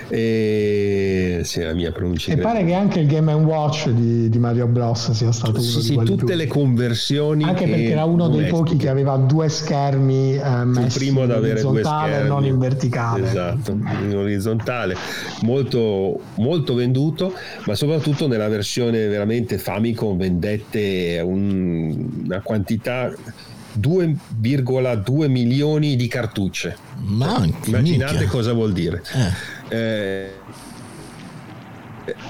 E 0.08 1.40
sì, 1.42 1.62
la 1.62 1.74
mia 1.74 1.90
pronuncia. 1.90 2.32
E 2.32 2.36
pare 2.36 2.64
che 2.64 2.74
anche 2.74 3.00
il 3.00 3.08
Game 3.08 3.32
Watch 3.32 3.88
di, 3.88 4.28
di 4.28 4.38
Mario 4.38 4.68
Bros 4.68 5.10
sia 5.10 5.32
stato 5.32 5.60
sì, 5.60 5.94
uno 5.94 6.04
sì, 6.04 6.12
tutte 6.12 6.24
più. 6.26 6.34
le 6.36 6.46
conversioni. 6.46 7.42
Anche 7.42 7.66
perché 7.66 7.90
era 7.90 8.04
uno 8.04 8.28
dei 8.28 8.46
pochi 8.46 8.76
che 8.76 8.88
aveva 8.88 9.16
due 9.16 9.48
schermi 9.48 10.36
eh, 10.36 10.64
messi 10.64 10.98
primo 10.98 11.22
ad 11.22 11.32
avere 11.32 11.60
due 11.60 11.82
schermi. 11.82 12.28
non 12.28 12.44
in 12.44 12.58
verticale. 12.58 13.26
Esatto, 13.26 13.72
in 13.72 14.16
orizzontale. 14.16 14.96
Molto, 15.42 16.20
molto 16.36 16.74
venduto, 16.74 17.32
ma 17.66 17.74
soprattutto 17.74 18.28
nella 18.28 18.48
versione 18.48 19.08
veramente 19.08 19.58
Famicom 19.58 20.16
vendette 20.16 21.20
un, 21.24 22.22
una 22.24 22.40
quantità 22.42 22.75
2,2 22.78 25.28
milioni 25.28 25.96
di 25.96 26.08
cartucce. 26.08 26.76
Ma 26.98 27.44
immaginate 27.64 28.12
minchia. 28.12 28.28
cosa 28.28 28.52
vuol 28.52 28.72
dire. 28.72 29.02
Eh 29.12 29.54
eh, 29.68 30.30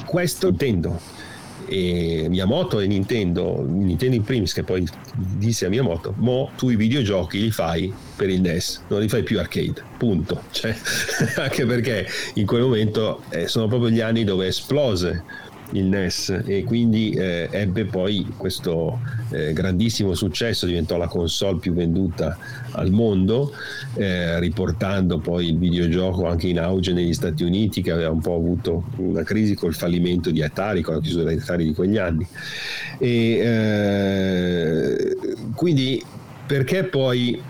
questo 0.07 0.49
Nintendo 0.49 1.01
e 1.69 2.27
Miyamoto 2.29 2.81
e 2.81 2.87
Nintendo, 2.87 3.65
Nintendo 3.67 4.15
in 4.15 4.23
primis 4.23 4.53
che 4.53 4.63
poi 4.63 4.87
disse 5.15 5.67
a 5.67 5.69
Miyamoto, 5.69 6.15
mo 6.19 6.51
tu 6.57 6.71
i 6.71 6.77
videogiochi 6.77 7.41
li 7.41 7.51
fai 7.51 7.93
per 8.15 8.31
il 8.31 8.41
NES, 8.41 8.85
non 8.89 9.01
li 9.01 9.09
fai 9.09 9.23
più 9.23 9.39
arcade, 9.39 9.83
punto. 9.99 10.45
Cioè, 10.51 10.75
anche 11.37 11.67
perché 11.67 12.07
in 12.35 12.47
quel 12.47 12.63
momento 12.63 13.23
eh, 13.31 13.49
sono 13.49 13.67
proprio 13.67 13.91
gli 13.91 14.01
anni 14.01 14.25
dove 14.25 14.47
esplose 14.47 15.25
il 15.73 15.87
NES 15.87 16.43
e 16.45 16.65
quindi 16.65 17.11
eh, 17.11 17.49
ebbe 17.51 17.85
poi 17.85 18.27
questo 18.37 19.01
eh, 19.31 19.53
grandissimo 19.53 20.15
successo, 20.15 20.67
diventò 20.67 20.97
la 20.97 21.09
console 21.09 21.59
più 21.59 21.73
venduta 21.73 22.37
al 22.73 22.91
mondo, 22.91 23.53
eh, 23.95 24.39
riportando 24.39 25.19
poi 25.19 25.49
il 25.49 25.59
videogioco 25.59 26.27
anche 26.27 26.49
in 26.49 26.59
auge 26.59 26.93
negli 26.93 27.15
Stati 27.15 27.43
Uniti 27.43 27.83
che 27.83 27.91
aveva 27.91 28.11
un 28.11 28.21
po' 28.21 28.35
avuto 28.35 28.85
una 28.97 29.23
crisi 29.23 29.55
col 29.55 29.75
fallimento 29.75 30.31
di 30.31 30.43
Atari, 30.43 30.83
con 30.83 30.95
la 30.95 31.01
chiusura 31.01 31.31
di 31.31 31.39
Atari 31.39 31.65
di 31.65 31.75
quegli 31.75 31.99
anni. 31.99 32.27
E, 32.99 33.39
eh, 33.39 35.17
quindi 35.55 36.03
perché 36.47 36.85
poi 36.85 37.43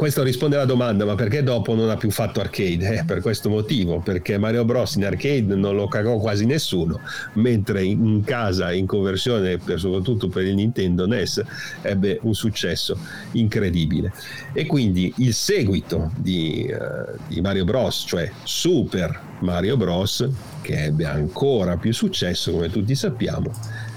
questo 0.00 0.22
risponde 0.22 0.56
alla 0.56 0.64
domanda, 0.64 1.04
ma 1.04 1.14
perché 1.14 1.42
dopo 1.42 1.74
non 1.74 1.90
ha 1.90 1.96
più 1.98 2.10
fatto 2.10 2.40
arcade? 2.40 3.00
Eh, 3.00 3.04
per 3.04 3.20
questo 3.20 3.50
motivo, 3.50 4.00
perché 4.00 4.38
Mario 4.38 4.64
Bros 4.64 4.94
in 4.94 5.04
arcade 5.04 5.54
non 5.54 5.76
lo 5.76 5.88
cagò 5.88 6.16
quasi 6.16 6.46
nessuno, 6.46 7.00
mentre 7.34 7.84
in 7.84 8.22
casa, 8.24 8.72
in 8.72 8.86
conversione, 8.86 9.58
per, 9.58 9.78
soprattutto 9.78 10.28
per 10.28 10.46
il 10.46 10.54
Nintendo 10.54 11.06
NES, 11.06 11.42
ebbe 11.82 12.18
un 12.22 12.32
successo 12.32 12.96
incredibile. 13.32 14.10
E 14.54 14.64
quindi 14.64 15.12
il 15.18 15.34
seguito 15.34 16.10
di, 16.16 16.66
uh, 16.72 17.18
di 17.28 17.42
Mario 17.42 17.66
Bros, 17.66 18.04
cioè 18.08 18.30
Super 18.42 19.20
Mario 19.40 19.76
Bros, 19.76 20.26
che 20.62 20.84
ebbe 20.84 21.04
ancora 21.04 21.76
più 21.76 21.92
successo, 21.92 22.52
come 22.52 22.70
tutti 22.70 22.94
sappiamo, 22.94 23.52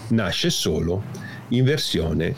nasce 0.09 0.49
solo 0.49 1.01
in 1.47 1.63
versione 1.63 2.35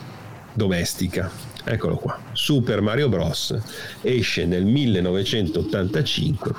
domestica 0.53 1.53
Eccolo 1.67 1.95
qua, 1.95 2.19
Super 2.31 2.81
Mario 2.81 3.09
Bros. 3.09 3.57
esce 4.01 4.45
nel 4.45 4.65
1985 4.65 6.51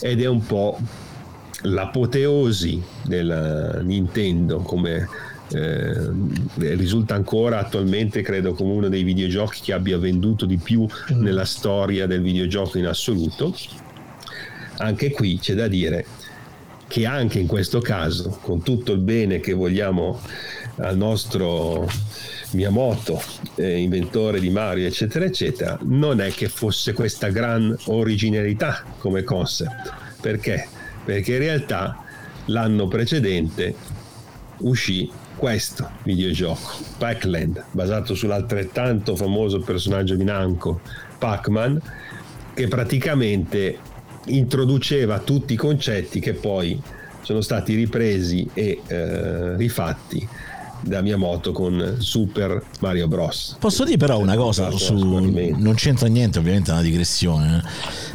ed 0.00 0.22
è 0.22 0.26
un 0.26 0.44
po' 0.46 0.78
l'apoteosi 1.62 2.82
della 3.04 3.80
Nintendo 3.82 4.60
come 4.60 5.06
eh, 5.50 6.10
risulta 6.56 7.14
ancora 7.14 7.58
attualmente 7.58 8.22
credo 8.22 8.54
come 8.54 8.72
uno 8.72 8.88
dei 8.88 9.02
videogiochi 9.02 9.60
che 9.62 9.72
abbia 9.72 9.98
venduto 9.98 10.46
di 10.46 10.56
più 10.56 10.82
mm. 10.84 11.20
nella 11.22 11.44
storia 11.44 12.06
del 12.06 12.22
videogioco 12.22 12.78
in 12.78 12.86
assoluto 12.86 13.54
anche 14.78 15.10
qui 15.10 15.38
c'è 15.38 15.54
da 15.54 15.66
dire 15.66 16.04
che 16.86 17.06
anche 17.06 17.38
in 17.38 17.46
questo 17.46 17.80
caso 17.80 18.38
con 18.40 18.62
tutto 18.62 18.92
il 18.92 19.00
bene 19.00 19.40
che 19.40 19.52
vogliamo 19.52 20.20
al 20.76 20.96
nostro 20.96 21.86
Miyamoto, 22.52 23.22
eh, 23.56 23.78
inventore 23.78 24.40
di 24.40 24.50
Mario, 24.50 24.86
eccetera, 24.86 25.24
eccetera, 25.24 25.78
non 25.82 26.20
è 26.20 26.30
che 26.30 26.48
fosse 26.48 26.92
questa 26.92 27.28
gran 27.28 27.76
originalità 27.86 28.82
come 28.98 29.22
concept. 29.22 29.92
Perché? 30.20 30.66
Perché 31.04 31.32
in 31.34 31.38
realtà 31.38 32.04
l'anno 32.46 32.88
precedente 32.88 33.74
uscì 34.58 35.10
questo 35.36 35.90
videogioco, 36.02 36.78
Pac-Land, 36.98 37.66
basato 37.70 38.14
sull'altrettanto 38.14 39.14
famoso 39.14 39.60
personaggio 39.60 40.16
di 40.16 40.24
Namco, 40.24 40.80
Pac-Man, 41.18 41.80
che 42.54 42.66
praticamente 42.66 43.78
introduceva 44.26 45.20
tutti 45.20 45.52
i 45.52 45.56
concetti 45.56 46.18
che 46.18 46.32
poi 46.32 46.80
sono 47.22 47.40
stati 47.40 47.74
ripresi 47.74 48.48
e 48.52 48.80
eh, 48.86 49.56
rifatti 49.56 50.26
da 50.80 51.00
Miyamoto 51.00 51.52
con 51.52 51.96
Super 51.98 52.62
Mario 52.80 53.08
Bros. 53.08 53.56
Posso 53.58 53.84
dire 53.84 53.96
però 53.96 54.18
una 54.18 54.36
cosa, 54.36 54.70
su, 54.70 54.94
non 54.94 55.74
c'entra 55.74 56.08
niente 56.08 56.38
ovviamente 56.38 56.70
una 56.70 56.82
digressione, 56.82 57.62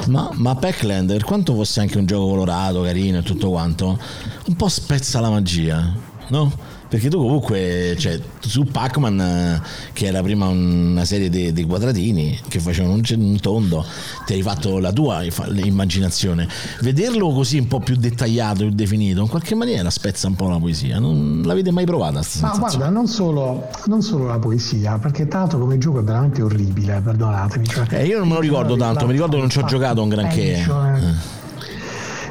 eh. 0.04 0.10
ma, 0.10 0.30
ma 0.34 0.56
Pac-Land 0.56 1.12
per 1.12 1.24
quanto 1.24 1.54
fosse 1.54 1.80
anche 1.80 1.98
un 1.98 2.06
gioco 2.06 2.28
colorato, 2.28 2.82
carino 2.82 3.20
e 3.20 3.24
tutto 3.24 3.50
quanto, 3.50 4.00
un 4.48 4.56
po' 4.56 4.68
spezza 4.68 5.20
la 5.20 5.30
magia. 5.30 5.94
no? 6.28 6.52
Perché 6.94 7.10
tu 7.10 7.18
comunque, 7.18 7.96
cioè, 7.98 8.20
su 8.40 8.66
Pac-Man, 8.66 9.60
che 9.94 10.06
era 10.06 10.22
prima 10.22 10.46
una 10.46 11.04
serie 11.06 11.28
dei 11.28 11.64
quadratini 11.64 12.40
che 12.48 12.60
facevano 12.60 12.94
un, 12.94 13.02
un, 13.18 13.40
tondo, 13.40 13.84
ti 14.28 14.34
hai 14.34 14.44
fatto 14.44 14.78
la 14.78 14.92
tua 14.92 15.24
immaginazione. 15.56 16.48
Vederlo 16.82 17.32
così 17.32 17.58
un 17.58 17.68
po' 17.68 17.80
più 17.80 17.96
dettagliato, 17.96 18.66
più 18.66 18.70
definito, 18.70 19.22
in 19.22 19.28
qualche 19.28 19.56
maniera 19.56 19.90
spezza 19.90 20.28
un 20.28 20.36
po' 20.36 20.48
la 20.50 20.60
poesia. 20.60 21.00
Non 21.00 21.42
l'avete 21.44 21.72
mai 21.72 21.86
provata? 21.86 22.22
Ma 22.42 22.56
guarda, 22.60 22.90
non 22.90 23.08
solo, 23.08 23.70
non 23.86 24.04
solo, 24.04 24.28
la 24.28 24.38
poesia, 24.38 25.00
perché 25.00 25.28
tanto 25.28 25.58
come 25.58 25.80
gioco 25.80 25.98
è 25.98 26.04
veramente 26.04 26.44
orribile, 26.44 27.02
perdonatemi. 27.04 27.66
Cioè, 27.66 27.88
eh, 27.90 28.06
io 28.06 28.20
non 28.20 28.28
me 28.28 28.36
lo 28.36 28.40
ricordo 28.40 28.76
tanto, 28.76 29.08
mi 29.08 29.14
ricordo 29.14 29.34
che 29.34 29.42
non 29.42 29.50
ci 29.50 29.58
ho 29.58 29.64
giocato 29.64 30.04
un 30.04 30.10
granché. 30.10 30.62
Cioè, 30.64 30.98
eh. 31.00 31.42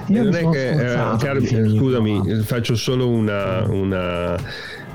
Io 0.06 0.24
non 0.24 0.34
è 0.34 0.48
che, 0.48 0.70
eh, 0.70 1.16
caro, 1.18 1.40
scusami, 1.40 2.42
faccio 2.42 2.74
solo 2.74 3.08
una, 3.08 3.64
una 3.68 4.36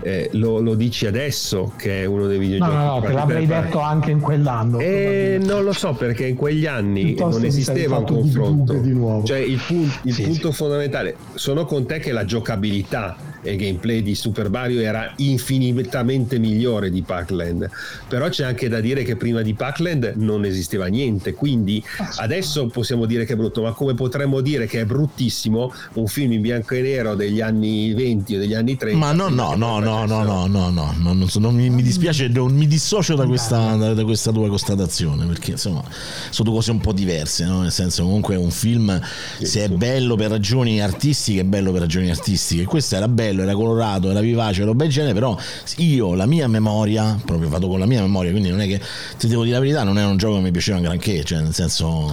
eh, 0.01 0.29
lo, 0.33 0.59
lo, 0.59 0.75
dici 0.75 1.05
adesso 1.05 1.73
che 1.75 2.03
è 2.03 2.05
uno 2.05 2.27
dei 2.27 2.37
videogiochi. 2.37 2.71
No, 2.71 2.83
no, 2.83 2.93
no, 2.95 3.01
te 3.01 3.13
l'avrei 3.13 3.45
detto 3.45 3.79
anche 3.79 4.11
in 4.11 4.19
quell'anno. 4.19 4.79
Eh, 4.79 5.39
non 5.43 5.63
lo 5.63 5.73
so 5.73 5.93
perché 5.93 6.25
in 6.27 6.35
quegli 6.35 6.65
anni 6.65 7.05
Piuttosto 7.05 7.39
non 7.39 7.47
esisteva 7.47 7.97
un 7.97 8.05
confronto. 8.05 8.73
Di 8.73 8.93
di 8.93 9.21
cioè 9.25 9.39
il, 9.39 9.59
pun- 9.65 9.91
il 10.03 10.13
sì, 10.13 10.23
punto 10.23 10.51
sì. 10.51 10.55
fondamentale, 10.55 11.15
sono 11.33 11.65
con 11.65 11.85
te 11.85 11.99
che 11.99 12.11
la 12.11 12.25
giocabilità 12.25 13.15
e 13.15 13.36
il 13.36 13.36
gameplay 13.55 14.01
di 14.01 14.15
Super 14.15 14.49
Mario 14.49 14.81
era 14.81 15.13
infinitamente 15.17 16.39
migliore 16.39 16.89
di 16.89 17.01
Pac-Land. 17.01 17.69
Però 18.07 18.27
c'è 18.29 18.45
anche 18.45 18.67
da 18.69 18.79
dire 18.79 19.03
che 19.03 19.15
prima 19.15 19.41
di 19.41 19.53
Pac-Land 19.53 20.13
non 20.17 20.45
esisteva 20.45 20.87
niente, 20.87 21.33
quindi 21.33 21.83
adesso 22.17 22.67
possiamo 22.67 23.05
dire 23.05 23.25
che 23.25 23.33
è 23.33 23.35
brutto, 23.35 23.61
ma 23.61 23.71
come 23.71 23.93
potremmo 23.93 24.41
dire 24.41 24.67
che 24.67 24.81
è 24.81 24.85
bruttissimo 24.85 25.73
un 25.93 26.07
film 26.07 26.33
in 26.33 26.41
bianco 26.41 26.75
e 26.75 26.81
nero 26.81 27.15
degli 27.15 27.41
anni 27.41 27.93
20 27.93 28.35
o 28.35 28.39
degli 28.39 28.53
anni 28.53 28.75
30? 28.75 28.97
Ma 28.97 29.11
no, 29.11 29.29
no, 29.29 29.55
no, 29.55 29.79
no, 29.79 30.05
no, 30.05 30.23
no, 30.23 30.47
no, 30.47 30.69
no, 30.69 30.95
no, 30.97 31.13
non 31.13 31.29
so, 31.29 31.39
non 31.39 31.55
mi, 31.55 31.69
mi, 31.69 31.81
dispiace, 31.81 32.27
non, 32.27 32.53
mi 32.53 32.67
dissocio 32.67 33.15
da 33.15 33.25
questa, 33.25 33.75
da, 33.75 33.93
da 33.93 34.03
questa, 34.03 34.31
tua 34.31 34.47
constatazione, 34.47 35.25
perché 35.25 35.51
insomma 35.51 35.83
sono 36.29 36.51
cose 36.51 36.71
un 36.71 36.79
po' 36.79 36.93
diverse, 36.93 37.45
no? 37.45 37.61
nel 37.61 37.71
senso 37.71 38.03
comunque 38.03 38.35
un 38.35 38.51
film, 38.51 38.99
se 39.41 39.65
è 39.65 39.69
bello 39.69 40.15
per 40.15 40.29
ragioni 40.29 40.81
artistiche, 40.81 41.41
è 41.41 41.43
bello 41.43 41.71
per 41.71 41.81
ragioni 41.81 42.09
artistiche, 42.09 42.65
questo 42.65 42.95
era 42.95 43.07
bello 43.07 43.36
bello, 43.37 43.43
era 43.43 43.53
colorato, 43.53 44.09
era 44.09 44.19
vivace, 44.19 44.63
roba 44.63 44.83
del 44.83 44.91
genere, 44.91 45.13
però 45.13 45.37
io 45.77 46.15
la 46.15 46.25
mia 46.25 46.47
memoria, 46.47 47.19
proprio 47.23 47.49
vado 47.49 47.67
con 47.67 47.79
la 47.79 47.85
mia 47.85 48.01
memoria, 48.01 48.31
quindi 48.31 48.49
non 48.49 48.61
è 48.61 48.67
che, 48.67 48.81
ti 49.17 49.27
devo 49.27 49.43
dire 49.43 49.55
la 49.55 49.61
verità, 49.61 49.83
non 49.83 49.97
è 49.97 50.05
un 50.05 50.17
gioco 50.17 50.35
che 50.35 50.41
mi 50.41 50.51
piaceva 50.51 50.79
granché, 50.79 51.23
cioè 51.23 51.41
nel 51.41 51.53
senso... 51.53 52.11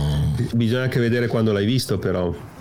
Bisogna 0.52 0.82
anche 0.82 1.00
vedere 1.00 1.26
quando 1.26 1.52
l'hai 1.52 1.66
visto 1.66 1.98
però. 1.98 2.52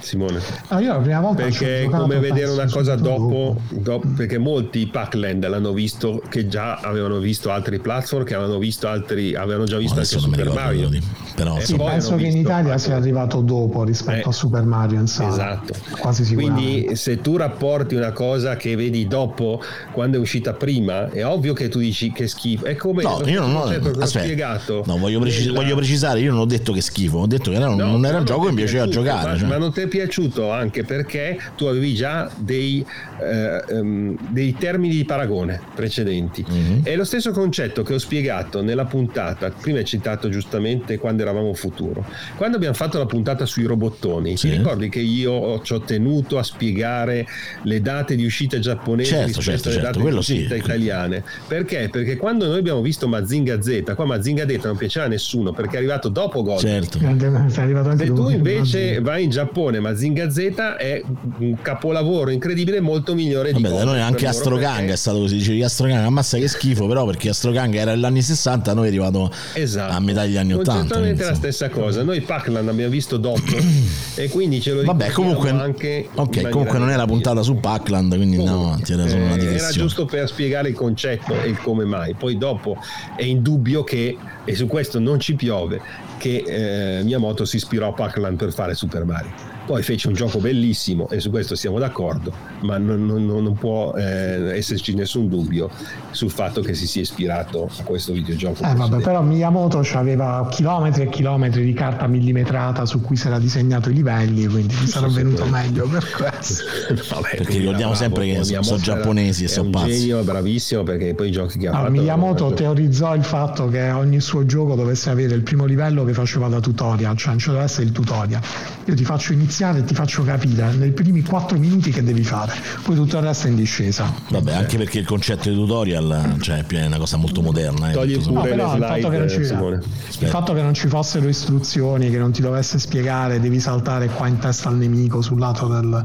Simone. 0.00 0.40
Ah, 0.68 0.80
io 0.80 0.92
la 0.92 0.98
prima 1.00 1.20
volta 1.20 1.42
perché 1.42 1.82
è 1.82 1.88
come 1.88 2.18
vedere 2.18 2.50
una 2.50 2.68
cosa 2.68 2.94
dopo, 2.94 3.60
dopo, 3.70 4.08
perché 4.16 4.38
molti 4.38 4.86
Pac-Land 4.86 5.46
l'hanno 5.46 5.72
visto 5.72 6.22
che 6.28 6.48
già 6.48 6.76
avevano 6.76 7.18
visto 7.18 7.50
altri 7.50 7.78
platform 7.78 8.24
che 8.24 8.34
avevano 8.34 8.58
visto 8.58 8.88
altri 8.88 9.34
avevano 9.34 9.64
già 9.64 9.76
visto 9.76 9.98
anche 9.98 10.18
Super 10.18 10.50
Mario. 10.50 10.88
di, 10.88 11.02
però 11.34 11.60
sì, 11.60 11.76
penso 11.76 12.16
che 12.16 12.26
in 12.26 12.38
Italia 12.38 12.78
sia 12.78 12.96
arrivato 12.96 13.40
dopo 13.40 13.84
rispetto 13.84 14.28
eh, 14.28 14.30
a 14.30 14.32
Super 14.32 14.64
Mario 14.64 15.00
in 15.00 15.06
sala. 15.06 15.30
esatto. 15.30 15.74
Quasi 15.98 16.34
quindi 16.34 16.96
se 16.96 17.20
tu 17.20 17.36
rapporti 17.36 17.94
una 17.94 18.12
cosa 18.12 18.56
che 18.56 18.74
vedi 18.76 19.06
dopo 19.06 19.60
quando 19.92 20.16
è 20.16 20.20
uscita 20.20 20.54
prima 20.54 21.10
è 21.10 21.24
ovvio 21.24 21.52
che 21.52 21.68
tu 21.68 21.78
dici 21.78 22.12
che 22.12 22.28
schifo. 22.28 22.64
È 22.64 22.76
come 22.76 23.02
no, 23.02 23.20
io 23.26 23.40
non 23.40 23.56
ho, 23.56 23.64
aspetta, 23.64 24.06
spiegato. 24.06 24.84
No, 24.86 24.96
voglio, 24.96 25.20
precis- 25.20 25.52
voglio, 25.52 25.76
precisare 25.76 26.20
io 26.20 26.30
non 26.30 26.40
ho 26.40 26.46
detto 26.46 26.72
che 26.72 26.80
schifo 26.80 27.18
ho 27.18 27.26
detto 27.26 27.50
che 27.50 27.56
era, 27.56 27.68
no, 27.68 27.74
non 27.74 28.06
era 28.06 28.18
un 28.18 28.24
gioco 28.24 28.46
che 28.46 28.50
mi 28.50 28.56
piaceva 28.56 28.88
giocare 28.88 29.33
cioè. 29.36 29.48
ma 29.48 29.56
non 29.56 29.72
ti 29.72 29.80
è 29.80 29.86
piaciuto 29.86 30.50
anche 30.50 30.84
perché 30.84 31.38
tu 31.56 31.66
avevi 31.66 31.94
già 31.94 32.30
dei, 32.36 32.84
eh, 33.20 33.62
um, 33.74 34.16
dei 34.28 34.54
termini 34.56 34.94
di 34.96 35.04
paragone 35.04 35.60
precedenti. 35.74 36.44
Mm-hmm. 36.48 36.78
È 36.82 36.96
lo 36.96 37.04
stesso 37.04 37.30
concetto 37.32 37.82
che 37.82 37.94
ho 37.94 37.98
spiegato 37.98 38.62
nella 38.62 38.84
puntata, 38.84 39.50
prima 39.50 39.78
hai 39.78 39.84
citato 39.84 40.28
giustamente 40.28 40.98
quando 40.98 41.22
eravamo 41.22 41.52
futuro. 41.54 42.04
Quando 42.36 42.56
abbiamo 42.56 42.74
fatto 42.74 42.98
la 42.98 43.06
puntata 43.06 43.46
sui 43.46 43.64
robottoni, 43.64 44.36
sì. 44.36 44.50
ti 44.50 44.56
ricordi 44.56 44.88
che 44.88 45.00
io 45.00 45.60
ci 45.62 45.72
ho 45.72 45.80
tenuto 45.80 46.38
a 46.38 46.42
spiegare 46.42 47.26
le 47.62 47.80
date 47.80 48.16
di 48.16 48.24
uscita 48.24 48.58
giapponesi 48.58 49.10
certo, 49.10 49.26
rispetto 49.26 49.42
certo, 49.42 49.68
alle 49.68 49.78
certo, 49.78 49.98
date 49.98 50.10
di 50.10 50.16
uscita 50.16 50.54
sì. 50.54 50.60
italiane? 50.60 51.24
Perché? 51.46 51.88
Perché 51.90 52.16
quando 52.16 52.46
noi 52.46 52.58
abbiamo 52.58 52.82
visto 52.82 53.08
Mazinga 53.08 53.60
Z, 53.60 53.94
qua 53.94 54.04
Mazinga 54.04 54.46
Z 54.48 54.60
non 54.64 54.76
piaceva 54.76 55.06
a 55.06 55.08
nessuno 55.08 55.52
perché 55.52 55.74
è 55.74 55.78
arrivato 55.78 56.08
dopo 56.08 56.42
Gold. 56.42 56.60
Certo. 56.60 56.98
Se 56.98 58.06
tu 58.06 58.28
invece 58.28 59.00
vai 59.00 59.23
in 59.24 59.30
Giappone, 59.30 59.80
Mazinga 59.80 60.30
Z 60.30 60.38
è 60.78 61.02
un 61.38 61.56
capolavoro 61.60 62.30
incredibile, 62.30 62.80
molto 62.80 63.14
migliore 63.14 63.52
Vabbè, 63.52 63.68
di 63.68 63.74
da 63.74 63.84
noi 63.84 64.00
anche 64.00 64.26
Astrogang 64.26 64.90
è 64.90 64.96
stato 64.96 65.18
così. 65.18 65.36
Dicevi 65.36 65.62
Astrogang, 65.62 66.04
ammazza 66.04 66.38
che 66.38 66.48
schifo, 66.48 66.86
però 66.86 67.04
perché 67.04 67.30
Astrogang 67.30 67.74
era 67.74 67.94
negli 67.94 68.04
anni 68.04 68.22
60, 68.22 68.72
noi 68.74 68.84
è 68.84 68.88
arrivato 68.88 69.30
esatto. 69.54 69.92
a 69.92 70.00
metà 70.00 70.22
degli 70.22 70.36
anni 70.36 70.52
80. 70.52 70.84
Esattamente 70.84 71.24
la 71.24 71.34
stessa 71.34 71.68
cosa. 71.68 72.02
Noi 72.02 72.20
Pacland 72.20 72.68
abbiamo 72.68 72.90
visto 72.90 73.16
dopo 73.16 73.56
e 74.14 74.28
quindi 74.28 74.60
ce 74.60 74.72
lo 74.72 74.84
Vabbè, 74.84 75.10
comunque, 75.10 75.50
anche 75.50 76.08
ok, 76.14 76.48
comunque 76.50 76.78
non 76.78 76.90
è 76.90 76.96
la 76.96 77.06
puntata 77.06 77.42
su 77.42 77.56
Packland, 77.56 78.14
quindi 78.14 78.36
andiamo 78.36 78.66
avanti. 78.66 78.92
Era 78.92 79.08
solo 79.08 79.24
una 79.24 79.36
Era 79.36 79.70
giusto 79.70 80.04
per 80.04 80.28
spiegare 80.28 80.68
il 80.68 80.74
concetto 80.74 81.40
e 81.40 81.48
il 81.48 81.58
come 81.58 81.84
mai. 81.84 82.14
Poi 82.14 82.36
dopo 82.36 82.76
è 83.16 83.22
indubbio 83.22 83.82
che, 83.84 84.16
e 84.44 84.54
su 84.54 84.66
questo 84.66 84.98
non 84.98 85.18
ci 85.18 85.34
piove, 85.34 85.80
che 86.18 86.98
eh, 86.98 87.02
Miyamoto 87.02 87.44
si 87.44 87.56
ispirò 87.56 87.88
a 87.88 87.92
Pac-Land 87.92 88.36
per 88.36 88.52
fare 88.52 88.74
Super 88.74 89.04
Mario. 89.04 89.53
Poi 89.66 89.82
fece 89.82 90.08
un 90.08 90.14
gioco 90.14 90.40
bellissimo 90.40 91.08
e 91.08 91.20
su 91.20 91.30
questo 91.30 91.54
siamo 91.54 91.78
d'accordo, 91.78 92.32
ma 92.60 92.76
non, 92.76 93.06
non, 93.06 93.24
non 93.24 93.54
può 93.54 93.94
eh, 93.94 94.54
esserci 94.54 94.94
nessun 94.94 95.26
dubbio 95.28 95.70
sul 96.10 96.30
fatto 96.30 96.60
che 96.60 96.74
si 96.74 96.86
sia 96.86 97.00
ispirato 97.00 97.70
a 97.78 97.82
questo 97.82 98.12
videogioco. 98.12 98.62
Eh, 98.62 98.74
vabbè, 98.74 99.00
però 99.00 99.22
Miyamoto 99.22 99.82
aveva 99.94 100.46
chilometri 100.50 101.04
e 101.04 101.08
chilometri 101.08 101.64
di 101.64 101.72
carta 101.72 102.06
millimetrata 102.06 102.84
su 102.84 103.00
cui 103.00 103.16
si 103.16 103.26
era 103.26 103.38
disegnato 103.38 103.88
i 103.88 103.94
livelli, 103.94 104.46
quindi 104.46 104.74
mi 104.78 104.86
sarà 104.86 105.08
venuto 105.08 105.46
meglio 105.46 105.88
per 105.88 106.10
questo. 106.10 106.62
vabbè, 107.14 107.36
perché 107.36 107.58
ricordiamo 107.58 107.94
sempre 107.94 108.26
che 108.26 108.44
sono, 108.44 108.62
sono 108.62 108.78
giapponesi 108.78 109.44
e 109.44 109.48
sono 109.48 109.70
pazzi. 109.70 109.98
Genio, 109.98 110.22
bravissimo, 110.22 110.82
perché 110.82 111.14
poi 111.14 111.28
i 111.28 111.32
giochi 111.32 111.58
che 111.58 111.68
ha 111.68 111.70
allora, 111.70 111.88
fatto... 111.88 112.00
Miyamoto 112.02 112.52
teorizzò 112.52 113.14
il 113.14 113.24
fatto 113.24 113.68
che 113.68 113.90
ogni 113.90 114.20
suo 114.20 114.44
gioco 114.44 114.74
dovesse 114.74 115.08
avere 115.08 115.34
il 115.34 115.42
primo 115.42 115.64
livello 115.64 116.04
che 116.04 116.12
faceva 116.12 116.48
da 116.48 116.60
tutorial, 116.60 117.16
cioè 117.16 117.30
non 117.30 117.38
ci 117.38 117.48
deve 117.48 117.62
essere 117.62 117.86
il 117.86 117.92
tutorial. 117.92 118.42
Io 118.84 118.94
ti 118.94 119.04
faccio 119.04 119.32
iniziare 119.32 119.52
iniziare 119.54 119.78
e 119.78 119.84
ti 119.84 119.94
faccio 119.94 120.24
capire 120.24 120.72
nei 120.72 120.90
primi 120.90 121.22
4 121.22 121.58
minuti 121.58 121.90
che 121.90 122.02
devi 122.02 122.24
fare, 122.24 122.52
poi 122.82 122.96
tutto 122.96 123.18
il 123.18 123.22
resto 123.22 123.46
è 123.46 123.50
in 123.50 123.56
discesa. 123.56 124.12
Vabbè, 124.28 124.52
anche 124.52 124.76
perché 124.76 124.98
il 124.98 125.06
concetto 125.06 125.48
di 125.48 125.54
tutorial 125.54 126.36
cioè, 126.40 126.64
è 126.64 126.86
una 126.86 126.98
cosa 126.98 127.16
molto 127.16 127.40
moderna. 127.40 127.90
Eh, 127.90 127.92
Togli 127.92 128.18
pure 128.18 128.32
no, 128.32 128.40
però, 128.42 128.74
il, 128.74 128.82
fatto 128.82 129.08
slide, 129.08 129.28
ci, 129.28 130.24
il 130.24 130.28
fatto 130.28 130.52
che 130.54 130.62
non 130.62 130.74
ci 130.74 130.88
fossero 130.88 131.28
istruzioni, 131.28 132.10
che 132.10 132.18
non 132.18 132.32
ti 132.32 132.40
dovesse 132.40 132.78
spiegare, 132.80 133.38
devi 133.38 133.60
saltare 133.60 134.08
qua 134.08 134.26
in 134.26 134.38
testa 134.38 134.68
al 134.68 134.76
nemico 134.76 135.22
sul 135.22 135.38
lato 135.38 135.68
del 135.68 136.04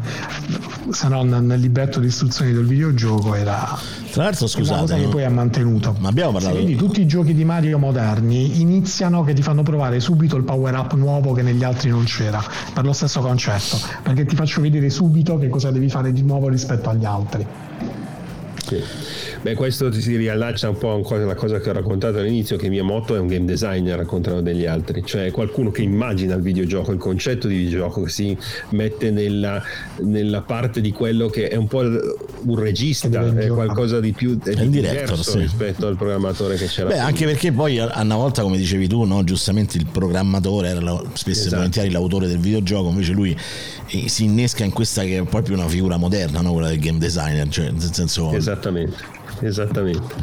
se 0.92 1.08
no 1.08 1.24
nel 1.24 1.60
libretto 1.60 2.00
di 2.00 2.08
istruzioni 2.08 2.52
del 2.52 2.66
videogioco 2.66 3.36
era 3.36 3.78
tra 4.12 4.24
l'altro 4.24 4.48
scusate 4.48 4.72
una 4.72 4.82
cosa 4.82 4.96
che 4.96 5.08
poi 5.08 5.24
ha 5.24 5.30
mantenuto 5.30 5.96
ma 6.00 6.10
abbiamo 6.10 6.32
parlato 6.32 6.56
quindi 6.56 6.76
tutti 6.76 7.02
i 7.02 7.06
giochi 7.06 7.36
di 7.36 7.46
Mario 7.46 7.78
moderni 7.78 8.60
iniziano 8.60 9.24
che 9.24 9.34
ti 9.34 9.44
fanno 9.44 9.62
provare 9.62 10.00
subito 10.00 10.36
il 10.36 10.44
power 10.44 10.76
up 10.76 10.94
nuovo 10.94 11.34
che 11.34 11.44
negli 11.44 11.64
altri 11.64 11.90
non 11.90 12.06
c'era 12.06 12.44
per 12.74 12.86
lo 12.86 12.94
stesso 12.94 13.20
concetto 13.20 13.39
concetto, 13.40 13.80
perché 14.04 14.26
ti 14.26 14.36
faccio 14.36 14.60
vedere 14.60 14.90
subito 14.90 15.38
che 15.38 15.48
cosa 15.48 15.72
devi 15.72 15.90
fare 15.90 16.12
di 16.12 16.22
nuovo 16.22 16.50
rispetto 16.50 16.90
agli 16.90 17.06
altri. 17.06 17.46
Sì. 18.66 18.84
Beh, 19.42 19.54
questo 19.54 19.90
si 19.94 20.18
riallaccia 20.18 20.68
un 20.68 20.78
po' 20.78 21.02
alla 21.08 21.36
cosa 21.36 21.60
che 21.62 21.70
ho 21.70 21.74
raccontato 21.74 22.18
all'inizio, 22.18 22.58
che 22.58 22.68
Miyamoto 22.68 23.16
è 23.16 23.20
un 23.20 23.28
game 23.28 23.46
designer 23.46 23.98
al 24.00 24.06
contrario 24.06 24.42
degli 24.42 24.66
altri, 24.66 25.02
cioè 25.06 25.32
qualcuno 25.32 25.72
che 25.72 25.82
immagina 25.82 26.36
il 26.36 26.42
videogioco, 26.42 26.92
il 26.92 26.98
concetto 26.98 27.48
di 27.48 27.56
videogioco, 27.56 28.04
che 28.04 28.10
si 28.10 28.38
mette 28.70 29.12
nella, 29.12 29.62
nella 30.02 30.42
parte 30.42 30.82
di 30.82 30.92
quello 30.92 31.30
che 31.30 31.48
è 31.48 31.56
un 31.56 31.68
po' 31.68 31.80
un 31.80 32.56
regista, 32.60 33.08
è 33.08 33.48
qualcosa 33.48 34.02
di 34.02 34.12
più 34.12 34.38
è 34.42 34.54
di 34.54 34.70
director, 34.70 35.24
sì. 35.24 35.40
rispetto 35.40 35.88
al 35.88 35.96
programmatore 35.96 36.58
che 36.58 36.66
c'era. 36.66 36.88
Beh, 36.88 36.94
prima. 36.96 37.08
anche 37.08 37.26
perché 37.26 37.54
poi 37.54 37.80
a 37.80 38.02
una 38.02 38.18
volta, 38.18 38.42
come 38.42 38.58
dicevi 38.58 38.90
tu, 38.90 39.06
no? 39.06 39.24
giustamente 39.24 39.78
il 39.78 39.86
programmatore 39.90 40.68
era 40.68 40.82
spesso 41.14 41.40
esatto. 41.40 41.54
e 41.54 41.58
volentieri 41.58 41.92
l'autore 41.92 42.28
del 42.28 42.40
videogioco, 42.40 42.90
invece 42.90 43.14
lui 43.14 43.38
eh, 43.88 44.10
si 44.10 44.26
innesca 44.26 44.66
in 44.66 44.72
questa 44.72 45.04
che 45.04 45.20
è 45.20 45.24
proprio 45.24 45.56
una 45.56 45.68
figura 45.70 45.96
moderna, 45.96 46.42
no? 46.42 46.52
quella 46.52 46.68
del 46.68 46.80
game 46.80 46.98
designer, 46.98 47.48
cioè 47.48 47.72
nel 47.72 47.94
senso... 47.94 48.34
Esattamente 48.34 49.20
esattamente. 49.42 50.16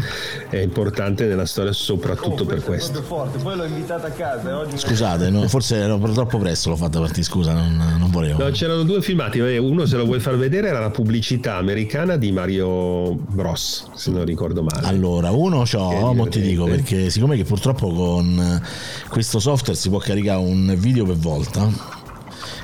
È 0.49 0.59
importante 0.59 1.27
nella 1.27 1.47
storia 1.47 1.73
soprattutto 1.73 2.43
oh, 2.43 2.47
per 2.47 2.63
questo. 2.63 3.03
Forte. 3.03 3.39
Poi 3.39 3.57
l'ho 3.57 3.65
invitata 3.65 4.09
a 4.09 4.11
casa 4.11 4.59
oggi... 4.59 4.79
Scusate, 4.79 5.31
no, 5.31 5.47
forse 5.49 5.77
ero 5.77 5.99
troppo 5.99 6.39
presto 6.39 6.71
l'ho 6.71 6.77
fatta 6.77 6.99
partire, 6.99 7.23
scusa, 7.23 7.53
non, 7.53 7.97
non 7.99 8.11
volevo. 8.11 8.43
No, 8.43 8.51
c'erano 8.51 8.83
due 8.83 9.03
filmati, 9.03 9.39
uno 9.39 9.87
se 9.87 9.97
lo 9.97 10.05
vuoi 10.05 10.21
far 10.21 10.37
vedere 10.37 10.69
era 10.69 10.81
la 10.81 10.91
pubblicità 10.91 11.57
americana 11.57 12.17
di 12.17 12.33
Mario 12.33 13.15
Bros, 13.15 13.89
se 13.95 14.11
non 14.11 14.25
ricordo 14.25 14.63
male. 14.63 14.87
Allora, 14.87 15.31
uno 15.31 15.63
c'ho, 15.63 16.13
mo 16.13 16.27
ti 16.29 16.41
dico, 16.41 16.65
perché 16.65 17.11
siccome 17.11 17.37
che 17.37 17.45
purtroppo 17.45 17.89
con 17.89 18.63
questo 19.09 19.39
software 19.39 19.79
si 19.79 19.89
può 19.89 19.99
caricare 19.99 20.39
un 20.39 20.75
video 20.79 21.05
per 21.05 21.17
volta 21.17 22.05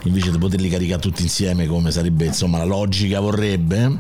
invece 0.05 0.31
di 0.31 0.39
poterli 0.39 0.69
caricare 0.69 1.01
tutti 1.01 1.23
insieme 1.23 1.67
come 1.67 1.91
sarebbe 1.91 2.25
insomma 2.25 2.59
la 2.59 2.65
logica 2.65 3.21
vorrebbe 3.21 3.99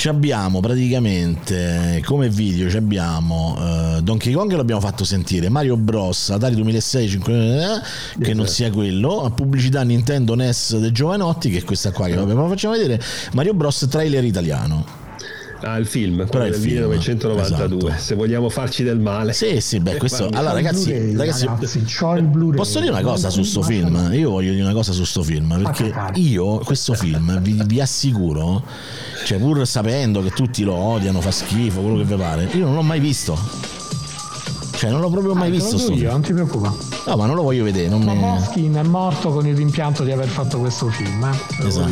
ci 0.00 0.08
abbiamo 0.08 0.60
praticamente 0.60 2.00
come 2.06 2.30
video 2.30 2.70
ci 2.70 2.78
abbiamo 2.78 3.54
uh, 3.58 4.00
Donkey 4.00 4.32
Kong 4.32 4.50
l'abbiamo 4.54 4.80
fatto 4.80 5.04
sentire 5.04 5.50
Mario 5.50 5.76
Bros 5.76 6.30
Atari 6.30 6.54
2006 6.54 7.08
5, 7.08 7.34
eh, 7.34 8.22
che 8.22 8.32
non 8.32 8.46
sia 8.46 8.70
quello 8.70 9.30
pubblicità 9.36 9.82
Nintendo 9.82 10.34
NES 10.34 10.78
dei 10.78 10.90
giovanotti 10.90 11.50
che 11.50 11.58
è 11.58 11.64
questa 11.64 11.92
qua 11.92 12.06
che 12.06 12.14
vabbè, 12.14 12.32
ma 12.32 12.48
facciamo 12.48 12.72
vedere 12.78 12.98
Mario 13.34 13.52
Bros 13.52 13.86
trailer 13.90 14.24
italiano 14.24 15.00
Ah, 15.62 15.76
il 15.76 15.86
film, 15.86 16.26
quello 16.26 16.46
del 16.46 16.54
film. 16.54 16.76
1992. 16.76 17.90
Esatto. 17.90 18.02
Se 18.02 18.14
vogliamo 18.14 18.48
farci 18.48 18.82
del 18.82 18.98
male. 18.98 19.34
Sì, 19.34 19.60
sì, 19.60 19.78
beh, 19.78 19.96
questo. 19.98 20.28
Allora, 20.32 20.54
ragazzi, 20.54 21.14
ragazzi, 21.14 21.44
ragazzi 21.44 21.84
posso 22.54 22.80
dire 22.80 22.92
una 22.92 23.02
cosa 23.02 23.28
su 23.28 23.42
sto 23.42 23.60
film? 23.60 24.10
Io 24.12 24.30
voglio 24.30 24.52
dire 24.52 24.62
una 24.62 24.72
cosa 24.72 24.92
su 24.92 25.04
sto 25.04 25.22
film. 25.22 25.60
Perché 25.62 25.92
io, 26.14 26.58
questo 26.60 26.94
film, 26.94 27.40
vi, 27.40 27.60
vi 27.66 27.78
assicuro, 27.78 28.64
cioè, 29.24 29.38
pur 29.38 29.66
sapendo 29.66 30.22
che 30.22 30.30
tutti 30.30 30.62
lo 30.62 30.74
odiano, 30.74 31.20
fa 31.20 31.30
schifo, 31.30 31.80
quello 31.80 31.98
che 31.98 32.04
vi 32.04 32.14
pare, 32.14 32.44
io 32.52 32.66
non 32.66 32.74
l'ho 32.74 32.82
mai 32.82 33.00
visto. 33.00 33.38
Cioè, 34.72 34.90
non 34.90 35.00
l'ho 35.00 35.10
proprio 35.10 35.34
mai 35.34 35.48
ah, 35.48 35.50
visto. 35.50 35.76
Sto 35.76 35.92
io, 35.92 36.10
non 36.10 36.22
ti 36.22 36.32
preoccupare. 36.32 36.74
No, 37.06 37.16
ma 37.16 37.26
non 37.26 37.36
lo 37.36 37.42
voglio 37.42 37.64
vedere. 37.64 37.88
Non 37.88 38.02
ma 38.02 38.14
mi... 38.14 38.20
Moskin 38.20 38.74
è 38.76 38.82
morto 38.82 39.30
con 39.30 39.46
il 39.46 39.54
rimpianto 39.54 40.04
di 40.04 40.10
aver 40.10 40.28
fatto 40.28 40.58
questo 40.58 40.88
film. 40.88 41.22
Eh? 41.22 41.66
Esatto. 41.66 41.90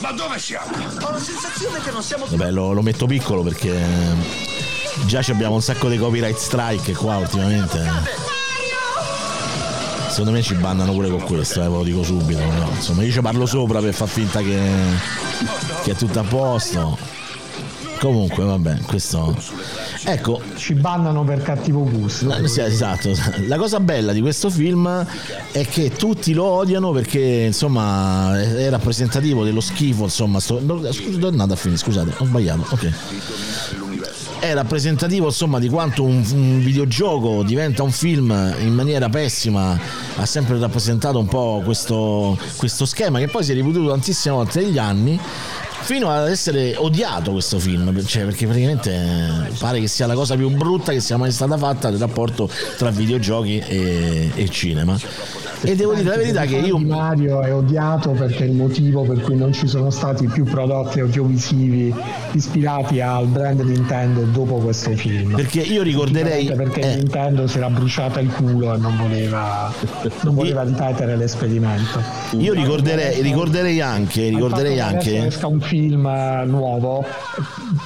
Ma 0.00 0.12
dove 0.12 0.38
siamo? 0.38 0.70
Ho 1.02 1.10
la 1.10 1.18
sensazione 1.18 1.80
che 1.80 1.90
non 1.90 2.02
siamo 2.02 2.24
più... 2.24 2.36
Vabbè, 2.36 2.50
lo, 2.50 2.72
lo 2.72 2.80
metto 2.80 3.06
piccolo 3.06 3.42
perché 3.42 3.78
già 5.04 5.22
abbiamo 5.28 5.56
un 5.56 5.62
sacco 5.62 5.88
di 5.88 5.98
copyright 5.98 6.38
strike 6.38 6.94
qua 6.94 7.18
ultimamente. 7.18 8.27
Secondo 10.18 10.36
me 10.36 10.42
ci 10.42 10.54
bandano 10.54 10.90
pure 10.90 11.10
con 11.10 11.20
questo, 11.20 11.62
eh, 11.62 11.68
ve 11.68 11.76
lo 11.76 11.84
dico 11.84 12.02
subito. 12.02 12.40
No? 12.40 12.70
Insomma, 12.74 13.04
io 13.04 13.12
ci 13.12 13.20
parlo 13.20 13.46
sopra 13.46 13.78
per 13.78 13.94
far 13.94 14.08
finta 14.08 14.40
che, 14.40 14.58
che 15.84 15.92
è 15.92 15.94
tutto 15.94 16.18
a 16.18 16.24
posto. 16.24 16.98
Comunque, 18.00 18.42
vabbè, 18.42 18.80
questo. 18.80 19.40
Ecco. 20.02 20.42
Ci 20.56 20.74
bannano 20.74 21.22
per 21.22 21.42
cattivo 21.42 21.84
gusto. 21.88 22.48
Sì, 22.48 22.62
esatto. 22.62 23.12
La 23.46 23.58
cosa 23.58 23.78
bella 23.78 24.10
di 24.10 24.20
questo 24.20 24.50
film 24.50 25.06
è 25.52 25.64
che 25.68 25.90
tutti 25.90 26.32
lo 26.32 26.46
odiano 26.46 26.90
perché, 26.90 27.44
insomma, 27.46 28.36
è 28.40 28.68
rappresentativo 28.70 29.44
dello 29.44 29.60
schifo. 29.60 30.02
Insomma, 30.02 30.40
sto. 30.40 30.60
Scusa, 30.90 31.18
tornate 31.20 31.52
a 31.52 31.56
finire, 31.56 31.78
scusate, 31.78 32.12
ho 32.16 32.24
sbagliato. 32.24 32.66
Ok 32.70 33.87
è 34.40 34.54
rappresentativo 34.54 35.26
insomma 35.26 35.58
di 35.58 35.68
quanto 35.68 36.04
un, 36.04 36.24
un, 36.32 36.60
videogioco 36.60 37.42
diventa 37.42 37.82
un 37.82 37.90
film 37.90 38.54
in 38.60 38.72
maniera 38.72 39.08
pessima. 39.08 39.78
Ha 40.16 40.26
sempre 40.26 40.58
rappresentato 40.58 41.18
un 41.18 41.26
po' 41.26 41.60
questo, 41.64 42.38
questo 42.56 42.86
schema 42.86 43.18
che 43.18 43.28
poi 43.28 43.44
si 43.44 43.52
è 43.52 43.54
ripetuto 43.54 43.88
tantissime 43.88 44.34
volte 44.34 44.60
negli 44.60 44.78
anni 44.78 45.20
fino 45.88 46.10
ad 46.10 46.28
essere 46.28 46.74
odiato 46.76 47.32
questo 47.32 47.58
film, 47.58 48.04
cioè, 48.04 48.24
perché 48.24 48.44
praticamente 48.44 48.92
eh, 48.92 49.52
pare 49.58 49.80
che 49.80 49.86
sia 49.86 50.06
la 50.06 50.12
cosa 50.12 50.36
più 50.36 50.50
brutta 50.50 50.92
che 50.92 51.00
sia 51.00 51.16
mai 51.16 51.32
stata 51.32 51.56
fatta 51.56 51.88
del 51.88 51.98
rapporto 51.98 52.46
tra 52.76 52.90
videogiochi 52.90 53.56
e, 53.66 54.30
e 54.34 54.48
cinema. 54.50 54.98
E 55.62 55.74
devo 55.74 55.94
dire 55.94 56.10
la 56.10 56.16
verità 56.16 56.44
che 56.44 56.56
io... 56.56 56.76
Mario 56.76 57.40
è 57.40 57.54
odiato 57.54 58.10
perché 58.10 58.44
è 58.44 58.46
il 58.46 58.52
motivo 58.52 59.02
per 59.02 59.22
cui 59.22 59.34
non 59.34 59.54
ci 59.54 59.66
sono 59.66 59.88
stati 59.88 60.26
più 60.26 60.44
prodotti 60.44 61.00
audiovisivi 61.00 61.92
ispirati 62.32 63.00
al 63.00 63.26
brand 63.26 63.60
Nintendo 63.60 64.24
dopo 64.24 64.56
questo 64.58 64.94
film. 64.94 65.34
Perché 65.34 65.60
io 65.60 65.82
ricorderei... 65.82 66.52
Perché 66.54 66.80
eh... 66.80 66.96
Nintendo 66.96 67.46
si 67.46 67.56
era 67.56 67.70
bruciata 67.70 68.20
il 68.20 68.30
culo 68.30 68.74
e 68.74 68.76
non 68.76 68.96
voleva, 68.98 69.72
non 70.20 70.34
voleva 70.34 70.62
ripetere 70.62 71.16
l'esperimento. 71.16 72.00
Io 72.36 72.52
ricorderei, 72.52 73.22
ricorderei 73.22 73.80
anche... 73.80 74.28
Ricorderei 74.28 74.78
anche... 74.78 75.26
esca 75.26 75.46
un 75.46 75.60
film 75.60 75.76
nuovo, 75.86 77.04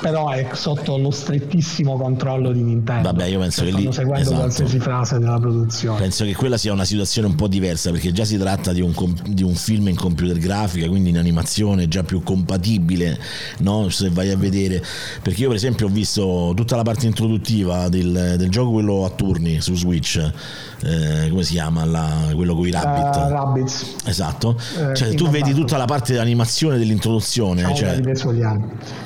però 0.01 0.31
è 0.31 0.48
sotto 0.52 0.98
lo 0.98 1.10
strettissimo 1.10 1.97
controllo 1.97 2.52
di 2.52 2.62
Nintendo. 2.62 3.10
Vabbè, 3.10 3.24
io 3.27 3.40
penso 3.40 3.64
che 3.64 3.70
lì... 3.70 3.93
seguendo 3.93 4.20
esatto. 4.20 4.36
qualsiasi 4.36 4.78
frase 4.78 5.19
della 5.19 5.39
produzione. 5.39 5.98
Penso 5.98 6.24
che 6.24 6.35
quella 6.35 6.56
sia 6.56 6.73
una 6.73 6.85
situazione 6.85 7.28
un 7.28 7.35
po' 7.35 7.48
diversa 7.48 7.60
diversa 7.62 7.90
perché 7.90 8.12
già 8.12 8.24
si 8.24 8.36
tratta 8.36 8.73
di 8.73 8.81
un, 8.81 8.93
di 9.27 9.43
un, 9.43 9.55
film 9.55 9.89
in 9.89 9.97
computer 9.97 10.36
grafica, 10.39 10.89
quindi 10.89 11.10
in 11.10 11.19
animazione 11.19 11.89
già 11.89 12.02
più 12.02 12.23
compatibile, 12.23 13.19
no? 13.59 13.89
se 13.89 14.10
vai 14.10 14.31
a 14.31 14.36
vedere. 14.36 14.82
Perché 15.23 15.43
io 15.43 15.48
per 15.48 15.56
esempio 15.56 15.86
ho 15.86 15.90
visto 15.90 16.52
tutta 16.55 16.77
la 16.77 16.82
parte 16.82 17.06
introduttiva 17.06 17.89
del, 17.89 18.35
del 18.36 18.48
gioco 18.51 18.73
quello 18.73 19.05
a 19.05 19.10
turni 19.10 19.60
su 19.60 19.74
Switch, 19.74 20.16
eh, 20.85 21.28
come 21.31 21.43
si 21.44 21.52
chiama? 21.52 21.85
La, 21.85 22.31
quello 22.35 22.55
con 22.55 22.66
i 22.66 22.70
rabbit. 22.70 23.16
Uh, 23.16 23.28
rabbits. 23.28 23.94
Esatto. 24.05 24.59
Eh, 24.78 24.94
cioè, 24.94 25.14
tu 25.14 25.28
vedi 25.28 25.55
tutta 25.55 25.77
la 25.77 25.85
parte 25.85 26.12
dell'animazione 26.12 26.78
dell'introduzione. 26.78 27.62
Cioè, 27.74 28.01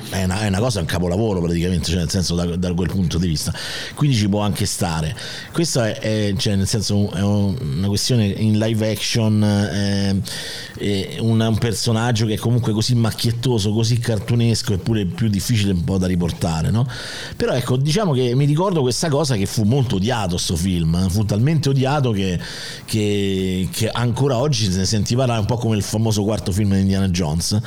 è, 0.09 0.23
una, 0.23 0.41
è 0.41 0.47
una 0.47 0.59
cosa, 0.59 0.79
è 0.79 0.81
un 0.81 0.87
capolavoro 0.87 1.41
praticamente, 1.41 1.89
cioè 1.89 1.99
nel 1.99 2.09
senso 2.09 2.35
da, 2.35 2.55
da, 2.55 2.73
quel 2.73 2.89
punto 2.89 3.17
di 3.17 3.27
vista. 3.27 3.53
Quindi 3.95 4.15
ci 4.15 4.29
può 4.29 4.41
anche 4.41 4.65
stare. 4.65 5.15
Questo 5.51 5.81
è, 5.81 5.99
è 5.99 6.33
cioè, 6.37 6.55
nel 6.55 6.67
senso, 6.67 7.11
è 7.11 7.21
una 7.21 7.87
questione 7.87 8.25
in 8.25 8.57
live 8.57 8.91
action, 8.91 9.43
eh, 9.43 11.17
un, 11.19 11.39
un, 11.39 11.57
personaggio 11.57 12.25
che 12.25 12.35
è 12.35 12.37
comunque 12.37 12.73
così 12.73 12.95
macchiettoso, 12.95 13.73
così 13.73 13.97
cartunesco, 13.99 14.73
eppure 14.73 15.05
più 15.05 15.27
difficile 15.27 15.71
un 15.71 15.83
po' 15.83 15.97
da 15.97 16.07
riportare, 16.07 16.69
no? 16.69 16.87
Però 17.35 17.53
ecco, 17.53 17.77
diciamo 17.77 18.13
che 18.13 18.35
mi 18.35 18.45
ricordo 18.45 18.81
questa 18.81 19.09
cosa 19.09 19.35
che 19.35 19.45
fu 19.45 19.63
molto 19.63 19.95
odiato 19.95 20.37
sto 20.37 20.55
film, 20.55 20.95
eh, 20.95 21.09
fu 21.09 21.25
talmente 21.25 21.69
odiato 21.69 22.11
che, 22.11 22.39
che, 22.85 23.67
che 23.71 23.89
ancora 23.89 24.37
oggi 24.37 24.71
se 24.71 24.77
ne 24.77 24.85
senti 24.85 25.15
parlare 25.15 25.39
un 25.39 25.45
po' 25.45 25.57
come 25.57 25.75
il 25.75 25.83
famoso 25.83 26.23
quarto 26.23 26.51
film 26.51 26.73
di 26.73 26.81
Indiana 26.81 27.09
Jones. 27.09 27.59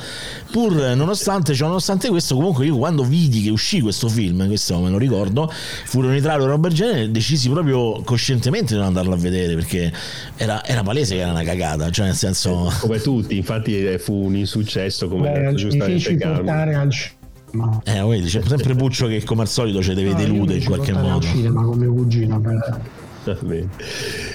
Pur 0.51 0.90
nonostante, 0.95 1.53
cioè, 1.53 1.67
nonostante 1.67 2.09
questo, 2.09 2.35
comunque 2.35 2.65
io 2.65 2.77
quando 2.77 3.03
vidi 3.03 3.41
che 3.41 3.49
uscì 3.49 3.81
questo 3.81 4.07
film, 4.07 4.45
questo 4.47 4.79
me 4.79 4.89
lo 4.89 4.97
ricordo, 4.97 5.51
furono 5.85 6.15
i 6.15 6.21
trailer 6.21 6.47
roba 6.47 6.67
del 6.67 6.77
genere, 6.77 7.11
decisi 7.11 7.49
proprio 7.49 8.01
coscientemente 8.03 8.73
di 8.73 8.79
non 8.79 8.87
andarlo 8.87 9.13
a 9.13 9.17
vedere 9.17 9.55
perché 9.55 9.91
era, 10.35 10.63
era 10.65 10.83
palese 10.83 11.15
che 11.15 11.21
era 11.21 11.31
una 11.31 11.43
cagata, 11.43 11.89
cioè 11.89 12.07
nel 12.07 12.15
senso... 12.15 12.69
Eh, 12.69 12.79
come 12.79 12.99
tutti, 12.99 13.37
infatti 13.37 13.85
eh, 13.85 13.99
fu 13.99 14.13
un 14.13 14.35
insuccesso 14.35 15.07
come 15.07 15.31
Beh, 15.31 15.53
giustamente 15.55 16.17
portare 16.17 16.75
al 16.75 16.91
cinema. 16.91 17.81
Eh, 17.83 18.03
vedi, 18.03 18.27
c'è 18.27 18.41
sempre 18.45 18.75
Buccio 18.75 19.07
che 19.07 19.23
come 19.23 19.41
al 19.41 19.49
solito 19.49 19.81
ce 19.81 19.93
deve 19.93 20.11
no, 20.11 20.17
delude 20.17 20.55
in 20.55 20.63
qualche 20.63 20.93
modo. 20.93 21.15
Al 21.15 21.21
cinema 21.21 21.63
con 21.63 21.77
mio 21.77 21.93
cugino 21.93 22.39
per... 22.39 22.81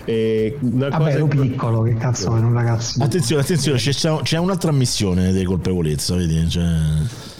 Eh, 0.04 0.56
una 0.60 0.88
Vabbè, 0.88 1.14
ero 1.14 1.26
piccolo, 1.26 1.82
che 1.82 1.96
cazzo 1.96 2.36
è 2.36 2.38
un 2.38 2.52
ragazzo. 2.52 3.02
Attenzione, 3.02 3.42
attenzione, 3.42 3.78
c'è, 3.78 4.22
c'è, 4.22 4.38
un'altra 4.38 4.70
missione 4.70 5.32
di 5.32 5.44
colpevolezza, 5.44 6.14
vedi? 6.14 6.48
Cioè... 6.48 6.64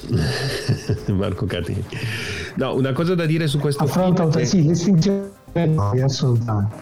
Marco 1.12 1.47
Catini. 1.47 1.85
No, 2.56 2.74
una 2.74 2.93
cosa 2.93 3.14
da 3.14 3.27
dire 3.27 3.47
su 3.47 3.59
questo 3.59 3.85
Affronta, 3.85 4.28
film. 4.31 4.44
Sì, 4.44 4.66
l'estinzione 4.66 5.31
assolutamente. 6.02 6.74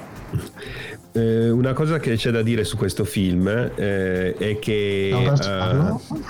Eh, 1.12 1.50
una 1.50 1.74
cosa 1.74 1.98
che 1.98 2.16
c'è 2.16 2.30
da 2.30 2.42
dire 2.42 2.64
su 2.64 2.76
questo 2.76 3.04
film 3.04 3.46
eh, 3.46 4.34
è 4.36 4.58
che... 4.58 5.10
No, 5.12 6.00
uh. 6.08 6.20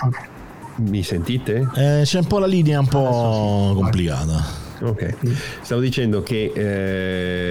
Mi 0.77 1.03
sentite? 1.03 1.67
Eh, 1.75 2.01
c'è 2.03 2.19
un 2.19 2.27
po' 2.27 2.39
la 2.39 2.47
linea 2.47 2.79
un 2.79 2.87
po' 2.87 3.71
complicata. 3.75 4.64
Ok, 4.85 5.15
stavo 5.61 5.81
dicendo 5.81 6.21
che 6.21 6.51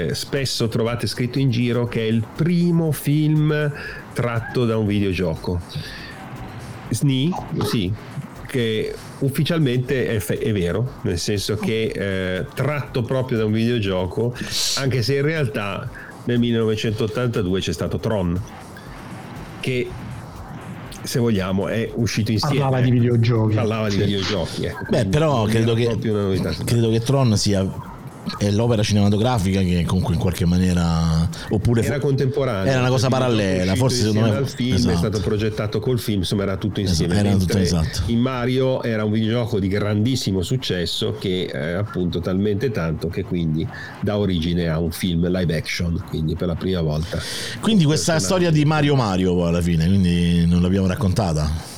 eh, 0.08 0.14
spesso 0.14 0.68
trovate 0.68 1.08
scritto 1.08 1.40
in 1.40 1.50
giro 1.50 1.86
che 1.88 2.00
è 2.00 2.04
il 2.04 2.24
primo 2.34 2.92
film 2.92 3.72
tratto 4.12 4.64
da 4.64 4.76
un 4.76 4.86
videogioco. 4.86 5.60
SNI, 6.90 7.34
sì, 7.64 7.92
che 8.46 8.94
ufficialmente 9.18 10.06
è, 10.06 10.20
fe- 10.20 10.38
è, 10.38 10.52
vero, 10.52 10.98
nel 11.02 11.18
senso 11.18 11.56
che 11.56 11.86
eh, 11.92 12.46
tratto 12.54 13.02
proprio 13.02 13.38
da 13.38 13.46
un 13.46 13.52
videogioco, 13.52 14.32
anche 14.76 15.02
se 15.02 15.16
in 15.16 15.22
realtà 15.22 15.90
nel 16.26 16.38
1982 16.38 17.60
c'è 17.60 17.72
stato 17.72 17.98
Tron, 17.98 18.40
che 19.58 19.88
se 21.04 21.18
vogliamo 21.18 21.68
è 21.68 21.90
uscito 21.94 22.32
insieme. 22.32 22.58
Parlava 22.58 22.82
di 22.82 22.90
videogiochi. 22.90 23.54
Parlava 23.54 23.88
di 23.88 23.96
videogiochi. 23.96 24.64
Ecco. 24.64 24.84
Beh, 24.88 25.06
però 25.06 25.44
credo 25.44 25.74
che, 25.74 25.96
credo 26.64 26.90
che 26.90 27.00
Tron 27.00 27.36
sia 27.36 27.83
è 28.38 28.50
l'opera 28.50 28.82
cinematografica 28.82 29.60
che 29.60 29.84
comunque 29.84 30.14
in 30.14 30.20
qualche 30.20 30.46
maniera 30.46 31.28
oppure 31.50 31.82
era 31.82 31.98
contemporanea 31.98 32.70
era 32.70 32.80
una 32.80 32.88
cosa 32.88 33.08
parallela 33.08 33.74
forse 33.74 34.02
secondo 34.06 34.40
me 34.40 34.46
film 34.46 34.74
esatto. 34.74 34.94
è 34.94 34.96
stato 34.96 35.20
progettato 35.20 35.80
col 35.80 35.98
film 35.98 36.20
insomma 36.20 36.42
era 36.42 36.56
tutto 36.56 36.80
insieme 36.80 37.14
esatto, 37.14 37.28
era 37.28 37.38
tutto 37.38 37.58
esatto. 37.58 38.02
in 38.06 38.18
Mario 38.18 38.82
era 38.82 39.04
un 39.04 39.12
videogioco 39.12 39.58
di 39.58 39.68
grandissimo 39.68 40.42
successo 40.42 41.16
che 41.18 41.50
eh, 41.52 41.72
appunto 41.72 42.20
talmente 42.20 42.70
tanto 42.70 43.08
che 43.08 43.22
quindi 43.22 43.66
dà 44.00 44.18
origine 44.18 44.68
a 44.68 44.78
un 44.78 44.90
film 44.90 45.28
live 45.28 45.56
action 45.56 46.02
quindi 46.08 46.34
per 46.34 46.48
la 46.48 46.54
prima 46.54 46.80
volta 46.80 47.18
quindi 47.60 47.84
questa 47.84 48.18
storia 48.18 48.50
di 48.50 48.64
Mario 48.64 48.94
Mario 48.94 49.46
alla 49.46 49.60
fine 49.60 49.86
quindi 49.86 50.46
non 50.46 50.62
l'abbiamo 50.62 50.86
raccontata 50.86 51.73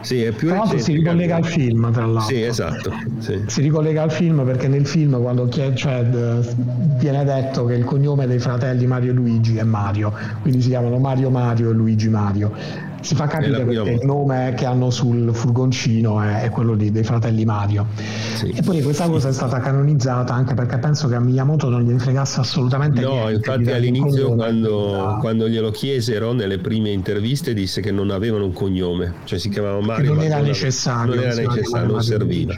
Sì, 0.00 0.22
è 0.22 0.32
più 0.32 0.48
tra 0.48 0.58
l'altro 0.58 0.78
si 0.78 0.92
ricollega 0.92 1.36
al 1.36 1.44
film, 1.44 1.92
tra 1.92 2.06
l'altro. 2.06 2.34
Sì, 2.34 2.42
esatto. 2.42 2.92
Sì. 3.18 3.42
Si 3.46 3.60
ricollega 3.60 4.02
al 4.02 4.10
film 4.10 4.44
perché 4.44 4.68
nel 4.68 4.86
film 4.86 5.20
quando 5.20 5.48
cioè, 5.48 6.04
viene 6.04 7.24
detto 7.24 7.64
che 7.64 7.74
il 7.74 7.84
cognome 7.84 8.26
dei 8.26 8.38
fratelli 8.38 8.86
Mario 8.86 9.10
e 9.10 9.14
Luigi 9.14 9.56
è 9.56 9.62
Mario, 9.62 10.12
quindi 10.42 10.62
si 10.62 10.68
chiamano 10.68 10.98
Mario 10.98 11.30
Mario 11.30 11.70
e 11.70 11.72
Luigi 11.72 12.08
Mario 12.08 12.88
si 13.00 13.14
fa 13.14 13.26
capire 13.26 13.64
perché 13.64 13.90
il 13.90 14.04
nome 14.04 14.54
che 14.56 14.64
hanno 14.66 14.90
sul 14.90 15.34
furgoncino 15.34 16.20
è, 16.20 16.42
è 16.42 16.50
quello 16.50 16.74
di, 16.74 16.90
dei 16.90 17.04
fratelli 17.04 17.44
Mario. 17.44 17.86
Sì. 18.34 18.50
E 18.50 18.62
poi 18.62 18.82
questa 18.82 19.08
cosa 19.08 19.28
è 19.28 19.32
stata 19.32 19.58
canonizzata 19.58 20.32
anche 20.32 20.54
perché 20.54 20.78
penso 20.78 21.08
che 21.08 21.14
a 21.14 21.20
Miyamoto 21.20 21.68
non 21.68 21.82
gli 21.82 21.98
fregasse 21.98 22.40
assolutamente 22.40 23.00
no, 23.00 23.10
niente. 23.10 23.30
No, 23.30 23.36
infatti 23.36 23.70
all'inizio 23.70 24.34
quando, 24.34 25.16
quando, 25.20 25.48
glielo 25.48 25.70
chiesero 25.70 26.32
nelle 26.32 26.58
prime 26.58 26.90
interviste 26.90 27.54
disse 27.54 27.80
che 27.80 27.90
non 27.90 28.10
avevano 28.10 28.44
un 28.44 28.52
cognome, 28.52 29.14
cioè 29.24 29.38
si 29.38 29.48
chiamava 29.48 29.80
Mario. 29.80 30.10
Che 30.10 30.16
non 30.16 30.24
era 30.24 30.40
necessario. 30.40 31.14
Non 31.14 31.24
era 31.24 31.34
necessario, 31.34 31.86
non 31.86 32.02
serviva. 32.02 32.54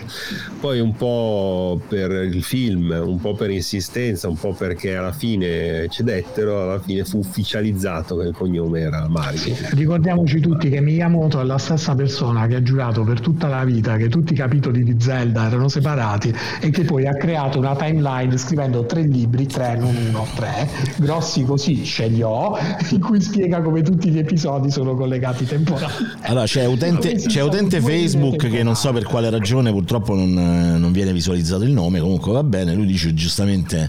Poi 0.60 0.80
un 0.80 0.94
po' 0.94 1.80
per 1.88 2.10
il 2.10 2.42
film, 2.42 2.90
un 3.04 3.20
po' 3.20 3.34
per 3.34 3.50
insistenza, 3.50 4.28
un 4.28 4.36
po' 4.36 4.52
perché 4.52 4.96
alla 4.96 5.12
fine 5.12 5.86
cedettero, 5.88 6.62
alla 6.62 6.80
fine 6.80 7.04
fu 7.04 7.18
ufficializzato 7.18 8.16
che 8.16 8.28
il 8.28 8.34
cognome 8.34 8.80
era 8.80 9.06
Mario. 9.08 9.54
Ricordiamoci 9.70 10.31
ricordiamoci 10.32 10.40
tutti 10.40 10.68
che 10.70 10.80
Miyamoto 10.80 11.40
è 11.40 11.44
la 11.44 11.58
stessa 11.58 11.94
persona 11.94 12.46
che 12.46 12.56
ha 12.56 12.62
giurato 12.62 13.02
per 13.04 13.20
tutta 13.20 13.48
la 13.48 13.64
vita 13.64 13.96
che 13.96 14.08
tutti 14.08 14.32
i 14.32 14.36
capitoli 14.36 14.82
di 14.82 14.96
Zelda 14.98 15.46
erano 15.46 15.68
separati 15.68 16.34
e 16.60 16.70
che 16.70 16.84
poi 16.84 17.06
ha 17.06 17.14
creato 17.14 17.58
una 17.58 17.76
timeline 17.76 18.36
scrivendo 18.36 18.86
tre 18.86 19.02
libri, 19.02 19.46
tre, 19.46 19.76
non 19.76 19.94
uno, 19.94 20.26
tre, 20.34 20.68
grossi 20.96 21.44
così 21.44 21.84
ce 21.84 22.06
li 22.06 22.22
ho, 22.22 22.56
in 22.90 23.00
cui 23.00 23.20
spiega 23.20 23.60
come 23.60 23.82
tutti 23.82 24.08
gli 24.10 24.18
episodi 24.18 24.70
sono 24.70 24.94
collegati 24.94 25.44
temporalmente. 25.44 26.16
Allora 26.22 26.44
c'è 26.44 26.66
utente, 26.66 27.14
c'è 27.14 27.42
utente 27.42 27.80
Facebook 27.80 28.48
che 28.48 28.62
non 28.62 28.76
so 28.76 28.92
per 28.92 29.04
quale 29.04 29.28
ragione 29.30 29.70
purtroppo 29.70 30.14
non, 30.14 30.32
non 30.78 30.92
viene 30.92 31.12
visualizzato 31.12 31.64
il 31.64 31.72
nome, 31.72 32.00
comunque 32.00 32.32
va 32.32 32.42
bene, 32.42 32.74
lui 32.74 32.86
dice 32.86 33.12
giustamente 33.14 33.88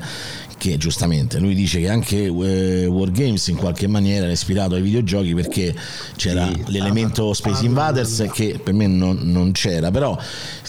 che 0.63 0.77
giustamente? 0.77 1.39
Lui 1.39 1.55
dice 1.55 1.81
che 1.81 1.89
anche 1.89 2.23
eh, 2.23 2.85
Wargames 2.85 3.47
in 3.47 3.57
qualche 3.57 3.87
maniera 3.87 4.23
era 4.23 4.31
ispirato 4.31 4.75
ai 4.75 4.81
videogiochi 4.81 5.33
perché 5.33 5.75
c'era 6.15 6.47
sì, 6.47 6.63
l'elemento 6.67 7.31
ah, 7.31 7.35
Space 7.35 7.65
Invaders 7.65 8.29
che 8.31 8.61
per 8.63 8.73
me 8.73 8.87
non, 8.87 9.19
non 9.23 9.51
c'era, 9.51 9.91
però 9.91 10.17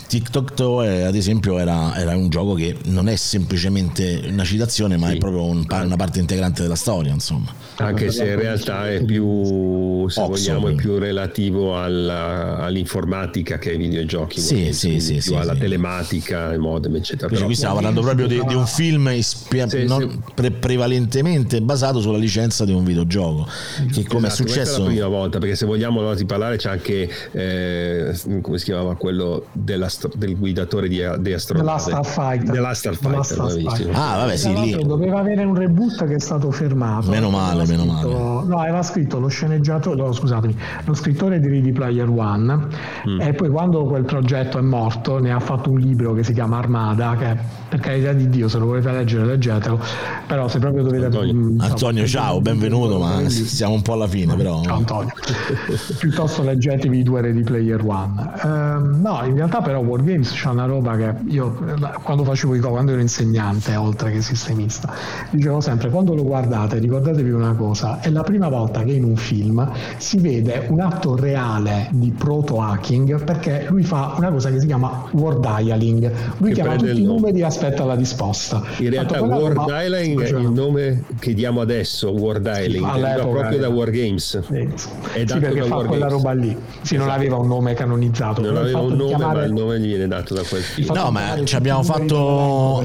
TikTok 0.08 0.54
Toe 0.54 1.04
ad 1.04 1.14
esempio 1.14 1.60
era, 1.60 1.96
era, 1.96 2.16
un 2.16 2.28
gioco 2.28 2.54
che 2.54 2.76
non 2.86 3.08
è 3.08 3.14
semplicemente 3.14 4.24
una 4.26 4.42
citazione 4.42 4.96
ma 4.96 5.10
sì. 5.10 5.14
è 5.14 5.18
proprio 5.18 5.44
un, 5.44 5.64
una 5.68 5.96
parte 5.96 6.18
integrante 6.18 6.62
della 6.62 6.74
storia 6.74 7.12
insomma 7.12 7.52
anche 7.76 8.10
se 8.10 8.24
in 8.24 8.36
realtà 8.36 8.90
è 8.90 9.02
più 9.02 10.08
se 10.08 10.20
Oxo, 10.20 10.30
vogliamo 10.30 10.68
è 10.68 10.74
più 10.74 10.98
relativo 10.98 11.80
alla, 11.80 12.58
all'informatica 12.58 13.58
che 13.58 13.70
ai 13.70 13.76
videogiochi 13.76 14.40
sì, 14.40 14.72
sì, 14.72 15.00
sì, 15.00 15.14
più 15.14 15.22
sì, 15.22 15.34
alla 15.34 15.54
sì. 15.54 15.60
telematica 15.60 16.56
modem 16.58 16.96
eccetera 16.96 17.28
Però, 17.28 17.46
qui 17.46 17.54
stiamo 17.54 17.74
parlando 17.74 18.00
proprio 18.02 18.26
di, 18.26 18.40
di 18.46 18.54
un 18.54 18.66
film 18.66 19.08
ispia- 19.12 19.66
non, 19.86 20.22
pre- 20.34 20.52
prevalentemente 20.52 21.60
basato 21.60 22.00
sulla 22.00 22.18
licenza 22.18 22.64
di 22.64 22.72
un 22.72 22.84
videogioco 22.84 23.46
che 23.92 24.04
come 24.04 24.28
esatto, 24.28 24.42
è 24.42 24.46
successo 24.46 24.76
è 24.76 24.80
la 24.80 24.86
prima 24.86 25.06
volta 25.08 25.38
perché 25.38 25.56
se 25.56 25.66
vogliamo 25.66 26.14
di 26.14 26.24
parlare 26.24 26.56
c'è 26.56 26.70
anche 26.70 27.10
eh, 27.32 28.14
come 28.40 28.58
si 28.58 28.64
chiamava 28.64 28.94
quello 28.96 29.46
della 29.52 29.88
del 30.14 30.36
guidatore 30.36 30.88
di, 30.88 31.02
di 31.18 31.32
astronave. 31.32 31.66
The 31.66 31.72
Last 31.72 31.88
Starfighter. 31.88 32.60
Last 32.60 33.32
Starfighter, 33.32 33.90
Ah, 33.92 34.16
vabbè, 34.16 34.36
sì, 34.36 34.52
lì. 34.54 34.84
Doveva 34.84 35.20
avere 35.20 35.44
un 35.44 35.54
reboot 35.54 36.06
che 36.06 36.14
è 36.14 36.20
stato 36.20 36.50
fermato. 36.50 37.10
Meno 37.10 37.30
male, 37.30 37.63
meno 37.66 37.82
scritto, 37.82 38.08
male. 38.08 38.46
No, 38.46 38.58
aveva 38.58 38.82
scritto 38.82 39.18
lo 39.18 39.28
sceneggiatore, 39.28 39.96
no, 39.96 40.12
scusatemi, 40.12 40.56
lo 40.84 40.94
scrittore 40.94 41.40
di 41.40 41.48
Ready 41.48 41.72
Player 41.72 42.08
One 42.08 42.68
mm. 43.08 43.20
e 43.20 43.32
poi 43.32 43.48
quando 43.48 43.84
quel 43.84 44.04
progetto 44.04 44.58
è 44.58 44.62
morto 44.62 45.18
ne 45.18 45.32
ha 45.32 45.40
fatto 45.40 45.70
un 45.70 45.78
libro 45.78 46.12
che 46.14 46.22
si 46.22 46.32
chiama 46.32 46.58
Armada, 46.58 47.16
che 47.16 47.36
per 47.68 47.80
carità 47.80 48.12
di 48.12 48.28
Dio, 48.28 48.48
se 48.48 48.58
lo 48.58 48.66
volete 48.66 48.90
leggere, 48.92 49.24
leggetelo, 49.24 49.80
però 50.26 50.48
se 50.48 50.58
proprio 50.58 50.82
dovete... 50.82 51.06
Antonio, 51.06 51.34
mh, 51.34 51.60
Antonio 51.60 52.06
ciao, 52.06 52.40
benvenuto, 52.40 52.98
ma 52.98 53.28
siamo 53.28 53.74
un 53.74 53.82
po' 53.82 53.94
alla 53.94 54.06
fine, 54.06 54.34
però... 54.36 54.62
Ciao 54.62 54.76
Antonio. 54.76 55.12
Piuttosto 55.98 56.42
leggetevi 56.42 56.98
i 56.98 57.02
due 57.02 57.20
Ready 57.20 57.42
Player 57.42 57.82
One. 57.84 58.32
Uh, 58.42 59.00
no, 59.00 59.22
in 59.24 59.34
realtà 59.34 59.60
però 59.60 59.80
Wargames 59.80 60.32
c'è 60.32 60.48
una 60.48 60.66
roba 60.66 60.96
che 60.96 61.14
io 61.26 61.56
quando 62.02 62.24
facevo 62.24 62.54
i 62.54 62.60
co, 62.60 62.70
quando 62.70 62.92
ero 62.92 63.00
insegnante 63.00 63.74
oltre 63.76 64.12
che 64.12 64.22
sistemista, 64.22 64.92
dicevo 65.30 65.60
sempre 65.60 65.90
quando 65.90 66.14
lo 66.14 66.22
guardate 66.22 66.78
ricordatevi 66.78 67.30
una 67.30 67.53
cosa, 67.54 68.00
è 68.00 68.10
la 68.10 68.22
prima 68.22 68.48
volta 68.48 68.82
che 68.82 68.92
in 68.92 69.04
un 69.04 69.16
film 69.16 69.70
si 69.98 70.18
vede 70.18 70.66
un 70.68 70.80
atto 70.80 71.16
reale 71.16 71.88
di 71.92 72.12
proto 72.16 72.60
hacking 72.60 73.22
perché 73.24 73.66
lui 73.68 73.82
fa 73.82 74.14
una 74.16 74.30
cosa 74.30 74.50
che 74.50 74.60
si 74.60 74.66
chiama 74.66 75.08
word 75.12 75.40
dialing, 75.40 76.10
lui 76.38 76.48
che 76.48 76.54
chiama 76.54 76.76
tutti 76.76 77.00
i 77.00 77.04
numeri 77.04 77.40
e 77.40 77.44
aspetta 77.44 77.84
la 77.84 77.94
risposta. 77.94 78.62
In 78.78 78.90
realtà 78.90 79.22
word 79.22 79.56
roba... 79.56 79.78
dialing 79.78 80.22
è 80.22 80.28
il 80.28 80.50
nome 80.50 81.04
che 81.18 81.34
diamo 81.34 81.60
adesso, 81.60 82.10
word 82.10 82.42
dialing, 82.42 82.94
sì, 82.94 83.00
è 83.00 83.20
proprio 83.20 83.58
da 83.58 83.68
Wargames. 83.68 84.42
Sì, 84.46 84.68
è 85.12 85.24
sì 85.26 85.38
perché 85.38 85.62
fa 85.62 85.76
quella 85.76 86.08
roba 86.08 86.32
lì. 86.32 86.56
Sì, 86.82 86.96
non 86.96 87.06
esatto. 87.06 87.20
aveva 87.20 87.36
un 87.36 87.48
nome 87.48 87.74
canonizzato. 87.74 88.40
Non 88.40 88.56
aveva 88.56 88.80
un 88.80 88.94
nome, 88.94 89.08
chiamare... 89.08 89.38
ma 89.38 89.44
il 89.44 89.52
nome 89.52 89.80
gli 89.80 89.86
viene 89.86 90.08
dato 90.08 90.34
da 90.34 90.42
quel 90.42 90.62
film. 90.62 90.92
No, 90.94 91.10
ma 91.10 91.42
ci 91.44 91.56
abbiamo 91.56 91.82
fatto. 91.82 92.84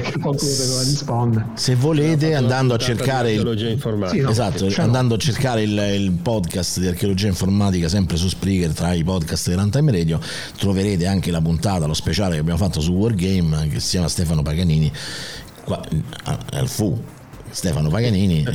Se 1.53 1.75
volete, 1.75 2.35
andando 2.35 2.73
a 2.73 2.77
cercare. 2.77 3.31
Il... 3.31 3.77
Sì, 4.07 4.19
no, 4.19 4.29
esatto, 4.29 4.58
diciamo. 4.65 4.87
andando 4.87 5.15
a 5.15 5.17
cercare 5.17 5.63
il, 5.63 5.77
il, 5.95 6.11
podcast 6.11 6.79
di 6.79 6.87
archeologia 6.87 7.27
informatica, 7.27 7.87
sempre 7.87 8.17
su 8.17 8.27
Spreaker, 8.27 8.71
tra 8.71 8.93
i 8.93 9.03
podcast 9.03 9.49
di 9.49 9.55
Runtime 9.55 9.91
Radio, 9.91 10.19
troverete 10.57 11.05
anche 11.05 11.31
la 11.31 11.41
puntata, 11.41 11.85
lo 11.85 11.93
speciale 11.93 12.35
che 12.35 12.41
abbiamo 12.41 12.59
fatto 12.59 12.81
su 12.81 12.91
Wargame, 12.93 13.67
che 13.69 13.79
si 13.79 13.91
chiama 13.91 14.07
Stefano 14.07 14.41
Paganini. 14.41 14.91
Qua, 15.63 15.81
al 16.51 16.67
fu 16.67 16.99
Stefano 17.51 17.89
Paganini 17.89 18.45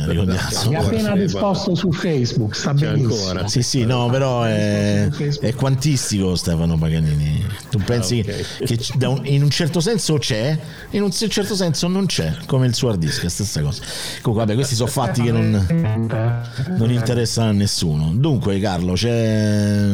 mi 0.69 0.75
ha 0.77 0.81
appena 0.81 1.15
risposto 1.15 1.75
su 1.75 1.91
Facebook 1.93 2.55
sta 2.55 2.73
c'è 2.75 2.93
benissimo. 2.93 3.29
Ancora. 3.29 3.49
sì 3.49 3.62
sì 3.62 3.85
no 3.85 4.09
però 4.09 4.43
è, 4.45 5.09
è 5.41 5.55
quantistico 5.55 6.35
Stefano 6.37 6.79
Paganini. 6.79 7.45
Tu 7.71 7.79
pensi 7.79 8.25
ah, 8.27 8.33
okay. 8.33 8.77
che 8.77 9.07
un, 9.07 9.21
in 9.25 9.43
un 9.43 9.51
certo 9.51 9.81
senso 9.81 10.19
c'è 10.19 10.57
in 10.91 11.03
un 11.03 11.11
certo 11.11 11.55
senso 11.55 11.89
non 11.89 12.07
c'è 12.07 12.35
come 12.47 12.66
il 12.66 12.75
suo 12.75 12.91
hard 12.91 12.99
disk 13.01 13.25
è 13.25 13.29
stessa 13.29 13.61
cosa. 13.61 13.83
Comunque 14.23 14.47
vabbè 14.47 14.55
questi 14.55 14.75
sono 14.75 14.91
fatti 14.91 15.23
che 15.23 15.33
non, 15.33 15.66
non 16.77 16.91
interessano 16.91 17.51
a 17.51 17.53
nessuno. 17.53 18.12
Dunque 18.15 18.59
Carlo 18.61 18.93
c'è 18.93 19.91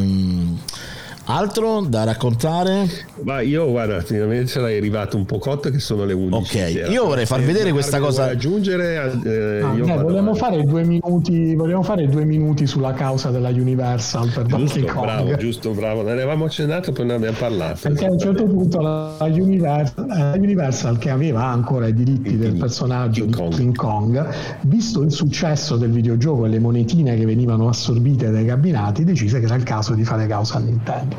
Altro 1.25 1.83
da 1.83 2.05
raccontare? 2.05 2.89
Ma 3.23 3.41
io 3.41 3.71
guarda, 3.71 4.01
finalmente 4.01 4.47
sarai 4.47 4.77
arrivato 4.77 5.17
un 5.17 5.27
po' 5.27 5.39
cotto 5.39 5.71
che 5.71 5.79
sono 5.79 6.05
le 6.05 6.13
11. 6.13 6.35
Ok, 6.35 6.91
io 6.91 7.05
vorrei 7.05 7.27
far 7.27 7.43
vedere 7.43 7.71
questa 7.73 8.01
cosa. 8.01 8.25
Aggiungere, 8.25 8.95
eh, 9.25 9.61
ah, 9.61 9.69
beh, 9.69 10.03
vogliamo, 10.03 10.35
fare 10.35 10.65
due 10.65 10.83
minuti, 10.85 11.55
vogliamo 11.55 11.83
fare 11.83 12.09
due 12.09 12.25
minuti 12.25 12.67
sulla 12.67 12.93
causa 12.95 13.31
della 13.31 13.51
Universal 13.51 14.31
per 14.31 14.47
giusto, 14.47 14.81
Donkey 14.81 15.01
Bravo, 15.01 15.37
giusto, 15.37 15.71
bravo. 15.73 16.03
Ne 16.03 16.13
avevamo 16.13 16.47
accennato, 16.47 16.93
poi 16.93 17.07
ne 17.07 17.15
abbiamo 17.15 17.37
parlato. 17.39 17.79
Perché 17.83 18.07
a 18.07 18.11
un 18.11 18.19
certo 18.19 18.45
punto 18.45 18.81
la 18.81 19.17
Universal, 19.21 20.07
la 20.07 20.35
Universal 20.37 20.99
che 20.99 21.11
aveva 21.11 21.45
ancora 21.45 21.87
i 21.87 21.95
diritti 21.95 22.37
del 22.37 22.55
personaggio 22.55 23.25
King 23.25 23.35
di 23.35 23.41
Kong. 23.41 23.55
King 23.55 23.77
Kong, 23.77 24.29
visto 24.63 25.03
il 25.03 25.13
successo 25.13 25.77
del 25.77 25.91
videogioco 25.91 26.47
e 26.47 26.49
le 26.49 26.59
monetine 26.59 27.17
che 27.17 27.25
venivano 27.25 27.69
assorbite 27.69 28.31
dai 28.31 28.47
cabinati, 28.47 29.05
decise 29.05 29.39
che 29.39 29.45
era 29.45 29.55
il 29.55 29.63
caso 29.63 29.95
di 29.95 30.05
fare 30.05 30.27
causa 30.27 30.57
a 30.57 30.61
Nintendo. 30.61 31.10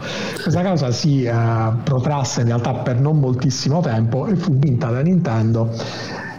Questa 0.41 0.61
causa 0.61 0.91
si 0.91 1.23
eh, 1.23 1.33
protrasse 1.83 2.41
in 2.41 2.47
realtà 2.47 2.73
per 2.73 2.99
non 2.99 3.19
moltissimo 3.19 3.81
tempo 3.81 4.25
e 4.27 4.35
fu 4.35 4.53
vinta 4.53 4.89
da 4.89 5.01
Nintendo 5.01 5.69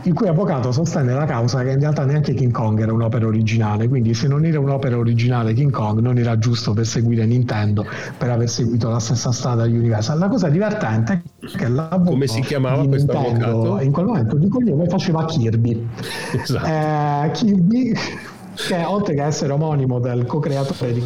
il 0.05 0.15
cui 0.15 0.27
avvocato 0.27 0.73
sostenne 0.73 1.13
la 1.13 1.27
causa 1.27 1.63
che 1.63 1.71
in 1.71 1.81
realtà 1.81 2.05
neanche 2.05 2.35
King 2.35 2.51
Kong 2.51 2.81
era 2.81 2.93
un'opera 2.93 3.27
originale, 3.27 3.89
quindi 3.89 4.15
se 4.15 4.27
non 4.27 4.45
era 4.45 4.59
un'opera 4.59 4.97
originale 4.97 5.53
King 5.53 5.71
Kong 5.71 6.01
non 6.01 6.19
era 6.19 6.39
giusto 6.39 6.73
perseguire 6.73 7.25
Nintendo 7.25 7.87
per 8.17 8.31
aver 8.31 8.49
seguito 8.49 8.89
la 8.89 8.99
stessa 8.99 9.31
strada 9.33 9.67
di 9.67 9.77
Universal. 9.77 10.19
La 10.19 10.29
cosa 10.29 10.49
divertente 10.49 11.23
è 11.41 11.47
che 11.57 11.69
l'avvocato 11.69 12.11
Come 12.11 12.27
si 12.27 12.41
chiamava 12.41 12.87
questo 12.87 13.13
avvocato? 13.13 13.81
In 13.81 13.93
quel 13.93 14.07
momento 14.07 14.37
di 14.37 14.49
cognome 14.49 14.87
faceva 14.89 15.25
Kirby. 15.25 15.89
Esatto. 16.33 16.67
Eh, 16.67 17.31
Kirby 17.33 17.93
che 18.55 18.85
oltre 18.85 19.15
che 19.15 19.23
essere 19.23 19.53
omonimo 19.53 19.99
del 19.99 20.27
co-creatore 20.27 20.93
di 20.93 21.05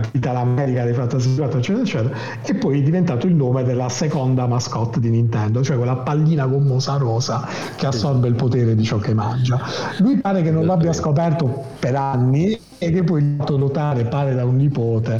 Capital 0.00 0.36
America 0.36 0.84
dei 0.84 0.92
Fantasy 0.92 1.34
4 1.34 1.58
eccetera 1.58 1.84
eccetera 1.84 2.16
è 2.42 2.54
poi 2.54 2.82
diventato 2.82 3.26
il 3.26 3.34
nome 3.34 3.64
della 3.64 3.88
seconda 3.88 4.46
mascotte 4.46 5.00
di 5.00 5.10
Nintendo 5.10 5.62
cioè 5.62 5.76
quella 5.76 5.96
pallina 5.96 6.46
gommosa 6.46 6.96
rosa 6.96 7.46
che 7.76 7.86
assorbe 7.86 8.28
il 8.28 8.34
potere 8.34 8.74
di 8.74 8.84
ciò 8.84 8.98
che 8.98 9.14
mangia. 9.14 9.60
Lui 9.98 10.18
pare 10.18 10.42
che 10.42 10.50
non 10.50 10.66
l'abbia 10.66 10.92
scoperto 10.92 11.64
per 11.78 11.94
anni 11.94 12.58
e 12.78 12.90
che 12.90 13.02
poi 13.02 13.22
il 13.22 13.34
fatto 13.38 13.56
notare 13.56 14.04
pare 14.04 14.34
da 14.34 14.44
un 14.44 14.56
nipote. 14.56 15.18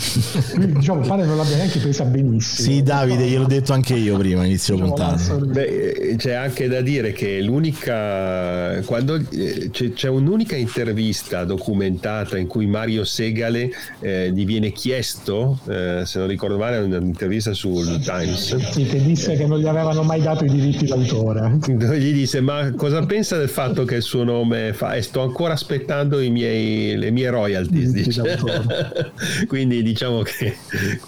Lui, 0.56 0.72
diciamo 0.72 1.00
pare 1.06 1.24
non 1.24 1.36
l'abbia 1.36 1.56
neanche 1.56 1.78
presa 1.78 2.04
benissimo. 2.04 2.68
Sì 2.68 2.82
Davide 2.82 3.26
gliel'ho 3.26 3.46
detto 3.46 3.72
anche 3.72 3.94
io 3.94 4.16
prima 4.18 4.44
inizio 4.44 4.74
diciamo, 4.74 4.92
puntata. 4.94 5.34
Beh, 5.36 6.14
c'è 6.18 6.34
anche 6.34 6.68
da 6.68 6.80
dire 6.82 7.12
che 7.12 7.40
l'unica 7.40 8.80
quando 8.84 9.14
eh, 9.14 9.70
c'è, 9.70 9.92
c'è, 9.92 10.08
un'unica 10.08 10.56
intervista 10.56 11.44
documentata 11.44 12.36
in 12.36 12.46
cui 12.46 12.66
Mario 12.66 13.04
Segale 13.04 13.70
eh, 14.00 14.30
gli 14.32 14.44
viene 14.44 14.72
chiesto 14.72 15.58
eh, 15.68 16.02
se 16.04 16.18
non 16.18 16.28
ricordo 16.28 16.58
male 16.58 16.78
un'intervista 16.78 17.54
sul 17.54 18.00
Times. 18.02 18.54
Sì, 18.70 18.84
che 18.84 19.02
disse 19.02 19.34
che 19.34 19.46
non 19.46 19.58
gli 19.58 19.66
avevano 19.66 20.02
mai 20.02 20.20
dato 20.20 20.44
i 20.44 20.50
diritti 20.50 20.86
d'autore. 20.86 21.58
Gli 21.66 22.12
disse 22.12 22.40
ma 22.40 22.72
cosa 22.76 23.04
pensa 23.06 23.38
del 23.38 23.48
fatto 23.48 23.84
che 23.84 23.96
il 23.96 24.02
suo 24.02 24.24
nome 24.24 24.72
fa? 24.72 24.94
E 24.94 25.02
sto 25.02 25.22
ancora 25.22 25.54
aspettando 25.54 26.20
i 26.20 26.30
miei, 26.30 26.96
le 26.96 27.10
mie 27.10 27.30
royalties. 27.30 27.45
Dice. 27.46 28.22
Quindi 29.46 29.82
diciamo 29.82 30.22
che 30.22 30.56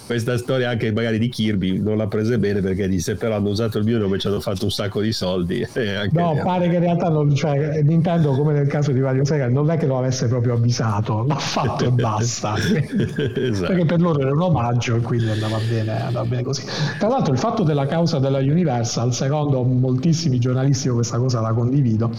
questa 0.05 0.37
storia 0.37 0.69
anche 0.69 0.91
magari 0.91 1.19
di 1.19 1.29
Kirby 1.29 1.79
non 1.79 1.97
l'ha 1.97 2.07
presa 2.07 2.37
bene 2.37 2.61
perché 2.61 2.87
disse 2.87 3.15
però 3.15 3.35
hanno 3.35 3.49
usato 3.49 3.77
il 3.77 3.85
mio 3.85 3.97
nome 3.97 4.15
e 4.15 4.19
ci 4.19 4.27
hanno 4.27 4.39
fatto 4.39 4.65
un 4.65 4.71
sacco 4.71 5.01
di 5.01 5.11
soldi. 5.11 5.65
no, 6.11 6.33
mia. 6.33 6.43
pare 6.43 6.69
che 6.69 6.75
in 6.75 6.81
realtà 6.81 7.09
non, 7.09 7.33
cioè, 7.35 7.81
Nintendo 7.81 8.31
come 8.31 8.53
nel 8.53 8.67
caso 8.67 8.91
di 8.91 8.99
Mario 8.99 9.25
Sega 9.25 9.47
non 9.49 9.69
è 9.69 9.77
che 9.77 9.85
lo 9.85 9.97
avesse 9.97 10.27
proprio 10.27 10.53
avvisato, 10.53 11.25
l'ha 11.27 11.35
fatto 11.35 11.85
e 11.85 11.91
basta. 11.91 12.55
esatto. 12.57 13.67
Perché 13.67 13.85
per 13.85 14.01
loro 14.01 14.19
era 14.19 14.31
un 14.31 14.41
omaggio 14.41 14.95
e 14.95 15.01
quindi 15.01 15.29
andava 15.29 15.57
bene, 15.67 16.01
andava 16.01 16.27
bene 16.27 16.43
così. 16.43 16.63
Tra 16.97 17.07
l'altro 17.07 17.33
il 17.33 17.39
fatto 17.39 17.63
della 17.63 17.85
causa 17.85 18.19
della 18.19 18.39
Universal, 18.39 19.13
secondo 19.13 19.63
moltissimi 19.63 20.39
giornalisti 20.39 20.89
questa 20.89 21.17
cosa 21.17 21.41
la 21.41 21.53
condivido, 21.53 22.11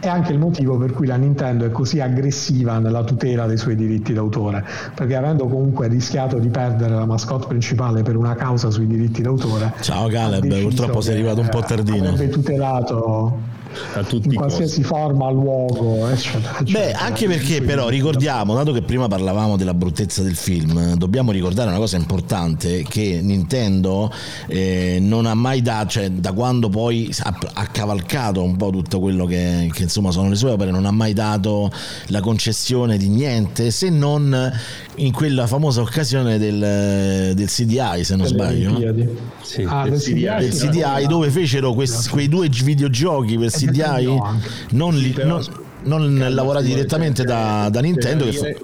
è 0.00 0.08
anche 0.08 0.32
il 0.32 0.38
motivo 0.38 0.76
per 0.76 0.92
cui 0.92 1.06
la 1.06 1.16
Nintendo 1.16 1.64
è 1.64 1.70
così 1.70 2.00
aggressiva 2.00 2.78
nella 2.78 3.04
tutela 3.04 3.46
dei 3.46 3.56
suoi 3.60 3.76
diritti 3.76 4.12
d'autore, 4.12 4.64
perché 4.94 5.14
avendo 5.14 5.46
comunque 5.46 5.86
rischiato 5.86 6.38
di 6.38 6.48
perdere 6.48 6.94
la 6.94 7.06
mascotte 7.06 7.46
principale 7.46 8.02
per 8.02 8.16
una 8.16 8.34
causa 8.34 8.70
sui 8.70 8.86
diritti 8.86 9.22
d'autore. 9.22 9.72
Ciao 9.80 10.08
Caleb, 10.08 10.62
purtroppo 10.62 11.00
sei 11.00 11.14
arrivato 11.14 11.40
un 11.40 11.48
po' 11.48 11.60
tardino. 11.60 12.08
Avrebbe 12.08 12.28
tutelato 12.28 13.58
a 13.94 14.02
tutti 14.02 14.28
in 14.28 14.34
qualsiasi 14.34 14.82
costi. 14.82 14.82
forma, 14.82 15.30
luogo, 15.30 16.08
eccetera, 16.08 16.58
eccetera. 16.60 16.86
Beh, 16.86 16.92
anche 16.92 17.26
perché 17.26 17.62
però 17.62 17.88
ricordiamo, 17.88 18.54
dato 18.54 18.72
che 18.72 18.82
prima 18.82 19.08
parlavamo 19.08 19.56
della 19.56 19.74
bruttezza 19.74 20.22
del 20.22 20.36
film, 20.36 20.94
dobbiamo 20.94 21.32
ricordare 21.32 21.68
una 21.68 21.78
cosa 21.78 21.96
importante 21.96 22.84
che 22.88 23.20
Nintendo 23.22 24.12
eh, 24.46 24.98
non 25.00 25.26
ha 25.26 25.34
mai 25.34 25.62
dato, 25.62 25.88
cioè 25.88 26.10
da 26.10 26.32
quando 26.32 26.68
poi 26.68 27.12
ha, 27.22 27.38
ha 27.54 27.66
cavalcato 27.66 28.42
un 28.42 28.56
po' 28.56 28.70
tutto 28.70 29.00
quello 29.00 29.26
che, 29.26 29.68
che, 29.72 29.84
insomma 29.84 30.10
sono 30.10 30.28
le 30.28 30.36
sue 30.36 30.50
opere, 30.50 30.70
non 30.70 30.86
ha 30.86 30.90
mai 30.90 31.12
dato 31.12 31.70
la 32.06 32.20
concessione 32.20 32.96
di 32.96 33.08
niente 33.08 33.70
se 33.70 33.90
non 33.90 34.52
in 34.96 35.12
quella 35.12 35.46
famosa 35.46 35.80
occasione 35.80 36.38
del, 36.38 37.34
del 37.34 37.46
CDI, 37.46 38.04
se 38.04 38.16
non 38.16 38.26
sbaglio. 38.26 38.78
Sì, 39.42 39.64
ah, 39.66 39.84
del, 39.88 39.98
CDI, 39.98 40.36
del 40.38 40.52
CDI 40.52 41.06
dove 41.06 41.30
fecero 41.30 41.72
questi, 41.72 42.08
quei 42.08 42.28
due 42.28 42.48
videogiochi 42.48 43.38
per 43.38 43.50
CDI 43.66 44.18
non, 44.70 44.96
li, 44.96 45.14
non, 45.24 45.44
non 45.82 46.26
lavorati 46.30 46.66
direttamente 46.66 47.24
da, 47.24 47.68
da 47.70 47.80
Nintendo. 47.80 48.26
Che 48.26 48.56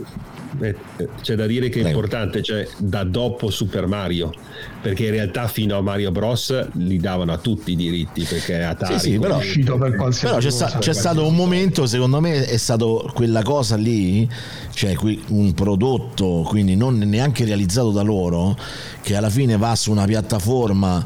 eh, 0.61 0.75
c'è 1.21 1.35
da 1.35 1.47
dire 1.47 1.69
che 1.69 1.83
è 1.83 1.87
importante, 1.87 2.43
cioè 2.43 2.67
da 2.79 3.05
dopo 3.05 3.51
Super 3.51 3.87
Mario, 3.87 4.33
perché 4.81 5.07
in 5.07 5.11
realtà 5.11 5.49
fino 5.49 5.77
a 5.77 5.83
Mario 5.83 6.11
Bros 6.11 6.69
li 6.73 6.99
davano 6.99 7.33
a 7.33 7.39
tutti 7.39 7.73
i 7.73 7.77
diritti, 7.77 8.25
perché 8.25 8.63
Atari 8.63 8.99
sì, 8.99 9.11
sì, 9.11 9.19
però, 9.19 9.39
però 9.79 10.39
c'è, 10.39 10.51
sta, 10.51 10.79
c'è 10.79 10.95
stato 10.95 11.27
un 11.27 11.35
momento, 11.35 11.87
secondo 11.87 12.21
me 12.21 12.45
è 12.47 12.57
stato 12.57 13.11
quella 13.15 13.43
cosa 13.43 13.77
lì, 13.77 14.29
cioè 14.73 14.97
un 15.29 15.53
prodotto, 15.53 16.45
quindi 16.47 16.75
non 16.75 16.99
neanche 16.99 17.45
realizzato 17.45 17.91
da 17.91 18.03
loro, 18.03 18.57
che 19.03 19.15
alla 19.15 19.31
fine 19.31 19.57
va 19.59 19.75
su 19.75 19.91
una 19.91 20.07
piattaforma 20.07 21.05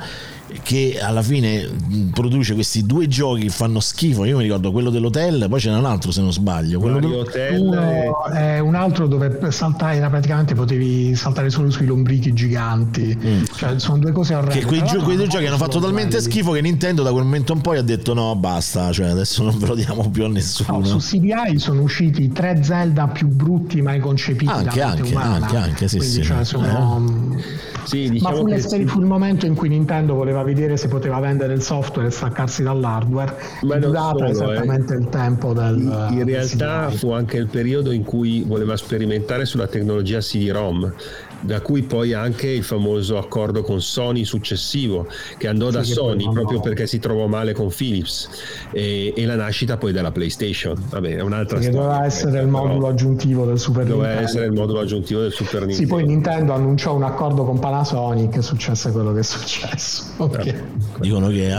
che 0.62 0.98
alla 1.00 1.22
fine 1.22 1.68
produce 2.12 2.54
questi 2.54 2.84
due 2.84 3.06
giochi 3.06 3.42
che 3.42 3.48
fanno 3.48 3.80
schifo. 3.80 4.24
Io 4.24 4.36
mi 4.36 4.44
ricordo 4.44 4.72
quello 4.72 4.90
dell'hotel, 4.90 5.46
poi 5.48 5.60
c'era 5.60 5.78
un 5.78 5.84
altro 5.84 6.10
se 6.10 6.20
non 6.20 6.32
sbaglio. 6.32 6.80
Quello 6.80 6.98
del... 6.98 7.58
Uno 7.58 8.24
è 8.26 8.58
un 8.58 8.74
altro 8.74 9.06
dove 9.06 9.50
saltare 9.50 9.98
praticamente 10.08 10.54
potevi 10.54 11.14
saltare 11.14 11.50
solo 11.50 11.70
sui 11.70 11.86
lombrichi 11.86 12.32
giganti. 12.32 13.16
Mm. 13.22 13.42
Cioè, 13.54 13.78
sono 13.78 13.98
due 13.98 14.12
cose 14.12 14.34
orrende. 14.34 14.58
Che 14.60 14.66
quei, 14.66 14.82
gio- 14.84 15.02
quei 15.02 15.16
due 15.16 15.26
giochi 15.26 15.46
hanno 15.46 15.56
fatto 15.56 15.78
talmente 15.78 16.16
belli. 16.16 16.30
schifo 16.30 16.52
che 16.52 16.60
Nintendo 16.60 17.02
da 17.02 17.10
quel 17.12 17.24
momento 17.24 17.52
in 17.52 17.60
poi 17.60 17.78
ha 17.78 17.82
detto 17.82 18.14
no, 18.14 18.34
basta, 18.36 18.92
cioè 18.92 19.08
adesso 19.08 19.42
non 19.42 19.58
ve 19.58 19.66
lo 19.66 19.74
diamo 19.74 20.08
più 20.10 20.24
a 20.24 20.28
nessuno. 20.28 20.78
No, 20.78 20.84
su 20.84 20.98
CDI 20.98 21.58
sono 21.58 21.82
usciti 21.82 22.30
tre 22.30 22.62
Zelda 22.62 23.08
più 23.08 23.28
brutti 23.28 23.80
mai 23.82 24.00
concepiti 24.00 24.50
anche, 24.50 24.82
anche, 24.82 25.14
anche, 25.14 25.56
anche, 25.56 25.88
sì, 25.88 25.98
Quindi, 25.98 26.14
sì. 26.16 26.22
Cioè, 26.22 26.44
sono... 26.44 27.36
eh. 27.36 27.42
sì, 27.84 28.10
diciamo 28.10 28.42
Ma 28.42 28.58
fu, 28.58 28.68
che... 28.68 28.86
fu 28.86 29.00
il 29.00 29.06
momento 29.06 29.46
in 29.46 29.54
cui 29.54 29.68
Nintendo 29.68 30.14
voleva 30.14 30.39
voleva 30.40 30.42
vedere 30.42 30.76
se 30.76 30.88
poteva 30.88 31.18
vendere 31.20 31.54
il 31.54 31.62
software 31.62 32.08
e 32.08 32.10
staccarsi 32.10 32.62
dall'hardware 32.62 33.34
Ma 33.62 33.76
durata 33.76 34.26
eh. 34.26 34.30
esattamente 34.30 34.94
eh. 34.94 34.98
il 34.98 35.08
tempo 35.08 35.52
del 35.52 35.78
in, 35.78 36.18
in 36.18 36.24
realtà 36.24 36.88
del 36.88 36.98
fu 36.98 37.10
anche 37.12 37.36
il 37.36 37.46
periodo 37.46 37.92
in 37.92 38.04
cui 38.04 38.42
voleva 38.46 38.76
sperimentare 38.76 39.44
sulla 39.44 39.66
tecnologia 39.66 40.18
CD-ROM 40.18 40.92
da 41.40 41.60
cui 41.60 41.82
poi 41.82 42.12
anche 42.12 42.48
il 42.48 42.64
famoso 42.64 43.18
accordo 43.18 43.62
con 43.62 43.80
Sony 43.80 44.24
successivo 44.24 45.06
che 45.38 45.48
andò 45.48 45.66
sì, 45.66 45.72
da 45.72 45.80
che 45.80 45.86
Sony 45.86 46.30
proprio 46.30 46.60
perché 46.60 46.86
si 46.86 46.98
trovò 46.98 47.26
male 47.26 47.52
con 47.52 47.68
Philips 47.68 48.28
e, 48.72 49.12
e, 49.16 49.26
la 49.26 49.36
nascita 49.36 49.76
poi 49.76 49.92
della 49.92 50.10
PlayStation. 50.10 50.80
Vabbè 50.88 51.16
è 51.16 51.20
un'altra 51.20 51.58
sì, 51.60 51.64
storia 51.64 51.80
doveva 51.80 52.04
essere 52.04 52.40
il 52.40 52.48
modulo 52.48 52.88
aggiuntivo 52.88 53.44
del 53.44 53.58
Super 53.58 53.84
doveva 53.84 54.08
Nintendo. 54.08 54.14
doveva 54.14 54.28
essere 54.28 54.46
il 54.46 54.52
modulo 54.52 54.80
aggiuntivo 54.80 55.20
del 55.20 55.32
Super 55.32 55.66
Nintendo 55.66 55.82
sì 55.82 55.86
poi 55.86 56.04
Nintendo. 56.06 56.52
Annunciò 56.52 56.94
un 56.94 57.02
accordo 57.04 57.44
con 57.44 57.58
Panasonic 57.58 58.36
e 58.36 58.42
successe 58.42 58.90
quello 58.92 59.12
che 59.12 59.20
è 59.20 59.24
successo. 59.24 60.04
Okay. 60.16 60.54
dicono 60.98 61.28
che 61.28 61.54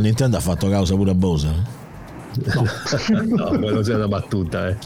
Nintendo 0.00 0.36
ha 0.36 0.40
fatto 0.40 0.68
causa 0.68 0.94
pure 0.94 1.10
a 1.10 1.14
Bowser 1.14 1.77
No, 2.44 2.64
no 3.50 3.58
quello 3.58 3.82
sia 3.82 3.96
una 3.96 4.08
battuta. 4.08 4.68
Eh. 4.68 4.76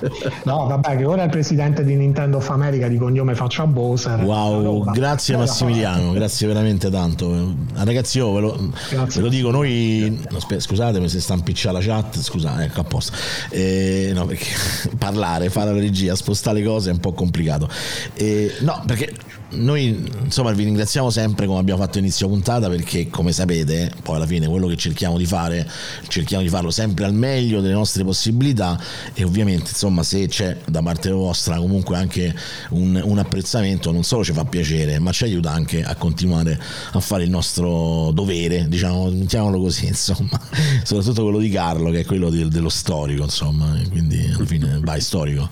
No, 0.45 0.67
vabbè, 0.67 0.97
che 0.97 1.05
ora 1.05 1.23
è 1.23 1.25
il 1.27 1.31
presidente 1.31 1.85
di 1.85 1.95
Nintendo 1.95 2.39
of 2.39 2.49
America 2.51 2.89
di 2.89 2.97
cognome 2.97 3.35
faccia 3.35 3.67
Bowser. 3.67 4.21
Wow, 4.21 4.91
grazie 4.91 5.37
Massimiliano, 5.37 6.13
grazie 6.13 6.47
veramente 6.47 6.91
tanto. 6.91 7.55
Ragazzi, 7.75 8.19
io 8.19 8.33
ve 8.33 8.41
lo, 8.41 8.71
ve 8.91 9.21
lo 9.21 9.29
dico, 9.29 9.51
noi 9.51 10.21
scusatemi 10.57 11.09
se 11.09 11.21
sta 11.21 11.35
impicciata 11.35 11.79
la 11.79 11.85
chat, 11.85 12.19
scusate, 12.19 12.65
ecco 12.65 12.81
a 12.81 12.85
posto. 12.85 13.13
Eh, 13.51 14.13
no, 14.15 14.27
perché 14.27 14.47
parlare, 14.99 15.51
fare 15.51 15.73
la 15.73 15.79
regia, 15.79 16.15
spostare 16.15 16.61
le 16.61 16.65
cose 16.65 16.91
è 16.91 16.93
un 16.93 17.01
po' 17.01 17.13
complicato. 17.13 17.69
Eh, 18.15 18.55
no, 18.61 18.83
perché 18.87 19.13
noi 19.53 20.11
insomma 20.23 20.53
vi 20.53 20.65
ringraziamo 20.65 21.11
sempre 21.11 21.47
come 21.47 21.59
abbiamo 21.59 21.81
fatto 21.81 21.99
inizio 21.99 22.29
puntata 22.29 22.69
perché 22.69 23.09
come 23.09 23.33
sapete 23.33 23.93
poi 24.03 24.17
alla 24.17 24.27
fine 24.27 24.47
quello 24.47 24.67
che 24.67 24.77
cerchiamo 24.77 25.19
di 25.19 25.27
fare 25.27 25.69
cerchiamo 26.09 26.43
di 26.43 26.49
farlo 26.49 26.71
sempre 26.71 27.05
al 27.05 27.15
meglio 27.15 27.61
delle 27.61 27.75
nostre 27.75 28.05
possibilità 28.05 28.79
e 29.13 29.25
ovviamente 29.25 29.71
insomma 29.71 30.03
se 30.03 30.27
c'è 30.29 30.57
da 30.67 30.83
parte 30.83 31.11
vostra 31.11 31.57
comunque 31.57 31.97
anche 31.97 32.35
un, 32.71 33.01
un 33.03 33.19
apprezzamento 33.19 33.93
non 33.93 34.05
solo 34.05 34.25
ci 34.25 34.33
fa 34.33 34.45
piacere 34.45 34.99
ma 34.99 35.13
ci 35.13 35.25
aiuta 35.25 35.51
anche 35.53 35.83
a 35.83 35.95
continuare 35.97 36.59
a 36.93 37.01
fare 37.01 37.25
il 37.25 37.31
nostro 37.31 38.11
dovere 38.13 38.67
diciamo 38.69 39.11
mettiamolo 39.11 39.61
così 39.61 39.87
insomma. 39.93 40.41
Soprattutto 40.83 41.23
quello 41.23 41.39
di 41.39 41.51
Carlo 41.51 41.91
che 41.91 42.01
è 42.01 42.05
quello 42.05 42.31
del, 42.31 42.49
dello 42.49 42.69
storico 42.69 43.25
insomma 43.25 43.79
quindi 43.91 44.31
alla 44.35 44.47
fine 44.47 44.81
vai 44.83 45.01
storico. 45.01 45.49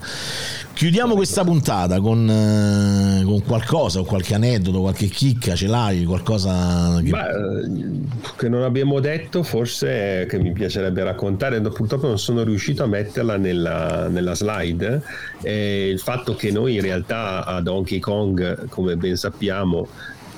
Chiudiamo 0.73 1.13
questa 1.13 1.43
puntata 1.43 1.99
con, 1.99 2.27
eh, 2.27 3.23
con 3.23 3.43
qualcosa, 3.43 3.90
o 3.99 4.03
qualche 4.03 4.33
aneddoto, 4.33 4.81
qualche 4.81 5.07
chicca, 5.07 5.55
ce 5.55 5.67
l'hai, 5.67 6.03
qualcosa 6.03 6.99
che... 7.03 7.09
Beh, 7.09 8.35
che 8.37 8.49
non 8.49 8.63
abbiamo 8.63 8.99
detto, 8.99 9.43
forse 9.43 10.25
che 10.27 10.39
mi 10.39 10.51
piacerebbe 10.51 11.03
raccontare, 11.03 11.61
purtroppo 11.61 12.07
non 12.07 12.19
sono 12.19 12.43
riuscito 12.43 12.83
a 12.83 12.87
metterla 12.87 13.37
nella, 13.37 14.07
nella 14.07 14.35
slide, 14.35 15.01
è 15.41 15.49
il 15.49 15.99
fatto 15.99 16.35
che 16.35 16.51
noi 16.51 16.75
in 16.75 16.81
realtà 16.81 17.45
a 17.45 17.61
Donkey 17.61 17.99
Kong, 17.99 18.67
come 18.69 18.95
ben 18.95 19.15
sappiamo, 19.15 19.87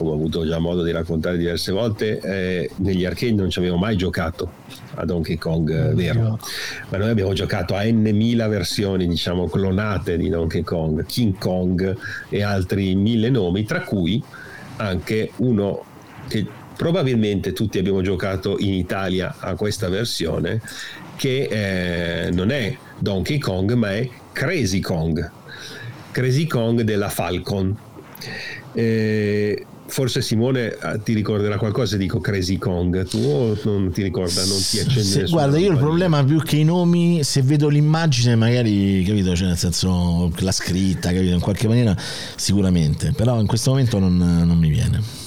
come 0.04 0.12
ho 0.12 0.14
avuto 0.16 0.46
già 0.46 0.60
modo 0.60 0.84
di 0.84 0.92
raccontare 0.92 1.38
diverse 1.38 1.72
volte, 1.72 2.20
eh, 2.20 2.70
negli 2.78 3.06
arcade 3.06 3.32
non 3.32 3.50
ci 3.50 3.60
avevo 3.60 3.78
mai 3.78 3.96
giocato 3.96 4.52
a 4.96 5.06
Donkey 5.06 5.38
Kong 5.38 5.70
eh, 5.70 5.94
vero, 5.94 6.38
ma 6.90 6.98
noi 6.98 7.10
abbiamo 7.10 7.34
giocato 7.34 7.74
a 7.74 7.84
n 7.84 8.10
mila 8.14 8.48
versioni, 8.48 9.08
diciamo, 9.08 9.48
clonate 9.48 10.18
di 10.18 10.30
Donkey 10.30 10.62
Kong, 10.62 11.06
King 11.06 11.38
Kong 11.38 11.98
e 12.30 12.44
altri 12.44 12.94
mille 12.96 13.30
nomi, 13.30 13.64
tra 13.64 13.82
cui 13.82 14.22
anche 14.78 15.32
uno 15.38 15.84
che 16.28 16.46
probabilmente 16.76 17.54
tutti 17.54 17.78
abbiamo 17.78 18.02
giocato 18.02 18.58
in 18.60 18.74
Italia 18.74 19.36
a 19.40 19.56
questa 19.56 19.88
versione, 19.88 20.62
che 21.16 22.26
eh, 22.26 22.32
non 22.32 22.52
è 22.52 22.76
Donkey 23.00 23.38
Kong, 23.38 23.72
ma 23.74 23.94
è 23.94 24.10
Crazy 24.34 24.80
Kong. 24.80 25.32
Crazy 26.12 26.46
Kong 26.46 26.82
della 26.82 27.10
Falcon. 27.10 27.76
Eh, 28.74 29.66
forse 29.86 30.22
Simone 30.22 30.76
ah, 30.80 30.98
ti 30.98 31.14
ricorderà 31.14 31.58
qualcosa, 31.58 31.98
dico 31.98 32.20
Crazy 32.20 32.58
Kong, 32.58 33.06
tu 33.08 33.18
o 33.18 33.58
non 33.64 33.92
ti 33.92 34.02
ricorda, 34.04 34.44
non 34.46 34.60
ti 34.60 34.80
accende 34.80 35.04
se, 35.04 35.24
Guarda, 35.30 35.58
io 35.58 35.72
il 35.72 35.78
problema 35.78 36.24
più 36.24 36.42
che 36.42 36.58
i 36.58 36.64
nomi, 36.64 37.24
se 37.24 37.42
vedo 37.42 37.70
l'immagine 37.70 38.36
magari, 38.36 39.04
capito, 39.06 39.36
cioè 39.36 39.48
nel 39.48 39.58
senso 39.58 40.32
la 40.40 40.52
scritta, 40.52 41.12
capito, 41.12 41.34
in 41.34 41.42
qualche 41.42 41.68
maniera 41.68 41.96
sicuramente, 42.36 43.12
però 43.16 43.40
in 43.40 43.48
questo 43.48 43.72
momento 43.72 44.00
non, 44.00 44.18
non 44.18 44.58
mi 44.58 44.70
viene. 44.70 45.23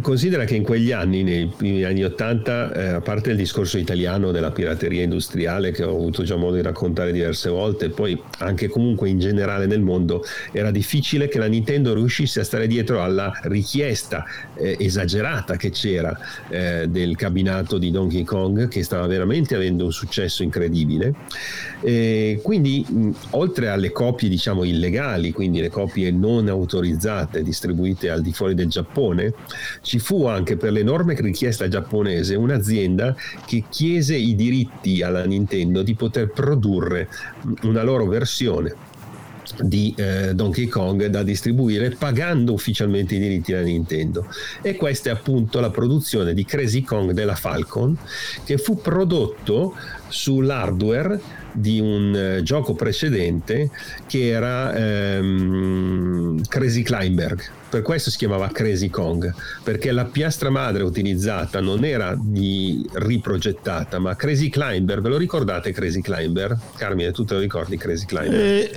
Considera 0.00 0.44
che 0.44 0.54
in 0.54 0.62
quegli 0.62 0.92
anni, 0.92 1.24
nei 1.24 1.46
primi 1.46 1.82
anni 1.82 2.04
Ottanta, 2.04 2.72
eh, 2.72 2.88
a 2.90 3.00
parte 3.00 3.30
il 3.30 3.36
discorso 3.36 3.76
italiano 3.76 4.30
della 4.30 4.52
pirateria 4.52 5.02
industriale 5.02 5.72
che 5.72 5.82
ho 5.82 5.90
avuto 5.90 6.22
già 6.22 6.36
modo 6.36 6.54
di 6.54 6.62
raccontare 6.62 7.10
diverse 7.10 7.50
volte, 7.50 7.88
poi 7.88 8.20
anche 8.38 8.68
comunque 8.68 9.08
in 9.08 9.18
generale 9.18 9.66
nel 9.66 9.80
mondo, 9.80 10.22
era 10.52 10.70
difficile 10.70 11.26
che 11.26 11.38
la 11.40 11.46
Nintendo 11.46 11.92
riuscisse 11.92 12.38
a 12.38 12.44
stare 12.44 12.68
dietro 12.68 13.02
alla 13.02 13.32
richiesta 13.42 14.24
eh, 14.54 14.76
esagerata 14.78 15.56
che 15.56 15.70
c'era 15.70 16.16
eh, 16.48 16.86
del 16.88 17.16
cabinato 17.16 17.76
di 17.76 17.90
Donkey 17.90 18.22
Kong, 18.22 18.68
che 18.68 18.84
stava 18.84 19.08
veramente 19.08 19.56
avendo 19.56 19.86
un 19.86 19.92
successo 19.92 20.44
incredibile. 20.44 21.14
quindi, 22.42 22.86
mh, 22.88 23.10
oltre 23.30 23.68
alle 23.68 23.90
copie 23.90 24.28
diciamo 24.28 24.62
illegali, 24.62 25.32
quindi 25.32 25.60
le 25.60 25.68
copie 25.68 26.12
non 26.12 26.46
autorizzate 26.46 27.42
distribuite 27.42 28.08
al 28.08 28.22
di 28.22 28.32
fuori 28.32 28.54
del 28.54 28.68
Giappone, 28.68 29.34
ci 29.82 29.98
fu 29.98 30.26
anche 30.26 30.56
per 30.56 30.72
l'enorme 30.72 31.14
richiesta 31.14 31.68
giapponese 31.68 32.34
un'azienda 32.34 33.14
che 33.46 33.64
chiese 33.68 34.16
i 34.16 34.34
diritti 34.34 35.02
alla 35.02 35.24
Nintendo 35.24 35.82
di 35.82 35.94
poter 35.94 36.30
produrre 36.30 37.08
una 37.62 37.82
loro 37.82 38.06
versione 38.06 38.88
di 39.58 39.92
eh, 39.96 40.34
Donkey 40.34 40.68
Kong 40.68 41.06
da 41.06 41.22
distribuire 41.22 41.90
pagando 41.90 42.52
ufficialmente 42.52 43.16
i 43.16 43.18
diritti 43.18 43.52
alla 43.52 43.64
Nintendo. 43.64 44.26
E 44.62 44.76
questa 44.76 45.10
è 45.10 45.12
appunto 45.12 45.60
la 45.60 45.70
produzione 45.70 46.34
di 46.34 46.44
Crazy 46.44 46.82
Kong 46.82 47.12
della 47.12 47.34
Falcon 47.34 47.96
che 48.44 48.58
fu 48.58 48.80
prodotto 48.80 49.74
sull'hardware 50.08 51.20
di 51.52 51.80
un 51.80 52.14
eh, 52.14 52.42
gioco 52.42 52.74
precedente 52.74 53.70
che 54.06 54.28
era 54.28 54.74
ehm, 54.74 56.42
Crazy 56.46 56.82
Kleinberg. 56.82 57.42
Per 57.70 57.82
questo 57.82 58.10
si 58.10 58.18
chiamava 58.18 58.48
Crazy 58.48 58.90
Kong, 58.90 59.32
perché 59.62 59.92
la 59.92 60.04
piastra 60.04 60.50
madre 60.50 60.82
utilizzata 60.82 61.60
non 61.60 61.84
era 61.84 62.16
di 62.20 62.84
riprogettata, 62.94 64.00
ma 64.00 64.16
Crazy 64.16 64.48
Climber, 64.48 65.00
ve 65.00 65.08
lo 65.08 65.16
ricordate 65.16 65.70
Crazy 65.70 66.00
Climber? 66.00 66.58
Carmine, 66.76 67.12
tu 67.12 67.24
te 67.24 67.34
lo 67.34 67.40
ricordi 67.40 67.76
Crazy 67.76 68.06
Climber? 68.06 68.40
Eh, 68.40 68.72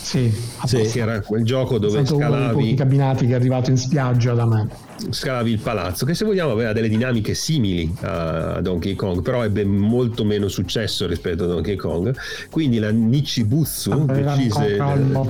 sì, 0.00 0.32
sì. 0.66 0.98
era 1.00 1.20
quel 1.20 1.42
gioco 1.42 1.78
dove 1.78 2.06
scalavi 2.06 2.70
i 2.70 2.74
cabinati 2.76 3.26
che 3.26 3.32
è 3.32 3.34
arrivato 3.34 3.70
in 3.70 3.76
spiaggia 3.76 4.34
da 4.34 4.46
me 4.46 4.85
scalavi 5.10 5.50
il 5.50 5.58
palazzo 5.58 6.04
che 6.04 6.14
se 6.14 6.24
vogliamo 6.24 6.52
aveva 6.52 6.72
delle 6.72 6.88
dinamiche 6.88 7.34
simili 7.34 7.94
a 8.00 8.60
Donkey 8.60 8.94
Kong 8.94 9.22
però 9.22 9.44
ebbe 9.44 9.64
molto 9.64 10.24
meno 10.24 10.48
successo 10.48 11.06
rispetto 11.06 11.44
a 11.44 11.46
Donkey 11.46 11.76
Kong 11.76 12.16
quindi 12.50 12.78
la 12.78 12.90
Nichibutsu 12.90 14.04
decise, 14.06 14.78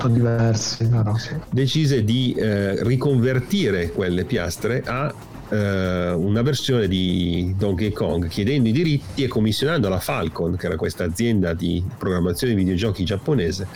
diversi, 0.08 0.90
sì. 1.16 1.34
decise 1.50 2.04
di 2.04 2.34
eh, 2.34 2.82
riconvertire 2.84 3.90
quelle 3.90 4.24
piastre 4.24 4.82
a 4.84 5.12
eh, 5.48 6.10
una 6.10 6.42
versione 6.42 6.88
di 6.88 7.54
Donkey 7.56 7.92
Kong 7.92 8.28
chiedendo 8.28 8.68
i 8.68 8.72
diritti 8.72 9.22
e 9.24 9.28
commissionando 9.28 9.86
alla 9.86 10.00
Falcon 10.00 10.56
che 10.56 10.66
era 10.66 10.76
questa 10.76 11.04
azienda 11.04 11.54
di 11.54 11.84
programmazione 11.96 12.54
di 12.54 12.60
videogiochi 12.60 13.04
giapponese 13.04 13.66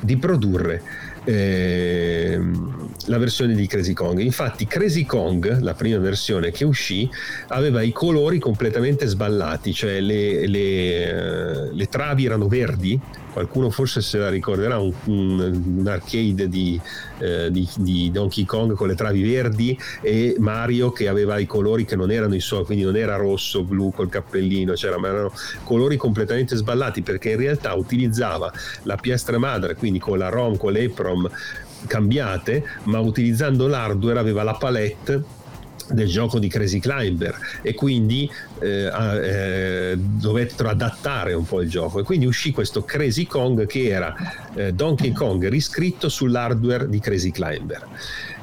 di 0.00 0.16
produrre 0.16 0.82
eh, 1.26 2.40
la 3.06 3.18
versione 3.18 3.54
di 3.54 3.66
Crazy 3.66 3.92
Kong. 3.92 4.20
Infatti 4.20 4.66
Crazy 4.66 5.04
Kong, 5.04 5.60
la 5.60 5.74
prima 5.74 5.98
versione 5.98 6.50
che 6.50 6.64
uscì, 6.64 7.08
aveva 7.48 7.82
i 7.82 7.92
colori 7.92 8.38
completamente 8.38 9.06
sballati, 9.06 9.74
cioè 9.74 10.00
le, 10.00 10.46
le, 10.46 10.58
eh, 10.58 11.72
le 11.72 11.86
travi 11.86 12.24
erano 12.24 12.48
verdi 12.48 13.00
qualcuno 13.36 13.68
forse 13.68 14.00
se 14.00 14.16
la 14.16 14.30
ricorderà, 14.30 14.78
un, 14.78 14.94
un, 15.04 15.86
arcade 15.86 16.48
di, 16.48 16.80
eh, 17.18 17.50
di, 17.50 17.68
di, 17.76 18.10
Donkey 18.10 18.46
Kong 18.46 18.72
con 18.72 18.88
le 18.88 18.94
travi 18.94 19.22
verdi 19.30 19.78
e 20.00 20.36
Mario 20.38 20.90
che 20.90 21.06
aveva 21.06 21.36
i 21.36 21.44
colori 21.44 21.84
che 21.84 21.96
non 21.96 22.10
erano 22.10 22.34
i 22.34 22.40
suoi, 22.40 22.64
quindi 22.64 22.84
non 22.84 22.96
era 22.96 23.16
rosso, 23.16 23.62
blu 23.62 23.92
col 23.92 24.08
cappellino, 24.08 24.72
c'era, 24.72 24.96
ma 24.96 25.08
erano 25.08 25.32
colori 25.64 25.98
completamente 25.98 26.56
sballati 26.56 27.02
perché 27.02 27.32
in 27.32 27.36
realtà 27.36 27.74
utilizzava 27.74 28.50
la 28.84 28.96
piastra 28.96 29.36
madre, 29.36 29.74
quindi 29.74 29.98
con 29.98 30.16
la 30.16 30.30
ROM, 30.30 30.56
con 30.56 30.72
l'EPROM 30.72 31.28
cambiate, 31.86 32.64
ma 32.84 33.00
utilizzando 33.00 33.66
l'hardware 33.66 34.18
aveva 34.18 34.44
la 34.44 34.54
palette 34.54 35.35
del 35.90 36.08
gioco 36.08 36.38
di 36.38 36.48
Crazy 36.48 36.78
Climber 36.80 37.36
e 37.62 37.74
quindi 37.74 38.30
eh, 38.60 38.90
eh, 38.92 39.96
dovettero 39.96 40.68
adattare 40.68 41.32
un 41.34 41.44
po' 41.44 41.60
il 41.60 41.68
gioco 41.68 42.00
e 42.00 42.02
quindi 42.02 42.26
uscì 42.26 42.52
questo 42.52 42.84
Crazy 42.84 43.26
Kong 43.26 43.66
che 43.66 43.88
era 43.88 44.14
eh, 44.54 44.72
Donkey 44.72 45.12
Kong 45.12 45.46
riscritto 45.48 46.08
sull'hardware 46.08 46.88
di 46.88 46.98
Crazy 47.00 47.30
Climber. 47.30 47.86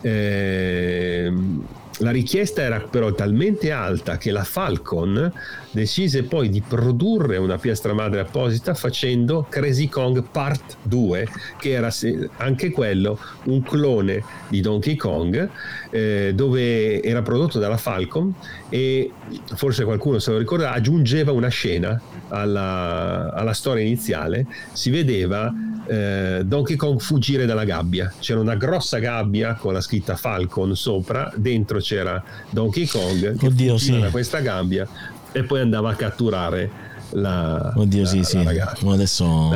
Ehm, 0.02 1.65
la 1.99 2.11
richiesta 2.11 2.61
era 2.61 2.80
però 2.80 3.11
talmente 3.14 3.72
alta 3.72 4.18
che 4.18 4.32
la 4.32 4.44
Falcon 4.44 5.32
decise 5.74 6.24
poi 6.24 6.50
di 6.50 6.62
produrre 6.62 7.38
una 7.38 7.58
piastra 7.58 7.94
madre 7.94 8.22
apposita 8.22 8.74
facendo 8.76 9.45
Crazy 9.50 9.90
Kong 9.90 10.24
Part 10.32 10.78
2, 10.84 11.28
che 11.60 11.72
era 11.72 11.91
anche 12.38 12.72
quello 12.72 13.20
un 13.45 13.62
clone 13.64 14.24
di 14.48 14.62
Donkey 14.62 14.95
Kong, 14.95 15.50
eh, 15.90 16.32
dove 16.34 17.02
era 17.02 17.22
prodotto 17.22 17.60
dalla 17.60 17.78
Falcon 17.78 18.34
e 18.70 19.12
forse 19.56 19.84
qualcuno 19.84 20.20
se 20.20 20.32
lo 20.32 20.38
ricorda, 20.38 20.72
aggiungeva 20.72 21.32
una 21.32 21.50
scena 21.50 22.00
alla, 22.30 23.34
alla 23.34 23.54
storia 23.54 23.84
iniziale, 23.84 24.45
si 24.74 24.91
vedeva 24.91 25.52
eh, 25.88 26.41
Donkey 26.45 26.76
Kong 26.76 27.00
fuggire 27.00 27.45
dalla 27.45 27.66
gabbia, 27.66 28.14
c'era 28.20 28.40
una 28.40 28.56
grossa 28.56 29.00
gabbia 29.00 29.56
con 29.56 29.74
la 29.74 29.82
scritta 29.82 30.16
Falcon 30.16 30.76
sopra, 30.76 31.32
dentro 31.36 31.80
c'era 31.80 32.24
Donkey 32.50 32.86
Kong 32.86 33.38
che 33.38 33.48
Oddio, 33.48 33.78
sì. 33.78 34.00
da 34.00 34.10
questa 34.10 34.40
gabbia 34.40 34.88
e 35.34 35.43
poi 35.43 35.60
andava 35.60 35.89
a 35.89 35.95
catturare 35.95 36.91
la, 37.14 37.73
Oddio, 37.76 38.03
la, 38.03 38.07
sì, 38.07 38.23
sì. 38.23 38.43
ragazza. 38.43 38.89
Adesso... 38.89 39.51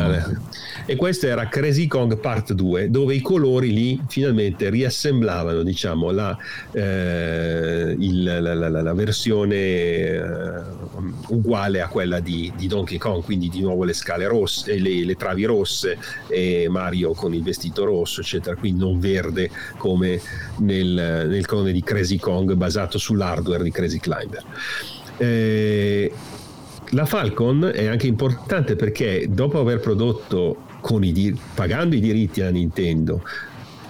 E 0.86 0.96
questo 0.96 1.28
era 1.28 1.48
Crazy 1.48 1.88
Kong 1.88 2.18
Part 2.18 2.54
2, 2.54 2.90
dove 2.90 3.14
i 3.14 3.22
colori 3.22 3.74
lì 3.74 4.02
finalmente 4.08 4.70
riassemblavano 4.70 5.62
diciamo, 5.64 6.12
la, 6.12 6.38
eh, 6.72 7.96
il, 7.98 8.24
la, 8.24 8.54
la 8.54 8.94
versione 8.94 9.56
eh, 9.56 10.62
uguale 11.28 11.82
a 11.82 11.88
quella 11.88 12.20
di, 12.20 12.54
di, 12.56 12.68
Donkey 12.68 12.98
Kong, 12.98 13.24
quindi 13.24 13.50
di 13.50 13.62
nuovo 13.62 13.84
le 13.84 13.94
scale 13.94 14.28
rosse, 14.28 14.80
le, 14.80 15.04
le 15.04 15.16
travi 15.16 15.44
rosse 15.44 15.98
e 16.28 16.68
Mario 16.70 17.12
con 17.14 17.34
il 17.34 17.44
vestito 17.44 17.84
rosso, 17.84 18.22
eccetera, 18.22 18.56
quindi 18.56 18.80
non 18.80 19.00
verde 19.00 19.50
come 19.78 20.22
nel, 20.60 21.26
nel 21.28 21.46
clone 21.46 21.74
di 21.74 21.84
Crazy 21.84 22.18
Kong 22.18 22.54
basato 22.54 22.98
sull'hardware 22.98 23.64
di 23.64 23.72
Crazy 23.72 24.00
Climber. 24.00 24.44
Eh, 25.18 26.12
la 26.92 27.06
Falcon 27.06 27.72
è 27.74 27.86
anche 27.86 28.08
importante 28.08 28.76
perché 28.76 29.28
dopo 29.30 29.60
aver 29.60 29.80
prodotto 29.80 30.56
i, 31.02 31.38
pagando 31.54 31.96
i 31.96 32.00
diritti 32.00 32.42
a 32.42 32.50
Nintendo 32.50 33.22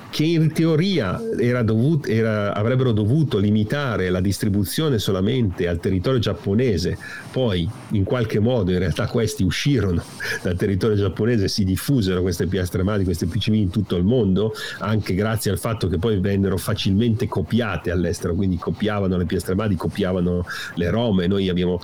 che 0.09 0.23
in 0.23 0.51
teoria 0.51 1.19
dovut, 1.63 2.07
era, 2.07 2.53
avrebbero 2.53 2.91
dovuto 2.91 3.37
limitare 3.37 4.09
la 4.09 4.21
distribuzione 4.21 4.99
solamente 4.99 5.67
al 5.67 5.79
territorio 5.79 6.19
giapponese, 6.19 6.97
poi 7.31 7.69
in 7.91 8.03
qualche 8.03 8.39
modo 8.39 8.71
in 8.71 8.79
realtà 8.79 9.07
questi 9.07 9.43
uscirono 9.43 10.03
dal 10.41 10.55
territorio 10.55 10.95
giapponese 10.95 11.47
si 11.47 11.63
diffusero 11.63 12.21
queste 12.21 12.47
piastre 12.47 12.83
madri, 12.83 13.03
queste 13.03 13.25
PCB 13.27 13.53
in 13.53 13.69
tutto 13.69 13.95
il 13.95 14.03
mondo, 14.03 14.53
anche 14.79 15.13
grazie 15.13 15.51
al 15.51 15.59
fatto 15.59 15.87
che 15.87 15.97
poi 15.97 16.19
vennero 16.19 16.57
facilmente 16.57 17.27
copiate 17.27 17.91
all'estero, 17.91 18.33
quindi 18.33 18.57
copiavano 18.57 19.17
le 19.17 19.25
piastre 19.25 19.55
madri, 19.55 19.75
copiavano 19.75 20.45
le 20.75 20.89
ROM 20.89 21.21
e 21.21 21.27
noi 21.27 21.49
abbiamo 21.49 21.79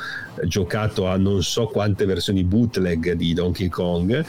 giocato 0.46 1.08
a 1.08 1.18
non 1.18 1.44
so 1.44 1.68
quante 1.68 2.06
versioni 2.06 2.44
bootleg 2.44 3.14
di 3.14 3.34
Donkey 3.34 3.70
Kong, 3.70 4.26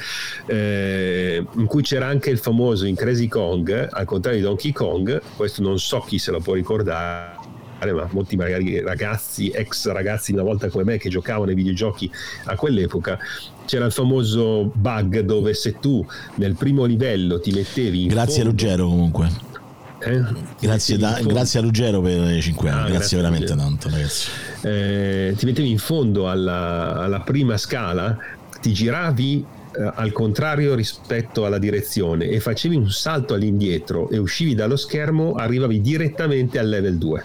eh, 0.47 1.45
in 1.57 1.67
cui 1.67 1.83
c'era 1.83 2.07
anche 2.07 2.31
il 2.31 2.39
famoso 2.39 2.87
in 2.87 2.95
Crazy 2.95 3.29
Kong, 3.29 3.84
al 3.91 4.05
contrario 4.05 4.39
di 4.39 4.45
Donkey 4.45 4.73
Kong, 4.73 5.21
questo 5.37 5.63
non 5.63 5.79
so 5.79 6.01
chi 6.01 6.19
se 6.19 6.31
lo 6.31 6.41
può 6.41 6.55
ricordare 6.55 7.53
ma 7.93 8.09
molti 8.13 8.37
magari 8.37 8.81
ragazzi, 8.81 9.49
ex 9.49 9.91
ragazzi 9.91 10.33
una 10.33 10.43
volta 10.43 10.69
come 10.69 10.85
me 10.85 10.99
che 10.99 11.11
giocavano 11.11 11.51
ai 11.51 11.57
videogiochi 11.57 12.11
a 12.45 12.55
quell'epoca, 12.57 13.19
c'era 13.67 13.85
il 13.85 13.93
famoso 13.93 14.71
bug 14.73 15.21
dove 15.21 15.55
se 15.55 15.79
tu 15.79 16.07
nel 16.37 16.55
primo 16.55 16.85
livello 16.85 17.41
ti 17.41 17.53
mettevi 17.53 18.03
in 18.03 18.09
Grazie 18.09 18.43
fondo, 18.43 18.49
a 18.49 18.51
Ruggero 18.51 18.87
comunque. 18.87 19.53
Eh? 20.01 20.23
Grazie, 20.61 20.99
da, 20.99 21.19
grazie, 21.23 21.61
a 21.61 21.63
Ruggero 21.63 22.01
per 22.01 22.31
i 22.31 22.43
5 22.43 22.69
anni, 22.69 22.79
ah, 22.79 22.83
grazie, 22.83 22.97
grazie 22.97 23.17
veramente 23.17 23.55
tanto 23.55 23.89
ragazzi. 23.89 24.29
Eh, 24.63 25.35
ti 25.37 25.47
mettevi 25.47 25.71
in 25.71 25.79
fondo 25.79 26.29
alla, 26.29 26.95
alla 26.97 27.21
prima 27.21 27.57
scala, 27.57 28.17
ti 28.61 28.73
giravi 28.73 29.45
eh, 29.77 29.93
al 29.95 30.13
contrario 30.13 30.75
rispetto 30.75 31.45
alla 31.45 31.59
direzione 31.59 32.29
e 32.29 32.41
facevi 32.41 32.77
un 32.77 32.91
salto 32.91 33.35
all'indietro 33.35 34.09
e 34.11 34.19
uscivi 34.19 34.55
dallo 34.55 34.77
schermo, 34.77 35.35
arrivavi 35.35 35.81
direttamente 35.81 36.59
al 36.59 36.69
level 36.69 36.97
2 36.97 37.25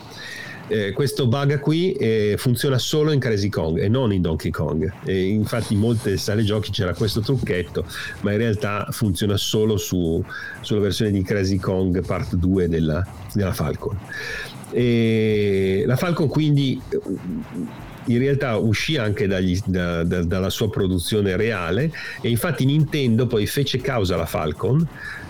eh, 0.69 0.91
questo 0.93 1.27
bug 1.27 1.59
qui 1.59 1.93
eh, 1.93 2.35
funziona 2.37 2.77
solo 2.77 3.11
in 3.11 3.19
Crazy 3.19 3.49
Kong 3.49 3.79
e 3.79 3.89
non 3.89 4.13
in 4.13 4.21
Donkey 4.21 4.51
Kong. 4.51 4.91
E 5.03 5.27
infatti 5.27 5.73
in 5.73 5.79
molte 5.79 6.15
sale 6.17 6.43
giochi 6.43 6.69
c'era 6.69 6.93
questo 6.93 7.21
trucchetto, 7.21 7.85
ma 8.21 8.31
in 8.31 8.37
realtà 8.37 8.87
funziona 8.91 9.35
solo 9.35 9.77
su, 9.77 10.23
sulla 10.61 10.79
versione 10.79 11.11
di 11.11 11.23
Crazy 11.23 11.57
Kong 11.57 12.05
Part 12.05 12.35
2 12.35 12.69
della, 12.69 13.05
della 13.33 13.51
Falcon. 13.51 13.97
E 14.71 15.83
la 15.87 15.95
Falcon 15.95 16.27
quindi 16.27 16.79
in 18.09 18.19
realtà 18.19 18.57
uscì 18.57 18.97
anche 18.97 19.27
dagli, 19.27 19.59
da, 19.65 20.03
da, 20.03 20.23
dalla 20.23 20.49
sua 20.49 20.69
produzione 20.69 21.35
reale 21.35 21.91
e 22.21 22.29
infatti 22.29 22.65
Nintendo 22.65 23.27
poi 23.27 23.45
fece 23.45 23.79
causa 23.79 24.15
alla 24.15 24.25
Falcon 24.25 24.87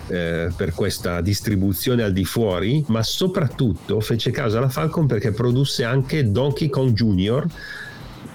eh, 0.08 0.50
per 0.56 0.74
questa 0.74 1.20
distribuzione 1.20 2.02
al 2.02 2.12
di 2.12 2.24
fuori, 2.24 2.84
ma 2.88 3.02
soprattutto 3.02 4.00
fece 4.00 4.30
caso 4.30 4.58
alla 4.58 4.68
Falcon 4.68 5.06
perché 5.06 5.30
produsse 5.30 5.84
anche 5.84 6.30
Donkey 6.30 6.68
Kong 6.68 6.92
Jr. 6.92 7.46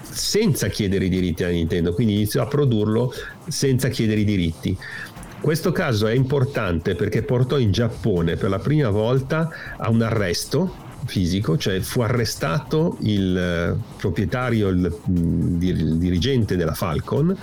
senza 0.02 0.68
chiedere 0.68 1.06
i 1.06 1.08
diritti 1.08 1.44
a 1.44 1.48
Nintendo, 1.48 1.92
quindi 1.92 2.14
iniziò 2.14 2.42
a 2.42 2.46
produrlo 2.46 3.12
senza 3.48 3.88
chiedere 3.88 4.20
i 4.20 4.24
diritti. 4.24 4.76
Questo 5.40 5.70
caso 5.70 6.06
è 6.06 6.14
importante 6.14 6.94
perché 6.94 7.22
portò 7.22 7.58
in 7.58 7.70
Giappone 7.70 8.36
per 8.36 8.48
la 8.48 8.58
prima 8.58 8.88
volta 8.88 9.50
a 9.76 9.90
un 9.90 10.02
arresto 10.02 10.84
fisico, 11.06 11.56
cioè 11.56 11.80
fu 11.80 12.00
arrestato 12.00 12.98
il 13.00 13.36
eh, 13.36 13.76
proprietario, 13.96 14.68
il, 14.68 15.00
il 15.60 15.96
dirigente 15.96 16.56
della 16.56 16.74
Falcon 16.74 17.36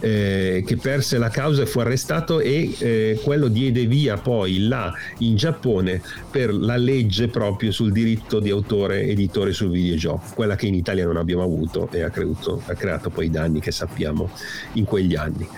eh, 0.00 0.62
che 0.66 0.76
perse 0.76 1.18
la 1.18 1.28
causa 1.28 1.62
e 1.62 1.66
fu 1.66 1.80
arrestato 1.80 2.40
e 2.40 2.74
eh, 2.78 3.20
quello 3.22 3.48
diede 3.48 3.86
via 3.86 4.16
poi 4.16 4.66
là 4.66 4.92
in 5.18 5.36
Giappone 5.36 6.02
per 6.30 6.54
la 6.54 6.76
legge 6.76 7.28
proprio 7.28 7.72
sul 7.72 7.92
diritto 7.92 8.40
di 8.40 8.50
autore 8.50 9.02
editore 9.02 9.52
sul 9.52 9.70
videogioco, 9.70 10.22
quella 10.34 10.56
che 10.56 10.66
in 10.66 10.74
Italia 10.74 11.04
non 11.04 11.16
abbiamo 11.16 11.42
avuto 11.42 11.88
e 11.90 12.02
ha, 12.02 12.10
creato, 12.10 12.62
ha 12.66 12.74
creato 12.74 13.10
poi 13.10 13.26
i 13.26 13.30
danni 13.30 13.60
che 13.60 13.70
sappiamo 13.70 14.30
in 14.72 14.84
quegli 14.84 15.14
anni. 15.14 15.48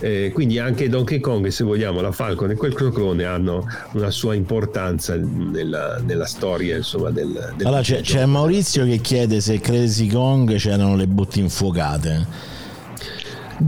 Eh, 0.00 0.30
quindi 0.32 0.58
anche 0.58 0.88
Donkey 0.88 1.18
Kong, 1.18 1.48
se 1.48 1.64
vogliamo, 1.64 2.00
la 2.00 2.12
Falcon 2.12 2.50
e 2.50 2.54
quel 2.54 2.72
clone 2.72 3.24
hanno 3.24 3.66
una 3.94 4.10
sua 4.10 4.34
importanza 4.34 5.16
nella, 5.16 6.00
nella 6.04 6.26
storia 6.26 6.76
insomma, 6.76 7.10
del, 7.10 7.52
del 7.56 7.66
allora 7.66 7.82
c'è, 7.82 8.00
c'è, 8.00 8.24
Maurizio 8.24 8.84
che 8.84 8.98
chiede 8.98 9.40
se 9.40 9.58
Crazy 9.58 10.06
Kong 10.06 10.54
c'erano 10.56 10.94
le 10.94 11.08
botti 11.08 11.40
infuocate 11.40 12.26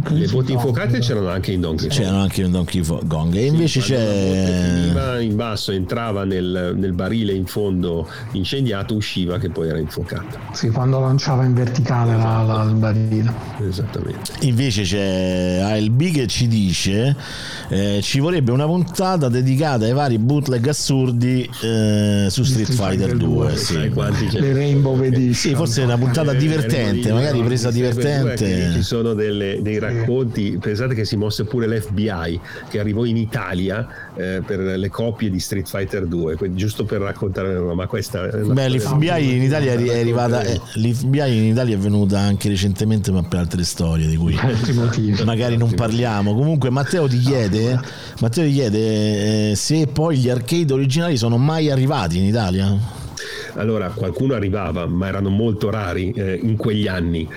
le 0.09 0.27
botti 0.29 0.53
infuocate 0.53 1.01
c'erano 1.01 1.29
anche 1.29 1.53
in 1.53 1.61
Donkey 1.61 1.89
Kong. 1.89 1.99
C'erano 1.99 2.21
anche 2.23 2.43
in 2.43 2.51
Donkey 2.51 2.83
Kong. 2.83 3.35
E 3.35 3.47
invece 3.47 3.81
sì, 3.81 3.93
c'è. 3.93 5.19
in 5.21 5.35
basso, 5.35 5.73
entrava 5.73 6.25
nel, 6.25 6.75
nel, 6.77 6.93
barile 6.93 7.33
in 7.33 7.47
fondo 7.47 8.09
incendiato, 8.33 8.95
usciva 8.95 9.39
che 9.39 9.51
poi 9.51 9.69
era 9.69 9.79
infuocata. 9.79 10.39
Sì, 10.53 10.69
quando 10.71 11.01
lanciava 11.01 11.45
in 11.45 11.55
verticale 11.55 12.17
la, 12.17 12.43
la, 12.43 12.62
il 12.62 12.77
barile. 12.77 13.33
Esattamente. 13.67 14.33
Invece 14.41 14.83
c'è 14.83 15.59
ALB 15.61 16.12
che 16.12 16.27
ci 16.29 16.47
dice: 16.47 17.17
eh, 17.69 17.99
ci 18.03 18.21
vorrebbe 18.21 18.53
una 18.53 18.67
puntata 18.67 19.29
dedicata 19.29 19.87
ai 19.87 19.93
vari 19.93 20.19
bootleg 20.19 20.69
assurdi 20.69 21.49
eh, 21.62 22.27
su 22.31 22.45
Street, 22.45 22.71
Street 22.71 22.91
Fighter 22.91 23.17
2. 23.17 23.47
2 23.47 23.57
sì. 23.57 23.91
Le 24.39 24.53
Rainbow 24.53 25.01
Edition. 25.03 25.35
Sì, 25.35 25.55
forse 25.55 25.83
è 25.83 25.85
una 25.85 25.99
puntata 25.99 26.31
eh, 26.33 26.37
divertente, 26.37 27.12
magari 27.12 27.43
presa 27.43 27.73
divertente. 27.73 28.71
Ci 28.73 28.83
sono 28.83 29.15
delle, 29.15 29.59
dei 29.61 29.79
racconti, 29.81 30.59
pensate 30.61 30.94
che 30.94 31.05
si 31.05 31.16
mosse 31.16 31.44
pure 31.44 31.66
l'FBI 31.66 32.40
che 32.69 32.78
arrivò 32.78 33.05
in 33.05 33.16
Italia 33.16 33.86
eh, 34.15 34.43
per 34.44 34.61
le 34.61 34.89
copie 34.89 35.31
di 35.31 35.40
Street 35.40 35.69
Fighter 35.69 36.07
2, 36.07 36.36
giusto 36.55 36.85
per 36.85 37.01
raccontare, 37.01 37.59
ma 37.59 37.86
questa 37.86 38.28
è 38.28 38.39
Beh, 38.39 38.69
l'FBI 38.69 39.36
in 39.36 39.43
Italia 39.43 39.73
è 39.73 40.01
arrivata, 40.01 40.43
eh, 40.43 40.61
l'FBI 40.74 41.36
in 41.36 41.44
Italia 41.44 41.77
è 41.77 41.78
venuta 41.78 42.19
anche 42.19 42.48
recentemente, 42.48 43.11
ma 43.11 43.23
per 43.23 43.40
altre 43.40 43.65
storie 43.65 44.07
di 44.07 44.16
cui 44.16 44.36
magari 45.24 45.57
non 45.57 45.73
parliamo. 45.74 46.35
Comunque 46.35 46.70
Matteo 46.70 47.09
ti 47.09 47.19
chiede, 47.19 47.78
Matteo 48.20 48.44
ti 48.44 48.52
chiede 48.52 49.51
eh, 49.51 49.55
se 49.57 49.86
poi 49.86 50.19
gli 50.19 50.28
arcade 50.28 50.73
originali 50.73 51.16
sono 51.16 51.36
mai 51.36 51.70
arrivati 51.70 52.19
in 52.19 52.24
Italia. 52.24 52.98
Allora, 53.55 53.89
qualcuno 53.90 54.35
arrivava, 54.35 54.86
ma 54.86 55.09
erano 55.09 55.28
molto 55.28 55.70
rari 55.70 56.12
eh, 56.12 56.39
in 56.40 56.57
quegli 56.57 56.86
anni 56.86 57.28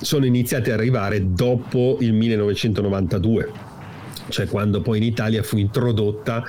sono 0.00 0.24
iniziati 0.26 0.70
ad 0.70 0.78
arrivare 0.78 1.32
dopo 1.32 1.98
il 2.00 2.12
1992 2.12 3.67
cioè 4.28 4.46
quando 4.46 4.80
poi 4.80 4.98
in 4.98 5.04
Italia 5.04 5.42
fu 5.42 5.56
introdotta 5.56 6.44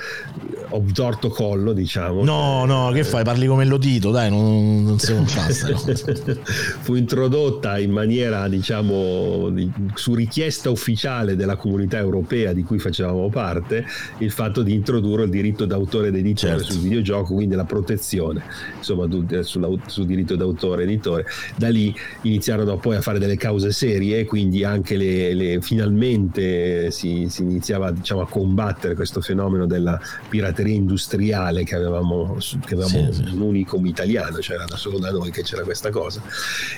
obtorto 0.70 1.28
collo 1.28 1.72
diciamo. 1.72 2.24
No 2.24 2.64
no 2.64 2.90
che 2.92 3.04
fai? 3.04 3.24
Parli 3.24 3.46
come 3.46 3.64
l'odito 3.64 4.10
dai 4.10 4.30
non, 4.30 4.84
non 4.84 4.98
si 4.98 5.12
basta 5.14 5.68
fu 6.80 6.94
introdotta 6.94 7.78
in 7.78 7.90
maniera 7.90 8.46
diciamo 8.48 9.48
di, 9.50 9.70
su 9.94 10.14
richiesta 10.14 10.70
ufficiale 10.70 11.36
della 11.36 11.56
comunità 11.56 11.98
europea 11.98 12.52
di 12.52 12.62
cui 12.62 12.78
facevamo 12.78 13.28
parte 13.28 13.84
il 14.18 14.30
fatto 14.30 14.62
di 14.62 14.74
introdurre 14.74 15.24
il 15.24 15.30
diritto 15.30 15.64
d'autore 15.64 16.08
ed 16.08 16.16
editore 16.16 16.58
certo. 16.58 16.72
sul 16.72 16.82
videogioco 16.82 17.34
quindi 17.34 17.54
la 17.54 17.64
protezione 17.64 18.42
insomma 18.76 19.08
sul, 19.42 19.80
sul 19.86 20.06
diritto 20.06 20.36
d'autore 20.36 20.82
ed 20.82 20.88
editore. 20.90 21.26
Da 21.56 21.68
lì 21.68 21.94
iniziarono 22.22 22.76
poi 22.76 22.96
a 22.96 23.00
fare 23.00 23.18
delle 23.18 23.36
cause 23.36 23.72
serie 23.72 24.24
quindi 24.24 24.64
anche 24.64 24.96
le, 24.96 25.34
le 25.34 25.60
finalmente 25.60 26.90
si, 26.90 27.26
si 27.28 27.42
iniziò 27.42 27.69
iniziava 27.70 27.90
diciamo, 27.92 28.22
a 28.22 28.26
combattere 28.26 28.94
questo 28.94 29.20
fenomeno 29.20 29.66
della 29.66 30.00
pirateria 30.28 30.74
industriale 30.74 31.64
che 31.64 31.76
avevamo, 31.76 32.36
che 32.66 32.74
avevamo 32.74 33.12
sì, 33.12 33.22
un 33.32 33.40
unicum 33.40 33.86
italiano, 33.86 34.40
cioè 34.40 34.56
era 34.56 34.76
solo 34.76 34.98
da 34.98 35.10
noi 35.10 35.30
che 35.30 35.42
c'era 35.42 35.62
questa 35.62 35.90
cosa. 35.90 36.20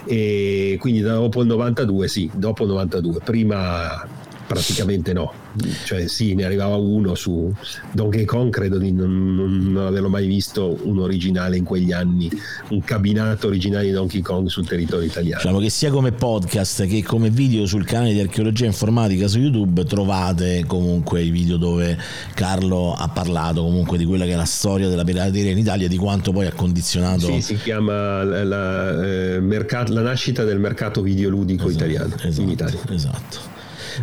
E 0.04 0.76
quindi 0.78 1.00
dopo 1.00 1.40
il 1.40 1.46
92, 1.46 2.08
sì, 2.08 2.30
dopo 2.32 2.64
il 2.64 2.70
92, 2.70 3.20
prima 3.24 4.06
praticamente 4.46 5.12
no 5.12 5.41
cioè 5.84 6.06
sì, 6.06 6.34
ne 6.34 6.44
arrivava 6.44 6.76
uno 6.76 7.14
su 7.14 7.52
Donkey 7.92 8.24
Kong, 8.24 8.50
credo 8.50 8.78
di 8.78 8.92
non, 8.92 9.34
non, 9.34 9.86
averlo 9.86 10.08
mai 10.08 10.26
visto 10.26 10.78
un 10.84 10.98
originale 10.98 11.56
in 11.56 11.64
quegli 11.64 11.92
anni, 11.92 12.30
un 12.68 12.82
cabinato 12.82 13.48
originale 13.48 13.86
di 13.86 13.90
Donkey 13.92 14.20
Kong 14.20 14.48
sul 14.48 14.66
territorio 14.66 15.06
italiano. 15.06 15.40
Diciamo 15.40 15.58
che 15.58 15.70
sia 15.70 15.90
come 15.90 16.12
podcast 16.12 16.86
che 16.86 17.02
come 17.02 17.30
video 17.30 17.66
sul 17.66 17.84
canale 17.84 18.12
di 18.12 18.20
archeologia 18.20 18.66
informatica 18.66 19.28
su 19.28 19.38
YouTube 19.38 19.84
trovate 19.84 20.64
comunque 20.66 21.22
i 21.22 21.30
video 21.30 21.56
dove 21.56 21.98
Carlo 22.34 22.94
ha 22.94 23.08
parlato 23.08 23.62
comunque 23.62 23.98
di 23.98 24.04
quella 24.04 24.24
che 24.24 24.32
è 24.32 24.36
la 24.36 24.44
storia 24.44 24.88
della 24.88 25.04
pirateria 25.04 25.50
in 25.50 25.58
Italia, 25.58 25.88
di 25.88 25.96
quanto 25.96 26.32
poi 26.32 26.46
ha 26.46 26.52
condizionato... 26.52 27.26
Sì, 27.26 27.40
si 27.40 27.56
chiama 27.56 28.22
la, 28.22 28.44
la, 28.44 29.04
eh, 29.04 29.40
mercato, 29.40 29.92
la 29.92 30.02
nascita 30.02 30.44
del 30.44 30.58
mercato 30.58 31.02
videoludico 31.02 31.68
esatto, 31.68 31.84
italiano 31.84 32.14
esatto, 32.16 32.40
in 32.40 32.48
Italia. 32.48 32.80
Esatto. 32.90 33.51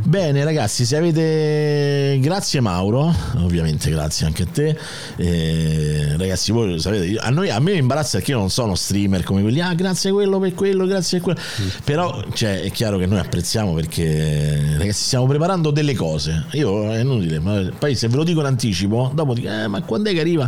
Bene 0.03 0.43
ragazzi, 0.43 0.85
se 0.85 0.95
avete... 0.95 2.19
Grazie 2.21 2.59
Mauro, 2.59 3.13
ovviamente 3.37 3.89
grazie 3.89 4.25
anche 4.25 4.43
a 4.43 4.47
te. 4.51 4.77
Eh, 5.15 6.15
ragazzi, 6.17 6.51
voi 6.51 6.79
sapete, 6.79 7.17
a, 7.17 7.29
noi, 7.29 7.49
a 7.49 7.59
me 7.59 7.73
imbarazza 7.73 8.17
perché 8.17 8.31
io 8.31 8.37
non 8.37 8.49
sono 8.49 8.75
streamer 8.75 9.23
come 9.23 9.41
quelli, 9.41 9.61
ah 9.61 9.73
grazie 9.73 10.09
a 10.09 10.13
quello 10.13 10.39
per 10.39 10.53
quello, 10.53 10.85
grazie 10.85 11.17
a 11.17 11.21
quello. 11.21 11.39
Mm. 11.39 11.67
Però 11.83 12.23
cioè, 12.33 12.61
è 12.61 12.71
chiaro 12.71 12.97
che 12.97 13.05
noi 13.05 13.19
apprezziamo 13.19 13.73
perché 13.73 14.75
ragazzi 14.77 15.03
stiamo 15.03 15.25
preparando 15.25 15.71
delle 15.71 15.95
cose. 15.95 16.45
Io 16.51 16.91
è 16.91 16.99
inutile, 16.99 17.39
ma 17.39 17.61
poi 17.77 17.95
se 17.95 18.07
ve 18.07 18.15
lo 18.15 18.23
dico 18.23 18.39
in 18.41 18.45
anticipo, 18.45 19.11
dopo 19.13 19.33
dico, 19.33 19.49
eh, 19.49 19.67
ma 19.67 19.81
quando 19.81 20.09
è 20.09 20.13
che 20.13 20.19
arriva? 20.19 20.47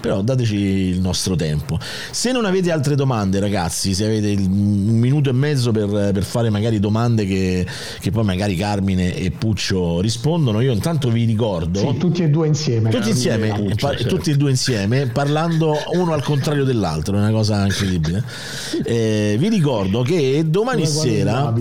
Però 0.00 0.22
dateci 0.22 0.56
il 0.56 1.00
nostro 1.00 1.36
tempo. 1.36 1.78
Se 2.10 2.32
non 2.32 2.44
avete 2.44 2.72
altre 2.72 2.94
domande, 2.94 3.38
ragazzi, 3.38 3.94
se 3.94 4.06
avete 4.06 4.34
un 4.40 4.98
minuto 4.98 5.30
e 5.30 5.32
mezzo 5.32 5.70
per, 5.70 5.88
per 6.12 6.22
fare 6.22 6.50
magari 6.50 6.80
domande 6.80 7.26
che, 7.26 7.66
che, 8.00 8.10
poi 8.10 8.24
magari 8.24 8.56
Carmine 8.56 9.14
e 9.14 9.30
Puccio 9.30 10.00
rispondono, 10.00 10.60
io 10.60 10.72
intanto 10.72 11.10
vi 11.10 11.24
ricordo. 11.24 11.78
Sì, 11.78 11.96
tutti 11.98 12.22
e 12.22 12.30
due 12.30 12.46
insieme. 12.46 12.90
Tutti 12.90 13.10
insieme, 13.10 13.48
Puccio, 13.48 13.86
par- 13.86 13.96
certo. 13.96 14.16
tutti 14.16 14.30
e 14.30 14.36
due 14.36 14.50
insieme, 14.50 15.06
parlando 15.06 15.76
uno 15.94 16.12
al 16.12 16.22
contrario 16.22 16.64
dell'altro, 16.64 17.16
è 17.16 17.18
una 17.18 17.30
cosa 17.30 17.64
incredibile. 17.64 18.24
Eh, 18.90 19.36
vi 19.38 19.48
ricordo 19.48 20.02
che 20.02 20.44
domani 20.46 20.86
sera, 20.86 21.52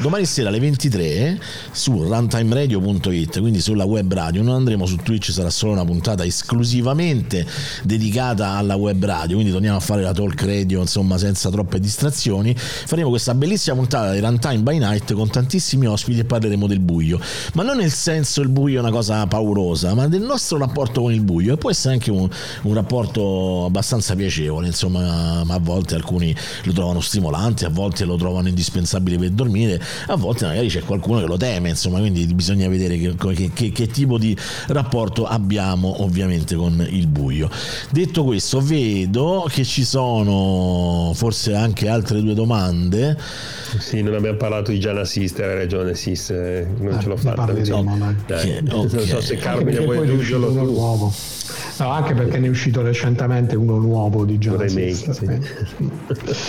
domani 0.00 0.26
sera 0.26 0.48
alle 0.48 0.58
23 0.58 1.38
su 1.70 2.02
runtimeradio.it, 2.02 3.40
quindi 3.40 3.60
sulla 3.60 3.84
web 3.84 4.12
radio, 4.12 4.42
non 4.42 4.56
andremo 4.56 4.84
su 4.84 4.96
Twitch, 4.96 5.30
sarà 5.30 5.50
solo 5.50 5.72
una 5.72 5.84
puntata 5.84 6.24
esclusivamente 6.24 7.46
dedicata 7.82 8.50
alla 8.50 8.76
web 8.76 9.04
radio, 9.04 9.34
quindi 9.34 9.52
torniamo 9.52 9.76
a 9.76 9.80
fare 9.80 10.02
la 10.02 10.12
talk 10.12 10.42
radio, 10.42 10.80
insomma, 10.80 11.18
senza 11.18 11.50
troppe 11.50 11.80
distrazioni. 11.80 12.54
Faremo 12.56 13.08
questa 13.08 13.34
bellissima 13.34 13.76
puntata 13.76 14.12
di 14.12 14.20
Runtime 14.20 14.58
by 14.58 14.78
Night 14.78 15.12
con 15.12 15.30
tantissimi 15.30 15.86
ospiti 15.86 16.20
e 16.20 16.24
parleremo 16.24 16.66
del 16.66 16.80
buio, 16.80 17.20
ma 17.54 17.62
non 17.62 17.76
nel 17.76 17.90
senso 17.90 18.40
il 18.40 18.48
buio 18.48 18.78
è 18.78 18.80
una 18.80 18.90
cosa 18.90 19.26
paurosa, 19.26 19.94
ma 19.94 20.08
del 20.08 20.22
nostro 20.22 20.58
rapporto 20.58 21.02
con 21.02 21.12
il 21.12 21.20
buio 21.20 21.54
e 21.54 21.56
può 21.56 21.70
essere 21.70 21.94
anche 21.94 22.10
un, 22.10 22.28
un 22.62 22.74
rapporto 22.74 23.64
abbastanza 23.66 24.14
piacevole, 24.14 24.66
insomma, 24.66 25.44
a 25.46 25.58
volte 25.58 25.94
alcuni 25.94 26.34
lo 26.64 26.72
trovano 26.72 27.00
stimolante, 27.00 27.64
a 27.64 27.70
volte 27.70 28.04
lo 28.04 28.16
trovano 28.16 28.48
indispensabile 28.48 29.18
per 29.18 29.30
dormire, 29.30 29.80
a 30.06 30.16
volte 30.16 30.46
magari 30.46 30.68
c'è 30.68 30.82
qualcuno 30.82 31.20
che 31.20 31.26
lo 31.26 31.36
teme, 31.36 31.70
insomma, 31.70 31.98
quindi 31.98 32.26
bisogna 32.26 32.68
vedere 32.68 32.98
che, 32.98 33.14
che, 33.16 33.50
che, 33.52 33.72
che 33.72 33.86
tipo 33.88 34.18
di 34.18 34.36
rapporto 34.68 35.26
abbiamo 35.26 36.02
ovviamente 36.02 36.54
con 36.54 36.86
il 36.90 37.06
buio. 37.06 37.50
Detto 37.90 38.24
questo, 38.24 38.60
vedo 38.60 39.46
che 39.48 39.64
ci 39.64 39.84
sono 39.84 41.12
forse 41.14 41.54
anche 41.54 41.88
altre 41.88 42.20
due 42.20 42.34
domande. 42.34 43.16
Sì, 43.78 44.02
non 44.02 44.14
abbiamo 44.14 44.36
parlato 44.36 44.70
di 44.70 44.80
Gianna 44.80 45.04
Sister, 45.04 45.48
hai 45.48 45.56
ragione 45.56 45.94
Sister, 45.94 46.66
non 46.78 46.94
ah, 46.94 46.98
ce 46.98 47.08
l'ho 47.08 47.16
fatta. 47.16 47.52
Diciamo. 47.52 48.14
Dai. 48.26 48.58
Okay. 48.58 48.62
Non 48.62 48.88
so 48.88 49.20
se 49.20 49.36
Carmine 49.36 49.80
vuoi 49.80 49.98
aggiungerlo 49.98 50.48
tu. 50.48 50.64
Nuovo. 50.64 51.12
No, 51.78 51.90
anche 51.90 52.14
perché 52.14 52.38
ne 52.38 52.46
è 52.46 52.50
uscito 52.50 52.82
recentemente 52.82 53.56
uno 53.56 53.76
nuovo 53.78 54.24
di 54.24 54.38
Gianna 54.38 54.66
Sister. 54.68 55.14
Sì. 55.14 56.44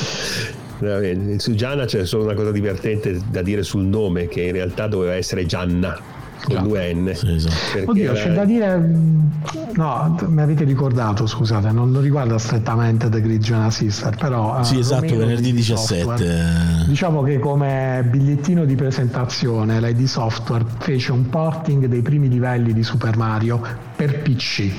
Su 1.38 1.56
Gianna 1.56 1.86
c'è 1.86 2.06
solo 2.06 2.26
una 2.26 2.36
cosa 2.36 2.52
divertente 2.52 3.20
da 3.32 3.42
dire 3.42 3.64
sul 3.64 3.84
nome, 3.84 4.28
che 4.28 4.44
in 4.44 4.52
realtà 4.52 4.86
doveva 4.88 5.16
essere 5.16 5.48
Gianna 5.48 6.17
con 6.48 6.64
due 6.64 6.94
N. 6.94 7.12
Sì, 7.14 7.34
esatto. 7.34 7.92
Oddio, 7.92 8.14
c'è 8.14 8.34
da 8.34 8.46
dire, 8.46 8.78
no, 9.76 10.18
mi 10.28 10.42
avete 10.42 10.64
ricordato, 10.64 11.28
scusate, 11.28 11.72
non, 11.72 11.92
non 11.92 12.02
riguarda 12.02 12.38
strettamente 12.38 13.10
The 13.10 13.22
Grid 13.22 13.42
Jonas 13.42 13.76
Sister, 13.76 14.16
però... 14.16 14.60
Eh, 14.60 14.64
sì, 14.64 14.80
esatto, 14.80 15.16
venerdì 15.16 15.52
17. 15.52 16.04
Software, 16.04 16.86
diciamo 16.88 17.22
che 17.24 17.40
come 17.40 18.08
bigliettino 18.10 18.66
di 18.66 18.76
presentazione 18.76 19.80
l'ID 19.80 20.04
Software 20.06 20.66
fece 20.80 21.12
un 21.12 21.30
porting 21.30 21.86
dei 21.86 22.02
primi 22.02 22.30
livelli 22.30 22.74
di 22.74 22.84
Super 22.84 23.18
Mario 23.18 23.62
per 23.96 24.22
PC 24.22 24.72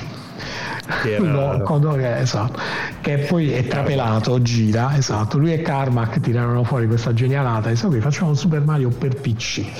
che, 1.01 1.15
era... 1.15 1.57
no, 1.57 1.93
che, 1.95 2.17
esatto, 2.17 2.59
che 3.01 3.17
poi 3.19 3.51
è 3.51 3.67
trapelato, 3.67 4.41
gira, 4.41 4.95
esatto. 4.97 5.37
Lui 5.37 5.53
e 5.53 5.61
Carmack 5.61 6.19
tirarono 6.19 6.63
fuori 6.63 6.87
questa 6.87 7.13
genialata 7.13 7.69
e 7.69 7.75
so 7.75 7.89
che 7.89 7.99
facciamo 7.99 8.29
un 8.29 8.35
Super 8.35 8.61
Mario 8.61 8.89
per 8.89 9.15
PC 9.15 9.37
sì. 9.43 9.71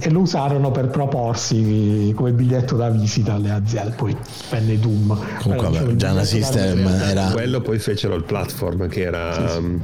e 0.00 0.10
lo 0.10 0.20
usarono 0.20 0.70
per 0.70 0.88
proporsi 0.88 2.12
come 2.14 2.32
biglietto 2.32 2.76
da 2.76 2.88
visita 2.88 3.34
alle 3.34 3.50
aziende. 3.50 3.94
Poi 3.96 4.16
venne 4.50 4.78
Doom. 4.78 5.18
Comunque, 5.40 5.68
vabbè, 5.70 5.96
già 5.96 6.12
una 6.12 6.24
system 6.24 6.86
era... 6.86 7.30
Quello 7.32 7.60
poi 7.60 7.78
fecero 7.78 8.14
il 8.14 8.24
platform 8.24 8.88
che 8.88 9.02
era... 9.02 9.32
Sì, 9.32 9.48
sì. 9.48 9.58
Um, 9.58 9.80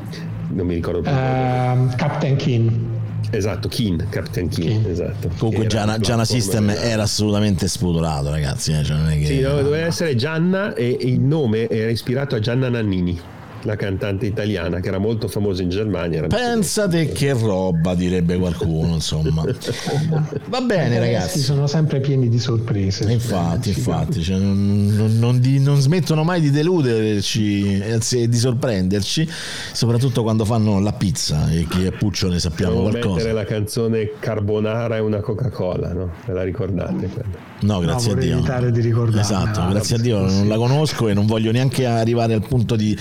non 0.51 0.67
mi 0.67 0.75
ricordo 0.75 1.01
più. 1.03 1.11
Uh, 1.11 1.95
Captain 1.97 2.37
King. 2.37 2.97
Esatto, 3.31 3.69
Keen, 3.69 4.07
Captain 4.09 4.49
Keen, 4.49 4.83
Keen. 4.83 4.91
esatto. 4.91 5.31
Comunque 5.37 5.67
Gianna, 5.67 5.99
Gianna 5.99 6.25
System 6.25 6.71
era... 6.71 6.81
era 6.81 7.03
assolutamente 7.03 7.69
spudolato, 7.69 8.31
ragazzi. 8.31 8.73
Eh? 8.73 8.83
Cioè, 8.83 8.97
non 8.97 9.11
è 9.11 9.19
che... 9.19 9.27
Sì, 9.27 9.41
no, 9.41 9.61
doveva 9.63 9.87
essere 9.87 10.15
Gianna 10.15 10.75
e 10.75 10.97
il 11.01 11.21
nome 11.21 11.69
era 11.69 11.91
ispirato 11.91 12.35
a 12.35 12.39
Gianna 12.39 12.69
Nannini 12.69 13.37
la 13.63 13.77
cantante 13.77 14.27
italiana 14.27 14.81
che 14.81 14.89
era 14.89 14.99
molto 14.99 15.29
famosa 15.29 15.63
in 15.63 15.69
Germania. 15.69 16.27
Pensate 16.27 17.09
che 17.09 17.33
roba, 17.33 17.95
direbbe 17.95 18.37
qualcuno, 18.37 18.95
insomma. 18.95 19.45
Va 20.49 20.61
bene, 20.61 20.99
ragazzi. 20.99 21.41
Sono 21.41 21.67
sempre 21.67 22.01
pieni 22.01 22.29
di 22.29 22.39
sorprese. 22.39 23.11
Infatti, 23.11 23.71
infatti, 23.71 24.23
cioè, 24.23 24.39
non, 24.39 24.87
non, 24.95 25.19
non, 25.19 25.41
di, 25.41 25.61
non, 25.61 25.81
smettono 25.81 26.25
mai 26.25 26.41
di 26.41 26.51
deluderci 26.51 27.81
e 27.81 28.29
di 28.29 28.37
sorprenderci, 28.37 29.29
soprattutto 29.73 30.23
quando 30.23 30.45
fanno 30.45 30.81
la 30.81 30.93
pizza 30.93 31.51
e 31.51 31.67
che 31.69 31.89
a 31.89 31.93
Puccio 31.93 32.29
ne 32.29 32.39
sappiamo 32.39 32.75
Devo 32.75 32.89
qualcosa. 32.89 33.15
mettere 33.17 33.33
la 33.33 33.45
canzone 33.45 34.11
Carbonara 34.19 34.97
e 34.97 35.01
una 35.01 35.21
Coca-Cola, 35.21 35.93
no? 35.93 36.13
Ve 36.27 36.33
la 36.33 36.43
ricordate 36.43 37.09
quella? 37.09 37.47
No, 37.61 37.81
grazie 37.81 38.13
no, 38.13 38.19
a 38.19 38.23
Dio. 38.23 38.37
evitare 38.39 38.71
di 38.71 38.81
ricordarla. 38.81 39.21
Esatto, 39.21 39.67
grazie 39.69 39.97
a 39.97 39.99
Dio 39.99 40.21
non 40.21 40.49
la 40.49 40.57
conosco 40.57 41.09
e 41.09 41.15
non 41.15 41.27
voglio 41.27 41.51
neanche 41.51 41.87
arrivare 41.87 42.35
al 42.35 42.47
punto 42.47 42.77
di 42.77 42.97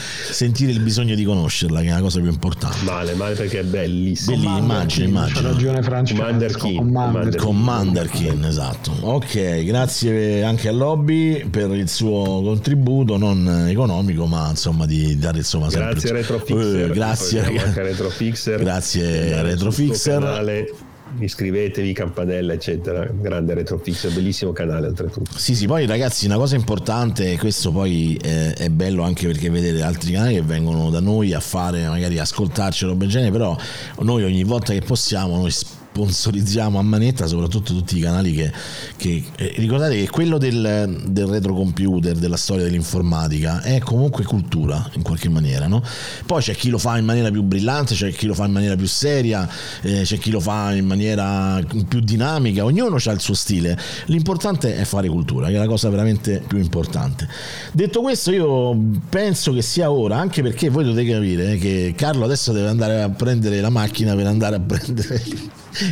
sentire 0.48 0.72
il 0.72 0.80
bisogno 0.80 1.14
di 1.14 1.24
conoscerla, 1.24 1.82
che 1.82 1.88
è 1.88 1.92
la 1.92 2.02
cosa 2.02 2.20
più 2.20 2.30
importante. 2.30 2.78
Male, 2.84 3.14
male 3.16 3.36
perché 3.36 3.60
è 3.60 3.64
bellissima. 3.64 4.36
Bellissima, 4.36 4.58
immagino, 4.58 5.08
immagino. 5.08 5.42
C'ha 5.42 5.48
ragione 5.48 5.82
Francesco. 5.82 6.22
Commander 6.22 6.56
King. 6.56 6.78
Commander, 6.78 7.36
Commander 7.36 8.10
King, 8.10 8.46
esatto. 8.46 8.92
Ok, 9.02 9.64
grazie 9.64 10.44
anche 10.44 10.70
a 10.70 10.72
Lobby 10.72 11.46
per 11.50 11.72
il 11.72 11.90
suo 11.90 12.42
contributo, 12.42 13.18
non 13.18 13.68
economico, 13.68 14.26
ma 14.26 14.50
insomma 14.50 14.86
di 14.86 15.18
dare 15.18 15.38
insomma 15.40 15.70
sempre... 15.70 15.92
Grazie 15.92 16.12
Retrofixer. 16.14 16.90
Uh, 16.90 16.94
grazie, 16.94 17.44
Retrofixer. 17.74 18.60
Grazie 18.60 19.42
Retrofixer 19.42 20.87
iscrivetevi, 21.20 21.94
campanella, 21.94 22.54
eccetera. 22.54 23.06
Grande 23.06 23.54
retrofix, 23.54 24.10
bellissimo 24.10 24.52
canale 24.52 24.88
oltretutto. 24.88 25.38
Sì, 25.38 25.56
sì, 25.56 25.66
poi 25.66 25.86
ragazzi, 25.86 26.26
una 26.26 26.38
cosa 26.38 26.56
importante, 26.56 27.38
questo 27.38 27.72
poi 27.72 28.18
è, 28.22 28.54
è, 28.54 28.70
bello 28.70 29.04
anche 29.04 29.28
perché 29.28 29.50
vedete 29.50 29.82
altri 29.82 30.12
canali 30.12 30.36
che 30.36 30.42
vengono 30.42 30.90
da 30.90 31.00
noi 31.00 31.34
a 31.34 31.40
fare, 31.40 31.88
magari 31.88 32.20
ascoltarci 32.20 32.86
roba 32.86 33.00
del 33.00 33.10
genere, 33.10 33.32
però 33.32 33.58
noi 34.00 34.24
ogni 34.24 34.44
volta 34.44 34.74
che 34.74 34.82
possiamo, 34.82 35.38
noi 35.38 35.52
sponsorizziamo 35.98 36.78
a 36.78 36.84
manetta 36.84 37.26
soprattutto 37.26 37.74
tutti 37.74 37.98
i 37.98 38.02
canali 38.02 38.34
che, 38.34 38.52
che 38.96 39.24
eh, 39.36 39.54
ricordate 39.58 39.96
che 39.96 40.10
quello 40.10 40.38
del, 40.38 41.02
del 41.08 41.26
retrocomputer 41.26 42.16
della 42.16 42.38
storia 42.38 42.66
dell'informatica 42.66 43.62
è 43.64 43.80
comunque 43.80 44.24
cultura 44.24 44.88
in 44.94 45.02
qualche 45.02 45.30
maniera 45.30 45.66
no? 45.68 45.82
poi 46.26 46.42
c'è 46.42 46.54
chi 46.54 46.70
lo 46.70 46.78
fa 46.78 46.98
in 46.98 47.06
maniera 47.06 47.32
più 47.32 47.42
brillante 47.42 47.96
c'è 47.96 48.12
chi 48.12 48.28
lo 48.28 48.36
fa 48.36 48.46
in 48.46 48.52
maniera 48.52 48.76
più 48.76 48.88
seria 48.88 49.50
eh, 49.82 50.02
c'è 50.04 50.20
chi 50.20 50.30
lo 50.30 50.40
fa 50.40 50.74
in 50.74 50.86
maniera 50.86 51.60
più 51.88 52.00
dinamica 52.00 52.64
ognuno 52.64 52.98
ha 53.04 53.12
il 53.12 53.20
suo 53.20 53.34
stile 53.34 53.78
l'importante 54.06 54.76
è 54.78 54.84
fare 54.84 55.08
cultura 55.08 55.48
che 55.48 55.56
è 55.56 55.58
la 55.58 55.68
cosa 55.68 55.90
veramente 55.90 56.44
più 56.46 56.60
importante 56.60 57.28
detto 57.72 58.02
questo 58.02 58.32
io 58.32 58.78
penso 59.10 59.52
che 59.52 59.64
sia 59.64 59.90
ora 59.90 60.18
anche 60.18 60.44
perché 60.44 60.70
voi 60.70 60.84
dovete 60.84 61.12
capire 61.12 61.58
che 61.58 61.94
Carlo 61.98 62.26
adesso 62.26 62.52
deve 62.52 62.68
andare 62.68 63.02
a 63.02 63.10
prendere 63.10 63.60
la 63.62 63.70
macchina 63.70 64.16
per 64.16 64.28
andare 64.28 64.56
a 64.58 64.60
prendere 64.60 65.22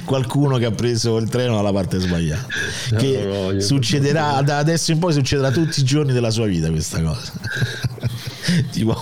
qualcuno 0.03 0.57
che 0.57 0.65
ha 0.65 0.71
preso 0.71 1.17
il 1.17 1.29
treno 1.29 1.55
dalla 1.55 1.71
parte 1.71 1.99
sbagliata. 1.99 2.47
Che 2.97 3.23
no, 3.25 3.51
no, 3.51 3.59
succederà 3.59 4.41
da 4.41 4.57
adesso 4.57 4.91
in 4.91 4.99
poi 4.99 5.13
succederà 5.13 5.51
tutti 5.51 5.79
i 5.79 5.83
giorni 5.83 6.13
della 6.13 6.31
sua 6.31 6.45
vita 6.45 6.69
questa 6.69 7.01
cosa. 7.01 7.31
tipo, 8.71 8.95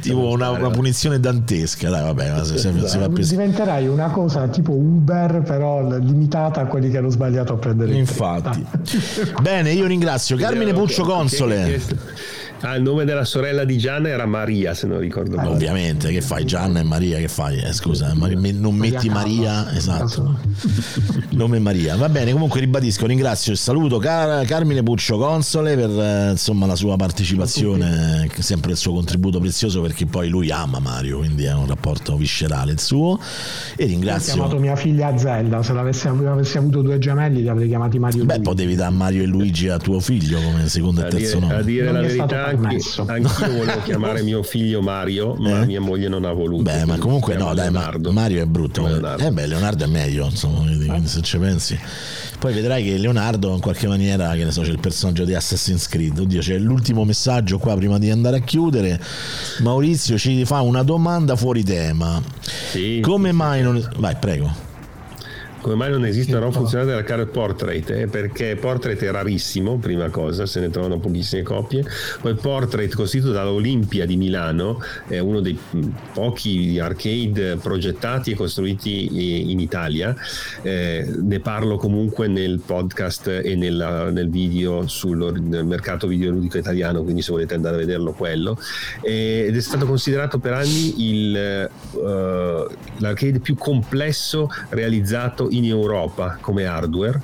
tipo 0.00 0.28
una, 0.28 0.50
una, 0.50 0.70
punizione 0.70 1.20
dantesca. 1.20 1.88
Dai, 1.88 2.02
vabbè, 2.02 2.32
ma 2.32 2.44
se, 2.44 2.58
se, 2.58 2.72
se 2.86 3.08
diventerai 3.08 3.86
una 3.86 4.10
cosa 4.10 4.48
tipo 4.48 4.72
Uber, 4.72 5.42
però 5.42 5.98
limitata 5.98 6.62
a 6.62 6.66
quelli 6.66 6.90
che 6.90 6.98
hanno 6.98 7.10
sbagliato 7.10 7.54
a 7.54 7.56
prendere 7.56 7.92
il 7.92 7.98
Infatti. 7.98 8.64
Bene, 9.40 9.72
io 9.72 9.86
ringrazio 9.86 10.36
Carmine 10.36 10.72
Puccio 10.72 11.04
Console. 11.04 11.80
Ah, 12.60 12.74
il 12.74 12.82
nome 12.82 13.04
della 13.04 13.24
sorella 13.24 13.64
di 13.64 13.78
Gianna 13.78 14.08
era 14.08 14.26
Maria, 14.26 14.74
se 14.74 14.86
non 14.86 14.98
ricordo 14.98 15.36
male. 15.36 15.48
Ovviamente, 15.48 16.10
che 16.10 16.20
fai? 16.20 16.44
Gianna 16.44 16.80
e 16.80 16.82
Maria, 16.82 17.18
che 17.18 17.28
fai? 17.28 17.58
Eh, 17.58 17.72
scusa, 17.72 18.12
non 18.12 18.74
metti 18.74 19.08
Maria, 19.08 19.72
esatto. 19.72 20.38
nome 21.30 21.60
Maria. 21.60 21.96
Va 21.96 22.08
bene, 22.08 22.32
comunque 22.32 22.58
ribadisco, 22.60 23.06
ringrazio 23.06 23.52
e 23.52 23.56
saluto 23.56 23.98
Car- 23.98 24.44
Carmine 24.44 24.82
Puccio 24.82 25.18
Console 25.18 25.76
per 25.76 25.90
eh, 25.90 26.30
insomma, 26.32 26.66
la 26.66 26.74
sua 26.74 26.96
partecipazione, 26.96 28.28
sempre 28.38 28.72
il 28.72 28.76
suo 28.76 28.92
contributo 28.92 29.38
prezioso 29.38 29.80
perché 29.80 30.06
poi 30.06 30.28
lui 30.28 30.50
ama 30.50 30.80
Mario, 30.80 31.18
quindi 31.18 31.44
è 31.44 31.54
un 31.54 31.66
rapporto 31.66 32.16
viscerale 32.16 32.72
il 32.72 32.80
suo. 32.80 33.20
E 33.76 33.84
ringrazio. 33.86 34.32
Ho 34.32 34.36
chiamato 34.36 34.58
mia 34.58 34.74
figlia 34.74 35.16
Zelda, 35.16 35.62
se 35.62 35.72
avessi 35.72 36.58
avuto 36.58 36.82
due 36.82 36.98
gemelli 36.98 37.42
li 37.42 37.48
avrei 37.48 37.68
chiamati 37.68 37.98
Mario 38.00 38.24
Beh, 38.24 38.40
potevi 38.40 38.74
dare 38.74 38.92
Mario 38.92 39.22
e 39.22 39.26
Luigi 39.26 39.68
a 39.68 39.78
tuo 39.78 40.00
figlio 40.00 40.40
come 40.40 40.68
secondo 40.68 41.06
e 41.06 41.08
terzo 41.08 41.38
nome. 41.38 41.54
A 41.54 41.62
dire 41.62 41.92
la 41.92 42.00
verità 42.00 42.47
anche, 42.48 42.80
anch'io 43.06 43.56
volevo 43.56 43.82
chiamare 43.84 44.22
mio 44.22 44.42
figlio 44.42 44.80
Mario, 44.80 45.34
ma 45.34 45.62
eh? 45.62 45.66
mia 45.66 45.80
moglie 45.80 46.08
non 46.08 46.24
ha 46.24 46.32
voluto. 46.32 46.62
Beh, 46.62 46.84
ma 46.84 46.98
comunque 46.98 47.36
no, 47.36 47.54
dai, 47.54 47.70
Leonardo. 47.70 48.12
Mario 48.12 48.42
è 48.42 48.46
brutto. 48.46 48.86
Leonardo. 48.86 49.24
Eh 49.24 49.30
beh, 49.30 49.46
Leonardo 49.46 49.84
è 49.84 49.86
meglio, 49.86 50.26
insomma, 50.26 50.60
quindi, 50.60 51.06
se 51.06 51.20
ci 51.22 51.38
pensi. 51.38 51.78
Poi 52.38 52.54
vedrai 52.54 52.84
che 52.84 52.96
Leonardo 52.98 53.52
in 53.52 53.60
qualche 53.60 53.88
maniera, 53.88 54.32
che 54.34 54.44
ne 54.44 54.52
so, 54.52 54.62
c'è 54.62 54.70
il 54.70 54.78
personaggio 54.78 55.24
di 55.24 55.34
Assassin's 55.34 55.88
Creed. 55.88 56.18
Oddio, 56.18 56.40
c'è 56.40 56.56
l'ultimo 56.58 57.04
messaggio 57.04 57.58
qua 57.58 57.74
prima 57.74 57.98
di 57.98 58.10
andare 58.10 58.36
a 58.36 58.40
chiudere. 58.40 59.00
Maurizio 59.60 60.16
ci 60.16 60.44
fa 60.44 60.60
una 60.60 60.82
domanda 60.82 61.34
fuori 61.34 61.64
tema. 61.64 62.22
Sì, 62.70 63.00
Come 63.00 63.32
mai 63.32 63.62
non... 63.62 63.84
Vai, 63.96 64.16
prego. 64.20 64.67
Come 65.60 65.74
mai 65.74 65.90
non 65.90 66.04
esiste 66.04 66.32
una 66.32 66.40
roba 66.40 66.58
funzionale 66.58 66.90
della 66.90 67.02
Car 67.02 67.26
Portrait? 67.26 67.90
Eh, 67.90 68.06
perché 68.06 68.56
Portrait 68.56 69.00
è 69.02 69.10
rarissimo, 69.10 69.78
prima 69.78 70.08
cosa, 70.08 70.46
se 70.46 70.60
ne 70.60 70.70
trovano 70.70 70.98
pochissime 70.98 71.42
copie. 71.42 71.84
Poi 72.20 72.34
Portrait, 72.34 72.94
costituito 72.94 73.34
dall'Olimpia 73.34 74.06
di 74.06 74.16
Milano, 74.16 74.80
è 75.06 75.18
uno 75.18 75.40
dei 75.40 75.58
pochi 76.12 76.78
arcade 76.78 77.56
progettati 77.56 78.32
e 78.32 78.34
costruiti 78.34 79.50
in 79.50 79.60
Italia. 79.60 80.14
Eh, 80.62 81.06
ne 81.20 81.40
parlo 81.40 81.76
comunque 81.76 82.28
nel 82.28 82.60
podcast 82.64 83.26
e 83.28 83.54
nella, 83.56 84.10
nel 84.10 84.30
video 84.30 84.86
sul 84.86 85.40
mercato 85.40 86.06
videoludico 86.06 86.58
italiano, 86.58 87.02
quindi 87.02 87.22
se 87.22 87.32
volete 87.32 87.54
andare 87.54 87.76
a 87.76 87.78
vederlo 87.78 88.12
quello. 88.12 88.58
ed 89.02 89.54
è 89.56 89.60
stato 89.60 89.86
considerato 89.86 90.38
per 90.38 90.52
anni 90.52 90.94
il, 91.10 91.70
uh, 91.92 91.98
l'arcade 92.98 93.40
più 93.40 93.56
complesso 93.56 94.50
realizzato 94.70 95.47
in 95.50 95.64
Europa 95.64 96.38
come 96.40 96.66
hardware. 96.66 97.20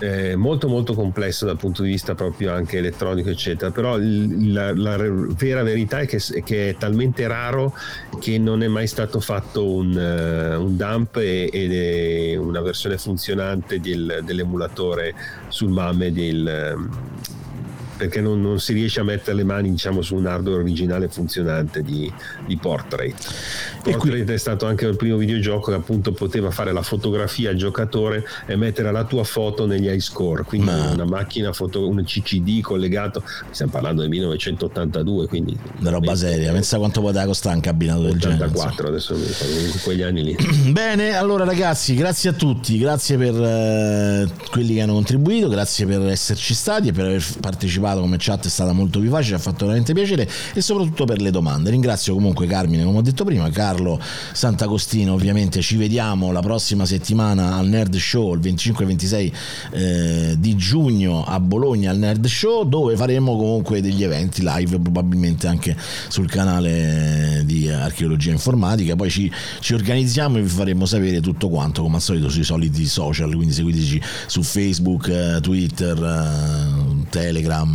Eh, 0.00 0.36
molto 0.36 0.68
molto 0.68 0.94
complesso 0.94 1.44
dal 1.44 1.56
punto 1.56 1.82
di 1.82 1.88
vista 1.88 2.14
proprio 2.14 2.52
anche 2.52 2.78
elettronico 2.78 3.30
eccetera 3.30 3.72
però 3.72 3.96
il, 3.96 4.52
la, 4.52 4.72
la, 4.72 4.96
vera 4.96 5.64
verità 5.64 5.98
è 5.98 6.06
che, 6.06 6.20
che, 6.44 6.68
è 6.68 6.76
talmente 6.76 7.26
raro 7.26 7.74
che 8.20 8.38
non 8.38 8.62
è 8.62 8.68
mai 8.68 8.86
stato 8.86 9.18
fatto 9.18 9.68
un, 9.68 9.88
uh, 9.96 10.62
un 10.62 10.76
dump 10.76 11.16
ed 11.16 11.72
è 11.72 12.36
una 12.36 12.60
versione 12.60 12.96
funzionante 12.96 13.80
del, 13.80 14.20
dell'emulatore 14.22 15.16
sul 15.48 15.70
MAME 15.70 16.12
del, 16.12 16.88
perché 17.98 18.20
non, 18.20 18.40
non, 18.40 18.60
si 18.60 18.72
riesce 18.72 19.00
a 19.00 19.02
mettere 19.02 19.36
le 19.36 19.44
mani 19.44 19.70
diciamo, 19.70 20.00
su 20.00 20.14
un 20.14 20.26
hardware 20.26 20.60
originale 20.60 21.08
funzionante 21.08 21.82
di, 21.82 22.10
di 22.46 22.56
Portrait. 22.56 23.14
Portrait 23.82 24.24
qui... 24.24 24.32
è 24.32 24.36
stato 24.38 24.66
anche 24.66 24.86
il 24.86 24.96
primo 24.96 25.16
videogioco 25.16 25.72
che 25.72 25.76
appunto 25.76 26.12
poteva 26.12 26.50
fare 26.50 26.72
la 26.72 26.82
fotografia 26.82 27.50
al 27.50 27.56
giocatore 27.56 28.24
e 28.46 28.56
mettere 28.56 28.92
la 28.92 29.04
tua 29.04 29.24
foto 29.24 29.66
negli 29.66 29.90
iScore, 29.90 30.44
quindi 30.44 30.70
Ma... 30.70 30.92
una 30.92 31.04
macchina, 31.04 31.52
foto, 31.52 31.86
un 31.88 32.02
CCD 32.04 32.60
collegato, 32.60 33.22
stiamo 33.50 33.72
parlando 33.72 34.00
del 34.02 34.10
1982, 34.10 35.26
quindi... 35.26 35.58
Una 35.80 35.90
roba 35.90 36.14
seria, 36.14 36.52
pensa 36.52 36.78
quanto 36.78 37.00
poteva 37.00 37.26
costare 37.26 37.56
un 37.56 37.60
cabinato 37.60 38.02
del 38.02 38.18
genere. 38.18 38.44
84, 38.44 38.88
adesso 38.88 39.14
ricordo, 39.14 39.78
quegli 39.82 40.02
anni 40.02 40.22
lì. 40.22 40.36
Bene, 40.70 41.16
allora 41.16 41.44
ragazzi, 41.44 41.94
grazie 41.96 42.30
a 42.30 42.32
tutti, 42.32 42.78
grazie 42.78 43.16
per 43.16 43.34
eh, 43.34 44.28
quelli 44.50 44.74
che 44.74 44.82
hanno 44.82 44.92
contribuito, 44.92 45.48
grazie 45.48 45.84
per 45.84 46.06
esserci 46.06 46.54
stati 46.54 46.88
e 46.88 46.92
per 46.92 47.06
aver 47.06 47.24
partecipato 47.40 47.87
partecipato 47.88 48.00
come 48.00 48.16
chat 48.18 48.46
è 48.46 48.48
stata 48.48 48.72
molto 48.72 49.00
vivace, 49.00 49.28
ci 49.28 49.34
ha 49.34 49.38
fatto 49.38 49.64
veramente 49.64 49.92
piacere 49.92 50.28
e 50.52 50.60
soprattutto 50.60 51.04
per 51.04 51.20
le 51.20 51.30
domande. 51.30 51.70
Ringrazio 51.70 52.14
comunque 52.14 52.46
Carmine, 52.46 52.84
come 52.84 52.98
ho 52.98 53.02
detto 53.02 53.24
prima, 53.24 53.48
Carlo 53.50 54.00
Sant'Agostino, 54.32 55.14
ovviamente 55.14 55.60
ci 55.60 55.76
vediamo 55.76 56.32
la 56.32 56.40
prossima 56.40 56.84
settimana 56.84 57.56
al 57.56 57.68
Nerd 57.68 57.96
Show 57.96 58.34
il 58.34 58.40
25-26 58.40 59.32
eh, 59.70 60.36
di 60.38 60.56
giugno 60.56 61.24
a 61.24 61.40
Bologna 61.40 61.90
al 61.90 61.98
Nerd 61.98 62.26
Show 62.26 62.64
dove 62.64 62.96
faremo 62.96 63.36
comunque 63.36 63.80
degli 63.80 64.02
eventi 64.02 64.42
live 64.42 64.78
probabilmente 64.78 65.46
anche 65.46 65.76
sul 66.08 66.28
canale 66.28 67.42
di 67.44 67.68
archeologia 67.68 68.30
informatica, 68.30 68.96
poi 68.96 69.10
ci, 69.10 69.30
ci 69.60 69.74
organizziamo 69.74 70.38
e 70.38 70.42
vi 70.42 70.48
faremo 70.48 70.84
sapere 70.86 71.20
tutto 71.20 71.48
quanto 71.48 71.82
come 71.82 71.96
al 71.96 72.02
solito 72.02 72.28
sui 72.28 72.44
soliti 72.44 72.86
social, 72.86 73.34
quindi 73.34 73.52
seguiteci 73.52 74.02
su 74.26 74.42
Facebook, 74.42 75.08
eh, 75.08 75.38
Twitter, 75.40 75.96
eh, 75.96 77.06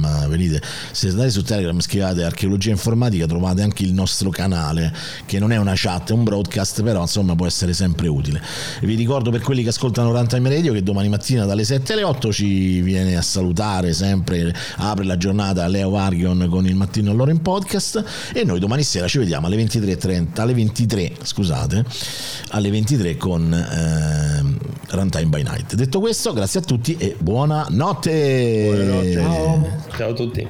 Telegram, 0.04 0.28
venite, 0.28 0.62
se 0.92 1.10
andate 1.10 1.30
su 1.30 1.44
Telegram 1.44 1.80
scrivete 1.80 2.24
archeologia 2.24 2.72
informatica 2.72 3.26
trovate 3.26 3.62
anche 3.62 3.84
il 3.84 3.94
nostro 3.94 4.30
canale 4.30 4.94
che 5.26 5.40
non 5.40 5.52
è 5.52 5.58
una 5.58 5.74
chat, 5.76 6.12
è 6.12 6.14
un 6.14 6.24
broadcast 6.24 6.84
però 6.84 7.02
insomma 7.02 7.36
può 7.36 7.46
essere 7.46 7.74
sempre 7.74 8.08
utile. 8.08 8.42
E 8.80 8.86
vi 8.86 8.96
ricordo 8.96 9.32
per 9.32 9.42
quelli 9.42 9.64
che 9.64 9.70
ascoltano 9.70 10.12
Runtime 10.12 10.50
Radio 10.50 10.74
che 10.74 10.84
domani 10.84 11.10
mattina 11.10 11.46
dalle 11.46 11.64
7 11.64 11.94
alle 11.94 12.04
8 12.04 12.34
ci 12.34 12.82
viene 12.82 13.16
a 13.16 13.22
salutare 13.22 13.94
sempre, 13.94 14.54
apre 14.78 15.06
la 15.06 15.18
giornata 15.18 15.68
Leo 15.68 15.90
Vargion 15.90 16.48
con 16.50 16.68
il 16.68 16.76
mattino 16.76 17.12
allora 17.12 17.32
in 17.32 17.42
podcast 17.42 18.04
e 18.34 18.44
noi 18.44 18.60
domani 18.60 18.84
sera 18.84 19.08
ci 19.08 19.18
vediamo 19.18 19.48
alle 19.48 19.58
23.30, 19.58 20.42
alle 20.42 20.54
23 20.54 21.14
scusate, 21.24 21.86
alle 22.50 22.70
23 22.70 23.18
con 23.18 23.54
eh, 23.54 24.94
Runtime 24.96 25.26
by 25.26 25.44
Night. 25.44 25.76
Detto 25.76 26.00
questo, 26.00 26.34
grazie 26.34 26.60
a 26.60 26.64
tutti 26.64 26.96
e 26.98 27.16
buonanotte. 27.18 28.64
Buonanotte. 28.66 29.14
Ciao. 29.14 29.84
Ciao 29.96 30.10
a 30.10 30.14
tutti. 30.14 30.48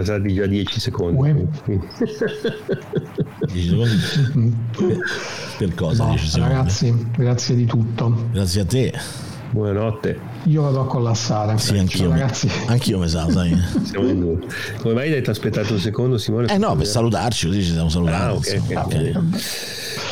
Passati 0.00 0.34
già 0.34 0.46
10 0.46 0.80
secondi. 0.80 1.46
10 1.64 1.80
secondi 3.68 4.56
per 5.58 5.74
cosa? 5.74 6.04
No, 6.06 6.16
ragazzi, 6.36 7.06
grazie 7.16 7.54
di 7.54 7.66
tutto. 7.66 8.28
Grazie 8.32 8.60
a 8.62 8.64
te. 8.64 8.92
Buonanotte. 9.50 10.18
Io 10.44 10.62
vado 10.62 10.80
a 10.80 10.86
collassare. 10.86 11.58
Sì, 11.58 11.76
anch'io. 11.76 12.10
Ragazzi. 12.10 12.48
Anch'io 12.66 12.98
mi 12.98 13.08
sa, 13.08 13.28
sai. 13.30 13.56
Siamo 13.82 14.08
in 14.08 14.20
due. 14.20 14.38
Come 14.78 14.94
mai 14.94 15.12
hai 15.12 15.22
aspettato 15.26 15.72
un 15.72 15.80
secondo, 15.80 16.18
Simone? 16.18 16.52
Eh 16.52 16.58
no, 16.58 16.76
per 16.76 16.86
salutarci, 16.86 17.46
così 17.48 17.62
ci 17.62 17.72
siamo 17.72 17.88
salutati. 17.88 18.22
Ah, 18.22 18.34
okay, 18.34 18.60
okay. 18.76 19.12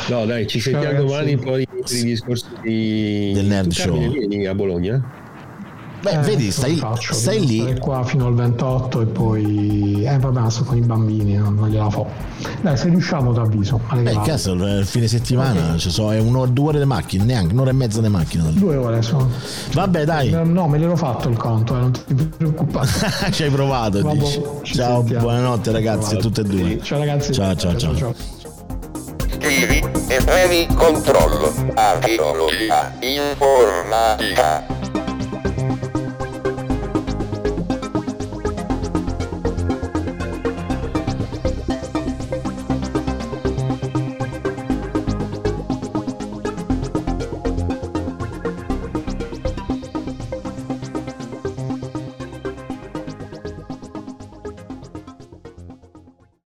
No, 0.09 0.25
dai, 0.25 0.45
ci 0.45 0.59
sentiamo 0.59 1.03
domani 1.03 1.37
poi 1.37 1.65
per 1.65 1.95
i 1.95 2.03
discorsi 2.03 2.45
di... 2.61 3.31
del 3.33 3.45
Nerd 3.45 3.71
Show. 3.71 4.11
a 4.47 4.55
Bologna? 4.55 5.18
Beh, 6.01 6.11
eh, 6.11 6.17
vedi, 6.19 6.49
stai, 6.51 6.77
faccio, 6.77 7.13
stai 7.13 7.45
lì. 7.45 7.77
qua 7.77 8.03
fino 8.03 8.25
al 8.27 8.33
28 8.33 9.01
e 9.01 9.05
poi. 9.05 10.03
Eh, 10.05 10.17
vabbè, 10.17 10.49
sto 10.49 10.63
con 10.63 10.77
i 10.77 10.81
bambini, 10.81 11.35
non, 11.35 11.55
non 11.55 11.69
gliela 11.69 11.89
fa. 11.89 12.05
Dai, 12.61 12.77
se 12.77 12.87
riusciamo, 12.87 13.33
ti 13.33 13.39
avviso. 13.39 13.81
Eh, 13.93 14.19
cazzo, 14.23 14.53
il 14.53 14.85
fine 14.85 15.07
settimana, 15.07 15.59
okay. 15.59 15.77
cioè, 15.77 15.91
so, 15.91 16.13
è 16.13 16.19
un'ora, 16.19 16.49
due 16.49 16.69
ore 16.69 16.79
di 16.79 16.85
macchina, 16.85 17.25
neanche 17.25 17.53
un'ora 17.53 17.71
e 17.71 17.73
mezza 17.73 17.99
di 17.99 18.07
macchina. 18.07 18.43
Due 18.49 18.75
ore 18.77 19.01
sono. 19.01 19.29
Vabbè, 19.73 20.05
dai. 20.05 20.29
No, 20.29 20.67
me 20.67 20.77
l'ero 20.77 20.95
fatto 20.95 21.27
il 21.27 21.35
conto, 21.35 21.75
eh, 21.75 21.79
non 21.79 21.91
ti 21.91 22.13
preoccupare. 22.37 22.87
ci 23.31 23.43
hai 23.43 23.49
provato, 23.49 24.01
Vabbè, 24.01 24.19
Ciao, 24.63 24.99
sentiamo. 24.99 25.21
buonanotte, 25.21 25.71
ragazzi, 25.71 26.15
a 26.15 26.17
tutte 26.17 26.41
e 26.41 26.43
due. 26.45 26.79
Ciao, 26.81 26.99
ragazzi. 26.99 27.33
ciao, 27.33 27.55
ciao. 27.55 27.75
ciao. 27.75 27.95
ciao. 27.95 28.13
Scrivi 29.37 29.83
e 30.07 30.21
previ 30.23 30.67
controllo. 30.75 31.53
Archeologia 31.73 32.93
informatica. 32.99 34.78